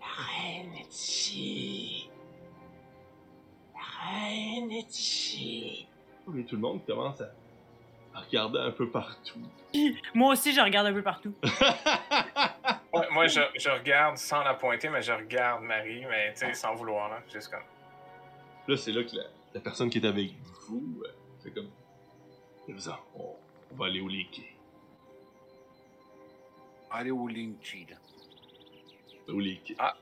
La 0.00 0.06
reine 0.24 0.72
est 0.80 0.94
ici. 0.94 2.08
La 3.74 4.10
reine 4.18 4.70
est 4.70 4.98
ici. 4.98 5.86
Et 6.38 6.44
tout 6.44 6.56
le 6.56 6.62
monde 6.62 6.86
commence 6.86 7.20
à, 7.20 7.28
à 8.14 8.20
regarder 8.20 8.60
un 8.60 8.70
peu 8.70 8.88
partout. 8.88 9.40
Moi 10.14 10.32
aussi, 10.32 10.54
je 10.54 10.60
regarde 10.62 10.86
un 10.86 10.94
peu 10.94 11.02
partout. 11.02 11.34
Moi, 13.10 13.26
je, 13.26 13.40
je 13.56 13.68
regarde 13.70 14.16
sans 14.16 14.42
la 14.42 14.54
pointer, 14.54 14.88
mais 14.88 15.02
je 15.02 15.12
regarde 15.12 15.62
Marie, 15.62 16.04
mais 16.06 16.32
tu 16.32 16.40
sais, 16.40 16.54
sans 16.54 16.74
vouloir, 16.74 17.08
là. 17.08 17.22
Juste 17.32 17.50
comme. 17.50 17.62
Là, 18.68 18.76
c'est 18.76 18.92
là 18.92 19.04
que 19.04 19.16
la, 19.16 19.24
la 19.54 19.60
personne 19.60 19.88
qui 19.90 19.98
est 19.98 20.06
avec 20.06 20.32
vous 20.68 21.02
euh, 21.04 21.08
fait 21.42 21.50
comme. 21.50 21.70
On, 22.68 23.36
on 23.72 23.74
va 23.76 23.86
aller 23.86 24.00
au 24.00 24.08
Lake. 24.08 24.42
Allez 26.90 27.10
au 27.10 27.28
Linky, 27.28 27.86
là. 27.90 27.96
Au 29.32 29.38
Lake. 29.38 29.74
Ah. 29.78 29.94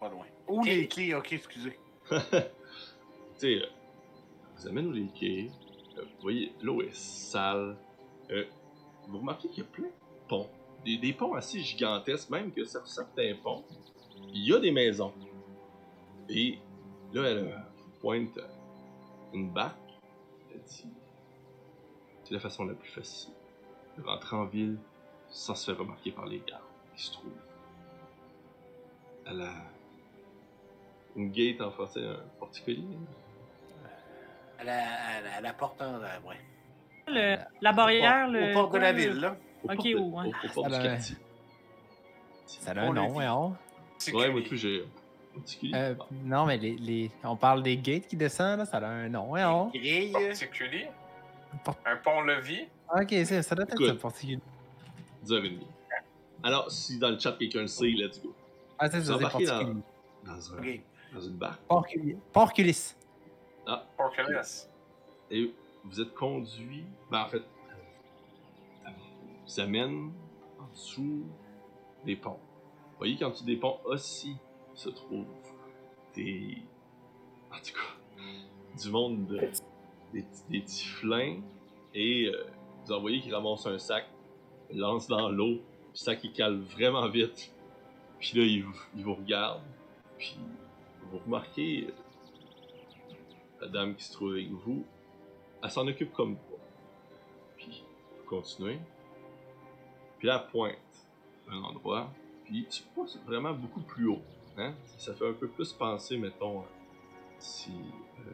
Pas 0.00 0.08
loin. 0.08 0.26
Les 0.64 0.86
clés, 0.88 1.14
ok, 1.14 1.32
excusez. 1.32 1.78
tu 2.10 2.16
sais, 3.36 3.54
euh, 3.62 3.66
vous 4.56 4.68
amène 4.68 4.86
au 4.86 4.92
Lake. 4.92 5.22
euh, 5.22 6.02
vous 6.02 6.22
voyez, 6.22 6.52
l'eau 6.62 6.82
est 6.82 6.94
sale. 6.94 7.76
Euh, 8.30 8.44
vous 9.08 9.18
remarquez 9.18 9.48
qu'il 9.48 9.64
y 9.64 9.66
a 9.66 9.70
plein 9.70 9.84
de 9.88 9.92
ponts. 10.28 10.50
Des, 10.88 10.96
des 10.96 11.12
ponts 11.12 11.34
assez 11.34 11.60
gigantesques, 11.60 12.30
même 12.30 12.50
que 12.50 12.64
sur 12.64 12.86
certains 12.86 13.34
ponts, 13.42 13.62
il 14.32 14.42
y 14.48 14.54
a 14.54 14.58
des 14.58 14.70
maisons. 14.70 15.12
Et 16.30 16.58
là, 17.12 17.24
elle 17.28 17.38
euh, 17.38 17.58
pointe 18.00 18.38
euh, 18.38 18.46
une 19.34 19.50
barque. 19.50 19.76
Elle 20.54 20.62
dit 20.62 20.86
C'est 22.24 22.32
la 22.34 22.40
façon 22.40 22.64
la 22.64 22.72
plus 22.72 22.88
facile 22.88 23.34
de 23.98 24.02
rentrer 24.02 24.34
en 24.36 24.46
ville 24.46 24.78
sans 25.28 25.54
se 25.54 25.70
faire 25.70 25.78
remarquer 25.78 26.10
par 26.10 26.24
les 26.24 26.38
gardes 26.40 26.62
qui 26.96 27.02
se 27.04 27.12
trouvent. 27.12 27.32
Elle 29.26 29.42
a 29.42 29.52
une 31.16 31.30
gate 31.30 31.60
en 31.60 31.70
français, 31.70 32.02
un 32.02 32.16
porticolis. 32.38 32.86
hein. 32.94 33.88
À 34.58 34.64
la, 34.64 34.78
à 34.78 35.20
la, 35.20 35.36
à 35.36 35.40
la 35.42 35.52
porte 35.52 35.82
en 35.82 35.98
ouais. 36.00 36.40
Le- 37.08 37.36
la 37.60 37.72
barrière, 37.72 38.26
Au 38.28 38.32
le. 38.32 38.52
port 38.54 38.70
de 38.70 38.78
la 38.78 38.92
ville, 38.92 39.20
là. 39.20 39.36
Au 39.68 39.72
Ok, 39.72 39.84
de- 39.84 39.94
ouais. 39.94 40.00
au- 40.00 40.28
au 40.46 40.52
port 40.54 40.70
Ça 40.70 40.78
du 40.78 40.84
quartier. 40.84 41.16
Ça 42.46 42.70
a 42.72 42.74
On 42.86 42.90
un 42.90 42.92
nom, 42.94 43.08
voyons. 43.08 43.56
Ouais, 44.14 44.30
moi 44.30 44.40
tout, 44.42 44.56
j'ai. 44.56 44.84
Euh, 45.74 45.94
Ah. 46.00 46.04
non, 46.24 46.46
mais 46.46 46.56
les, 46.56 46.76
les- 46.76 47.10
on 47.22 47.36
parle 47.36 47.62
des 47.62 47.76
gates 47.76 48.06
qui 48.08 48.16
descendent, 48.16 48.58
là, 48.60 48.64
ça 48.64 48.78
a 48.78 48.86
un 48.86 49.08
nom, 49.08 49.26
voyons. 49.26 49.68
Grille. 49.68 50.12
Particulier? 50.12 50.88
Port- 51.64 51.78
Un 51.84 51.96
pont-levis? 51.96 52.66
Ok, 52.94 53.08
c'est- 53.10 53.42
ça 53.42 53.54
doit 53.54 53.64
être 53.64 53.74
Écoute. 53.74 53.86
ça, 53.88 53.94
particulier. 53.94 54.38
10h30. 55.22 55.66
Alors, 56.42 56.70
si 56.70 56.98
dans 56.98 57.10
le 57.10 57.18
chat 57.18 57.32
quelqu'un 57.32 57.60
le 57.62 57.66
sait, 57.66 57.86
let's 57.88 58.20
go. 58.22 58.34
Ah, 58.78 58.88
c'est 58.90 59.00
ça, 59.00 59.06
c'est 59.06 59.12
embarquez 59.12 59.44
dans, 59.46 59.52
particulier. 59.52 59.82
dans, 60.24 60.54
un- 60.54 60.58
Ok. 60.58 60.80
dans 61.14 61.20
une 61.20 61.36
barque 61.36 61.60
Porculis. 61.68 62.16
Porculis. 62.32 62.94
Porculus. 63.96 64.36
et 65.30 65.52
vous 65.84 66.00
êtes 66.00 66.14
conduit. 66.14 66.84
Ben, 67.10 67.22
en 67.22 67.28
fait, 67.28 67.42
vous 69.48 69.60
amène 69.60 70.12
en 70.58 70.66
dessous 70.72 71.24
des 72.04 72.16
ponts. 72.16 72.38
Vous 72.92 72.98
voyez 72.98 73.16
qu'en 73.16 73.30
dessous 73.30 73.44
des 73.44 73.56
ponts 73.56 73.78
aussi 73.84 74.36
se 74.74 74.90
trouvent 74.90 75.24
des. 76.14 76.58
En 77.50 77.56
tout 77.56 77.72
cas, 77.72 78.22
du 78.78 78.90
monde 78.90 79.26
de 79.26 79.50
des, 80.12 80.24
des 80.50 80.60
petits 80.60 80.84
flins 80.84 81.40
et 81.94 82.26
euh, 82.26 82.46
vous 82.84 82.92
en 82.92 83.00
voyez 83.00 83.20
qui 83.20 83.30
ramasse 83.32 83.66
un 83.66 83.78
sac, 83.78 84.06
lance 84.70 85.08
dans 85.08 85.30
l'eau, 85.30 85.54
le 85.54 85.60
sac 85.94 86.20
il 86.24 86.32
cale 86.32 86.60
vraiment 86.60 87.08
vite. 87.08 87.52
Puis 88.18 88.36
là, 88.36 88.44
il, 88.44 88.64
il 88.96 89.04
vous 89.04 89.14
regarde, 89.14 89.62
puis 90.18 90.36
vous 91.10 91.18
remarquez 91.18 91.86
euh, 91.86 91.92
la 93.62 93.68
dame 93.68 93.94
qui 93.94 94.04
se 94.04 94.12
trouve 94.12 94.32
avec 94.32 94.50
vous, 94.50 94.84
elle 95.62 95.70
s'en 95.70 95.86
occupe 95.86 96.12
comme 96.12 96.36
pas. 96.36 96.42
Puis 97.56 97.84
vous 98.18 98.24
continuez. 98.24 98.78
Puis 100.18 100.28
elle 100.28 100.46
pointe 100.50 100.76
un 101.48 101.62
endroit, 101.62 102.10
puis 102.44 102.66
c'est 102.68 102.86
pas 102.94 103.04
vraiment 103.26 103.52
beaucoup 103.52 103.80
plus 103.80 104.08
haut. 104.08 104.22
Hein? 104.56 104.74
Ça 104.98 105.14
fait 105.14 105.28
un 105.28 105.32
peu 105.32 105.48
plus 105.48 105.72
penser, 105.72 106.16
mettons, 106.16 106.64
si, 107.38 107.72
euh, 108.20 108.30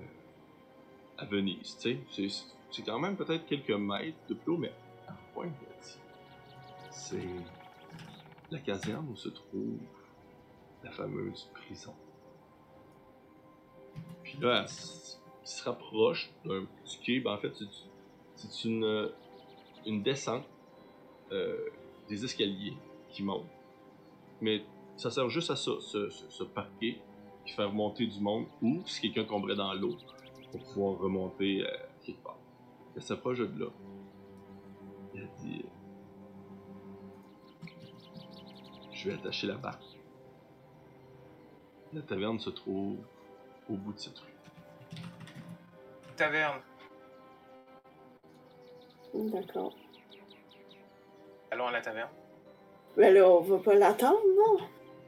à 1.19 1.25
Venise, 1.27 1.77
tu 1.79 1.99
sais. 2.11 2.29
C'est- 2.71 2.83
quand 2.83 2.99
même 2.99 3.17
peut-être 3.17 3.47
quelques 3.47 3.71
mètres 3.71 4.19
de 4.29 4.35
plus 4.35 4.53
haut, 4.53 4.57
mais 4.57 4.73
à 5.07 5.13
pointe, 5.33 5.53
c'est 6.91 7.23
la 8.51 8.59
caserne 8.59 9.09
où 9.09 9.17
se 9.17 9.29
trouve 9.29 9.79
la 10.83 10.91
fameuse 10.91 11.49
prison. 11.55 11.95
Puis 14.25 14.39
là, 14.41 14.63
elle, 14.63 14.69
se 15.45 15.65
rapproche 15.65 16.31
d'un 16.45 16.65
petit 16.65 16.99
quai. 17.05 17.21
Ben, 17.21 17.35
en 17.35 17.39
fait, 17.39 17.53
c'est- 18.37 18.65
une, 18.65 19.11
une 19.87 20.03
descente 20.03 20.45
euh, 21.33 21.69
des 22.09 22.25
escaliers 22.25 22.77
qui 23.11 23.23
montent. 23.23 23.47
Mais 24.41 24.65
ça 24.97 25.11
sert 25.11 25.29
juste 25.29 25.51
à 25.51 25.57
ça, 25.57 25.73
ce, 25.81 26.11
ce, 26.11 26.29
ce 26.29 26.45
parquet, 26.45 27.01
qui 27.45 27.53
fait 27.53 27.65
remonter 27.65 28.07
du 28.07 28.21
monde 28.21 28.47
ou 28.63 28.83
si 28.87 29.01
quelqu'un 29.01 29.25
tomberait 29.25 29.57
dans 29.57 29.73
l'eau 29.75 29.97
pour 30.51 30.63
pouvoir 30.63 30.99
remonter 30.99 31.67
euh, 31.67 31.77
quelque 32.05 32.23
part. 32.23 32.39
Elle 32.97 33.03
s'approche 33.03 33.39
de 33.39 33.65
là. 33.65 33.71
Elle 35.15 35.29
dit 35.41 35.65
Je 38.93 39.11
vais 39.11 39.15
attacher 39.17 39.47
la 39.47 39.57
barque. 39.57 39.83
La 41.93 42.03
taverne 42.03 42.41
se 42.41 42.51
trouve 42.51 42.97
au 43.69 43.75
bout 43.75 43.93
de 43.93 43.99
cette 43.99 44.19
rue. 44.19 44.33
Taverne. 46.17 46.61
D'accord. 49.13 49.77
Allons 51.55 51.69
à 51.69 51.71
la 51.71 51.81
taverne. 51.81 52.09
Mais 52.97 53.13
là, 53.13 53.31
on 53.31 53.41
va 53.41 53.59
pas 53.59 53.75
l'attendre, 53.77 54.19
non? 54.37 54.67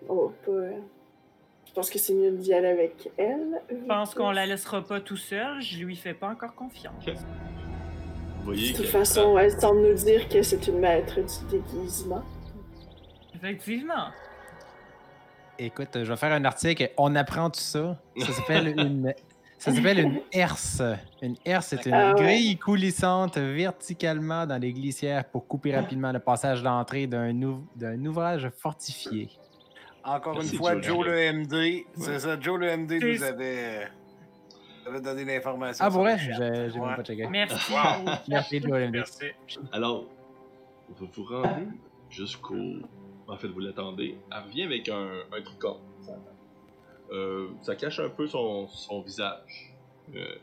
On 0.08 0.26
va 0.26 0.32
pas. 0.46 0.76
Je 1.66 1.72
pense 1.72 1.90
que 1.90 1.98
c'est 1.98 2.14
mieux 2.14 2.30
d'y 2.30 2.54
aller 2.54 2.68
avec 2.68 3.10
elle. 3.16 3.60
Je 3.68 3.84
pense 3.84 4.14
qu'on 4.14 4.30
la 4.30 4.46
laissera 4.46 4.80
pas 4.80 5.00
tout 5.00 5.16
seul. 5.16 5.60
Je 5.60 5.78
lui 5.78 5.96
fais 5.96 6.14
pas 6.14 6.28
encore 6.28 6.54
confiance. 6.54 7.04
Voyez 8.44 8.70
De 8.70 8.76
toute 8.76 8.86
façon, 8.86 9.36
elle 9.36 9.50
semble 9.60 9.80
nous 9.88 9.94
dire 9.94 10.28
que 10.28 10.40
c'est 10.42 10.68
une 10.68 10.78
maître 10.78 11.16
du 11.16 11.58
déguisement. 11.58 12.22
Effectivement. 13.34 14.10
Écoute, 15.58 15.88
je 15.94 16.04
vais 16.08 16.16
faire 16.16 16.32
un 16.32 16.44
article. 16.44 16.92
On 16.96 17.16
apprend 17.16 17.50
tout 17.50 17.58
ça. 17.58 17.98
Ça 18.20 18.32
s'appelle 18.32 18.68
une. 18.78 19.12
Ça 19.58 19.72
s'appelle 19.72 19.98
une 20.00 20.20
herse. 20.32 20.82
Une 21.22 21.34
herse, 21.44 21.68
c'est 21.68 21.86
une 21.86 21.94
Ah 21.94 22.14
ouais. 22.14 22.22
grille 22.22 22.56
coulissante 22.58 23.38
verticalement 23.38 24.46
dans 24.46 24.58
les 24.60 24.72
glissières 24.72 25.24
pour 25.24 25.46
couper 25.48 25.74
rapidement 25.74 26.12
le 26.12 26.18
passage 26.20 26.62
d'entrée 26.62 27.06
d'un 27.06 27.34
ou- 27.42 27.66
d'un 27.74 28.04
ouvrage 28.04 28.48
fortifié. 28.50 29.30
Encore 30.04 30.34
Merci, 30.34 30.52
une 30.52 30.58
fois, 30.58 30.74
Joe. 30.74 30.82
Joe 30.84 31.06
le 31.06 31.32
MD. 31.32 31.84
C'est 31.96 32.18
ça, 32.20 32.38
Joe 32.38 32.60
le 32.60 32.66
MD 32.76 33.00
nous 33.00 33.22
avait, 33.24 33.58
euh, 33.58 34.88
avait 34.88 35.00
donné 35.00 35.24
l'information. 35.24 35.84
Ah, 35.84 35.90
pour 35.90 36.00
vrai? 36.02 36.16
le. 36.16 36.68
J'ai 36.70 36.78
Ouais. 36.78 36.86
même 36.86 36.96
pas 36.96 37.02
checké. 37.02 37.26
Merci. 37.26 37.72
Wow. 37.72 38.12
Merci, 38.28 38.60
Joel 38.60 38.88
Hendrix. 38.88 38.90
Merci. 39.00 39.24
Alors, 39.72 40.04
vous 40.96 41.08
vous 41.12 41.24
rendez 41.24 41.66
jusqu'au. 42.10 42.54
En 43.26 43.36
fait, 43.36 43.48
vous 43.48 43.58
l'attendez. 43.58 44.16
Elle 44.30 44.42
revient 44.44 44.62
avec 44.64 44.88
un, 44.88 45.08
un 45.36 45.42
tricot. 45.42 45.78
Euh, 47.12 47.48
ça 47.62 47.76
cache 47.76 48.00
un 48.00 48.08
peu 48.08 48.26
son, 48.26 48.68
son 48.68 49.00
visage. 49.00 49.74
Euh, 50.14 50.34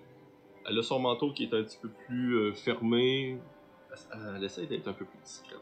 elle 0.68 0.80
a 0.80 0.84
son 0.84 0.99
manteau 0.99 1.31
qui 1.31 1.44
est 1.44 1.53
un 1.53 1.64
petit 1.64 1.77
peu 1.81 1.90
plus 1.90 2.35
euh, 2.35 2.53
fermé. 2.53 3.38
Elle, 4.14 4.19
elle 4.38 4.44
essaie 4.44 4.65
d'être 4.65 4.88
un 4.88 4.94
peu 4.94 5.06
plus 5.06 5.19
discrète. 5.23 5.60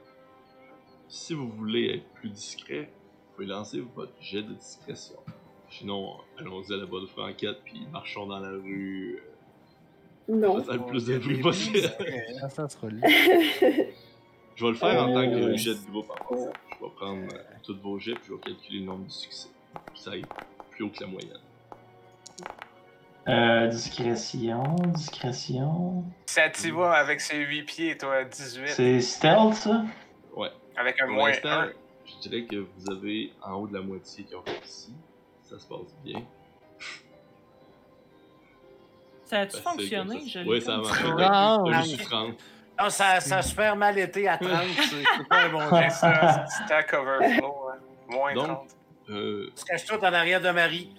Si 1.07 1.34
vous 1.34 1.49
voulez 1.49 1.95
être 1.95 2.07
plus 2.14 2.30
discret, 2.30 2.84
vous 2.84 3.36
pouvez 3.36 3.48
lancer 3.48 3.82
votre 3.95 4.14
jet 4.22 4.44
de 4.44 4.53
discrétion. 4.53 5.18
Sinon, 5.69 6.18
allons-y 6.38 6.73
à 6.73 6.78
la 6.78 6.86
bonne 6.86 7.07
franquette, 7.07 7.57
puis 7.64 7.88
marchons 7.91 8.28
dans 8.28 8.40
la 8.40 8.52
rue. 8.52 9.22
Non. 10.28 10.60
faisant 10.61 10.73
le 10.73 10.86
plus 10.86 11.06
de 11.06 11.18
bruit 11.18 11.41
possible. 11.41 11.90
Ah, 12.41 12.49
ça 12.49 12.69
se. 12.69 12.78
Je 14.56 14.65
vais 14.65 14.72
le 14.72 14.78
faire 14.78 15.03
en 15.03 15.14
tant 15.14 15.30
que 15.30 15.56
jet 15.56 15.73
de 15.73 15.91
groupe 15.91 16.10
en 16.11 16.36
passant. 16.36 16.53
Je 16.69 16.86
vais 16.86 16.91
prendre 16.91 17.23
euh, 17.34 17.38
tous 17.64 17.78
vos 17.82 17.98
jets 17.98 18.14
puis 18.14 18.26
je 18.28 18.34
vais 18.34 18.40
calculer 18.40 18.80
le 18.80 18.86
nombre 18.86 19.06
de 19.06 19.11
succès. 19.11 19.49
Ça 19.95 20.11
aille 20.11 20.26
plus 20.82 20.86
haut 20.86 20.90
que 20.90 21.02
la 21.03 21.08
moyenne. 21.08 21.38
Euh, 23.28 23.68
discrétion, 23.68 24.64
discrétion. 24.95 26.03
Ça 26.26 26.49
t'y 26.49 26.72
va 26.72 26.94
avec 26.94 27.22
ses 27.22 27.38
8 27.38 27.64
pieds, 27.64 27.98
toi, 27.98 28.24
18. 28.24 28.68
C'est 28.70 28.99
stealth, 29.02 29.53
ça? 29.53 29.84
Ouais. 30.36 30.49
Avec 30.76 30.99
un 31.02 31.06
Pour 31.06 31.16
moins 31.16 31.30
l'instant, 31.30 31.49
1. 31.49 31.70
je 32.06 32.30
dirais 32.30 32.45
que 32.48 32.56
vous 32.56 32.91
avez 32.91 33.32
en 33.44 33.53
haut 33.53 33.68
de 33.68 33.74
la 33.76 33.82
moitié 33.82 34.24
qui 34.24 34.34
ont 34.36 34.41
réussi. 34.45 34.94
Ça 35.44 35.60
se 35.60 35.68
passe 35.68 35.95
bien. 36.03 36.24
Ça 39.26 39.40
a-tu 39.41 39.58
fonctionné? 39.58 40.22
ça. 40.22 40.41
Je 40.44 40.49
Oui, 40.49 40.62
ça 40.62 40.74
a 40.76 40.78
marché. 40.78 41.03
Franche. 41.03 41.70
T'as 41.72 41.82
juste 41.84 42.03
30. 42.10 42.36
Ah, 42.78 42.90
ça, 42.90 43.20
ça 43.20 43.38
a 43.38 43.41
super 43.44 43.76
mal 43.76 43.99
été 43.99 44.28
à 44.28 44.38
30. 44.38 44.52
c'est 44.90 45.28
pas 45.28 45.44
un 45.44 45.49
bon 45.49 45.60
C'est 45.70 45.84
geste. 45.84 45.98
ça, 45.99 46.45
stack 46.48 46.94
overflow. 46.94 47.70
hein. 47.70 47.78
Moins 48.10 48.34
Donc, 48.34 48.48
30. 48.48 48.68
Euh, 49.10 49.49
Tu 49.56 49.65
caches 49.65 49.86
tout 49.86 49.95
en 49.95 50.03
arrière 50.14 50.41
de 50.41 50.49
Marie. 50.52 50.90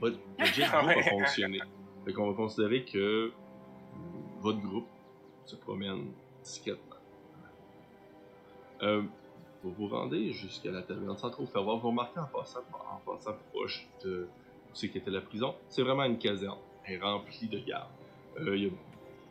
votre 0.00 0.18
votre 0.38 0.52
jet 0.54 0.64
de 0.64 0.68
groupe 0.70 0.96
a 0.96 1.02
fonctionné. 1.02 1.60
Fait 2.04 2.12
qu'on 2.12 2.28
va 2.30 2.34
considérer 2.36 2.84
que 2.84 3.32
votre 4.40 4.60
groupe 4.60 4.86
se 5.44 5.56
promène 5.56 6.12
discrètement. 6.42 6.84
Euh, 8.82 9.02
vous 9.64 9.72
vous 9.72 9.88
rendez 9.88 10.32
jusqu'à 10.32 10.70
la 10.70 10.82
taverne 10.82 11.16
sans 11.16 11.30
trop 11.30 11.46
faire 11.46 11.62
voir. 11.62 11.78
Vous 11.78 11.88
remarquez 11.88 12.20
en 12.20 12.26
passant, 12.26 12.60
en 12.72 12.98
passant 13.10 13.36
proche 13.52 13.86
de 14.04 14.28
où 14.70 14.74
c'est 14.74 14.88
qu'était 14.88 15.10
la 15.10 15.20
prison, 15.20 15.54
c'est 15.68 15.82
vraiment 15.82 16.04
une 16.04 16.18
caserne. 16.18 16.58
Elle 16.84 16.94
est 16.94 17.00
remplie 17.00 17.48
de 17.48 17.58
gardes. 17.58 17.88
Euh, 18.40 18.56
il 18.56 18.64
y 18.64 18.66
a- 18.68 18.70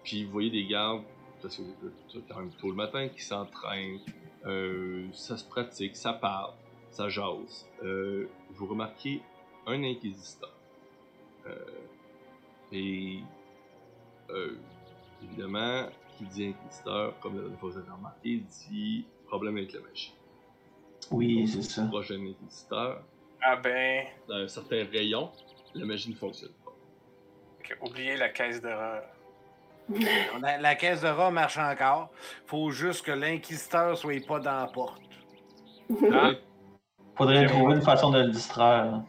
Puis 0.04 0.26
vous 0.26 0.32
voyez 0.32 0.50
des 0.50 0.66
gardes, 0.66 1.04
parce 1.42 1.58
que 1.58 1.64
c'est 2.10 2.28
quand 2.28 2.40
même 2.40 2.52
tôt 2.60 2.70
le 2.70 2.76
matin, 2.76 3.08
qui 3.08 3.22
s'entraînent. 3.24 4.00
Euh, 4.46 5.06
ça 5.14 5.38
se 5.38 5.46
pratique, 5.46 5.96
ça 5.96 6.14
parle, 6.14 6.52
ça 6.98 7.10
jase. 7.10 7.68
Euh, 7.84 8.28
vous 8.50 8.66
remarquez 8.66 9.22
un 9.68 9.84
inquisiteur. 9.84 10.54
Euh, 11.46 11.54
et 12.72 13.20
euh, 14.32 14.58
évidemment, 15.24 15.88
qui 16.18 16.26
dit 16.26 16.48
inquisiteur, 16.48 17.20
comme 17.20 17.36
la 17.38 17.58
fois 17.58 17.70
vous 17.70 17.78
avez 17.78 17.92
remarqué, 17.92 18.42
dit 18.70 19.06
problème 19.28 19.58
avec 19.58 19.74
la 19.74 19.82
magie. 19.82 20.16
Oui, 21.12 21.48
c'est 21.48 21.62
ça. 21.62 21.86
Proche 21.86 22.10
d'un 22.10 22.26
inquisiteur, 22.26 23.04
Ah 23.42 23.56
ben, 23.56 24.06
dans 24.28 24.36
un 24.36 24.48
certain 24.48 24.84
rayon, 24.92 25.30
la 25.76 25.86
magie 25.86 26.10
ne 26.10 26.16
fonctionne 26.16 26.52
pas. 26.66 26.74
oubliez 27.82 28.18
la 28.18 28.30
caisse 28.30 28.62
d'erreur. 28.62 29.04
La, 30.42 30.58
la 30.58 30.76
caisse 30.76 31.00
de 31.02 31.08
rat 31.08 31.32
marche 31.32 31.58
encore. 31.58 32.10
Faut 32.46 32.72
juste 32.72 33.06
que 33.06 33.12
l'inquisiteur 33.14 33.98
soit 33.98 34.20
pas 34.28 34.40
dans 34.40 34.60
la 34.60 34.68
porte. 34.68 35.02
Ah. 36.12 36.32
Faudrait 37.18 37.48
trouver 37.48 37.76
une 37.76 37.82
façon 37.82 38.12
de 38.12 38.20
le 38.20 38.30
distraire. 38.32 39.02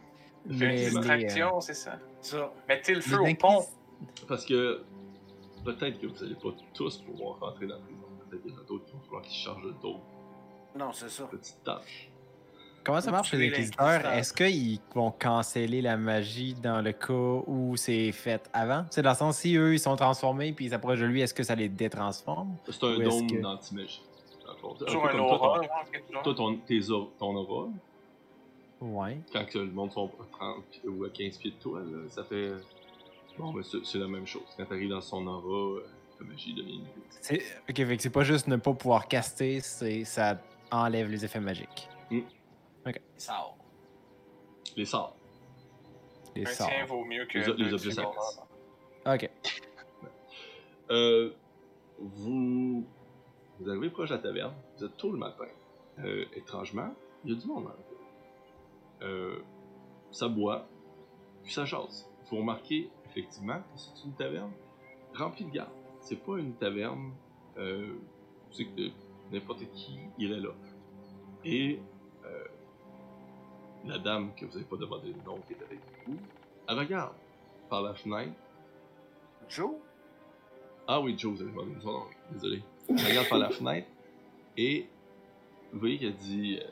Une 0.49 0.57
Mais 0.57 0.75
les, 0.75 0.85
distraction, 0.89 1.61
c'est 1.61 1.73
ça. 1.73 1.99
Ça. 2.21 2.51
Mettez 2.67 2.95
le 2.95 3.01
feu 3.01 3.19
au 3.19 3.35
pont. 3.35 3.65
Parce 4.27 4.45
que 4.45 4.83
peut-être 5.63 5.99
que 5.99 6.07
vous 6.07 6.23
n'allez 6.23 6.35
pas 6.35 6.49
tous 6.73 6.97
pouvoir 7.01 7.39
rentrer 7.39 7.67
dans 7.67 7.75
la 7.75 7.81
prison. 7.81 7.99
Peut-être 8.29 8.41
qu'il 8.43 8.51
y 8.51 8.55
en 8.55 8.59
a 8.59 8.63
d'autres 8.63 8.85
qui 8.85 8.93
vont 8.93 8.99
falloir 9.01 9.21
qu'ils 9.23 9.33
chargent 9.35 9.79
d'autres 9.81 9.99
Non, 10.77 10.91
c'est 10.93 11.09
ça. 11.09 11.23
petites 11.25 11.63
tâches. 11.63 12.09
Comment 12.83 13.01
ça 13.01 13.11
marche 13.11 13.29
chez 13.31 13.37
les 13.37 13.49
inquisiteurs? 13.49 14.05
Est-ce 14.13 14.33
qu'ils 14.33 14.79
vont 14.95 15.11
canceller 15.11 15.81
la 15.81 15.97
magie 15.97 16.53
dans 16.55 16.81
le 16.81 16.93
cas 16.93 17.43
où 17.45 17.75
c'est 17.75 18.11
fait 18.13 18.49
avant? 18.53 18.85
C'est 18.89 19.01
dans 19.01 19.09
le 19.11 19.15
sens, 19.15 19.37
si 19.37 19.55
eux, 19.57 19.73
ils 19.73 19.79
sont 19.79 19.95
transformés 19.95 20.53
puis 20.53 20.65
ils 20.65 20.69
s'approchent 20.71 20.99
de 21.01 21.05
lui, 21.05 21.21
est-ce 21.21 21.33
que 21.33 21.43
ça 21.43 21.55
les 21.55 21.69
détransforme? 21.69 22.55
C'est 22.65 22.83
un 22.83 22.97
dôme 22.99 23.27
que- 23.29 23.41
d'anti-magie. 23.41 24.01
Toujours 24.85 25.07
un 25.07 25.11
toi, 25.11 25.21
aura, 25.21 25.61
tes 25.61 26.81
ton 27.17 27.35
aura, 27.35 27.67
Ouais. 28.81 29.19
quand 29.33 29.45
que 29.45 29.59
le 29.59 29.71
monde 29.71 29.91
sont 29.91 30.07
à 30.19 30.37
30 30.37 30.63
pieds- 30.71 30.87
ou 30.89 31.03
à 31.03 31.09
15 31.09 31.37
pieds 31.37 31.51
de 31.51 31.55
toi, 31.57 31.81
là, 31.81 32.07
ça 32.09 32.23
fait. 32.23 32.51
Bon, 33.37 33.51
mais 33.53 33.63
c'est 33.63 33.97
la 33.99 34.07
même 34.07 34.25
chose. 34.27 34.43
Quand 34.57 34.65
t'arrives 34.65 34.89
dans 34.89 35.01
son 35.01 35.25
aura, 35.27 35.77
euh, 35.79 35.85
la 36.19 36.25
magie 36.27 36.53
devient 36.53 36.75
inutile. 36.75 37.01
C'est... 37.21 37.41
Ok, 37.69 37.75
fait 37.75 37.97
que 37.97 38.01
c'est 38.03 38.09
pas 38.09 38.23
juste 38.23 38.47
ne 38.47 38.55
pas 38.57 38.73
pouvoir 38.73 39.07
caster, 39.07 39.59
c'est 39.61 40.03
ça 40.05 40.39
enlève 40.71 41.09
les 41.09 41.23
effets 41.25 41.39
magiques. 41.39 41.89
Ça 43.17 43.33
va. 43.33 43.53
Les 44.77 44.85
sorts. 44.85 45.15
Les 46.35 46.43
Un 46.47 46.51
sorts. 46.51 46.67
tien 46.69 46.85
vaut 46.85 47.03
mieux 47.03 47.25
que 47.25 47.37
Les- 47.39 47.63
les 47.65 47.73
objets 47.73 47.91
sacrés. 47.91 48.11
Ok. 49.05 49.29
Euh, 50.91 51.31
vous, 51.99 52.85
vous 53.59 53.69
arrivez 53.69 53.89
proche 53.89 54.09
de 54.09 54.15
la 54.15 54.21
taverne, 54.21 54.53
vous 54.77 54.85
êtes 54.85 54.95
tôt 54.97 55.11
le 55.11 55.17
matin. 55.17 55.45
Euh, 55.99 56.25
étrangement, 56.35 56.93
il 57.25 57.33
y 57.33 57.37
a 57.37 57.39
du 57.39 57.45
monde 57.47 57.63
dans 57.65 57.69
la 57.69 57.75
taverne. 57.75 57.88
Euh, 59.01 59.39
ça 60.11 60.27
boit, 60.27 60.67
puis 61.43 61.53
ça 61.53 61.65
jase. 61.65 62.09
Vous 62.29 62.37
remarquez 62.37 62.89
effectivement 63.05 63.59
que 63.59 63.77
c'est 63.77 64.05
une 64.05 64.13
taverne 64.13 64.51
remplie 65.15 65.45
de 65.45 65.51
gardes. 65.51 65.69
C'est 66.01 66.23
pas 66.23 66.37
une 66.37 66.53
taverne 66.53 67.11
euh, 67.57 67.93
où 67.93 68.53
c'est 68.53 68.65
que 68.65 68.89
n'importe 69.31 69.69
qui 69.73 69.99
irait 70.17 70.39
là. 70.39 70.49
Et 71.43 71.79
euh, 72.25 72.43
la 73.85 73.97
dame 73.97 74.33
que 74.35 74.45
vous 74.45 74.53
n'avez 74.53 74.65
pas 74.65 74.77
demandé 74.77 75.13
le 75.13 75.23
nom 75.23 75.39
qui 75.47 75.53
est 75.53 75.63
avec 75.63 75.79
vous, 76.05 76.17
elle 76.67 76.79
regarde 76.79 77.13
par 77.69 77.81
la 77.81 77.93
fenêtre. 77.93 78.33
Joe? 79.47 79.71
Ah 80.87 80.99
oui, 80.99 81.15
Joe, 81.17 81.33
vous 81.35 81.41
avez 81.41 81.51
demandé 81.51 81.75
son 81.81 81.91
nom, 81.91 82.05
désolé. 82.31 82.63
Elle 82.89 83.05
regarde 83.05 83.29
par 83.29 83.39
la 83.39 83.49
fenêtre 83.49 83.87
et 84.57 84.87
vous 85.71 85.79
voyez 85.79 85.99
qu'elle 85.99 86.15
dit 86.17 86.59
euh, 86.61 86.67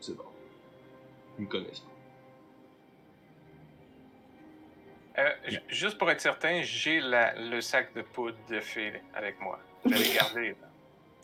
C'est 0.00 0.16
bon. 0.16 0.29
Connaissent 1.48 1.80
pas. 1.80 1.86
Euh, 5.18 5.30
ju- 5.48 5.60
Juste 5.68 5.98
pour 5.98 6.10
être 6.10 6.20
certain, 6.20 6.62
j'ai 6.62 7.00
la- 7.00 7.34
le 7.34 7.60
sac 7.60 7.92
de 7.94 8.02
poudre 8.02 8.36
de 8.48 8.60
fée 8.60 9.02
avec 9.14 9.40
moi. 9.40 9.58
Je 9.84 9.90
l'ai 9.94 10.14
gardé. 10.14 10.48
là. 10.50 10.68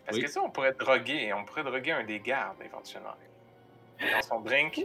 Parce 0.05 0.19
Oui. 0.19 0.25
que 0.25 0.31
ça, 0.31 0.41
on 0.43 0.51
pourrait 0.51 0.73
droguer. 0.75 1.33
On 1.33 1.45
pourrait 1.45 1.65
droguer 1.65 1.93
un 1.93 2.05
des 2.05 2.21
gardes 2.21 2.61
éventuellement. 2.63 3.15
Dans 4.01 4.23
son 4.23 4.41
drink, 4.41 4.85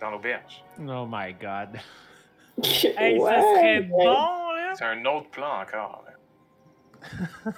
dans 0.00 0.10
l'auberge. 0.10 0.64
Oh 0.80 1.06
my 1.08 1.32
god. 1.34 1.78
Hey, 2.96 3.18
ça 3.20 3.40
serait 3.40 3.80
bon, 3.80 4.04
là. 4.52 4.72
C'est 4.74 4.84
un 4.84 5.04
autre 5.06 5.28
plan 5.30 5.60
encore. 5.62 6.04
là. 6.06 7.52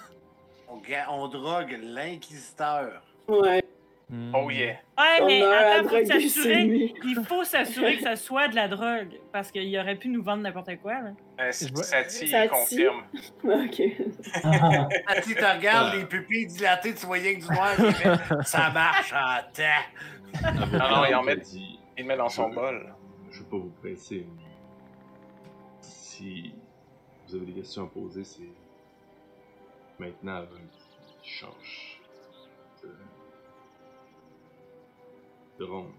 On, 0.68 0.80
on 1.10 1.28
drogue 1.28 1.76
l'inquisiteur. 1.82 3.02
Ouais. 3.28 3.62
Hmm. 4.08 4.32
Oh 4.36 4.48
yeah. 4.50 4.76
Ouais, 4.96 5.26
mais 5.26 5.42
attends, 5.42 5.88
faut 5.88 6.04
s'assurer. 6.04 6.94
Il 7.04 7.24
faut 7.26 7.42
s'assurer 7.44 7.96
que 7.96 8.02
ça 8.04 8.14
soit 8.14 8.46
de 8.46 8.54
la 8.54 8.68
drogue. 8.68 9.18
Parce 9.32 9.50
qu'il 9.50 9.76
aurait 9.78 9.96
pu 9.96 10.08
nous 10.08 10.22
vendre 10.22 10.42
n'importe 10.44 10.76
quoi, 10.80 10.94
là. 11.00 11.10
Euh, 11.40 11.50
vois- 11.72 11.82
Sati 11.82 12.28
Sati. 12.28 12.48
confirme. 12.48 13.02
Ok. 13.44 13.82
Ah, 14.44 15.20
tu 15.20 15.34
te 15.34 15.44
regardes, 15.56 15.90
Ah. 15.92 15.96
les 15.96 16.04
pupilles 16.06 16.46
dilatées, 16.46 16.94
tu 16.94 17.04
voyais 17.06 17.36
que 17.36 17.46
du 17.46 17.52
noir, 17.52 17.70
il 17.78 17.92
fait, 17.94 18.44
ça 18.44 18.70
marche 18.70 19.12
en 19.12 19.38
temps. 19.52 20.42
Vous 20.70 20.76
Non, 20.78 20.88
non, 20.88 21.04
il 21.08 21.14
en 21.16 21.22
met- 21.24 21.42
Il 21.52 21.80
le 21.98 22.04
met 22.04 22.16
dans 22.16 22.28
son 22.28 22.50
Je- 22.50 22.54
bol. 22.54 22.94
Je 23.32 23.40
veux 23.40 23.46
pas 23.46 23.56
vous 23.56 23.72
presser, 23.82 24.24
mais 24.36 24.44
si 25.80 26.54
vous 27.26 27.34
avez 27.34 27.46
des 27.46 27.52
questions 27.54 27.84
à 27.84 27.88
poser, 27.88 28.22
c'est 28.24 28.48
maintenant 29.98 30.36
avant 30.36 30.46
qu'il 30.70 31.30
change 31.32 31.95
de 35.58 35.64
ronde. 35.64 35.90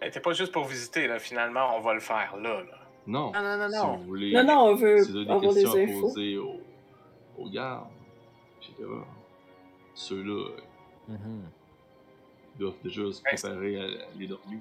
Elle 0.00 0.08
était 0.08 0.20
pas 0.20 0.32
juste 0.32 0.52
pour 0.52 0.64
visiter, 0.64 1.06
là. 1.06 1.18
Finalement, 1.18 1.76
on 1.76 1.80
va 1.80 1.94
le 1.94 2.00
faire 2.00 2.36
là. 2.36 2.62
là. 2.62 2.78
Non, 3.06 3.32
Non, 3.32 3.42
non, 3.42 3.68
non, 3.68 3.68
si 3.70 3.98
vous 4.02 4.04
voulez, 4.08 4.32
Non, 4.32 4.44
non, 4.44 4.60
on 4.70 4.74
veut 4.74 5.02
si 5.04 5.12
des 5.12 5.20
avoir 5.30 5.40
des 5.52 5.64
à 5.66 6.00
poser 6.00 6.38
aux, 6.38 6.60
aux 7.38 7.48
gardes, 7.50 7.88
etc., 8.62 8.84
ceux-là 9.94 10.48
Mhm. 11.08 11.50
doivent 12.58 12.80
déjà 12.82 13.12
se 13.12 13.22
préparer 13.22 13.78
à 13.78 13.84
aller 14.14 14.26
dormir. 14.26 14.60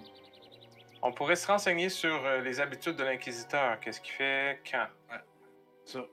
On 1.01 1.11
pourrait 1.11 1.35
se 1.37 1.47
renseigner 1.47 1.89
sur 1.89 2.25
euh, 2.25 2.41
les 2.41 2.59
habitudes 2.61 2.95
de 2.95 3.03
l'inquisiteur. 3.03 3.79
Qu'est-ce 3.79 3.99
qu'il 4.01 4.13
fait 4.13 4.61
quand? 4.69 4.87
Ça, 5.85 6.05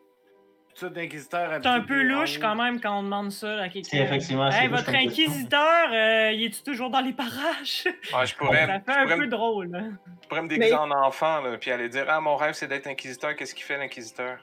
C'est 0.75 1.67
un 1.67 1.81
peu 1.81 2.03
louche 2.03 2.39
quand 2.39 2.55
même 2.55 2.81
quand 2.81 2.99
on 2.99 3.03
demande 3.03 3.31
ça 3.33 3.61
à 3.63 3.69
quelqu'un. 3.69 3.99
effectivement. 4.03 4.49
Hey, 4.51 4.69
votre 4.69 4.95
inquisiteur, 4.95 5.89
euh, 5.93 6.31
il 6.33 6.45
est-tu 6.45 6.63
toujours 6.63 6.89
dans 6.91 7.01
les 7.01 7.13
parages? 7.13 7.85
Ah, 8.15 8.25
je 8.25 8.35
pourrais, 8.35 8.67
Ça 8.67 8.79
je 8.79 8.85
fait 8.85 8.99
un 8.99 9.03
pourrais 9.05 9.17
peu 9.17 9.21
me- 9.23 9.27
drôle. 9.27 9.71
là. 9.71 9.81
je 10.23 10.29
pourrais 10.29 10.43
me 10.43 10.49
déguiser 10.49 10.71
Mais- 10.71 10.77
en 10.79 10.91
enfant, 10.91 11.41
là, 11.43 11.59
puis 11.59 11.71
aller 11.71 11.89
dire 11.89 12.07
Ah, 12.09 12.21
mon 12.21 12.37
rêve, 12.37 12.55
c'est 12.55 12.67
d'être 12.69 12.87
inquisiteur. 12.87 13.37
Qu'est-ce 13.37 13.55
qu'il 13.55 13.65
fait, 13.65 13.77
l'inquisiteur? 13.77 14.39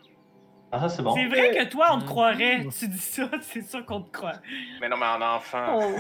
Ah, 0.72 0.80
ça, 0.82 0.90
c'est 0.90 1.02
bon. 1.02 1.16
C'est 1.16 1.26
vrai 1.28 1.52
que 1.58 1.64
toi, 1.70 1.88
on 1.94 2.00
te 2.00 2.04
Mm. 2.04 2.08
croirait. 2.08 2.66
Tu 2.78 2.88
dis 2.88 2.98
ça, 3.00 3.24
c'est 3.42 3.62
sûr 3.62 3.86
qu'on 3.86 4.02
te 4.02 4.12
croit. 4.12 4.34
Mais 4.82 4.90
non, 4.90 4.98
mais 4.98 5.06
en 5.06 5.22
enfant. 5.22 5.80
Oh. 5.80 5.96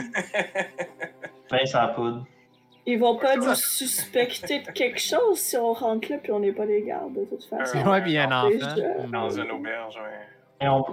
Ça 1.65 1.81
la 1.81 1.87
poudre. 1.89 2.25
Ils 2.89 2.97
vont 2.97 3.18
pas 3.18 3.35
nous 3.35 3.53
suspecter 3.53 4.61
de 4.61 4.72
quelque 4.72 4.99
chose 4.99 5.38
si 5.38 5.57
on 5.57 5.73
rentre 5.73 6.09
là 6.09 6.18
puis 6.19 6.31
on 6.31 6.39
n'est 6.39 6.53
pas 6.53 6.65
des 6.65 6.81
gardes, 6.84 7.14
de 7.14 7.26
toute 7.26 7.43
façon. 7.43 7.77
Euh, 7.77 7.91
Ouais, 7.91 8.01
puis 8.01 8.18
un 8.18 8.31
enfant. 8.31 8.76
Dans 9.11 9.30
une 9.30 9.51
auberge, 9.51 9.95
ouais. 9.97 10.65
Et 10.65 10.69
on... 10.69 10.85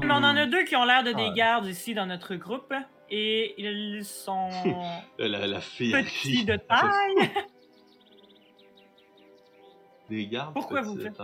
Mais 0.00 0.10
on 0.10 0.16
en 0.16 0.36
a 0.36 0.44
deux 0.46 0.64
qui 0.64 0.74
ont 0.74 0.84
l'air 0.84 1.04
de 1.04 1.12
des 1.12 1.22
Ouais. 1.28 1.32
gardes 1.36 1.66
ici 1.66 1.94
dans 1.94 2.06
notre 2.06 2.34
groupe. 2.34 2.74
Et 3.10 3.54
ils 3.58 4.04
sont 4.04 4.48
la, 5.18 5.46
la 5.46 5.60
fille 5.60 5.92
petits 5.92 6.44
de 6.44 6.56
taille. 6.56 7.30
Des 10.10 10.26
gardes. 10.26 10.52
Pourquoi 10.54 10.82
vous 10.82 10.96
de 10.96 11.02
faites-. 11.02 11.20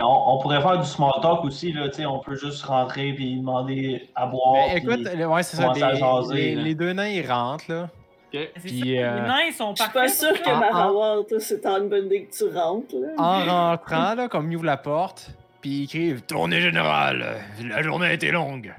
On, 0.00 0.04
on 0.34 0.38
pourrait 0.42 0.60
faire 0.60 0.78
du 0.80 0.86
small 0.86 1.12
talk 1.22 1.44
aussi, 1.44 1.72
là, 1.72 1.88
on 2.08 2.18
peut 2.18 2.34
juste 2.34 2.64
rentrer 2.64 3.12
puis 3.12 3.36
demander 3.36 4.08
à 4.16 4.26
boire. 4.26 4.56
Écoute, 4.74 5.06
ouais, 5.06 5.42
c'est 5.44 5.56
ça. 5.58 5.72
Les, 5.72 5.80
jaser, 5.96 6.34
les- 6.34 6.54
là. 6.56 6.62
les 6.62 6.74
deux 6.74 6.92
nains, 6.92 7.06
ils 7.08 7.26
rentrent, 7.30 7.70
là. 7.70 7.88
Puis, 8.32 8.78
ça, 8.78 8.84
Les 8.84 8.98
euh, 9.02 9.26
nains, 9.26 9.40
ils 9.46 9.52
sont 9.52 9.74
Je 9.74 9.82
suis 9.82 9.92
pas 9.92 10.06
pour 10.06 10.42
que. 10.42 10.48
Ah, 10.48 10.52
ah. 10.54 10.60
Marawar, 10.60 11.26
toi, 11.26 11.40
c'est 11.40 11.64
une 11.66 11.88
bonne 11.88 12.06
idée 12.06 12.24
que 12.26 12.32
tu 12.36 12.44
rentres, 12.56 12.94
là. 12.96 13.08
En 13.18 13.44
rentrant, 13.44 14.14
là, 14.14 14.28
comme 14.28 14.50
ils 14.50 14.56
ouvrent 14.56 14.64
la 14.64 14.76
porte, 14.76 15.30
puis 15.60 15.82
ils 15.82 15.88
crient 15.88 16.22
Tournée 16.22 16.60
générale, 16.60 17.40
la 17.62 17.82
journée 17.82 18.06
a 18.06 18.12
été 18.12 18.30
longue. 18.30 18.74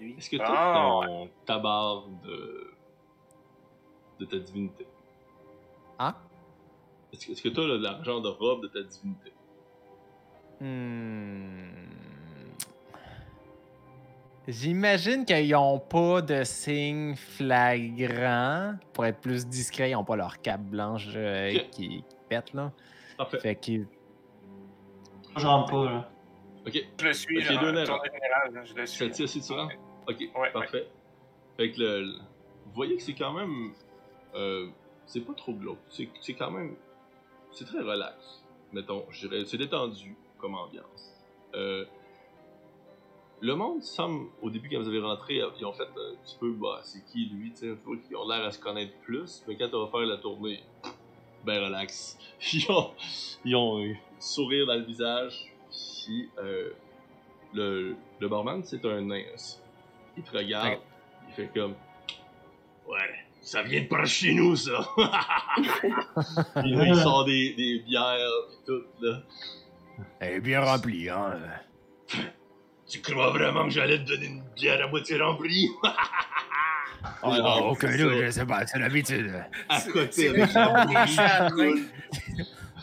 Est-ce 0.00 0.30
que 0.30 0.36
tu 0.36 0.42
Ah, 0.44 1.00
as 1.02 1.06
ton 1.06 1.28
tabard 1.46 2.04
de... 2.24 2.70
de 4.20 4.24
ta 4.26 4.36
divinité? 4.38 4.86
Hein? 5.98 6.14
Est-ce 7.12 7.26
que, 7.26 7.32
est-ce 7.32 7.42
que 7.42 7.48
tu 7.48 7.60
as 7.60 7.66
l'argent 7.78 8.20
de 8.20 8.28
robe 8.28 8.62
de 8.62 8.68
ta 8.68 8.82
divinité? 8.82 9.32
Hmm. 10.60 12.03
J'imagine 14.46 15.24
qu'ils 15.24 15.50
n'ont 15.52 15.78
pas 15.78 16.20
de 16.20 16.44
signes 16.44 17.14
flagrants. 17.16 18.74
Pour 18.92 19.06
être 19.06 19.20
plus 19.20 19.46
discrets, 19.46 19.90
ils 19.90 19.94
n'ont 19.94 20.04
pas 20.04 20.16
leur 20.16 20.40
cape 20.42 20.60
blanche 20.62 21.08
euh, 21.16 21.50
qui, 21.50 21.64
qui 21.70 22.04
pète, 22.28 22.52
là. 22.52 22.70
Parfait. 23.16 23.38
Fait 23.38 23.56
qu'ils. 23.56 23.86
Je 25.36 25.46
rentre 25.46 25.70
pas, 25.70 25.84
là. 25.90 26.10
Ok. 26.66 26.78
Je 27.00 27.04
le 27.06 27.12
suis, 27.12 27.38
Ok, 27.38 27.44
là, 27.54 27.60
deux 27.60 27.72
là, 27.72 27.84
je 28.64 28.74
le 28.74 28.86
suis. 28.86 29.22
Aussi, 29.24 29.40
tu 29.40 29.52
rends? 29.52 29.68
Ok, 30.08 30.16
Ouais, 30.36 30.52
parfait. 30.52 30.88
Fait 31.56 31.70
que 31.72 31.80
le, 31.80 32.02
le- 32.02 32.12
vous 32.66 32.72
voyez 32.74 32.96
que 32.96 33.02
c'est 33.02 33.14
quand 33.14 33.32
même. 33.32 33.72
euh, 34.34 34.66
c'est 35.06 35.20
pas 35.20 35.34
trop 35.34 35.52
glauque. 35.54 35.78
C'est 35.90 36.08
c'est 36.20 36.34
quand 36.34 36.50
même. 36.50 36.74
C'est 37.52 37.64
très 37.64 37.80
relax. 37.80 38.44
Mettons, 38.72 39.04
je 39.10 39.26
dirais. 39.28 39.44
C'est 39.46 39.56
détendu 39.58 40.16
comme 40.38 40.54
ambiance. 40.54 41.14
Euh, 41.54 41.84
le 43.44 43.54
monde 43.54 43.82
semble, 43.82 44.28
au 44.40 44.48
début, 44.48 44.70
quand 44.70 44.80
vous 44.80 44.88
avez 44.88 45.00
rentré, 45.00 45.40
euh, 45.42 45.50
ils 45.58 45.66
ont 45.66 45.72
fait 45.72 45.82
un 45.82 46.16
petit 46.24 46.36
peu, 46.40 46.50
bah, 46.52 46.80
c'est 46.82 47.04
qui 47.04 47.26
lui, 47.26 47.50
tu 47.50 47.58
sais, 47.58 47.70
un 47.70 47.74
peu, 47.74 47.98
ils 48.10 48.16
ont 48.16 48.26
l'air 48.26 48.42
à 48.42 48.50
se 48.50 48.58
connaître 48.58 48.94
plus, 49.02 49.44
mais 49.46 49.56
quand 49.56 49.68
on 49.74 49.84
va 49.84 49.90
faire 49.90 50.00
la 50.00 50.16
tournée, 50.16 50.60
ben 51.44 51.62
relax. 51.62 52.16
Ils 52.54 52.70
ont, 52.70 52.90
ils 53.44 53.54
ont 53.54 53.84
un 53.84 53.94
sourire 54.18 54.66
dans 54.66 54.74
le 54.74 54.84
visage, 54.84 55.52
puis 55.70 56.30
euh, 56.38 56.70
le, 57.52 57.96
le 58.18 58.28
barman, 58.28 58.62
c'est 58.64 58.84
un 58.86 59.02
nain 59.02 59.22
aussi. 59.34 59.58
Il 60.16 60.22
te 60.22 60.36
regarde, 60.36 60.78
il 61.28 61.34
fait 61.34 61.50
comme, 61.54 61.74
ouais, 62.88 62.98
ça 63.42 63.62
vient 63.62 63.82
de 63.82 63.88
par 63.88 64.06
chez 64.06 64.32
nous, 64.32 64.56
ça. 64.56 64.88
Puis 64.96 66.70
là, 66.72 66.86
il 66.86 66.96
sort 66.96 67.24
des, 67.26 67.52
des 67.54 67.80
bières, 67.80 68.16
et 68.16 68.66
tout, 68.66 68.82
là. 69.00 69.22
Elle 70.20 70.34
est 70.34 70.40
bien 70.40 70.62
remplie, 70.62 71.10
hein. 71.10 71.38
Tu 72.88 73.00
crois 73.00 73.30
vraiment 73.30 73.64
que 73.64 73.70
j'allais 73.70 73.98
te 73.98 74.08
donner 74.08 74.26
une 74.26 74.42
bière 74.54 74.84
à 74.84 74.88
moitié 74.88 75.20
remplie? 75.20 75.68
Oh, 77.22 77.34
non, 77.36 77.70
aucun 77.70 77.96
doute, 77.96 78.14
je 78.22 78.30
sais 78.30 78.46
pas, 78.46 78.66
c'est 78.66 78.78
l'habitude. 78.78 79.32
À 79.68 79.80
côté 79.80 80.30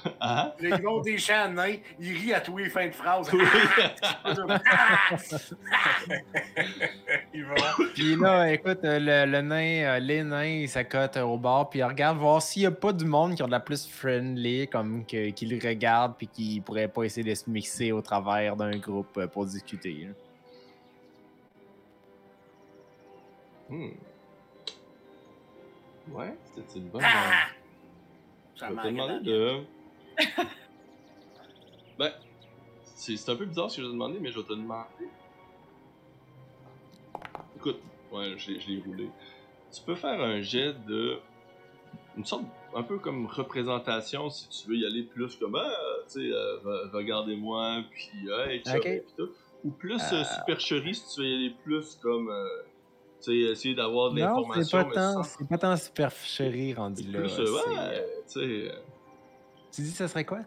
Hein? 0.21 0.51
Le 0.59 0.77
gros 0.77 1.01
des 1.01 1.17
chats 1.17 1.47
nains, 1.47 1.75
il 1.99 2.13
rit 2.17 2.33
à 2.33 2.41
tous 2.41 2.57
les 2.57 2.69
fins 2.69 2.87
de 2.87 2.91
phrase. 2.93 3.29
Oui. 3.33 3.39
Ils. 7.33 7.45
Puis 7.93 8.15
là, 8.15 8.51
écoute, 8.51 8.79
euh, 8.83 8.99
le, 8.99 9.31
le 9.31 9.41
nain, 9.41 9.83
euh, 9.83 9.99
les 9.99 10.23
nains, 10.23 10.45
ils 10.45 10.69
s'accotent 10.69 11.17
au 11.17 11.37
bord, 11.37 11.69
puis 11.69 11.79
ils 11.79 11.83
regardent 11.83 12.17
voir 12.19 12.41
s'il 12.41 12.61
n'y 12.63 12.65
a 12.67 12.71
pas 12.71 12.93
du 12.93 13.05
monde 13.05 13.35
qui 13.35 13.43
ont 13.43 13.47
de 13.47 13.51
la 13.51 13.59
plus 13.59 13.87
friendly, 13.87 14.67
comme 14.67 15.05
que, 15.05 15.29
qui 15.31 15.45
le 15.45 15.57
regardent, 15.67 16.15
puis 16.17 16.27
qui 16.27 16.61
pourraient 16.61 16.87
pas 16.87 17.03
essayer 17.03 17.27
de 17.29 17.35
se 17.35 17.49
mixer 17.49 17.91
au 17.91 18.01
travers 18.01 18.55
d'un 18.55 18.77
groupe 18.77 19.17
euh, 19.17 19.27
pour 19.27 19.45
discuter. 19.45 20.07
là. 20.07 20.13
Hmm. 23.69 23.91
Ouais, 26.11 26.33
c'était 26.55 26.79
une 26.79 26.89
bonne. 26.89 27.03
Ah! 27.05 27.47
Je 28.55 28.59
Ça 28.59 28.69
vais 28.69 28.75
te 28.81 28.87
demander 28.87 29.19
de. 29.23 29.63
Ben, 31.99 32.11
c'est 32.95 33.29
un 33.29 33.35
peu 33.35 33.45
bizarre 33.45 33.69
ce 33.69 33.77
que 33.77 33.81
je 33.83 33.87
vais 33.87 33.91
te 33.91 33.93
demander, 33.93 34.19
mais 34.19 34.31
je 34.31 34.39
vais 34.39 34.45
te 34.45 34.53
demander. 34.53 34.87
Écoute, 37.57 37.79
ouais, 38.11 38.33
je 38.37 38.51
l'ai- 38.51 38.59
je 38.59 38.69
l'ai 38.69 38.81
roulé. 38.81 39.09
Tu 39.71 39.81
peux 39.81 39.95
faire 39.95 40.19
un 40.21 40.41
jet 40.41 40.73
de. 40.87 41.17
Une 42.17 42.25
sorte, 42.25 42.43
un 42.75 42.83
peu 42.83 42.97
comme 42.99 43.25
représentation, 43.27 44.29
si 44.29 44.47
tu 44.49 44.69
veux 44.69 44.75
y 44.77 44.85
aller 44.85 45.03
plus 45.03 45.35
comme, 45.37 45.55
ah, 45.55 45.71
tu 46.11 46.19
sais, 46.21 46.31
euh, 46.33 46.57
re- 46.63 46.89
regardez-moi, 46.91 47.83
puis, 47.91 48.29
hey, 48.47 48.61
chum, 48.63 48.75
Ok. 48.77 48.81
puis 48.83 49.01
tout. 49.17 49.29
Ou 49.63 49.71
plus 49.71 50.01
euh, 50.11 50.21
Euh. 50.21 50.23
supercherie, 50.23 50.95
si 50.95 51.13
tu 51.15 51.21
veux 51.21 51.27
y 51.27 51.35
aller 51.35 51.55
plus 51.63 51.95
comme, 52.01 52.29
euh, 52.29 52.47
tu 53.21 53.31
sais, 53.31 53.51
essayer 53.51 53.75
d'avoir 53.75 54.11
de 54.11 54.19
Non, 54.19 54.25
l'information. 54.25 54.63
c'est 54.63 54.89
pas, 54.89 54.93
tant, 54.95 55.13
sans- 55.13 55.23
c'est 55.23 55.47
pas 55.47 55.57
tant 55.57 55.75
supercherie 55.77 56.73
rendu 56.73 57.03
là. 57.11 57.19
plus, 57.19 57.39
ouais, 57.39 58.05
tu 58.27 58.39
sais, 58.39 58.71
Tu 59.71 59.81
dis 59.81 59.91
ça 59.91 60.07
serait 60.07 60.25
quoi? 60.25 60.39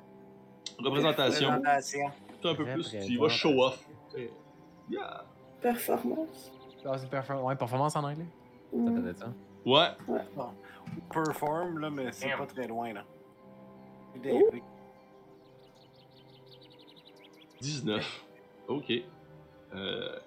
représentation. 0.78 1.48
Présentation. 1.48 2.10
Tout 2.40 2.48
un 2.48 2.54
peu 2.54 2.64
plus, 2.64 2.90
tu 2.90 2.96
y 3.12 3.16
vas 3.16 3.28
show 3.28 3.62
off. 3.62 3.82
Yeah. 4.90 5.24
Performance. 5.62 6.52
Ah, 6.84 6.98
c'est 6.98 7.08
perform- 7.10 7.42
ouais, 7.42 7.56
performance 7.56 7.96
en 7.96 8.04
anglais? 8.04 8.26
Ça 8.70 8.76
Mm. 8.78 9.02
peut 9.02 9.08
être 9.08 9.18
ça. 9.18 9.32
Ouais, 9.64 9.88
Perform, 11.10 11.78
là, 11.78 11.88
mais 11.90 12.12
c'est 12.12 12.30
pas 12.36 12.46
très 12.46 12.66
loin, 12.66 12.92
là. 12.92 13.04
Oh. 14.30 14.50
19. 17.60 18.24
Ok. 18.68 18.92
Euh... 19.74 20.18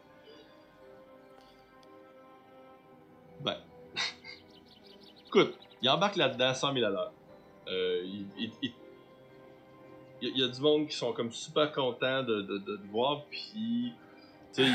Ben. 3.41 3.57
Écoute, 5.27 5.57
il 5.81 5.89
embarque 5.89 6.15
là-dedans 6.15 6.53
100 6.53 6.73
000 6.73 6.85
à 6.85 6.89
l'heure. 6.89 7.13
Euh, 7.67 8.01
il, 8.03 8.25
il- 8.37 8.51
il- 8.63 8.73
il 10.21 10.27
y 10.29 10.31
a- 10.31 10.33
il 10.35 10.41
y 10.41 10.43
a 10.43 10.47
du 10.47 10.59
monde 10.61 10.87
qui 10.87 10.95
sont 10.95 11.13
comme 11.13 11.31
super 11.31 11.71
contents 11.71 12.23
de, 12.23 12.41
de, 12.41 12.57
de 12.57 12.77
te 12.77 12.87
voir, 12.87 13.25
puis. 13.25 13.93
Tu 14.53 14.63
sais, 14.65 14.71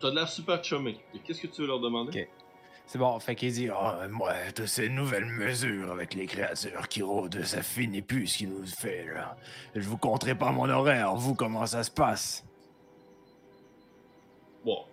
t'as 0.00 0.10
de 0.10 0.14
l'air 0.16 0.28
super 0.28 0.62
chumé. 0.64 0.98
Qu'est-ce 1.24 1.40
que 1.42 1.46
tu 1.48 1.60
veux 1.62 1.66
leur 1.68 1.80
demander? 1.80 2.22
Ok. 2.22 2.28
C'est 2.86 2.98
bon, 2.98 3.18
fait 3.20 3.36
qu'il 3.36 3.52
dit 3.52 3.68
Ah, 3.68 4.06
moi, 4.10 4.32
toutes 4.54 4.66
ces 4.66 4.88
nouvelles 4.88 5.24
mesures 5.26 5.92
avec 5.92 6.14
les 6.14 6.26
créatures 6.26 6.88
qui 6.88 7.02
rôdent, 7.02 7.42
ça 7.44 7.62
finit 7.62 8.02
plus 8.02 8.26
ce 8.26 8.38
qu'il 8.38 8.48
nous 8.50 8.66
fait, 8.66 9.06
là. 9.14 9.36
Je 9.76 9.88
vous 9.88 9.96
compterai 9.98 10.34
pas 10.34 10.50
mon 10.50 10.68
horaire, 10.68 11.14
vous, 11.14 11.34
comment 11.36 11.66
ça 11.66 11.84
se 11.84 11.90
passe? 11.90 12.44
Bon, 14.64 14.84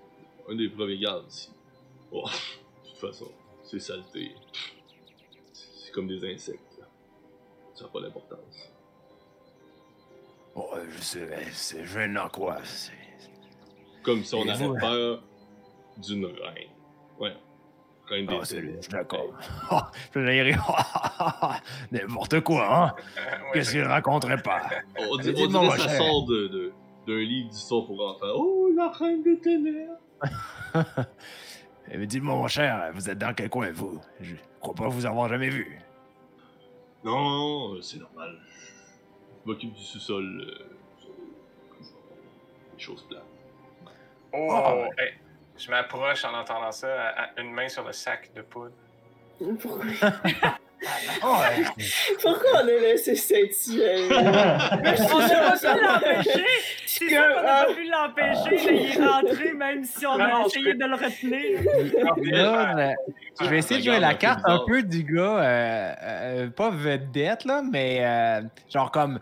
un 0.49 0.55
des 0.55 0.69
premiers 0.69 0.97
gardes 0.99 1.25
ici. 1.27 1.49
Bon, 2.11 2.23
de 2.83 2.89
toute 2.89 2.97
façon, 2.99 3.31
c'est 3.63 3.79
saleté. 3.79 4.31
C'est 5.53 5.91
comme 5.91 6.07
des 6.07 6.23
insectes. 6.33 6.61
là. 6.79 6.85
Ça 7.73 7.85
n'a 7.85 7.89
pas 7.89 8.01
d'importance. 8.01 8.69
Oh, 10.59 10.73
je 10.89 11.01
sais, 11.01 11.27
c'est 11.51 11.85
gênant, 11.85 12.29
quoi. 12.29 12.57
Comme 14.03 14.23
si 14.23 14.33
on 14.33 14.43
Et 14.45 14.49
avait 14.51 14.79
peur 14.79 15.23
d'une 15.97 16.25
reine. 16.25 16.69
Ouais. 17.19 17.33
Reine 18.07 18.25
des 18.25 18.37
Ah, 18.41 18.45
c'est 18.45 18.55
ténèbres. 18.55 18.77
je 18.77 18.81
suis 18.83 18.91
d'accord. 18.91 19.33
N'importe 21.91 22.39
quoi, 22.41 22.75
hein. 22.87 22.95
Qu'est-ce 23.53 23.71
qu'il 23.71 23.83
raconterait 23.83 24.41
pas? 24.41 24.61
On, 24.97 25.17
dit, 25.17 25.29
on 25.37 25.47
dirait 25.47 25.77
que 25.77 25.81
ça 25.83 25.97
sort 25.97 26.25
de, 26.25 26.47
de- 26.47 26.73
d'un 27.05 27.17
livre 27.19 27.49
d'histoire 27.49 27.85
pour 27.85 28.01
enfants. 28.09 28.25
Oh, 28.35 28.69
la 28.75 28.89
reine 28.89 29.21
des 29.23 29.37
ténèbres! 29.39 29.93
Eh, 31.89 31.97
Mais 31.97 32.07
dis-moi, 32.07 32.35
mon 32.35 32.47
cher, 32.47 32.89
vous 32.93 33.09
êtes 33.09 33.17
dans 33.19 33.33
quel 33.33 33.49
coin, 33.49 33.69
vous? 33.71 34.01
Je 34.19 34.35
crois 34.59 34.73
pas 34.73 34.87
vous 34.87 35.05
avoir 35.05 35.29
jamais 35.29 35.49
vu. 35.49 35.79
Non, 37.03 37.79
c'est 37.81 37.99
normal. 37.99 38.35
Je 39.47 39.51
m'occupe 39.53 39.71
du 39.73 39.81
sous-sol. 39.81 40.25
euh, 40.45 40.65
des 42.73 42.79
choses 42.83 43.01
plates. 43.07 43.23
Oh, 44.33 44.49
Ah. 44.51 44.89
hey, 44.97 45.13
je 45.57 45.71
m'approche 45.71 46.25
en 46.25 46.33
entendant 46.33 46.71
ça, 46.73 47.01
à- 47.11 47.23
à 47.33 47.41
une 47.41 47.53
main 47.53 47.69
sur 47.69 47.85
le 47.85 47.93
sac 47.93 48.29
de 48.35 48.41
poudre. 48.41 48.73
Pourquoi, 49.61 49.85
Oh, 49.85 50.47
Pourquoi 52.21 52.49
on 52.55 52.59
a 52.59 52.63
laissé 52.65 53.15
cette 53.15 53.51
euh, 53.75 54.09
On 54.11 54.23
n'a 54.23 54.77
pas 54.79 55.57
pu 55.57 55.81
l'empêcher! 55.81 56.45
C'est 56.85 57.09
sûr 57.09 57.21
qu'on 57.35 57.43
n'a 57.43 57.65
pas 57.65 57.73
pu 57.73 57.83
l'empêcher, 57.89 58.65
mais 58.65 58.83
il 58.95 59.01
est 59.01 59.05
rentré 59.05 59.53
même 59.53 59.83
si 59.83 60.05
on 60.05 60.19
a 60.19 60.45
essayé 60.45 60.71
je- 60.71 60.77
de 60.77 60.85
le 60.85 60.95
retenir. 60.95 61.59
Je 63.39 63.45
vais 63.49 63.59
essayer 63.59 63.79
de 63.79 63.85
jouer 63.85 63.99
la 63.99 64.15
carte 64.15 64.41
un 64.45 64.59
peu 64.65 64.81
du 64.81 65.03
gars, 65.03 65.21
euh, 65.39 65.93
euh, 66.01 66.49
pas 66.49 66.71
vedette, 66.71 67.45
là, 67.45 67.61
mais 67.61 67.99
euh, 68.01 68.41
genre 68.71 68.89
comme, 68.91 69.19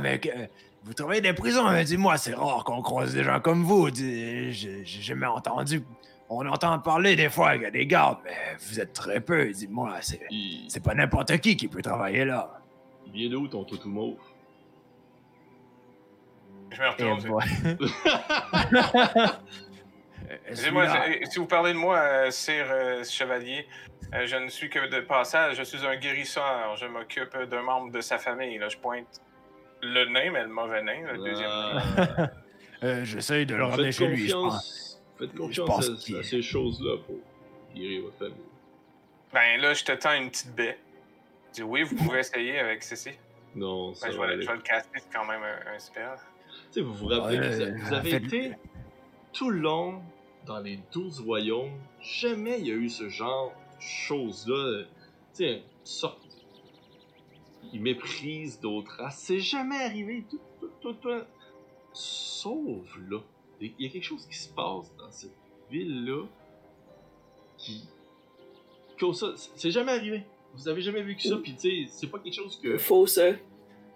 mec, 0.00 0.26
euh, 0.26 0.46
vous 0.84 0.94
travaillez 0.94 1.20
dans 1.20 1.30
les 1.30 1.34
prisons, 1.34 1.68
mais 1.70 1.82
dis-moi, 1.84 2.16
c'est 2.16 2.34
rare 2.34 2.62
qu'on 2.64 2.80
croise 2.80 3.12
des 3.12 3.24
gens 3.24 3.40
comme 3.40 3.64
vous. 3.64 3.88
J'ai 3.92 4.52
jamais 4.84 5.26
entendu. 5.26 5.82
On 6.28 6.44
entend 6.46 6.78
parler 6.80 7.14
des 7.14 7.28
fois 7.30 7.52
qu'il 7.54 7.62
y 7.62 7.66
a 7.66 7.70
des 7.70 7.86
gardes, 7.86 8.18
mais 8.24 8.56
vous 8.58 8.80
êtes 8.80 8.92
très 8.92 9.20
peu. 9.20 9.48
Dis-moi, 9.50 9.94
c'est 10.00 10.20
Il, 10.30 10.66
c'est 10.68 10.82
pas 10.82 10.94
n'importe 10.94 11.38
qui 11.38 11.56
qui 11.56 11.68
peut 11.68 11.82
travailler 11.82 12.24
là. 12.24 12.60
il 13.06 13.12
vient 13.12 13.30
d'où 13.30 13.46
ton 13.46 13.64
toutou 13.64 13.88
mauve? 13.88 14.18
Je 16.72 16.82
me 16.82 16.86
Et 16.86 17.12
retourne. 17.12 17.78
Excusez-moi, 20.48 20.86
si 21.30 21.38
vous 21.38 21.46
parlez 21.46 21.72
de 21.72 21.78
moi, 21.78 21.98
euh, 21.98 22.30
sire 22.30 22.66
euh, 22.70 23.04
chevalier, 23.04 23.66
euh, 24.12 24.26
je 24.26 24.36
ne 24.36 24.48
suis 24.48 24.68
que 24.68 24.88
de 24.88 25.00
passage, 25.00 25.56
je 25.56 25.62
suis 25.62 25.86
un 25.86 25.94
guérisseur, 25.96 26.74
je 26.76 26.86
m'occupe 26.86 27.36
d'un 27.48 27.62
membre 27.62 27.92
de 27.92 28.00
sa 28.00 28.18
famille. 28.18 28.58
Là. 28.58 28.68
Je 28.68 28.76
pointe 28.76 29.20
le 29.82 30.04
nain, 30.06 30.32
mais 30.32 30.42
le 30.42 30.48
mauvais 30.48 30.82
nain, 30.82 31.02
le 31.12 31.18
deuxième 31.18 31.48
nain. 31.48 31.82
Ah, 32.18 32.30
Euh, 32.82 33.04
J'essaye 33.06 33.46
de 33.46 33.54
le 33.54 33.64
ramener 33.64 33.90
chez 33.90 34.06
lui, 34.06 34.28
je 34.28 34.34
pense. 34.34 34.85
Faites 35.18 35.34
confiance 35.34 35.88
à- 35.90 36.22
ces 36.22 36.42
choses-là 36.42 36.96
pour 37.06 37.16
guérir 37.74 38.02
votre 38.04 38.16
famille. 38.18 38.34
Ben 39.32 39.60
là, 39.60 39.74
je 39.74 39.84
te 39.84 39.92
tends 39.92 40.14
une 40.14 40.30
petite 40.30 40.54
baie. 40.54 40.78
Je 41.48 41.54
dis 41.54 41.62
oui, 41.62 41.82
vous 41.82 41.96
pouvez 41.96 42.20
essayer 42.20 42.58
avec 42.58 42.82
ceci. 42.82 43.10
Non, 43.54 43.94
ça 43.94 44.06
Ben, 44.08 44.12
je, 44.12 44.18
va 44.18 44.26
vais, 44.26 44.32
aller. 44.34 44.42
je 44.42 44.48
vais 44.48 44.56
le 44.56 44.62
caster, 44.62 44.98
c'est 44.98 45.12
quand 45.12 45.24
même 45.24 45.42
un, 45.42 45.74
un 45.74 45.78
spell. 45.78 46.10
Tu 46.16 46.54
sais, 46.72 46.80
vous 46.82 46.94
vous 46.94 47.06
rappelez, 47.06 47.38
Ouais, 47.38 47.70
vous, 47.72 47.86
vous 47.86 47.94
avez 47.94 48.10
faites- 48.10 48.24
été 48.24 48.52
tout 49.32 49.50
le 49.50 49.58
long 49.60 50.02
dans 50.46 50.58
les 50.60 50.78
douze 50.92 51.20
royaumes. 51.20 51.78
Jamais 52.00 52.58
il 52.60 52.66
y 52.68 52.70
a 52.70 52.74
eu 52.74 52.88
ce 52.88 53.08
genre 53.08 53.50
de 53.76 53.82
choses-là. 53.82 54.84
Tu 55.34 55.44
sais, 55.44 55.62
sorte. 55.84 56.22
Ils 57.72 57.80
méprisent 57.82 58.60
d'autres 58.60 58.92
races. 59.02 59.18
C'est 59.18 59.40
jamais 59.40 59.82
arrivé. 59.82 60.24
Tout, 60.30 60.40
tout, 60.60 60.70
tout, 60.80 60.92
tout. 60.94 61.24
Sauf 61.92 62.96
là. 63.10 63.18
Il 63.60 63.72
y 63.78 63.86
a 63.86 63.88
quelque 63.90 64.04
chose 64.04 64.26
qui 64.26 64.36
se 64.36 64.48
passe 64.48 64.92
dans 64.98 65.10
cette 65.10 65.30
ville-là 65.70 66.24
qui. 67.56 67.88
C'est 69.56 69.70
jamais 69.70 69.92
arrivé. 69.92 70.22
Vous 70.54 70.68
avez 70.68 70.80
jamais 70.80 71.02
vécu 71.02 71.28
ça, 71.28 71.36
puis 71.42 71.54
tu 71.54 71.60
sais, 71.86 71.90
c'est 71.90 72.06
pas 72.06 72.18
quelque 72.18 72.34
chose 72.34 72.58
que. 72.62 72.78
Faux, 72.78 73.06
ça. 73.06 73.28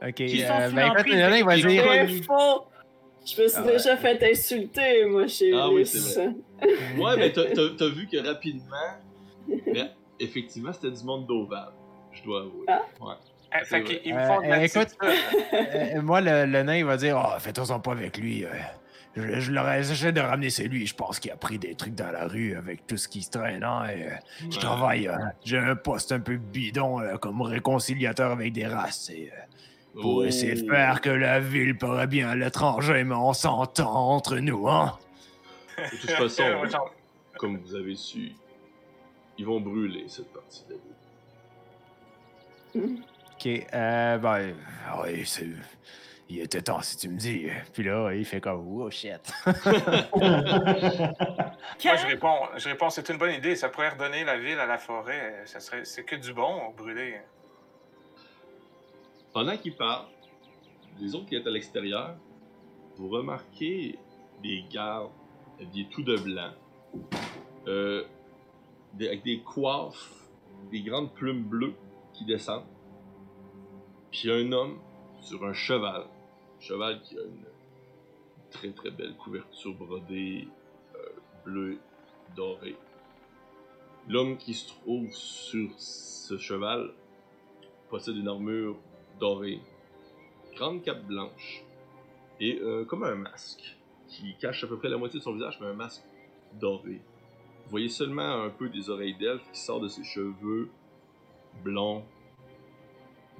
Ok, 0.03 0.15
Qui 0.15 0.45
euh, 0.45 0.49
ben 0.71 0.87
écoute, 0.87 0.97
l'emprise 0.97 1.15
il 1.15 1.19
y 1.21 1.25
en 1.25 1.33
a, 1.33 1.39
il 1.39 1.45
va 1.45 1.57
des- 1.57 1.63
dire. 1.63 1.83
C'est 2.09 2.23
faux! 2.25 2.65
Je 3.27 3.43
me 3.43 3.49
suis 3.49 3.57
Ah 3.59 3.63
ouais. 3.67 3.73
déjà 3.73 3.97
fait 3.99 4.31
insulter, 4.31 5.05
moi, 5.07 5.27
chez 5.27 5.53
Ah 5.55 5.71
oui, 5.71 5.85
c'est 5.87 6.27
Ouais, 6.99 7.17
mais 7.19 7.33
t'as- 7.33 7.89
vu 7.89 8.07
que 8.09 8.27
rapidement. 8.27 8.77
Mais 9.47 9.91
effectivement, 10.19 10.73
c'était 10.73 10.91
du 10.91 11.05
monde 11.05 11.27
d'Oval. 11.27 11.69
Je 12.13 12.23
dois 12.23 12.41
avouer. 12.41 12.65
Ah. 12.69 12.83
Ouais. 13.01 13.15
Eh, 13.61 13.65
fait 13.65 13.81
vrai. 13.81 13.99
qu'ils 13.99 14.01
ils 14.07 14.15
me 14.15 14.21
Euh, 14.21 14.27
font 14.27 14.41
de 14.43 14.47
la 14.49 14.59
euh, 14.59 14.63
écoute, 14.63 14.97
petite- 14.99 15.97
Euh, 15.97 16.03
moi, 16.03 16.21
le, 16.21 16.47
le 16.47 16.63
nain, 16.63 16.77
il 16.77 16.85
va 16.85 16.97
dire 16.97 17.21
Oh, 17.23 17.39
faites-en 17.39 17.81
pas 17.81 17.93
avec 17.93 18.17
lui. 18.19 18.45
Je, 19.17 19.41
je 19.41 19.53
l'aurais- 19.53 19.83
j'essaie 19.83 20.13
de 20.13 20.21
ramener 20.21 20.51
c'est 20.51 20.69
lui. 20.69 20.87
Je 20.87 20.95
pense 20.95 21.19
qu'il 21.19 21.31
a 21.33 21.37
pris 21.37 21.59
des 21.59 21.75
trucs 21.75 21.95
dans 21.95 22.11
la 22.13 22.27
rue 22.27 22.55
avec 22.57 22.87
tout 22.87 22.97
ce 22.97 23.09
qui 23.09 23.23
se 23.23 23.31
traîne. 23.31 23.65
hein, 23.65 23.87
et, 23.89 24.07
euh, 24.07 24.11
je 24.51 24.59
travaille. 24.59 25.09
euh, 25.09 25.17
J'ai 25.45 25.59
un 25.59 25.77
poste 25.77 26.13
un 26.13 26.21
peu 26.21 26.37
bidon 26.37 27.01
euh, 27.01 27.17
comme 27.17 27.43
réconciliateur 27.43 28.31
avec 28.33 28.53
des 28.53 28.67
races. 28.67 29.11
Et, 29.11 29.31
euh, 29.33 30.01
pour 30.01 30.19
Oh. 30.19 30.25
essayer 30.25 30.55
de 30.55 30.69
faire 30.71 31.01
que 31.01 31.11
la 31.11 31.41
ville 31.41 31.77
paraît 31.77 32.07
bien 32.07 32.29
à 32.29 32.37
l'étranger, 32.37 33.03
mais 33.03 33.17
on 33.17 33.33
s'entend 33.33 33.93
entre 33.93 34.37
nous, 34.39 34.69
hein? 34.69 34.97
De 35.77 35.97
toute 35.99 36.11
façon, 36.13 36.45
comme 37.39 37.57
vous 37.59 37.75
avez 37.75 37.97
su, 37.97 38.31
ils 39.39 39.45
vont 39.47 39.61
brûler 39.61 40.05
cette 40.07 40.33
partie 40.33 40.63
de 40.69 40.75
la 40.75 40.79
ville. 42.85 43.03
Ok, 43.35 43.67
euh, 43.75 44.19
ben, 44.19 44.55
oui, 45.03 45.23
c'est. 45.27 45.49
Il 46.33 46.41
était 46.41 46.63
temps 46.63 46.81
si 46.81 46.97
tu 46.97 47.09
me 47.09 47.19
dis. 47.19 47.47
Puis 47.73 47.83
là, 47.83 48.13
il 48.15 48.25
fait 48.25 48.41
comme 48.41 48.65
Oh 48.69 48.89
shit. 48.91 49.33
Moi, 49.47 49.55
je 51.97 52.07
réponds, 52.07 52.39
je 52.57 52.69
réponds, 52.69 52.91
c'est 52.91 53.09
une 53.09 53.19
bonne 53.19 53.35
idée. 53.35 53.57
Ça 53.57 53.69
pourrait 53.69 53.91
redonner 53.91 54.25
la 54.25 54.39
ville 54.39 54.59
à 54.59 54.67
la 54.67 54.79
forêt. 54.79 55.43
Ça 55.47 55.61
serait, 55.61 55.85
c'est 55.85 56.05
que 56.05 56.17
du 56.17 56.33
bon, 56.33 56.71
brûler. 56.77 57.21
Pendant 59.33 59.57
qu'ils 59.57 59.77
parlent, 59.77 60.07
les 61.01 61.15
autres 61.15 61.27
qui 61.27 61.37
étaient 61.37 61.49
à 61.49 61.53
l'extérieur, 61.53 62.17
vous 62.97 63.09
remarquez 63.09 63.99
des 64.43 64.65
gardes 64.71 65.11
habillés 65.61 65.89
tout 65.91 66.03
de 66.03 66.17
blanc, 66.17 66.51
euh, 67.67 68.05
des- 68.95 69.09
avec 69.09 69.23
des 69.25 69.41
coiffes, 69.41 70.13
des 70.71 70.83
grandes 70.83 71.13
plumes 71.15 71.43
bleues 71.43 71.75
qui 72.13 72.25
descendent. 72.25 72.67
Puis 74.11 74.31
un 74.31 74.51
homme 74.53 74.79
sur 75.21 75.45
un 75.45 75.53
cheval 75.53 76.05
cheval 76.61 77.01
qui 77.03 77.19
a 77.19 77.23
une 77.23 77.45
très 78.51 78.71
très 78.71 78.91
belle 78.91 79.15
couverture 79.17 79.75
brodée 79.75 80.49
euh, 80.95 80.99
bleue 81.45 81.79
dorée. 82.37 82.77
L'homme 84.09 84.37
qui 84.37 84.55
se 84.55 84.69
trouve 84.69 85.11
sur 85.13 85.71
ce 85.77 86.39
cheval 86.39 86.93
possède 87.89 88.17
une 88.17 88.29
armure 88.29 88.77
dorée, 89.19 89.61
grande 90.55 90.83
cape 90.83 91.05
blanche 91.05 91.65
et 92.41 92.59
euh, 92.61 92.85
comme 92.85 93.05
un 93.05 93.15
masque 93.15 93.77
qui 94.09 94.35
cache 94.37 94.65
à 94.65 94.67
peu 94.67 94.77
près 94.77 94.89
la 94.89 94.97
moitié 94.97 95.19
de 95.21 95.25
son 95.25 95.33
visage, 95.33 95.59
mais 95.61 95.69
un 95.69 95.75
masque 95.75 96.03
doré. 96.55 97.01
Vous 97.65 97.71
voyez 97.71 97.89
seulement 97.89 98.43
un 98.43 98.51
peu 98.51 98.69
des 98.69 98.91
oreilles 98.91 99.15
d'elfe 99.15 99.49
qui 99.53 99.61
sortent 99.61 99.85
de 99.85 99.89
ses 99.89 100.03
cheveux 100.03 100.69
blonds 101.63 102.05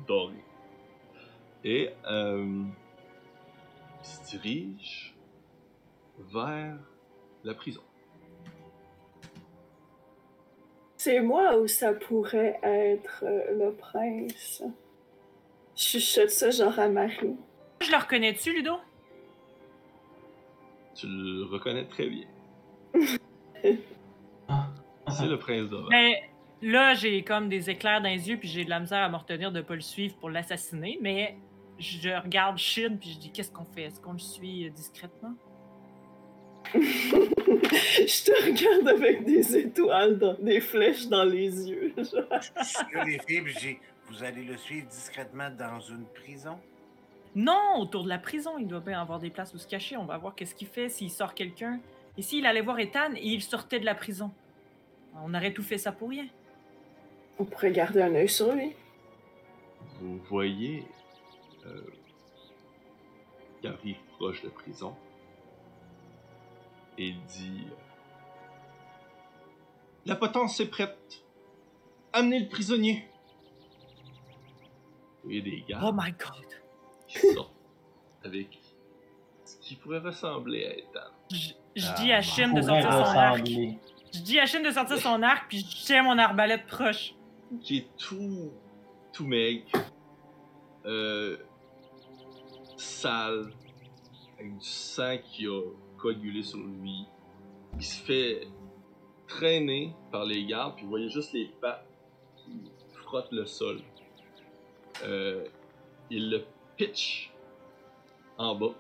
dorés. 0.07 0.45
Et 1.65 1.91
euh, 2.09 2.63
il 4.01 4.07
se 4.07 4.31
dirige 4.31 5.15
vers 6.33 6.79
la 7.45 7.55
prison. 7.55 7.83
C'est 10.97 11.21
moi 11.21 11.59
ou 11.59 11.67
ça 11.67 11.95
pourrait 11.95 12.61
être 12.63 13.25
euh, 13.25 13.57
le 13.59 13.73
prince? 13.73 14.63
Je 15.75 15.83
chuchote 15.83 16.29
ça 16.29 16.51
genre 16.51 16.79
à 16.79 16.89
Marie. 16.89 17.37
Je 17.81 17.91
le 17.91 17.97
reconnais-tu, 17.97 18.53
Ludo? 18.53 18.77
Tu 20.95 21.07
le 21.07 21.45
reconnais 21.45 21.87
très 21.87 22.07
bien. 22.07 22.27
C'est 25.09 25.27
le 25.27 25.39
prince 25.39 25.71
d'Oran. 25.71 25.89
Mais 25.91 26.23
là, 26.61 26.93
j'ai 26.95 27.23
comme 27.25 27.49
des 27.49 27.71
éclairs 27.71 28.03
dans 28.03 28.11
les 28.11 28.29
yeux, 28.29 28.37
puis 28.37 28.49
j'ai 28.49 28.65
de 28.65 28.71
la 28.71 28.81
misère 28.81 29.03
à 29.03 29.09
me 29.09 29.17
retenir 29.17 29.53
de 29.53 29.63
pas 29.63 29.75
le 29.75 29.81
suivre 29.81 30.15
pour 30.17 30.29
l'assassiner. 30.29 30.99
Mais 31.01 31.39
je 31.81 32.23
regarde 32.23 32.59
Shin, 32.59 32.97
puis 33.01 33.11
je 33.13 33.19
dis 33.19 33.31
qu'est-ce 33.33 33.51
qu'on 33.51 33.65
fait? 33.65 33.85
Est-ce 33.85 34.01
qu'on 34.01 34.13
le 34.13 34.19
suit 34.19 34.67
euh, 34.67 34.71
discrètement? 34.71 35.35
Je 36.75 38.25
te 38.25 38.47
regarde 38.47 38.89
avec 38.89 39.25
des 39.25 39.57
étoiles, 39.57 40.19
dans, 40.19 40.35
des 40.35 40.61
flèches 40.61 41.09
dans 41.09 41.25
les 41.25 41.69
yeux. 41.69 41.95
Là, 41.97 43.05
les 43.05 43.19
filles, 43.27 43.43
j'ai 43.61 43.81
vous 44.11 44.25
allez 44.25 44.43
le 44.43 44.57
suivre 44.57 44.89
discrètement 44.89 45.51
dans 45.51 45.79
une 45.81 46.05
prison? 46.05 46.59
Non, 47.37 47.79
autour 47.79 48.03
de 48.05 48.09
la 48.09 48.19
prison, 48.19 48.59
il 48.59 48.67
doit 48.67 48.81
bien 48.81 49.01
avoir 49.01 49.21
des 49.21 49.31
places 49.31 49.55
où 49.55 49.59
se 49.59 49.69
cacher. 49.69 49.97
On 49.97 50.05
va 50.05 50.19
voir 50.19 50.35
qu'est-ce 50.35 50.55
qu'il 50.55 50.67
fait, 50.67 50.89
s'il 50.89 51.11
sort 51.11 51.35
quelqu'un. 51.35 51.81
Ici, 52.17 52.39
il 52.39 52.47
allait 52.47 52.61
voir 52.61 52.79
Ethan 52.81 53.15
et 53.15 53.29
il 53.29 53.41
sortait 53.41 53.79
de 53.79 53.85
la 53.85 53.95
prison. 53.95 54.33
On 55.25 55.33
aurait 55.33 55.53
tout 55.53 55.63
fait 55.63 55.79
ça 55.79 55.93
pour 55.93 56.11
rien. 56.11 56.27
On 57.39 57.45
pourrait 57.45 57.71
garder 57.71 58.03
un 58.03 58.15
œil 58.15 58.29
sur 58.29 58.53
lui. 58.53 58.73
Vous 60.01 60.19
voyez 60.29 60.85
qui 63.61 63.67
arrive 63.69 63.97
proche 64.17 64.43
de 64.43 64.49
la 64.49 64.55
prison 64.55 64.95
et 66.99 67.13
dit 67.29 67.67
La 70.07 70.17
potence 70.17 70.59
est 70.61 70.69
prête. 70.69 71.23
Amenez 72.13 72.41
le 72.41 72.49
prisonnier. 72.49 73.07
A 75.25 75.29
des 75.29 75.63
Oh 75.65 75.69
gardes 75.69 75.97
my 75.97 76.13
god. 76.13 76.47
qui 77.07 77.19
sortent 77.35 77.53
avec 78.25 78.59
ce 79.45 79.57
qui 79.59 79.77
pourrait 79.77 79.99
ressembler 79.99 80.67
à 80.67 80.77
Ethan. 80.79 81.11
Je, 81.31 81.51
je 81.77 81.87
Ah, 81.89 81.95
dis 82.01 82.13
à 82.13 82.23
Shin 82.23 82.53
de 82.53 82.63
sortir 82.63 82.91
son 82.93 83.17
arc. 83.19 83.47
Je 84.13 84.21
dis 84.21 84.41
à 84.41 84.47
Shin 84.47 84.63
de 84.63 84.71
sortir 84.71 84.99
son 84.99 85.23
arc, 85.23 85.49
puis 85.49 85.61
je 85.61 85.85
tiens 85.87 86.03
mon 86.03 86.19
arbalète 86.19 86.67
proche. 86.67 87.15
qui 87.63 87.79
est 87.79 87.97
tout, 87.97 88.51
tout 89.13 89.27
maigre, 89.27 89.67
euh, 90.87 91.37
sale, 92.81 93.53
avec 94.39 94.59
du 94.59 94.65
sang 94.65 95.19
qui 95.19 95.47
a 95.47 95.63
coagulé 95.99 96.43
sur 96.43 96.59
lui. 96.59 97.05
Il 97.77 97.85
se 97.85 98.03
fait 98.03 98.49
traîner 99.27 99.95
par 100.11 100.25
les 100.25 100.45
gardes, 100.45 100.75
puis 100.75 100.85
vous 100.85 100.91
voyez 100.91 101.09
juste 101.09 101.33
les 101.33 101.47
pattes 101.61 101.87
qui 102.37 102.71
frottent 102.95 103.33
le 103.33 103.47
sol. 103.47 103.81
Euh, 105.05 105.47
il 106.11 106.31
le 106.31 106.45
pitch 106.77 107.31
en 108.37 108.55
bas. 108.55 108.75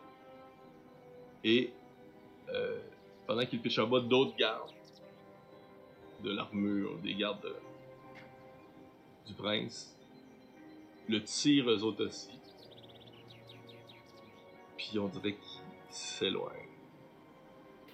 Et 1.44 1.72
euh, 2.48 2.80
pendant 3.26 3.46
qu'il 3.46 3.60
pitch 3.60 3.78
en 3.78 3.86
bas, 3.86 4.00
d'autres 4.00 4.36
gardes 4.36 4.72
de 6.22 6.32
l'armure, 6.32 6.98
des 6.98 7.14
gardes 7.14 7.42
de, 7.42 7.54
du 9.26 9.34
prince 9.34 9.96
le 11.08 11.22
tirent 11.22 11.70
eux 11.70 11.82
autres 11.82 12.06
aussi. 12.06 12.39
Puis 14.90 14.98
on 14.98 15.06
dirait 15.06 15.34
qu'ils 15.34 15.60
s'éloignent. 15.88 16.66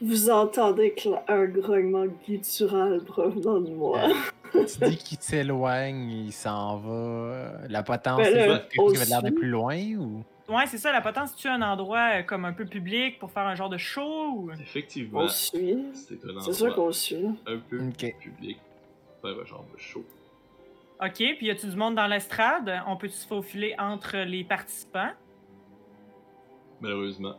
Vous 0.01 0.31
entendez 0.31 0.95
un 1.29 1.45
grognement 1.47 2.07
guttural 2.27 3.03
provenant 3.05 3.61
de 3.61 3.71
moi. 3.71 4.01
Tu 4.53 4.89
dis 4.89 4.97
qu'il 4.97 5.19
s'éloigne, 5.19 6.09
il 6.11 6.33
s'en 6.33 6.79
va. 6.79 6.91
euh, 6.91 7.67
La 7.69 7.83
potence, 7.83 8.17
Ben 8.19 8.33
c'est 8.33 8.69
quelque 8.69 8.75
chose 8.77 9.09
l'air 9.11 9.21
d'être 9.23 9.35
plus 9.35 9.49
loin 9.51 9.77
ou? 9.97 10.23
Ouais, 10.49 10.67
c'est 10.67 10.79
ça, 10.79 10.93
la 10.93 11.01
potence, 11.03 11.35
tu 11.37 11.49
un 11.49 11.61
endroit 11.61 12.21
euh, 12.21 12.23
comme 12.23 12.45
un 12.45 12.53
peu 12.53 12.65
public 12.65 13.19
pour 13.19 13.31
faire 13.31 13.43
un 13.43 13.55
genre 13.55 13.69
de 13.69 13.77
show 13.77 14.31
ou... 14.35 14.51
Effectivement, 14.53 15.21
On 15.21 15.29
suit. 15.29 15.77
c'est 15.95 16.53
sûr 16.53 16.75
qu'on 16.75 16.93
suit. 16.93 17.27
un 17.47 17.59
peu 17.59 17.79
public, 18.21 18.59
faire 19.21 19.37
un 19.41 19.45
genre 19.45 19.67
de 19.75 19.79
show. 19.79 20.05
Ok, 21.03 21.17
puis 21.17 21.47
y 21.47 21.51
a-tu 21.51 21.67
du 21.67 21.77
monde 21.77 21.97
dans 21.97 22.07
l'estrade? 22.07 22.83
On 22.87 22.97
peut 22.97 23.09
se 23.09 23.27
faufiler 23.27 23.75
entre 23.79 24.17
les 24.19 24.45
participants? 24.45 25.11
Malheureusement, 26.81 27.35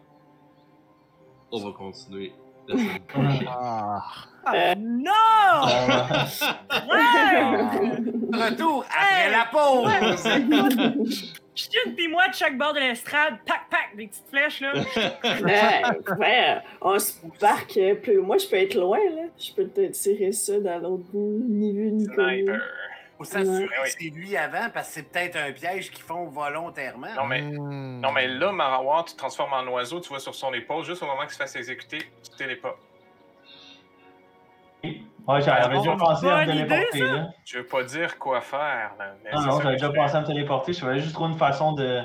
on 1.51 1.59
va 1.59 1.71
continuer 1.77 2.33
la 2.67 2.75
semaine 2.77 2.99
prochaine. 3.07 3.47
Ah! 3.49 4.03
Euh. 4.53 4.75
Non! 4.77 5.11
Ah, 5.13 6.27
Ouais! 6.87 8.39
Retour 8.49 8.85
après 8.89 9.25
Hey! 9.25 9.31
la 9.31 9.45
pause! 9.51 11.23
Chine 11.55 11.95
pis 11.95 12.07
moi 12.07 12.27
de 12.27 12.33
chaque 12.35 12.55
bord 12.57 12.73
de 12.73 12.79
l'estrade, 12.79 13.35
pac 13.45 13.61
pac, 13.71 13.95
des 13.97 14.07
petites 14.07 14.27
flèches 14.29 14.61
là. 14.61 14.73
Ouais, 15.41 15.81
ouais, 16.19 16.57
on 16.81 16.99
se 16.99 17.13
parque 17.39 17.77
euh, 17.77 17.95
plus. 17.95 18.19
Moi, 18.19 18.37
je 18.37 18.47
peux 18.47 18.57
être 18.57 18.75
loin, 18.75 18.99
là. 19.15 19.23
Je 19.39 19.51
peux 19.53 19.67
te 19.67 19.81
tirer 19.87 20.31
ça 20.33 20.59
dans 20.59 20.77
l'autre 20.77 21.03
bout, 21.11 21.43
ni 21.49 21.73
vu 21.73 21.91
ni 21.91 22.05
connu. 22.05 22.43
Sniper. 22.43 22.61
Faut 23.17 23.23
s'assurer 23.23 23.67
que 23.67 23.89
c'est 23.89 24.09
lui 24.09 24.37
avant, 24.37 24.69
parce 24.73 24.87
que 24.89 24.93
c'est 24.95 25.03
peut-être 25.11 25.35
un 25.37 25.51
piège 25.51 25.89
qu'ils 25.89 26.03
font 26.03 26.25
volontairement. 26.27 27.13
Non, 27.15 27.25
mais, 27.25 27.41
Hmm. 27.41 27.99
non, 27.99 28.11
mais 28.11 28.27
là, 28.27 28.51
Marawar, 28.51 29.05
tu 29.05 29.13
te 29.13 29.17
transformes 29.17 29.53
en 29.53 29.67
oiseau, 29.71 29.99
tu 29.99 30.13
vas 30.13 30.19
sur 30.19 30.35
son 30.35 30.53
épaule, 30.53 30.83
juste 30.83 31.01
au 31.01 31.07
moment 31.07 31.21
qu'il 31.21 31.31
se 31.31 31.37
fasse 31.37 31.55
exécuter, 31.55 31.99
tu 32.23 32.37
téléportes. 32.37 32.77
Ouais, 34.83 35.41
j'avais 35.41 35.77
déjà 35.77 35.89
Bonne 35.91 35.97
pensé 35.99 36.29
à 36.29 36.45
me 36.45 36.53
idée, 36.53 36.67
téléporter. 36.67 36.99
Là. 36.99 37.29
Je 37.43 37.57
veux 37.57 37.65
pas 37.65 37.83
dire 37.83 38.17
quoi 38.17 38.39
faire, 38.39 38.91
là, 38.97 39.13
mais 39.23 39.31
Non, 39.31 39.41
non, 39.41 39.59
j'avais 39.61 39.75
déjà 39.75 39.89
pensé 39.89 40.15
à 40.15 40.21
me 40.21 40.25
téléporter. 40.25 40.73
Je 40.73 40.85
voulais 40.85 40.99
juste 40.99 41.13
trouver 41.13 41.31
une 41.33 41.37
façon 41.37 41.73
de, 41.73 42.01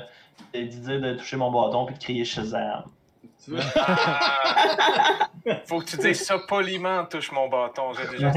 de, 0.53 0.59
de 0.61 0.63
dire 0.65 0.99
de 0.99 1.13
toucher 1.13 1.37
mon 1.37 1.49
bâton 1.51 1.85
puis 1.85 1.95
de 1.95 1.99
crier 2.03 2.25
Shazam. 2.25 2.83
Ah! 3.75 5.29
Faut 5.65 5.79
que 5.79 5.85
tu 5.85 5.97
dises 5.97 6.23
ça 6.23 6.39
poliment, 6.39 7.03
touche 7.05 7.31
mon 7.33 7.49
bâton. 7.49 7.91
J'ai 7.93 8.07
déjà 8.07 8.29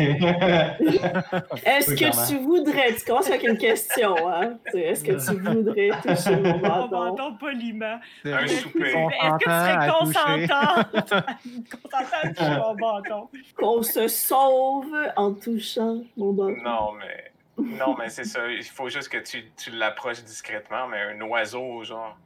Est-ce 1.65 1.91
Oui, 1.91 1.97
que 1.97 2.29
tu 2.29 2.39
voudrais, 2.39 2.95
tu 2.95 3.05
commences 3.05 3.29
avec 3.29 3.45
une 3.45 3.57
question, 3.59 4.17
hein? 4.29 4.55
Est-ce 4.75 5.05
que 5.05 5.13
tu 5.13 5.39
voudrais 5.41 5.91
toucher 6.03 6.37
mon 6.37 6.53
Mon 6.55 6.59
bâton? 6.59 6.89
bâton 7.15 7.35
poliment. 7.37 8.01
Un 8.25 8.47
souper. 8.49 8.91
Est-ce 8.91 9.39
que 9.39 9.45
tu 9.45 9.51
serais 9.51 9.89
consentante? 10.01 11.15
consentante 11.71 12.13
à 12.13 12.29
toucher 12.29 12.57
mon 12.59 12.75
bâton? 12.75 13.29
Qu'on 13.57 13.83
se 13.83 14.09
sauve 14.09 14.93
en 15.17 15.33
touchant 15.33 15.99
mon 16.17 16.33
bâton? 16.33 16.57
Non, 16.65 16.93
mais. 16.99 17.31
Non, 17.59 17.95
mais 17.99 18.09
c'est 18.11 18.25
ça. 18.25 18.49
Il 18.49 18.63
faut 18.65 18.89
juste 18.89 19.09
que 19.09 19.19
tu, 19.19 19.51
tu 19.57 19.71
l'approches 19.71 20.23
discrètement, 20.25 20.89
mais 20.89 21.01
un 21.03 21.21
oiseau, 21.23 21.85
genre. 21.85 22.17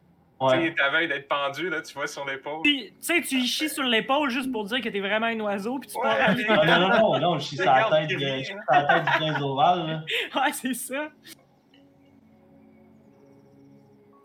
Tu 0.41 0.47
Ouais. 0.47 0.69
sais, 0.69 0.75
ta 0.75 0.89
veille 0.89 1.07
d'être 1.07 1.29
pendu, 1.29 1.69
là, 1.69 1.83
tu 1.83 1.93
vois, 1.93 2.07
sur 2.07 2.25
l'épaule. 2.25 2.63
Puis, 2.63 2.93
tu 2.93 2.97
sais, 3.01 3.21
tu 3.21 3.37
y 3.37 3.47
chies 3.47 3.69
sur 3.69 3.83
l'épaule 3.83 4.31
juste 4.31 4.51
pour 4.51 4.65
dire 4.65 4.81
que 4.81 4.89
t'es 4.89 5.01
vraiment 5.01 5.27
un 5.27 5.39
oiseau, 5.41 5.79
puis 5.79 5.91
tu 5.91 5.99
Ouais, 5.99 6.03
pars 6.05 6.31
à 6.31 6.35
mais- 6.35 6.45
non, 6.45 6.79
non, 6.89 6.89
non, 6.89 7.19
non, 7.19 7.39
je 7.39 7.45
suis 7.45 7.57
sur 7.59 7.67
la 7.67 7.91
tête, 7.91 8.09
de- 8.09 8.43
sur 8.45 8.57
la 8.71 9.01
du 9.01 9.05
prince 9.11 9.43
ovale. 9.43 9.87
là. 9.87 10.05
Ouais, 10.43 10.53
c'est 10.55 10.73
ça. 10.73 11.09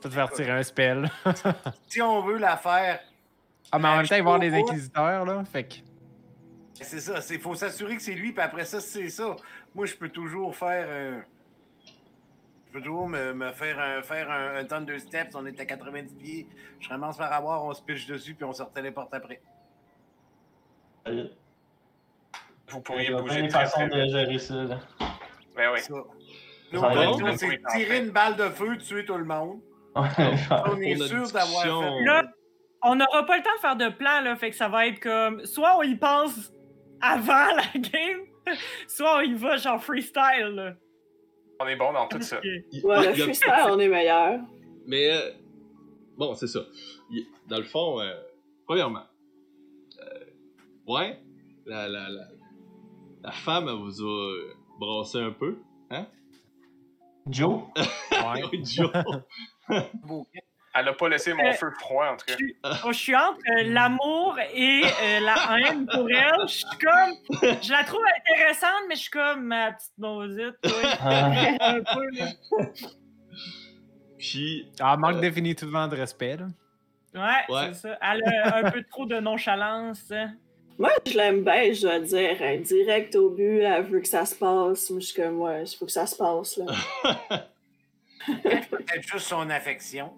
Ça 0.02 0.10
te 0.10 0.14
faire 0.14 0.32
tirer 0.32 0.52
un 0.52 0.64
spell. 0.64 1.10
Si 1.88 2.02
on 2.02 2.22
veut 2.22 2.38
la 2.38 2.56
faire, 2.58 3.00
Ah, 3.72 3.80
mais 3.80 3.88
en 3.90 3.98
même 3.98 4.08
temps, 4.08 4.16
ils 4.16 4.24
vont 4.24 4.36
avoir 4.36 4.40
des 4.40 4.54
inquisiteurs, 4.54 5.26
là. 5.26 5.44
Fait 5.52 5.64
que. 5.66 5.76
c'est 6.82 7.00
ça. 7.02 7.20
Il 7.32 7.40
faut 7.42 7.56
s'assurer 7.56 7.96
que 7.98 8.02
c'est 8.02 8.14
lui, 8.14 8.32
puis 8.32 8.42
après 8.42 8.64
ça, 8.66 8.80
c'est 8.80 9.10
ça. 9.10 9.36
Moi, 9.74 9.86
je 9.86 9.96
peux 9.96 10.10
toujours 10.10 10.56
faire 10.56 10.88
un. 10.90 11.24
Je 12.76 12.82
peux 12.82 12.88
toujours 12.88 13.08
me, 13.08 13.34
me 13.34 13.54
faire 13.54 13.80
un, 13.80 14.02
faire 14.02 14.30
un, 14.30 14.58
un 14.58 14.66
Thunder 14.66 15.00
Steps. 15.00 15.34
On 15.34 15.46
est 15.46 15.58
à 15.62 15.66
90 15.66 16.14
pieds. 16.16 16.48
Je 16.82 16.90
ramasse 16.90 17.16
par 17.18 17.32
avoir, 17.32 17.64
on 17.64 17.74
se 17.74 17.82
piche 17.82 18.06
dessus, 18.06 18.34
puis 18.36 18.44
on 18.44 18.52
se 18.52 18.64
téléporte 18.64 19.14
après. 19.14 19.42
Euh, 21.08 21.30
Vous 22.68 22.80
Il 22.80 22.84
pourriez 22.84 23.04
y 23.06 23.14
a 23.14 23.16
plein 23.16 23.22
bouger 23.22 23.42
de 23.44 23.48
très, 23.48 23.60
façons 23.62 23.88
très 23.88 24.06
de 24.06 24.12
gérer 24.12 24.40
ça. 24.40 24.56
Là. 24.56 24.80
Ben 25.56 25.72
oui. 25.74 25.80
Nous, 26.74 26.82
bon. 26.82 27.38
c'est 27.38 27.62
tirer 27.78 28.00
une 28.00 28.10
balle 28.12 28.36
de 28.36 28.50
feu, 28.50 28.78
tuer 28.78 29.06
tout 29.06 29.16
le 29.16 29.24
monde. 29.24 29.62
On 29.96 30.04
est 30.82 30.98
sûr 30.98 31.32
d'avoir 31.32 31.64
fait- 31.64 32.04
Là, 32.04 32.24
on 32.82 32.96
n'aura 32.96 33.26
pas 33.26 33.38
le 33.38 33.44
temps 33.44 33.56
de 33.56 33.60
faire 33.62 33.76
de 33.78 33.88
plan, 33.96 34.20
là, 34.20 34.36
fait 34.36 34.50
que 34.50 34.56
ça 34.58 34.68
va 34.68 34.86
être 34.88 35.00
comme. 35.00 35.46
Soit 35.46 35.78
on 35.78 35.84
y 35.84 35.96
pense 35.96 36.52
avant 37.00 37.46
la 37.56 37.80
game, 37.80 38.20
soit 38.90 39.20
on 39.20 39.22
y 39.22 39.34
va 39.34 39.56
genre 39.56 39.82
freestyle, 39.82 40.50
là. 40.56 40.74
On 41.60 41.68
est 41.68 41.76
bon 41.76 41.94
dans 41.94 42.08
tout 42.08 42.22
ça. 42.22 42.38
Ok. 42.38 42.44
il- 42.72 42.86
Ouais, 42.86 42.96
il 43.06 43.10
le 43.12 43.18
y 43.18 43.22
a- 43.22 43.24
freestyle, 43.26 43.54
on 43.70 43.80
est 43.80 43.88
meilleur. 43.88 44.40
Mais 44.86 45.10
euh, 45.12 45.32
bon, 46.18 46.34
c'est 46.36 46.48
ça. 46.48 46.60
Dans 47.48 47.58
le 47.58 47.64
fond, 47.64 48.00
euh, 48.02 48.14
premièrement, 48.66 49.04
euh, 50.02 50.26
ouais, 50.88 51.20
la, 51.66 51.88
la, 51.88 52.10
la, 52.10 52.28
la 53.24 53.32
femme, 53.32 53.68
elle 53.70 53.76
vous 53.76 54.02
a 54.02 54.32
euh, 54.32 54.54
brassé 54.80 55.20
un 55.20 55.32
peu. 55.32 55.58
Hein? 55.92 56.08
Joe? 57.30 57.62
Ouais. 58.12 58.44
Oui, 58.52 58.64
Joe. 58.66 58.92
Elle 60.78 60.90
a 60.90 60.94
pas 60.94 61.08
laissé 61.08 61.34
mon 61.34 61.46
Euh, 61.46 61.54
feu 61.54 61.72
froid, 61.80 62.06
en 62.08 62.18
tout 62.18 62.26
cas. 62.26 62.36
Oh, 62.86 62.92
je 62.92 62.98
suis 62.98 63.16
entre 63.16 63.40
euh, 63.58 63.64
l'amour 63.64 64.38
et 64.54 64.82
euh, 64.84 65.20
la 65.22 65.36
haine 65.58 65.86
pour 65.88 66.10
elle. 66.10 66.48
Je 66.48 66.54
suis 66.54 66.66
comme. 66.84 67.60
Je 67.64 67.72
la 67.72 67.84
trouve 67.86 68.02
intéressante, 68.20 68.84
mais 68.90 68.96
je 68.96 69.02
suis 69.02 69.10
comme 69.10 69.44
ma 69.46 69.72
petite 69.72 69.98
maudite, 69.98 70.56
toi. 70.62 70.74
Un 71.02 71.80
peu, 71.82 72.10
là. 72.12 72.28
Puis, 74.18 74.70
Ah, 74.80 74.98
manque 74.98 75.16
Euh. 75.18 75.20
définitivement 75.22 75.88
de 75.88 75.96
respect. 75.96 76.38
là. 76.38 76.48
Ouais, 77.14 77.56
Ouais. 77.56 77.74
c'est 77.74 77.88
ça. 77.90 77.98
Elle 78.02 78.24
a 78.28 78.58
un 78.58 78.72
peu 78.72 78.84
trop 78.84 79.06
de 79.06 79.18
nonchalance. 79.20 80.12
hein. 80.12 80.34
Moi, 80.78 80.90
je 81.08 81.16
l'aime 81.16 81.42
bien, 81.46 81.72
je 81.72 81.84
dois 81.84 82.00
dire. 82.00 82.36
hein, 82.42 82.58
direct 82.58 83.16
au 83.16 83.30
but, 83.30 83.60
elle 83.62 83.84
veut 83.84 84.02
que 84.02 84.08
ça 84.10 84.26
se 84.26 84.36
passe. 84.36 84.90
Moi, 84.90 85.00
je 85.00 85.06
suis 85.06 85.22
comme, 85.22 85.40
ouais, 85.40 85.64
il 85.64 85.78
faut 85.78 85.86
que 85.86 85.92
ça 85.94 86.06
se 86.06 86.18
passe, 86.18 86.58
là. 86.58 86.66
Peut-être 88.44 89.04
juste 89.08 89.28
son 89.28 89.50
affection 89.50 90.12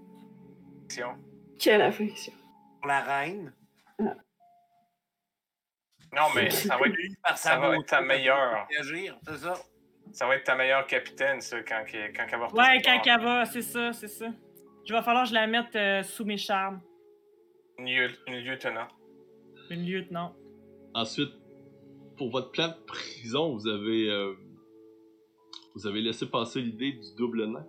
Quelle 1.60 1.82
affection. 1.82 2.34
pour 2.82 2.88
la 2.88 3.02
reine. 3.02 3.54
Non, 4.00 4.14
mais 6.36 6.50
ça 6.50 6.78
va 6.78 6.88
être, 6.88 6.96
Par 7.24 7.38
ça 7.38 7.60
va 7.60 7.76
être 7.76 7.86
ta 7.86 8.02
meilleure. 8.02 8.68
C'est 9.28 9.38
ça. 9.38 9.54
ça 10.12 10.28
va 10.28 10.36
être 10.36 10.46
ta 10.46 10.56
meilleure 10.56 10.88
capitaine, 10.88 11.42
ça, 11.42 11.62
quand, 11.64 11.84
qu'elle- 11.86 12.14
quand 12.14 12.26
elle 12.32 12.40
va 12.40 12.46
retourner 12.48 12.68
Ouais, 12.70 12.82
quand 12.82 13.02
elle 13.06 13.22
va, 13.22 13.46
c'est 13.46 13.62
ça, 13.62 13.92
c'est 13.94 14.08
ça. 14.08 14.28
Je 14.86 14.94
vais 14.94 15.02
falloir 15.02 15.24
que 15.26 15.30
je 15.30 15.34
la 15.34 15.48
mette 15.48 15.76
euh, 15.76 16.02
sous 16.04 16.24
mes 16.24 16.38
charmes. 16.38 16.82
Une, 17.78 17.88
lieu- 17.88 18.18
une 18.28 18.38
lieutenant. 18.40 18.88
Une 19.70 19.86
lieutenant. 19.86 20.34
ensuite, 20.94 21.34
pour 22.16 22.32
votre 22.32 22.52
plan 22.52 22.70
de 22.70 22.86
prison, 22.86 23.54
vous 23.54 23.68
avez, 23.68 24.10
euh, 24.10 24.34
vous 25.76 25.86
avez 25.86 26.02
laissé 26.02 26.26
passer 26.28 26.62
l'idée 26.62 26.94
du 26.94 27.16
double 27.18 27.46
nain. 27.46 27.68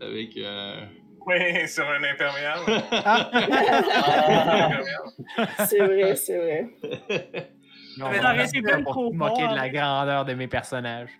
Avec. 0.00 0.36
euh, 0.36 0.84
Oui, 1.26 1.68
sur 1.68 1.88
un 1.88 2.02
imperméable. 2.04 2.82
Ah. 2.92 3.30
c'est 5.66 5.78
vrai, 5.78 6.16
c'est 6.16 6.38
vrai. 6.38 6.68
Non, 7.98 8.08
Mais 8.10 8.18
on 8.18 8.22
ça 8.22 8.34
été 8.44 8.62
pas 8.62 8.76
bien 8.76 8.82
trop 8.84 9.12
moquer 9.12 9.46
de 9.48 9.54
la 9.54 9.68
grandeur 9.68 10.24
de 10.24 10.34
mes 10.34 10.48
personnages. 10.48 11.10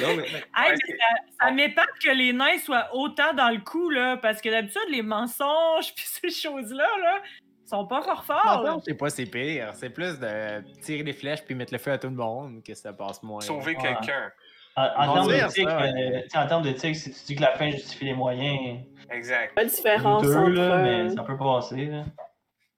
Non, 0.00 0.08
mais. 0.16 0.22
Hey, 0.24 0.72
Ouais, 0.72 0.76
mais 0.88 0.96
ça, 0.96 1.06
ça 1.46 1.50
m'épate 1.50 1.88
que 2.04 2.10
les 2.10 2.32
nains 2.32 2.58
soient 2.58 2.88
autant 2.92 3.32
dans 3.34 3.48
le 3.50 3.60
coup, 3.60 3.90
là, 3.90 4.16
parce 4.18 4.40
que 4.40 4.48
d'habitude, 4.48 4.82
les 4.90 5.02
mensonges 5.02 5.94
puis 5.96 6.04
ces 6.06 6.30
choses-là, 6.30 6.86
là, 7.02 7.22
sont 7.66 7.86
pas 7.86 8.02
fort 8.02 8.24
forts. 8.24 8.82
c'est 8.84 8.94
pas 8.94 9.10
c'est 9.10 9.26
pire. 9.26 9.70
C'est 9.74 9.90
plus 9.90 10.18
de 10.18 10.60
tirer 10.80 11.02
des 11.04 11.12
flèches 11.12 11.44
puis 11.44 11.54
mettre 11.54 11.72
le 11.72 11.78
feu 11.78 11.92
à 11.92 11.98
tout 11.98 12.08
le 12.08 12.14
monde 12.16 12.62
que 12.64 12.74
ça 12.74 12.92
passe 12.92 13.22
moins. 13.22 13.40
Sauver 13.40 13.76
Ouais. 13.76 13.82
quelqu'un. 13.82 14.30
En, 14.76 14.82
en 14.84 15.10
On 15.10 15.14
termes 15.14 15.28
va 15.28 15.34
dire 15.36 15.46
d'éthique, 15.48 15.68
ça, 15.68 15.80
ouais. 15.80 16.16
euh, 16.16 16.22
tu 16.22 16.28
sais, 16.30 16.38
en 16.38 16.46
termes 16.46 16.62
d'éthique, 16.62 16.96
si 16.96 17.12
tu 17.12 17.24
dis 17.24 17.36
que 17.36 17.40
la 17.42 17.52
fin 17.56 17.70
justifie 17.70 18.04
les 18.06 18.14
moyens, 18.14 18.80
Exact. 19.10 19.54
Pas 19.56 19.64
de 19.64 19.70
différence 19.70 20.22
deux, 20.22 20.36
entre. 20.36 20.50
là, 20.50 20.82
mais 20.82 21.08
ça 21.10 21.24
peut 21.24 21.36
passer. 21.36 21.86
Là. 21.86 22.04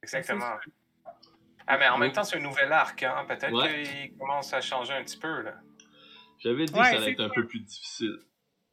Exactement. 0.02 0.54
Ah, 1.66 1.76
mais 1.78 1.88
en 1.88 1.98
même 1.98 2.10
temps, 2.12 2.24
c'est 2.24 2.36
un 2.38 2.40
nouvel 2.40 2.72
arc, 2.72 3.02
hein. 3.02 3.24
Peut-être 3.28 3.52
Ouais. 3.52 3.82
qu'il 3.82 4.16
commence 4.16 4.52
à 4.54 4.60
changer 4.62 4.94
un 4.94 5.04
petit 5.04 5.18
peu, 5.18 5.42
là. 5.42 5.54
J'avais 6.38 6.64
dit 6.64 6.72
Ouais, 6.72 6.80
que 6.80 6.86
ça 6.86 6.96
allait 7.02 7.12
être 7.12 7.20
un 7.20 7.28
peu 7.28 7.46
plus 7.46 7.60
difficile. 7.60 8.18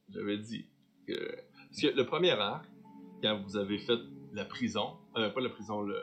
J'avais 0.09 0.37
dit 0.37 0.69
que. 1.07 1.35
Parce 1.69 1.81
que 1.81 1.87
le 1.95 2.05
premier 2.05 2.31
arc, 2.31 2.65
quand 3.21 3.41
vous 3.43 3.57
avez 3.57 3.77
fait 3.77 3.99
la 4.33 4.45
prison, 4.45 4.97
euh, 5.17 5.29
pas 5.29 5.41
la 5.41 5.49
prison, 5.49 5.81
le, 5.81 6.01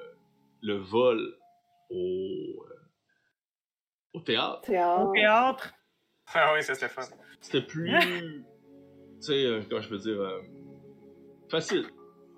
le 0.63 0.75
vol 0.77 1.37
au, 1.91 1.95
euh, 1.97 2.89
au 4.13 4.21
théâtre, 4.21 4.61
Théâtre. 4.61 5.07
Au 5.09 5.13
théâtre. 5.13 5.73
Ah 6.35 6.53
oui, 6.55 6.63
ça 6.63 6.75
c'était 6.75 6.89
fun. 6.89 7.03
c'était 7.41 7.63
plus. 7.67 7.91
tu 8.01 8.45
sais, 9.21 9.45
euh, 9.45 9.61
comment 9.69 9.83
je 9.83 9.89
peux 9.89 9.99
dire. 9.99 10.21
euh, 10.21 10.41
facile 11.51 11.85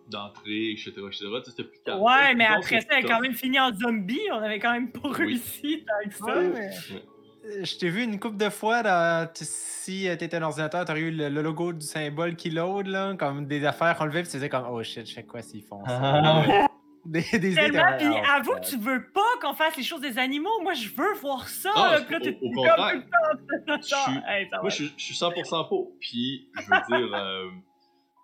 d'entrer, 0.09 0.70
etc. 0.73 0.93
etc. 1.06 1.27
C'était 1.44 1.65
plus 1.65 1.81
calme. 1.85 2.01
Ouais, 2.01 2.35
mais 2.35 2.47
après 2.47 2.81
ça, 2.81 2.98
elle 2.98 3.05
quand 3.06 3.20
même 3.20 3.35
fini 3.35 3.59
en 3.60 3.73
zombie. 3.74 4.20
On 4.32 4.36
avait 4.39 4.59
quand 4.59 4.73
même 4.73 4.90
pas 4.90 5.01
Oui. 5.09 5.15
réussi 5.15 5.85
tant 5.86 6.09
que 6.09 6.15
ça. 6.16 6.24
Ouais. 6.39 6.48
mais- 6.48 6.70
Euh, 7.44 7.65
Je 7.65 7.78
t'ai 7.78 7.89
vu 7.89 8.02
une 8.02 8.19
couple 8.19 8.36
de 8.36 8.48
fois, 8.51 8.82
dans, 8.82 9.31
tu- 9.32 9.44
si 9.47 10.02
t'étais 10.19 10.36
un 10.36 10.43
ordinateur, 10.43 10.85
t'aurais 10.85 11.01
eu 11.01 11.10
le, 11.10 11.28
le 11.28 11.40
logo 11.40 11.73
du 11.73 11.86
symbole 11.86 12.36
qui 12.36 12.51
load, 12.51 12.86
là, 12.89 13.15
comme 13.19 13.47
des 13.47 13.65
affaires 13.65 13.97
enlevées, 14.02 14.23
puis 14.23 14.31
tu 14.31 14.36
faisais 14.39 14.48
comme, 14.48 14.66
oh 14.69 14.82
shit, 14.82 15.06
je 15.09 15.15
sais 15.15 15.23
quoi 15.24 15.40
s'ils 15.40 15.62
font 15.62 15.82
ça? 15.86 15.98
Ah, 16.02 16.66
Des, 17.10 17.22
des 17.39 17.55
Tellement, 17.55 17.97
puis 17.97 18.06
oh, 18.10 18.22
avoue 18.36 18.55
que 18.56 18.66
tu 18.68 18.76
veux 18.78 19.10
pas 19.12 19.20
qu'on 19.40 19.55
fasse 19.55 19.76
les 19.76 19.82
choses 19.82 20.01
des 20.02 20.18
animaux. 20.18 20.60
Moi, 20.62 20.74
je 20.74 20.89
veux 20.90 21.14
voir 21.14 21.48
ça. 21.48 21.70
Ah, 21.74 21.93
là, 21.93 22.01
puis 22.02 22.12
là, 22.14 22.20
au- 22.20 22.24
t'es 22.24 22.39
au 22.43 22.51
comme 22.51 22.55
contraire. 22.55 23.02
Je 23.80 23.82
suis- 23.82 24.18
Hey, 24.28 24.48
Moi, 24.60 24.68
je, 24.68 24.74
suis- 24.74 24.93
je 24.97 25.02
suis 25.05 25.14
100% 25.14 25.68
pour. 25.68 25.93
Puis, 26.01 26.51
je 26.55 26.62
veux 26.62 26.98
dire, 27.06 27.14
euh, 27.14 27.48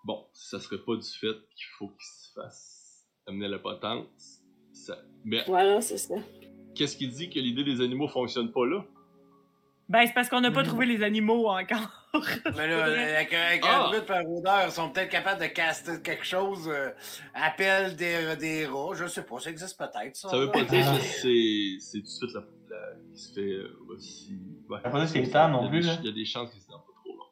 bon, 0.03 0.25
ça 0.33 0.59
serait 0.59 0.77
pas 0.77 0.95
du 0.95 1.09
fait 1.19 1.35
qu'il 1.55 1.65
faut 1.79 1.87
qu'il 1.87 2.05
se 2.05 2.31
fasse 2.35 3.05
amener 3.27 3.47
la 3.47 3.57
potence. 3.59 4.41
Ça... 4.71 4.97
Mais 5.23 5.43
Voilà, 5.47 5.81
c'est 5.81 5.97
ça. 5.97 6.13
qu'est-ce 6.75 6.95
qui 6.97 7.07
dit 7.07 7.29
que 7.29 7.39
l'idée 7.39 7.63
des 7.63 7.81
animaux 7.81 8.07
fonctionne 8.07 8.51
pas 8.51 8.65
là? 8.67 8.85
Ben, 9.87 10.07
c'est 10.07 10.13
parce 10.13 10.29
qu'on 10.29 10.41
n'a 10.41 10.49
pas 10.51 10.61
Mhm. 10.63 10.67
trouvé 10.67 10.85
les 10.87 11.03
animaux 11.03 11.47
encore. 11.47 12.07
Mais 12.57 12.67
là, 12.67 12.85
avec, 12.85 13.33
avec 13.33 13.61
Ah! 13.65 13.85
un 13.87 13.91
but 13.91 14.05
par 14.05 14.21
odeur, 14.25 14.65
ils 14.65 14.71
sont 14.71 14.89
peut-être 14.89 15.11
capables 15.11 15.39
de 15.41 15.47
caster 15.47 16.01
quelque 16.01 16.25
chose. 16.25 16.67
euh, 16.67 16.89
appel 17.35 17.95
des, 17.95 18.35
des 18.35 18.65
rats, 18.65 18.95
je 18.95 19.05
sais 19.05 19.23
pas, 19.23 19.39
ça 19.39 19.51
existe 19.51 19.77
peut-être. 19.77 20.15
Ça, 20.15 20.29
Ça 20.29 20.37
veut 20.37 20.49
pas 20.51 20.63
dire 20.63 20.85
que 20.91 21.01
c'est 21.01 21.77
c'est 21.79 21.99
tout 21.99 22.03
de 22.03 22.07
suite 22.09 22.33
la, 22.33 22.41
la- 22.69 22.95
qui 23.13 23.21
se 23.21 23.33
fait 23.33 23.41
euh, 23.41 23.77
aussi. 23.89 24.39
Ouais. 24.67 24.79
Ça 24.81 24.89
veut 24.89 24.91
pas 24.91 24.97
dire 25.05 25.07
que 25.07 25.13
c'est 25.13 25.21
le 25.25 25.31
temps 25.31 25.49
non 25.49 25.59
Il 25.61 25.65
y 25.65 25.67
a 25.67 25.69
plus, 25.69 25.81
des- 25.81 25.87
là. 25.87 25.97
Il 25.99 26.05
y 26.05 26.09
a 26.09 26.11
des 26.13 26.25
chances 26.25 26.49
que 26.51 26.55
c'est 26.59 26.71
dans 26.71 26.79
pas 26.79 26.93
trop 27.03 27.15
long. 27.15 27.23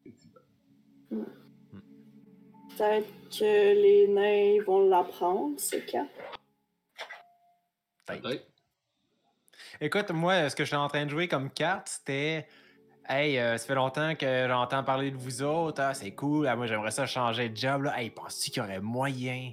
Effectivement. 0.00 0.40
Peut-être 2.78 3.08
que 3.38 3.44
les 3.44 4.08
nains 4.08 4.64
vont 4.64 4.88
l'apprendre, 4.88 5.54
c'est 5.58 5.84
quand? 5.84 6.08
Peut-être. 8.06 8.46
Écoute, 9.80 10.10
moi, 10.10 10.48
ce 10.48 10.56
que 10.56 10.64
j'étais 10.64 10.76
en 10.76 10.88
train 10.88 11.04
de 11.04 11.10
jouer 11.10 11.28
comme 11.28 11.50
carte, 11.50 11.88
c'était 11.88 12.46
Hey, 13.06 13.38
euh, 13.38 13.58
ça 13.58 13.66
fait 13.66 13.74
longtemps 13.74 14.14
que 14.14 14.46
j'entends 14.48 14.82
parler 14.82 15.10
de 15.10 15.16
vous 15.18 15.42
autres, 15.42 15.82
ah, 15.82 15.92
c'est 15.92 16.12
cool, 16.12 16.46
ah, 16.46 16.56
moi 16.56 16.66
j'aimerais 16.66 16.90
ça 16.90 17.04
changer 17.04 17.50
de 17.50 17.56
job. 17.56 17.82
Là. 17.82 18.00
Hey, 18.00 18.08
penses-tu 18.10 18.50
qu'il 18.50 18.62
y 18.62 18.64
aurait 18.66 18.80
moyen 18.80 19.50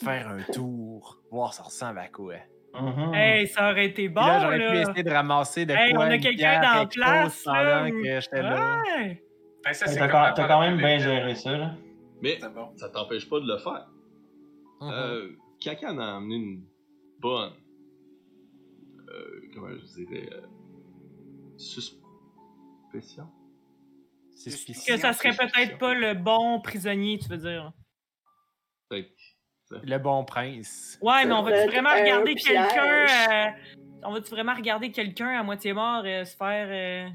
de 0.00 0.04
faire 0.04 0.28
un 0.28 0.40
tour, 0.52 1.18
voir 1.30 1.52
ça 1.52 1.64
ressemble 1.64 1.98
à 1.98 2.06
quoi? 2.08 2.34
Mhm. 2.74 3.12
Hey, 3.12 3.48
ça 3.48 3.70
aurait 3.70 3.86
été 3.86 4.08
bon, 4.08 4.20
Puis 4.22 4.30
là, 4.30 4.38
j'aurais 4.40 4.58
pu 4.58 4.74
là. 4.74 4.80
essayer 4.82 5.02
de 5.02 5.10
ramasser 5.10 5.66
de 5.66 5.74
Hey, 5.74 5.92
quoi. 5.94 6.04
on 6.06 6.10
a 6.10 6.18
quelqu'un 6.18 6.60
dans 6.60 6.74
la 6.78 6.86
place, 6.86 7.44
là. 7.44 7.52
pendant 7.82 7.90
que 7.90 8.20
j'étais 8.20 8.42
là. 8.42 8.82
Ouais. 8.98 9.22
Ben, 9.64 9.72
ça, 9.72 9.86
c'est 9.86 9.98
T'as 9.98 10.08
quand, 10.08 10.22
la 10.22 10.32
t'as 10.32 10.46
quand 10.48 10.60
même 10.60 10.76
bien 10.76 10.98
géré 10.98 11.34
ça. 11.34 11.56
Là. 11.56 11.74
Mais 12.22 12.38
bon. 12.54 12.70
ça 12.76 12.88
t'empêche 12.88 13.28
pas 13.28 13.40
de 13.40 13.46
le 13.46 13.58
faire. 13.58 13.86
Mhm. 14.80 14.90
Euh, 14.92 15.28
Kaka 15.60 15.92
en 15.92 15.98
a 15.98 16.16
amené 16.16 16.36
une 16.36 16.62
bonne. 17.18 17.52
Euh, 19.52 19.54
comment 19.54 19.70
je 19.76 20.04
dirais. 20.04 20.28
Euh, 20.32 20.46
suspicion? 22.86 23.28
Que 24.86 24.96
ça 24.96 25.12
serait 25.12 25.36
peut-être 25.36 25.78
pas 25.78 25.94
le 25.94 26.14
bon 26.14 26.60
prisonnier, 26.60 27.18
tu 27.18 27.28
veux 27.28 27.36
dire. 27.38 27.72
Le 29.84 29.96
bon 29.98 30.24
prince. 30.24 30.98
Ouais, 31.00 31.24
mais 31.24 31.32
on 31.32 31.42
va-tu 31.42 31.56
Peut-être 31.56 31.70
vraiment 31.70 31.94
regarder 31.94 32.34
quelqu'un. 32.34 33.06
euh, 33.06 33.50
on 34.02 34.12
va-tu 34.12 34.30
vraiment 34.30 34.54
regarder 34.54 34.90
quelqu'un 34.90 35.28
à 35.28 35.42
moitié 35.42 35.72
mort 35.72 36.02
euh, 36.04 36.24
se 36.24 36.36
faire. 36.36 36.68
euh, 36.70 37.08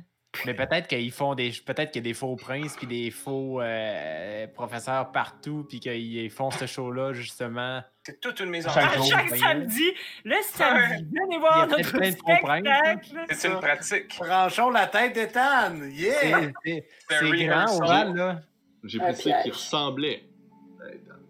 Mais 0.46 0.56
peut-être 0.56 0.88
qu'ils 0.88 1.12
font 1.12 1.36
des. 1.36 1.52
Peut-être 1.52 1.92
qu'il 1.92 2.02
y 2.02 2.06
a 2.06 2.10
des 2.10 2.14
faux 2.16 2.36
princes 2.36 2.76
puis 2.76 2.88
des 2.88 3.12
faux 3.12 3.62
euh, 3.62 4.48
professeurs 4.48 5.12
partout, 5.12 5.66
puis 5.70 5.80
qu'ils 5.80 6.32
font 6.32 6.50
ce 6.50 6.66
show-là 6.66 7.14
justement. 7.14 7.84
C'est 8.08 8.22
toute 8.22 8.40
une 8.40 8.50
mise 8.52 8.66
en 8.66 8.72
Chaque 8.72 8.94
À 8.94 8.96
jour. 8.96 9.06
samedi, 9.38 9.84
le 10.24 10.36
samedi, 10.42 11.06
venez 11.12 11.38
voir 11.40 11.68
notre 11.68 11.90
spectacle. 11.90 13.26
C'est 13.32 13.50
une 13.50 13.60
pratique. 13.60 14.18
Branchons 14.18 14.70
la 14.70 14.88
tête 14.88 15.14
d'Ethan! 15.14 15.74
C'est 15.82 15.92
Yeah! 15.92 16.52
c'est- 16.64 17.46
grand. 17.46 17.82
Oral, 17.82 18.16
là. 18.16 18.42
J'ai 18.86 19.00
précisé 19.00 19.34
qu'il 19.44 19.52
ressemblait. 19.52 20.24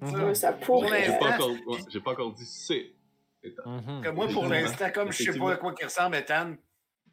Attends. 0.03 0.17
Mhm. 0.27 0.35
Ça 0.35 0.53
Pour 0.53 0.83
pourrait. 0.83 1.05
J'ai 1.05 1.17
pas 1.17 1.29
l'instant, 1.29 1.45
encore, 1.45 1.67
ouais, 1.67 1.79
j'ai 1.89 1.99
pas 1.99 2.11
encore 2.11 2.33
dit 2.33 2.45
c'est. 2.45 2.91
Mhm. 3.65 4.11
moi, 4.13 4.27
pour 4.27 4.45
l'instant, 4.45 4.91
comme 4.93 5.11
je 5.11 5.23
sais 5.31 5.39
pas 5.39 5.53
à 5.53 5.55
quoi 5.55 5.73
il 5.79 5.83
ressemble, 5.83 6.15
Ethan, 6.17 6.53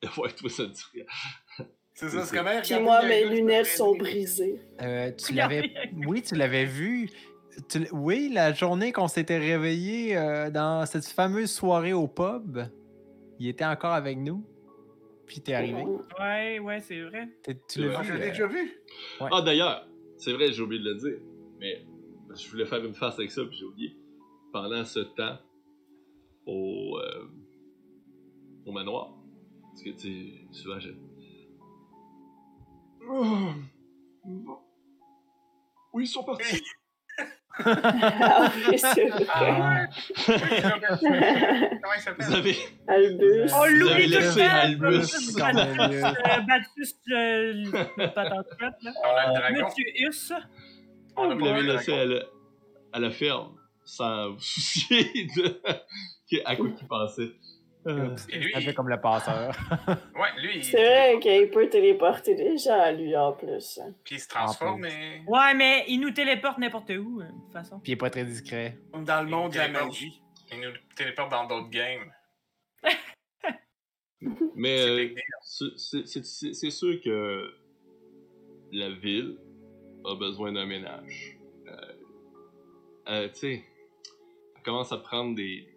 Ouais, 0.19 0.31
toi, 0.32 0.51
ça 0.51 0.65
te 0.65 0.73
dit 0.73 0.85
rien. 0.93 1.05
C'est 1.95 2.11
ça, 2.11 2.20
C'est 2.20 2.27
c'est 2.27 2.36
comment 2.36 2.61
Puis 2.62 2.78
moi, 2.81 3.03
mes 3.03 3.24
lunettes 3.24 3.65
sont 3.69 3.95
brisées. 3.97 4.61
Euh, 4.82 5.11
tu 5.12 5.32
l'avais. 5.32 5.73
Oui, 6.07 6.20
tu 6.20 6.35
l'avais 6.35 6.66
vu. 6.66 7.09
Tu 7.69 7.87
Oui, 7.93 8.31
la 8.33 8.53
journée 8.53 8.93
qu'on 8.93 9.09
s'était 9.09 9.39
réveillé 9.39 10.17
euh, 10.17 10.51
dans 10.51 10.85
cette 10.87 11.07
fameuse 11.07 11.51
soirée 11.51 11.93
au 11.93 12.09
pub, 12.09 12.59
il 13.39 13.49
était 13.49 13.65
encore 13.65 13.93
avec 13.93 14.19
nous. 14.19 14.45
Puis 15.27 15.41
t'es 15.41 15.55
arrivé. 15.55 15.85
Ouais, 16.21 16.59
ouais, 16.59 16.81
c'est 16.81 17.01
vrai. 17.03 17.29
T'es- 17.43 17.59
Tu 17.69 17.81
l'as 17.81 17.99
Ah, 17.99 18.03
vu. 18.03 18.09
je 18.09 18.13
l'ai 18.15 18.23
euh, 18.23 18.29
déjà 18.31 18.47
vu. 18.47 18.73
Ouais. 19.21 19.29
Ah, 19.33 19.41
d'ailleurs, 19.43 19.89
c'est 20.19 20.33
vrai, 20.33 20.53
j'ai 20.53 20.63
oublié 20.63 20.83
de 20.83 20.89
le 20.91 20.95
dire, 20.97 21.19
mais 21.59 21.85
je 22.37 22.51
voulais 22.51 22.67
faire 22.67 22.85
une 22.85 22.95
face 22.95 23.15
avec 23.19 23.31
ça, 23.31 23.43
puis 23.45 23.57
j'ai 23.57 23.65
oublié. 23.65 23.97
Pendant 24.53 24.85
ce 24.85 25.01
temps, 25.01 25.39
au, 26.47 26.99
euh, 26.99 27.25
au 28.67 28.73
manoir, 28.73 29.15
parce 29.71 29.83
que, 29.83 29.91
tu 29.91 29.99
sais, 29.99 30.47
souvent, 30.53 30.79
je... 30.79 30.91
Oui, 35.93 36.05
ils 36.05 36.09
sont 36.09 36.25
partis. 36.25 36.63
Ah 37.57 38.51
oui, 38.69 38.79
c'est 38.79 39.09
vrai. 39.09 39.27
Ah, 39.29 39.87
Comment 41.01 41.95
il 41.97 42.01
s'appelle? 42.01 42.35
Avez... 42.35 42.57
Albus. 42.89 43.53
On 43.53 43.59
Vous 43.59 43.75
l'oublie 43.75 44.17
avez 44.17 44.29
tout 44.29 44.39
le 44.39 44.43
Albus. 44.43 45.37
Baptiste, 46.47 46.99
euh, 47.11 47.65
euh, 47.73 48.09
là. 48.17 49.27
Le 49.29 49.39
dragon. 49.39 49.67
Monsieur 49.67 49.85
Huss. 49.97 50.33
On 51.17 51.29
le 51.29 51.61
laissé 51.63 51.93
à 51.93 52.05
la, 52.05 52.21
à 52.93 52.99
la 52.99 53.11
ferme, 53.11 53.53
sans 53.85 54.33
vous 54.33 54.39
soucier 54.41 55.29
de... 55.37 55.61
à 56.45 56.57
quoi 56.57 56.69
qu'il 56.71 56.89
pensait. 56.89 57.31
Euh, 57.86 58.16
Et 58.31 58.39
lui, 58.39 58.55
Un 58.55 58.62
peu 58.62 58.73
comme 58.73 58.89
le 58.89 59.01
passeur. 59.01 59.55
ouais, 59.89 60.43
lui, 60.43 60.65
C'est 60.65 60.82
vrai 60.82 61.19
qu'il 61.20 61.51
peut 61.51 61.69
téléporter 61.69 62.35
des 62.35 62.56
gens 62.56 62.81
à 62.81 62.93
lui 62.93 63.15
en 63.16 63.32
plus. 63.32 63.81
puis 64.02 64.16
il 64.16 64.20
se 64.20 64.28
transforme, 64.28 64.81
mais 64.81 65.23
Ouais, 65.27 65.55
mais 65.55 65.85
il 65.89 66.01
nous 66.01 66.11
téléporte 66.11 66.59
n'importe 66.59 66.90
où, 66.90 67.20
euh, 67.20 67.24
de 67.24 67.31
toute 67.31 67.52
façon. 67.52 67.78
Puis 67.81 67.93
il 67.93 67.94
est 67.94 67.97
pas 67.97 68.11
très 68.11 68.24
discret. 68.24 68.78
Comme 68.93 69.05
dans 69.05 69.23
le 69.23 69.28
monde 69.28 69.52
de 69.52 69.59
la 69.59 69.69
magie. 69.69 70.23
il 70.51 70.61
nous 70.61 70.70
téléporte 70.97 71.31
dans 71.31 71.47
d'autres 71.47 71.70
games. 71.70 72.11
Mais 74.55 75.15
C'est 75.43 75.65
euh, 75.98 76.52
c'est 76.55 76.70
sûr 76.70 77.01
que 77.02 77.55
la 78.73 78.90
ville 78.90 79.36
a 80.05 80.15
besoin 80.15 80.52
d'un 80.52 80.66
ménage. 80.66 81.39
Euh, 81.66 81.93
euh, 83.09 83.28
tu 83.28 83.35
sais, 83.35 83.65
elle 84.56 84.62
commence 84.62 84.93
à 84.93 84.98
prendre 84.98 85.35
des, 85.35 85.69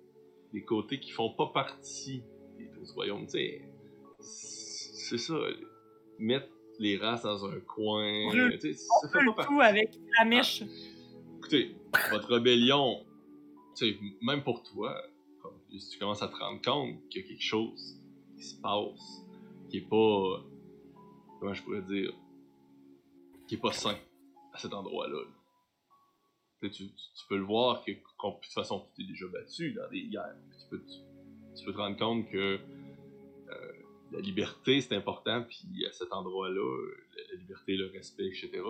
des 0.54 0.64
côtés 0.64 1.00
qui 1.00 1.12
font 1.12 1.32
pas 1.34 1.48
partie 1.48 2.24
des 2.58 2.66
douze 2.68 2.92
royaumes. 2.92 3.28
Tu 3.28 3.62
c'est 4.20 5.18
ça. 5.18 5.36
Mettre 6.20 6.48
les 6.80 6.98
races 6.98 7.24
dans 7.24 7.46
un 7.46 7.60
coin. 7.62 8.28
Brûle- 8.30 8.60
ça 8.76 9.10
fait 9.10 9.26
pas 9.36 9.46
tout 9.46 9.62
avec 9.62 9.98
la 10.18 10.26
mèche. 10.26 10.64
Écoutez, 11.38 11.76
votre 12.12 12.34
rébellion, 12.34 13.06
même 14.22 14.44
pour 14.44 14.64
toi, 14.64 14.96
si 15.78 15.90
tu 15.92 16.00
commences 16.00 16.22
à 16.24 16.28
te 16.28 16.36
rendre 16.36 16.62
compte 16.62 17.08
qu'il 17.10 17.22
y 17.22 17.26
a 17.26 17.28
quelque 17.28 17.44
chose 17.44 18.02
qui 18.38 18.44
se 18.44 18.56
passe, 18.60 19.24
qui 19.70 19.78
est 19.78 19.82
pas. 19.90 20.44
Comment 21.40 21.54
je 21.54 21.62
pourrais 21.64 21.84
dire 21.84 22.14
Qui 23.48 23.56
est 23.56 23.60
pas 23.62 23.72
sain 23.72 23.96
à 24.54 24.58
cet 24.58 24.74
endroit-là. 24.74 25.14
là. 25.20 25.37
Tu, 26.62 26.90
peux 27.30 27.38
le 27.38 27.44
voir 27.44 27.84
que, 27.84 27.92
de 27.92 27.98
toute 27.98 28.54
façon, 28.54 28.88
tu 28.96 29.04
t'es 29.04 29.12
déjà 29.12 29.28
battu 29.28 29.74
dans 29.74 29.90
des 29.90 30.08
guerres. 30.08 30.36
Tu 30.60 30.70
peux, 30.70 30.84
tu, 30.84 30.98
tu 31.56 31.66
peux 31.66 31.74
te 31.74 31.78
rendre 31.78 31.98
compte 31.98 32.30
que 32.30 32.60
euh, 33.50 33.72
la 34.12 34.20
liberté 34.20 34.82
c'est 34.82 34.96
important, 34.96 35.44
puis 35.44 35.86
à 35.86 35.92
cet 35.92 36.12
endroit-là, 36.12 36.94
la, 37.16 37.34
la 37.34 37.40
liberté, 37.40 37.76
le 37.76 37.88
respect, 37.88 38.28
etc. 38.28 38.62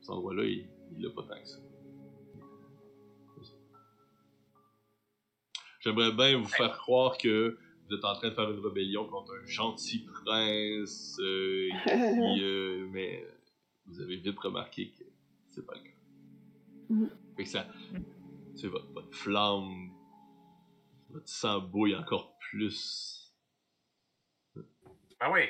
Cet 0.00 0.10
endroit-là, 0.10 0.44
il, 0.44 0.66
il 0.96 1.06
a 1.06 1.10
pas 1.10 1.22
tant 1.22 1.40
que 1.40 1.48
ça. 1.48 1.58
J'aimerais 5.80 6.12
bien 6.12 6.38
vous 6.38 6.48
faire 6.48 6.76
croire 6.76 7.16
que 7.18 7.56
vous 7.88 7.96
êtes 7.96 8.04
en 8.04 8.14
train 8.14 8.28
de 8.28 8.34
faire 8.34 8.50
une 8.50 8.60
rébellion 8.60 9.06
contre 9.06 9.32
un 9.32 9.46
gentil 9.46 10.04
prince, 10.24 11.16
euh, 11.20 11.68
qui, 11.84 12.42
euh, 12.42 12.86
mais 12.90 13.26
vous 13.86 14.00
avez 14.00 14.16
vite 14.16 14.38
remarqué 14.38 14.90
que 14.90 15.04
c'est 15.46 15.64
pas 15.64 15.74
le 15.74 15.80
cas. 15.80 15.96
Mhm. 16.90 17.10
Fait 17.38 17.44
que 17.44 17.50
ça, 17.50 17.66
c'est 18.56 18.66
votre, 18.66 18.92
votre 18.92 19.16
flamme, 19.16 19.92
votre 21.08 21.28
sang 21.28 21.60
bouille 21.60 21.94
encore 21.94 22.36
plus. 22.50 23.32
Ah 25.20 25.30
oui, 25.30 25.42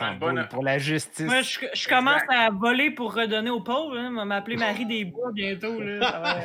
a 0.00 0.12
une 0.12 0.18
bonne- 0.18 0.48
pour 0.48 0.64
la 0.64 0.78
justice. 0.78 1.26
Moi, 1.26 1.42
je, 1.42 1.60
je 1.74 1.88
commence 1.88 2.22
à 2.28 2.50
voler 2.50 2.90
pour 2.90 3.14
redonner 3.14 3.50
aux 3.50 3.62
pauvres. 3.62 3.96
Hein. 3.96 4.10
On 4.12 4.16
va 4.16 4.24
m'appeler 4.24 4.56
Marie 4.82 4.86
des 4.86 5.04
Bois 5.04 5.30
bientôt. 5.32 5.80
Là. 5.80 6.40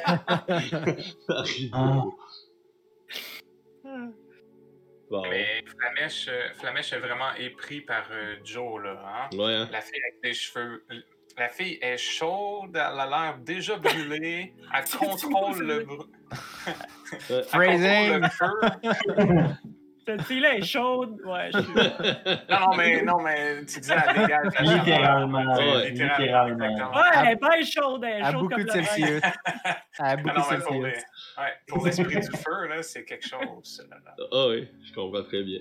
Ah. 1.73 2.03
Bon, 5.09 5.21
mais 5.29 5.63
Flamèche, 5.65 6.27
euh, 6.27 6.53
Flamèche 6.53 6.93
est 6.93 6.99
vraiment 6.99 7.33
épris 7.33 7.81
par 7.81 8.07
euh, 8.11 8.35
Joe, 8.43 8.83
là. 8.83 9.29
Hein? 9.31 9.37
ouais, 9.37 9.53
hein? 9.55 9.69
La 9.71 9.81
fille 9.81 9.99
avec 10.07 10.21
des 10.23 10.33
cheveux. 10.33 10.85
La 11.37 11.49
fille 11.49 11.79
est 11.81 11.97
chaude, 11.97 12.71
elle 12.75 12.99
a 12.99 13.07
l'air 13.07 13.37
déjà 13.39 13.75
brûlée, 13.77 14.53
elle 14.73 14.83
contrôle 14.97 15.63
le 15.63 15.73
Euh, 15.79 15.85
contrôle 15.85 17.43
Phrasing. 17.45 18.19
le 18.21 18.29
feu. 18.29 19.49
Cette 20.05 20.23
fille-là 20.23 20.57
est 20.57 20.61
chaude. 20.63 21.17
Ouais, 21.25 21.49
je 21.53 21.59
suis... 21.61 21.73
Non, 22.49 22.59
non, 22.59 22.75
mais, 22.75 23.01
non, 23.03 23.21
mais 23.21 23.59
tu 23.65 23.79
disais, 23.79 23.95
elle 24.05 24.21
dégage. 24.21 24.47
Littéralement. 24.59 25.53
Ouais, 25.55 25.91
littéralement. 25.91 26.65
exactement. 26.65 26.91
Ouais, 26.91 27.09
elle 27.15 27.27
est 27.29 27.35
pas 27.37 27.63
chaude. 27.63 28.03
Elle 28.03 28.17
est 28.17 28.21
À 28.21 28.31
chaude 28.33 28.41
beaucoup 28.41 28.55
comme 28.55 28.63
de. 28.65 28.69
Celsius. 28.71 29.21
À 29.99 30.17
beaucoup 30.17 30.29
de 30.41 30.57
mais 30.57 30.59
pour, 30.65 30.73
les- 30.73 30.91
Celsius. 30.91 31.05
ouais, 31.37 31.53
pour 31.69 31.85
l'esprit 31.85 32.19
du 32.19 32.37
feu, 32.37 32.67
là, 32.67 32.83
c'est 32.83 33.05
quelque 33.05 33.25
chose. 33.25 33.87
là, 33.89 33.95
là. 34.05 34.25
Ah 34.33 34.47
oui, 34.49 34.67
je 34.85 34.93
comprends 34.93 35.23
très 35.23 35.41
bien. 35.41 35.59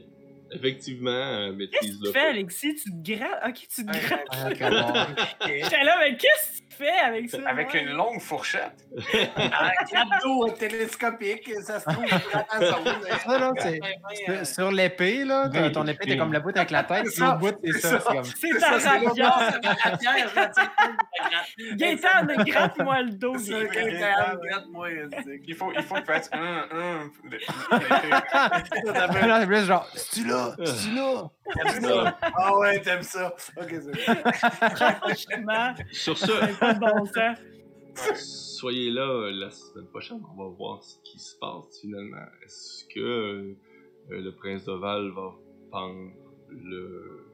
Effectivement, 0.54 1.10
euh, 1.10 1.52
maîtrise 1.52 1.80
Qu'est-ce 1.80 1.98
que 1.98 2.04
le 2.04 2.12
tu 2.12 2.18
fais, 2.18 2.26
Alexis? 2.26 2.74
Tu 2.76 2.90
te 2.90 3.12
grattes? 3.12 3.42
Ok, 3.48 3.66
tu 3.74 3.86
te 3.86 3.90
grattes. 3.90 4.26
Ah. 4.30 5.08
J'étais 5.46 5.84
là, 5.84 5.96
mais 6.00 6.16
qu'est-ce 6.16 6.50
que 6.50 6.56
tu 6.58 6.61
fais 6.76 6.90
avec 7.04 7.28
ça? 7.30 7.38
Avec 7.46 7.72
Ouais. 7.72 7.82
une 7.82 7.90
longue 7.90 8.20
fourchette. 8.20 8.84
Un 9.36 9.70
cadeau 9.90 10.48
télescopique, 10.50 11.50
ça 11.62 11.80
se 11.80 11.84
trouve. 11.90 12.04
dans 12.08 12.44
la 12.60 12.66
zone. 12.66 13.02
Ça, 13.24 13.38
là, 13.38 13.50
c'est- 13.58 14.44
Sur- 14.44 14.70
l'épée, 14.72 15.24
là, 15.24 15.48
ton 15.72 15.86
épée, 15.86 16.06
t'es 16.06 16.16
comme 16.16 16.32
le 16.32 16.40
bout 16.40 16.56
avec 16.56 16.70
la 16.70 16.84
tête, 16.84 17.06
C'est 17.08 17.20
ça, 17.20 17.32
bout, 17.32 17.54
c'est 17.64 17.72
c'est 17.72 17.80
ça. 17.80 18.00
ça. 18.00 18.10
c'est 18.24 18.48
ta 18.58 18.70
le 18.98 19.06
rapière. 19.08 19.60
Gaëtan, 21.76 22.26
gratte-moi 22.44 23.02
le 23.02 23.10
dos. 23.12 23.34
C'est 23.38 23.52
ça, 23.52 23.64
Gaëtan. 23.74 24.38
gratte-moi. 24.42 24.88
Il 25.46 25.54
faut, 25.54 25.72
fasse 26.06 26.30
hum, 26.32 26.64
hum. 26.72 27.10
Non, 29.28 29.36
c'est 29.40 29.46
plus 29.46 29.64
genre, 29.64 29.88
c'est-tu 29.94 30.26
là? 30.28 30.54
C'est-tu 30.64 30.94
là? 30.94 31.24
T'aimes 31.54 31.82
ça? 31.82 32.18
Ah 32.36 32.56
ouais, 32.56 32.80
t'aimes 32.80 33.02
ça. 33.02 33.34
Ok, 33.60 33.68
c'est. 33.70 34.76
Franchement, 34.76 35.74
Sur 35.90 36.16
ce, 36.16 36.26
c'est 36.26 36.61
pas 36.62 36.74
de 36.74 36.80
bon 36.80 37.04
sens. 37.06 37.38
soyez 38.58 38.90
là 38.90 39.08
euh, 39.08 39.32
la 39.32 39.50
semaine 39.50 39.86
prochaine. 39.86 40.22
On 40.36 40.42
va 40.42 40.48
voir 40.48 40.82
ce 40.82 40.96
qui 41.02 41.18
se 41.18 41.36
passe 41.38 41.80
finalement. 41.80 42.24
Est-ce 42.44 42.84
que 42.86 43.00
euh, 43.00 43.54
le 44.08 44.30
prince 44.30 44.64
d'Oval 44.64 45.10
va 45.10 45.34
pendre 45.70 46.10
le 46.50 47.26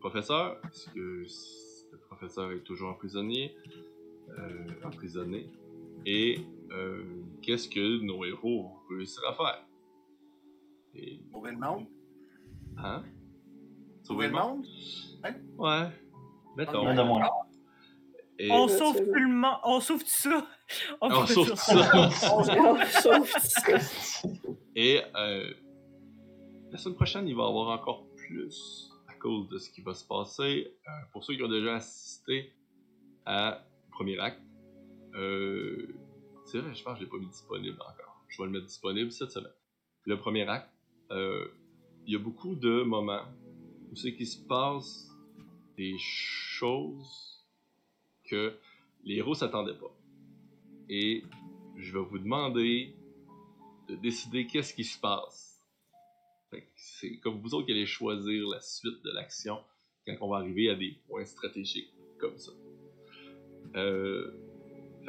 professeur? 0.00 0.60
Est-ce 0.64 0.90
que 0.90 1.24
le 1.92 1.98
professeur 2.08 2.52
est 2.52 2.60
toujours 2.60 2.90
emprisonné? 2.90 3.56
Euh, 4.38 4.66
emprisonné? 4.84 5.48
Et 6.04 6.40
euh, 6.72 7.02
qu'est-ce 7.42 7.68
que 7.68 8.02
nos 8.04 8.24
héros 8.24 8.62
vont 8.64 8.96
réussir 8.96 9.22
à 9.28 9.32
faire? 9.32 9.64
Et, 10.94 11.20
Sauver 11.32 11.50
le 11.52 11.58
monde? 11.58 11.86
hein? 12.78 13.02
Sauver 14.02 14.26
le 14.28 14.32
monde? 14.34 14.66
Ouais. 15.58 15.88
Mettons. 16.56 16.84
Et 18.38 18.50
On 18.50 18.68
sauve 18.68 18.96
tout 18.96 19.14
le 19.14 19.28
monde. 19.28 19.56
On 19.64 19.80
sauve 19.80 20.02
tout 20.02 20.08
ça. 20.08 20.46
on 21.00 21.26
sauve 21.26 21.46
dire 21.46 21.56
ça. 21.56 22.84
Sauf 23.02 23.30
ça. 23.38 23.78
Et 24.74 25.00
euh, 25.14 25.54
la 26.70 26.78
semaine 26.78 26.96
prochaine, 26.96 27.28
il 27.28 27.34
va 27.34 27.44
y 27.44 27.46
avoir 27.46 27.68
encore 27.68 28.06
plus 28.16 28.90
à 29.08 29.14
cause 29.14 29.48
de 29.48 29.58
ce 29.58 29.70
qui 29.70 29.80
va 29.80 29.94
se 29.94 30.06
passer. 30.06 30.74
Euh, 30.86 30.90
pour 31.12 31.24
ceux 31.24 31.34
qui 31.34 31.42
ont 31.42 31.48
déjà 31.48 31.76
assisté 31.76 32.52
à 33.24 33.64
au 33.88 33.90
premier 33.92 34.18
acte, 34.18 34.42
euh, 35.14 35.94
c'est 36.44 36.58
vrai, 36.58 36.74
je 36.74 36.82
pense 36.82 36.94
que 36.94 37.00
je 37.00 37.04
l'ai 37.04 37.10
pas 37.10 37.18
mis 37.18 37.28
disponible 37.28 37.78
encore. 37.80 38.22
Je 38.28 38.42
vais 38.42 38.46
le 38.46 38.52
mettre 38.52 38.66
disponible 38.66 39.10
cette 39.10 39.30
semaine. 39.30 39.52
Le 40.04 40.18
premier 40.18 40.46
acte, 40.48 40.70
euh, 41.10 41.48
il 42.06 42.12
y 42.12 42.16
a 42.16 42.18
beaucoup 42.18 42.54
de 42.54 42.82
moments 42.82 43.24
où 43.90 43.96
c'est 43.96 44.14
qu'il 44.14 44.26
se 44.26 44.44
passe 44.46 45.08
des 45.76 45.96
choses 45.98 47.35
que 48.26 48.54
les 49.04 49.16
héros 49.16 49.34
s'attendaient 49.34 49.78
pas. 49.78 49.94
Et 50.88 51.24
je 51.76 51.92
vais 51.92 52.04
vous 52.04 52.18
demander 52.18 52.94
de 53.88 53.96
décider 53.96 54.46
qu'est-ce 54.46 54.74
qui 54.74 54.84
se 54.84 54.98
passe. 54.98 55.62
C'est 56.74 57.18
comme 57.18 57.40
vous 57.40 57.54
autres 57.54 57.66
qui 57.66 57.72
allez 57.72 57.86
choisir 57.86 58.48
la 58.48 58.60
suite 58.60 59.02
de 59.04 59.10
l'action 59.10 59.58
quand 60.06 60.14
on 60.20 60.28
va 60.30 60.38
arriver 60.38 60.70
à 60.70 60.74
des 60.74 60.96
points 61.06 61.24
stratégiques 61.24 61.92
comme 62.18 62.38
ça. 62.38 62.52
Euh, 63.74 64.32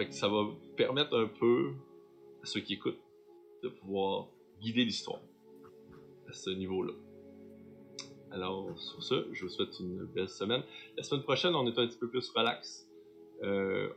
ça 0.09 0.27
va 0.27 0.47
permettre 0.75 1.17
un 1.17 1.27
peu 1.27 1.73
à 2.43 2.45
ceux 2.45 2.61
qui 2.61 2.73
écoutent 2.73 2.99
de 3.63 3.69
pouvoir 3.69 4.27
guider 4.59 4.83
l'histoire 4.83 5.21
à 6.27 6.33
ce 6.33 6.49
niveau-là. 6.49 6.93
Alors, 8.31 8.77
sur 8.77 9.01
ce, 9.01 9.27
je 9.31 9.43
vous 9.43 9.49
souhaite 9.49 9.79
une 9.79 10.05
belle 10.05 10.29
semaine. 10.29 10.63
La 10.97 11.03
semaine 11.03 11.23
prochaine, 11.23 11.55
on 11.55 11.65
est 11.65 11.79
un 11.79 11.87
petit 11.87 11.97
peu 11.97 12.09
plus 12.09 12.29
relax. 12.31 12.86
Euh, 13.43 13.89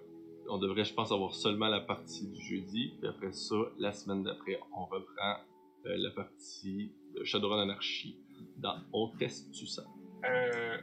on 0.49 0.59
devrait, 0.59 0.85
je 0.85 0.93
pense, 0.95 1.13
avoir 1.13 1.33
seulement 1.35 1.69
la 1.69 1.81
partie 1.81 2.27
du 2.29 2.41
jeudi. 2.43 2.95
Puis 2.99 3.09
après 3.09 3.33
ça, 3.33 3.57
la 3.79 3.93
semaine 3.93 4.23
d'après, 4.25 4.59
on 4.77 4.85
reprend 4.87 5.37
euh, 5.87 5.95
la 5.97 6.11
partie 6.11 6.93
de 7.15 7.25
Shadowrun 7.25 7.63
Anarchy 7.63 8.19
dans 8.57 8.77
On 8.93 9.09
teste 9.17 9.51
tu 9.53 9.67
ça. 9.67 9.83
Euh, 10.25 10.79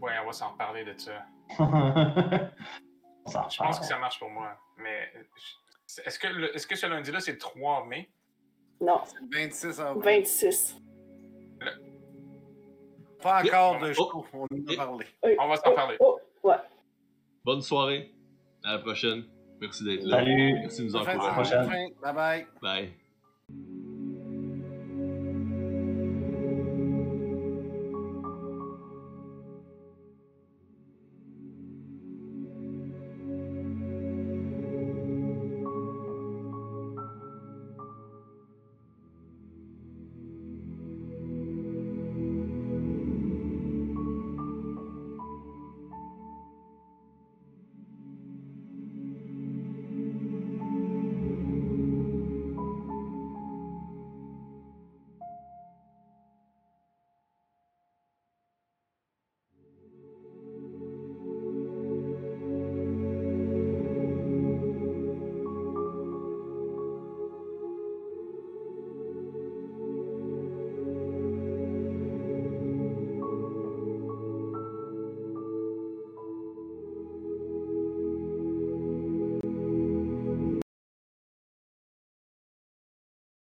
ouais, 0.00 0.12
on 0.22 0.26
va 0.26 0.32
s'en 0.32 0.50
reparler 0.52 0.84
de 0.84 0.94
ça. 0.98 1.24
On 1.58 3.30
s'en 3.30 3.48
Je 3.48 3.58
pense 3.58 3.78
que 3.80 3.84
ça 3.86 3.98
marche 3.98 4.18
pour 4.18 4.30
moi. 4.30 4.56
Mais 4.78 5.10
je- 5.86 6.02
est-ce 6.02 6.18
que, 6.18 6.28
le- 6.28 6.54
est-ce 6.54 6.66
que 6.66 6.76
ce 6.76 6.86
lundi-là, 6.86 7.20
c'est 7.20 7.32
le 7.32 7.38
3 7.38 7.84
mai? 7.86 8.10
Non, 8.80 9.00
26 9.32 9.80
avril. 9.80 10.02
26. 10.04 10.76
Pas 13.22 13.42
encore 13.42 13.78
de 13.80 13.90
Oh. 13.90 13.94
show, 13.94 14.24
on 14.32 14.42
en 14.44 14.72
a 14.72 14.76
parlé. 14.76 15.06
Oui. 15.24 15.36
On 15.40 15.48
va 15.48 15.56
s'en 15.56 15.70
Oh, 15.70 15.74
parler. 15.74 15.96
Oh, 16.00 16.18
ouais. 16.44 16.54
Bonne 17.48 17.62
soirée. 17.62 18.12
À 18.62 18.72
la 18.72 18.78
prochaine. 18.80 19.24
Merci 19.58 19.82
d'être 19.82 20.04
là. 20.04 20.18
Salut. 20.18 20.52
Merci 20.52 20.82
de 20.82 20.86
nous 20.88 20.92
Bonne 20.92 21.04
fin 21.06 21.14
de 21.14 21.18
encourager. 21.18 21.56
prochaine. 21.56 21.90
Bye 22.02 22.14
bye. 22.14 22.46
Bye. 22.60 23.77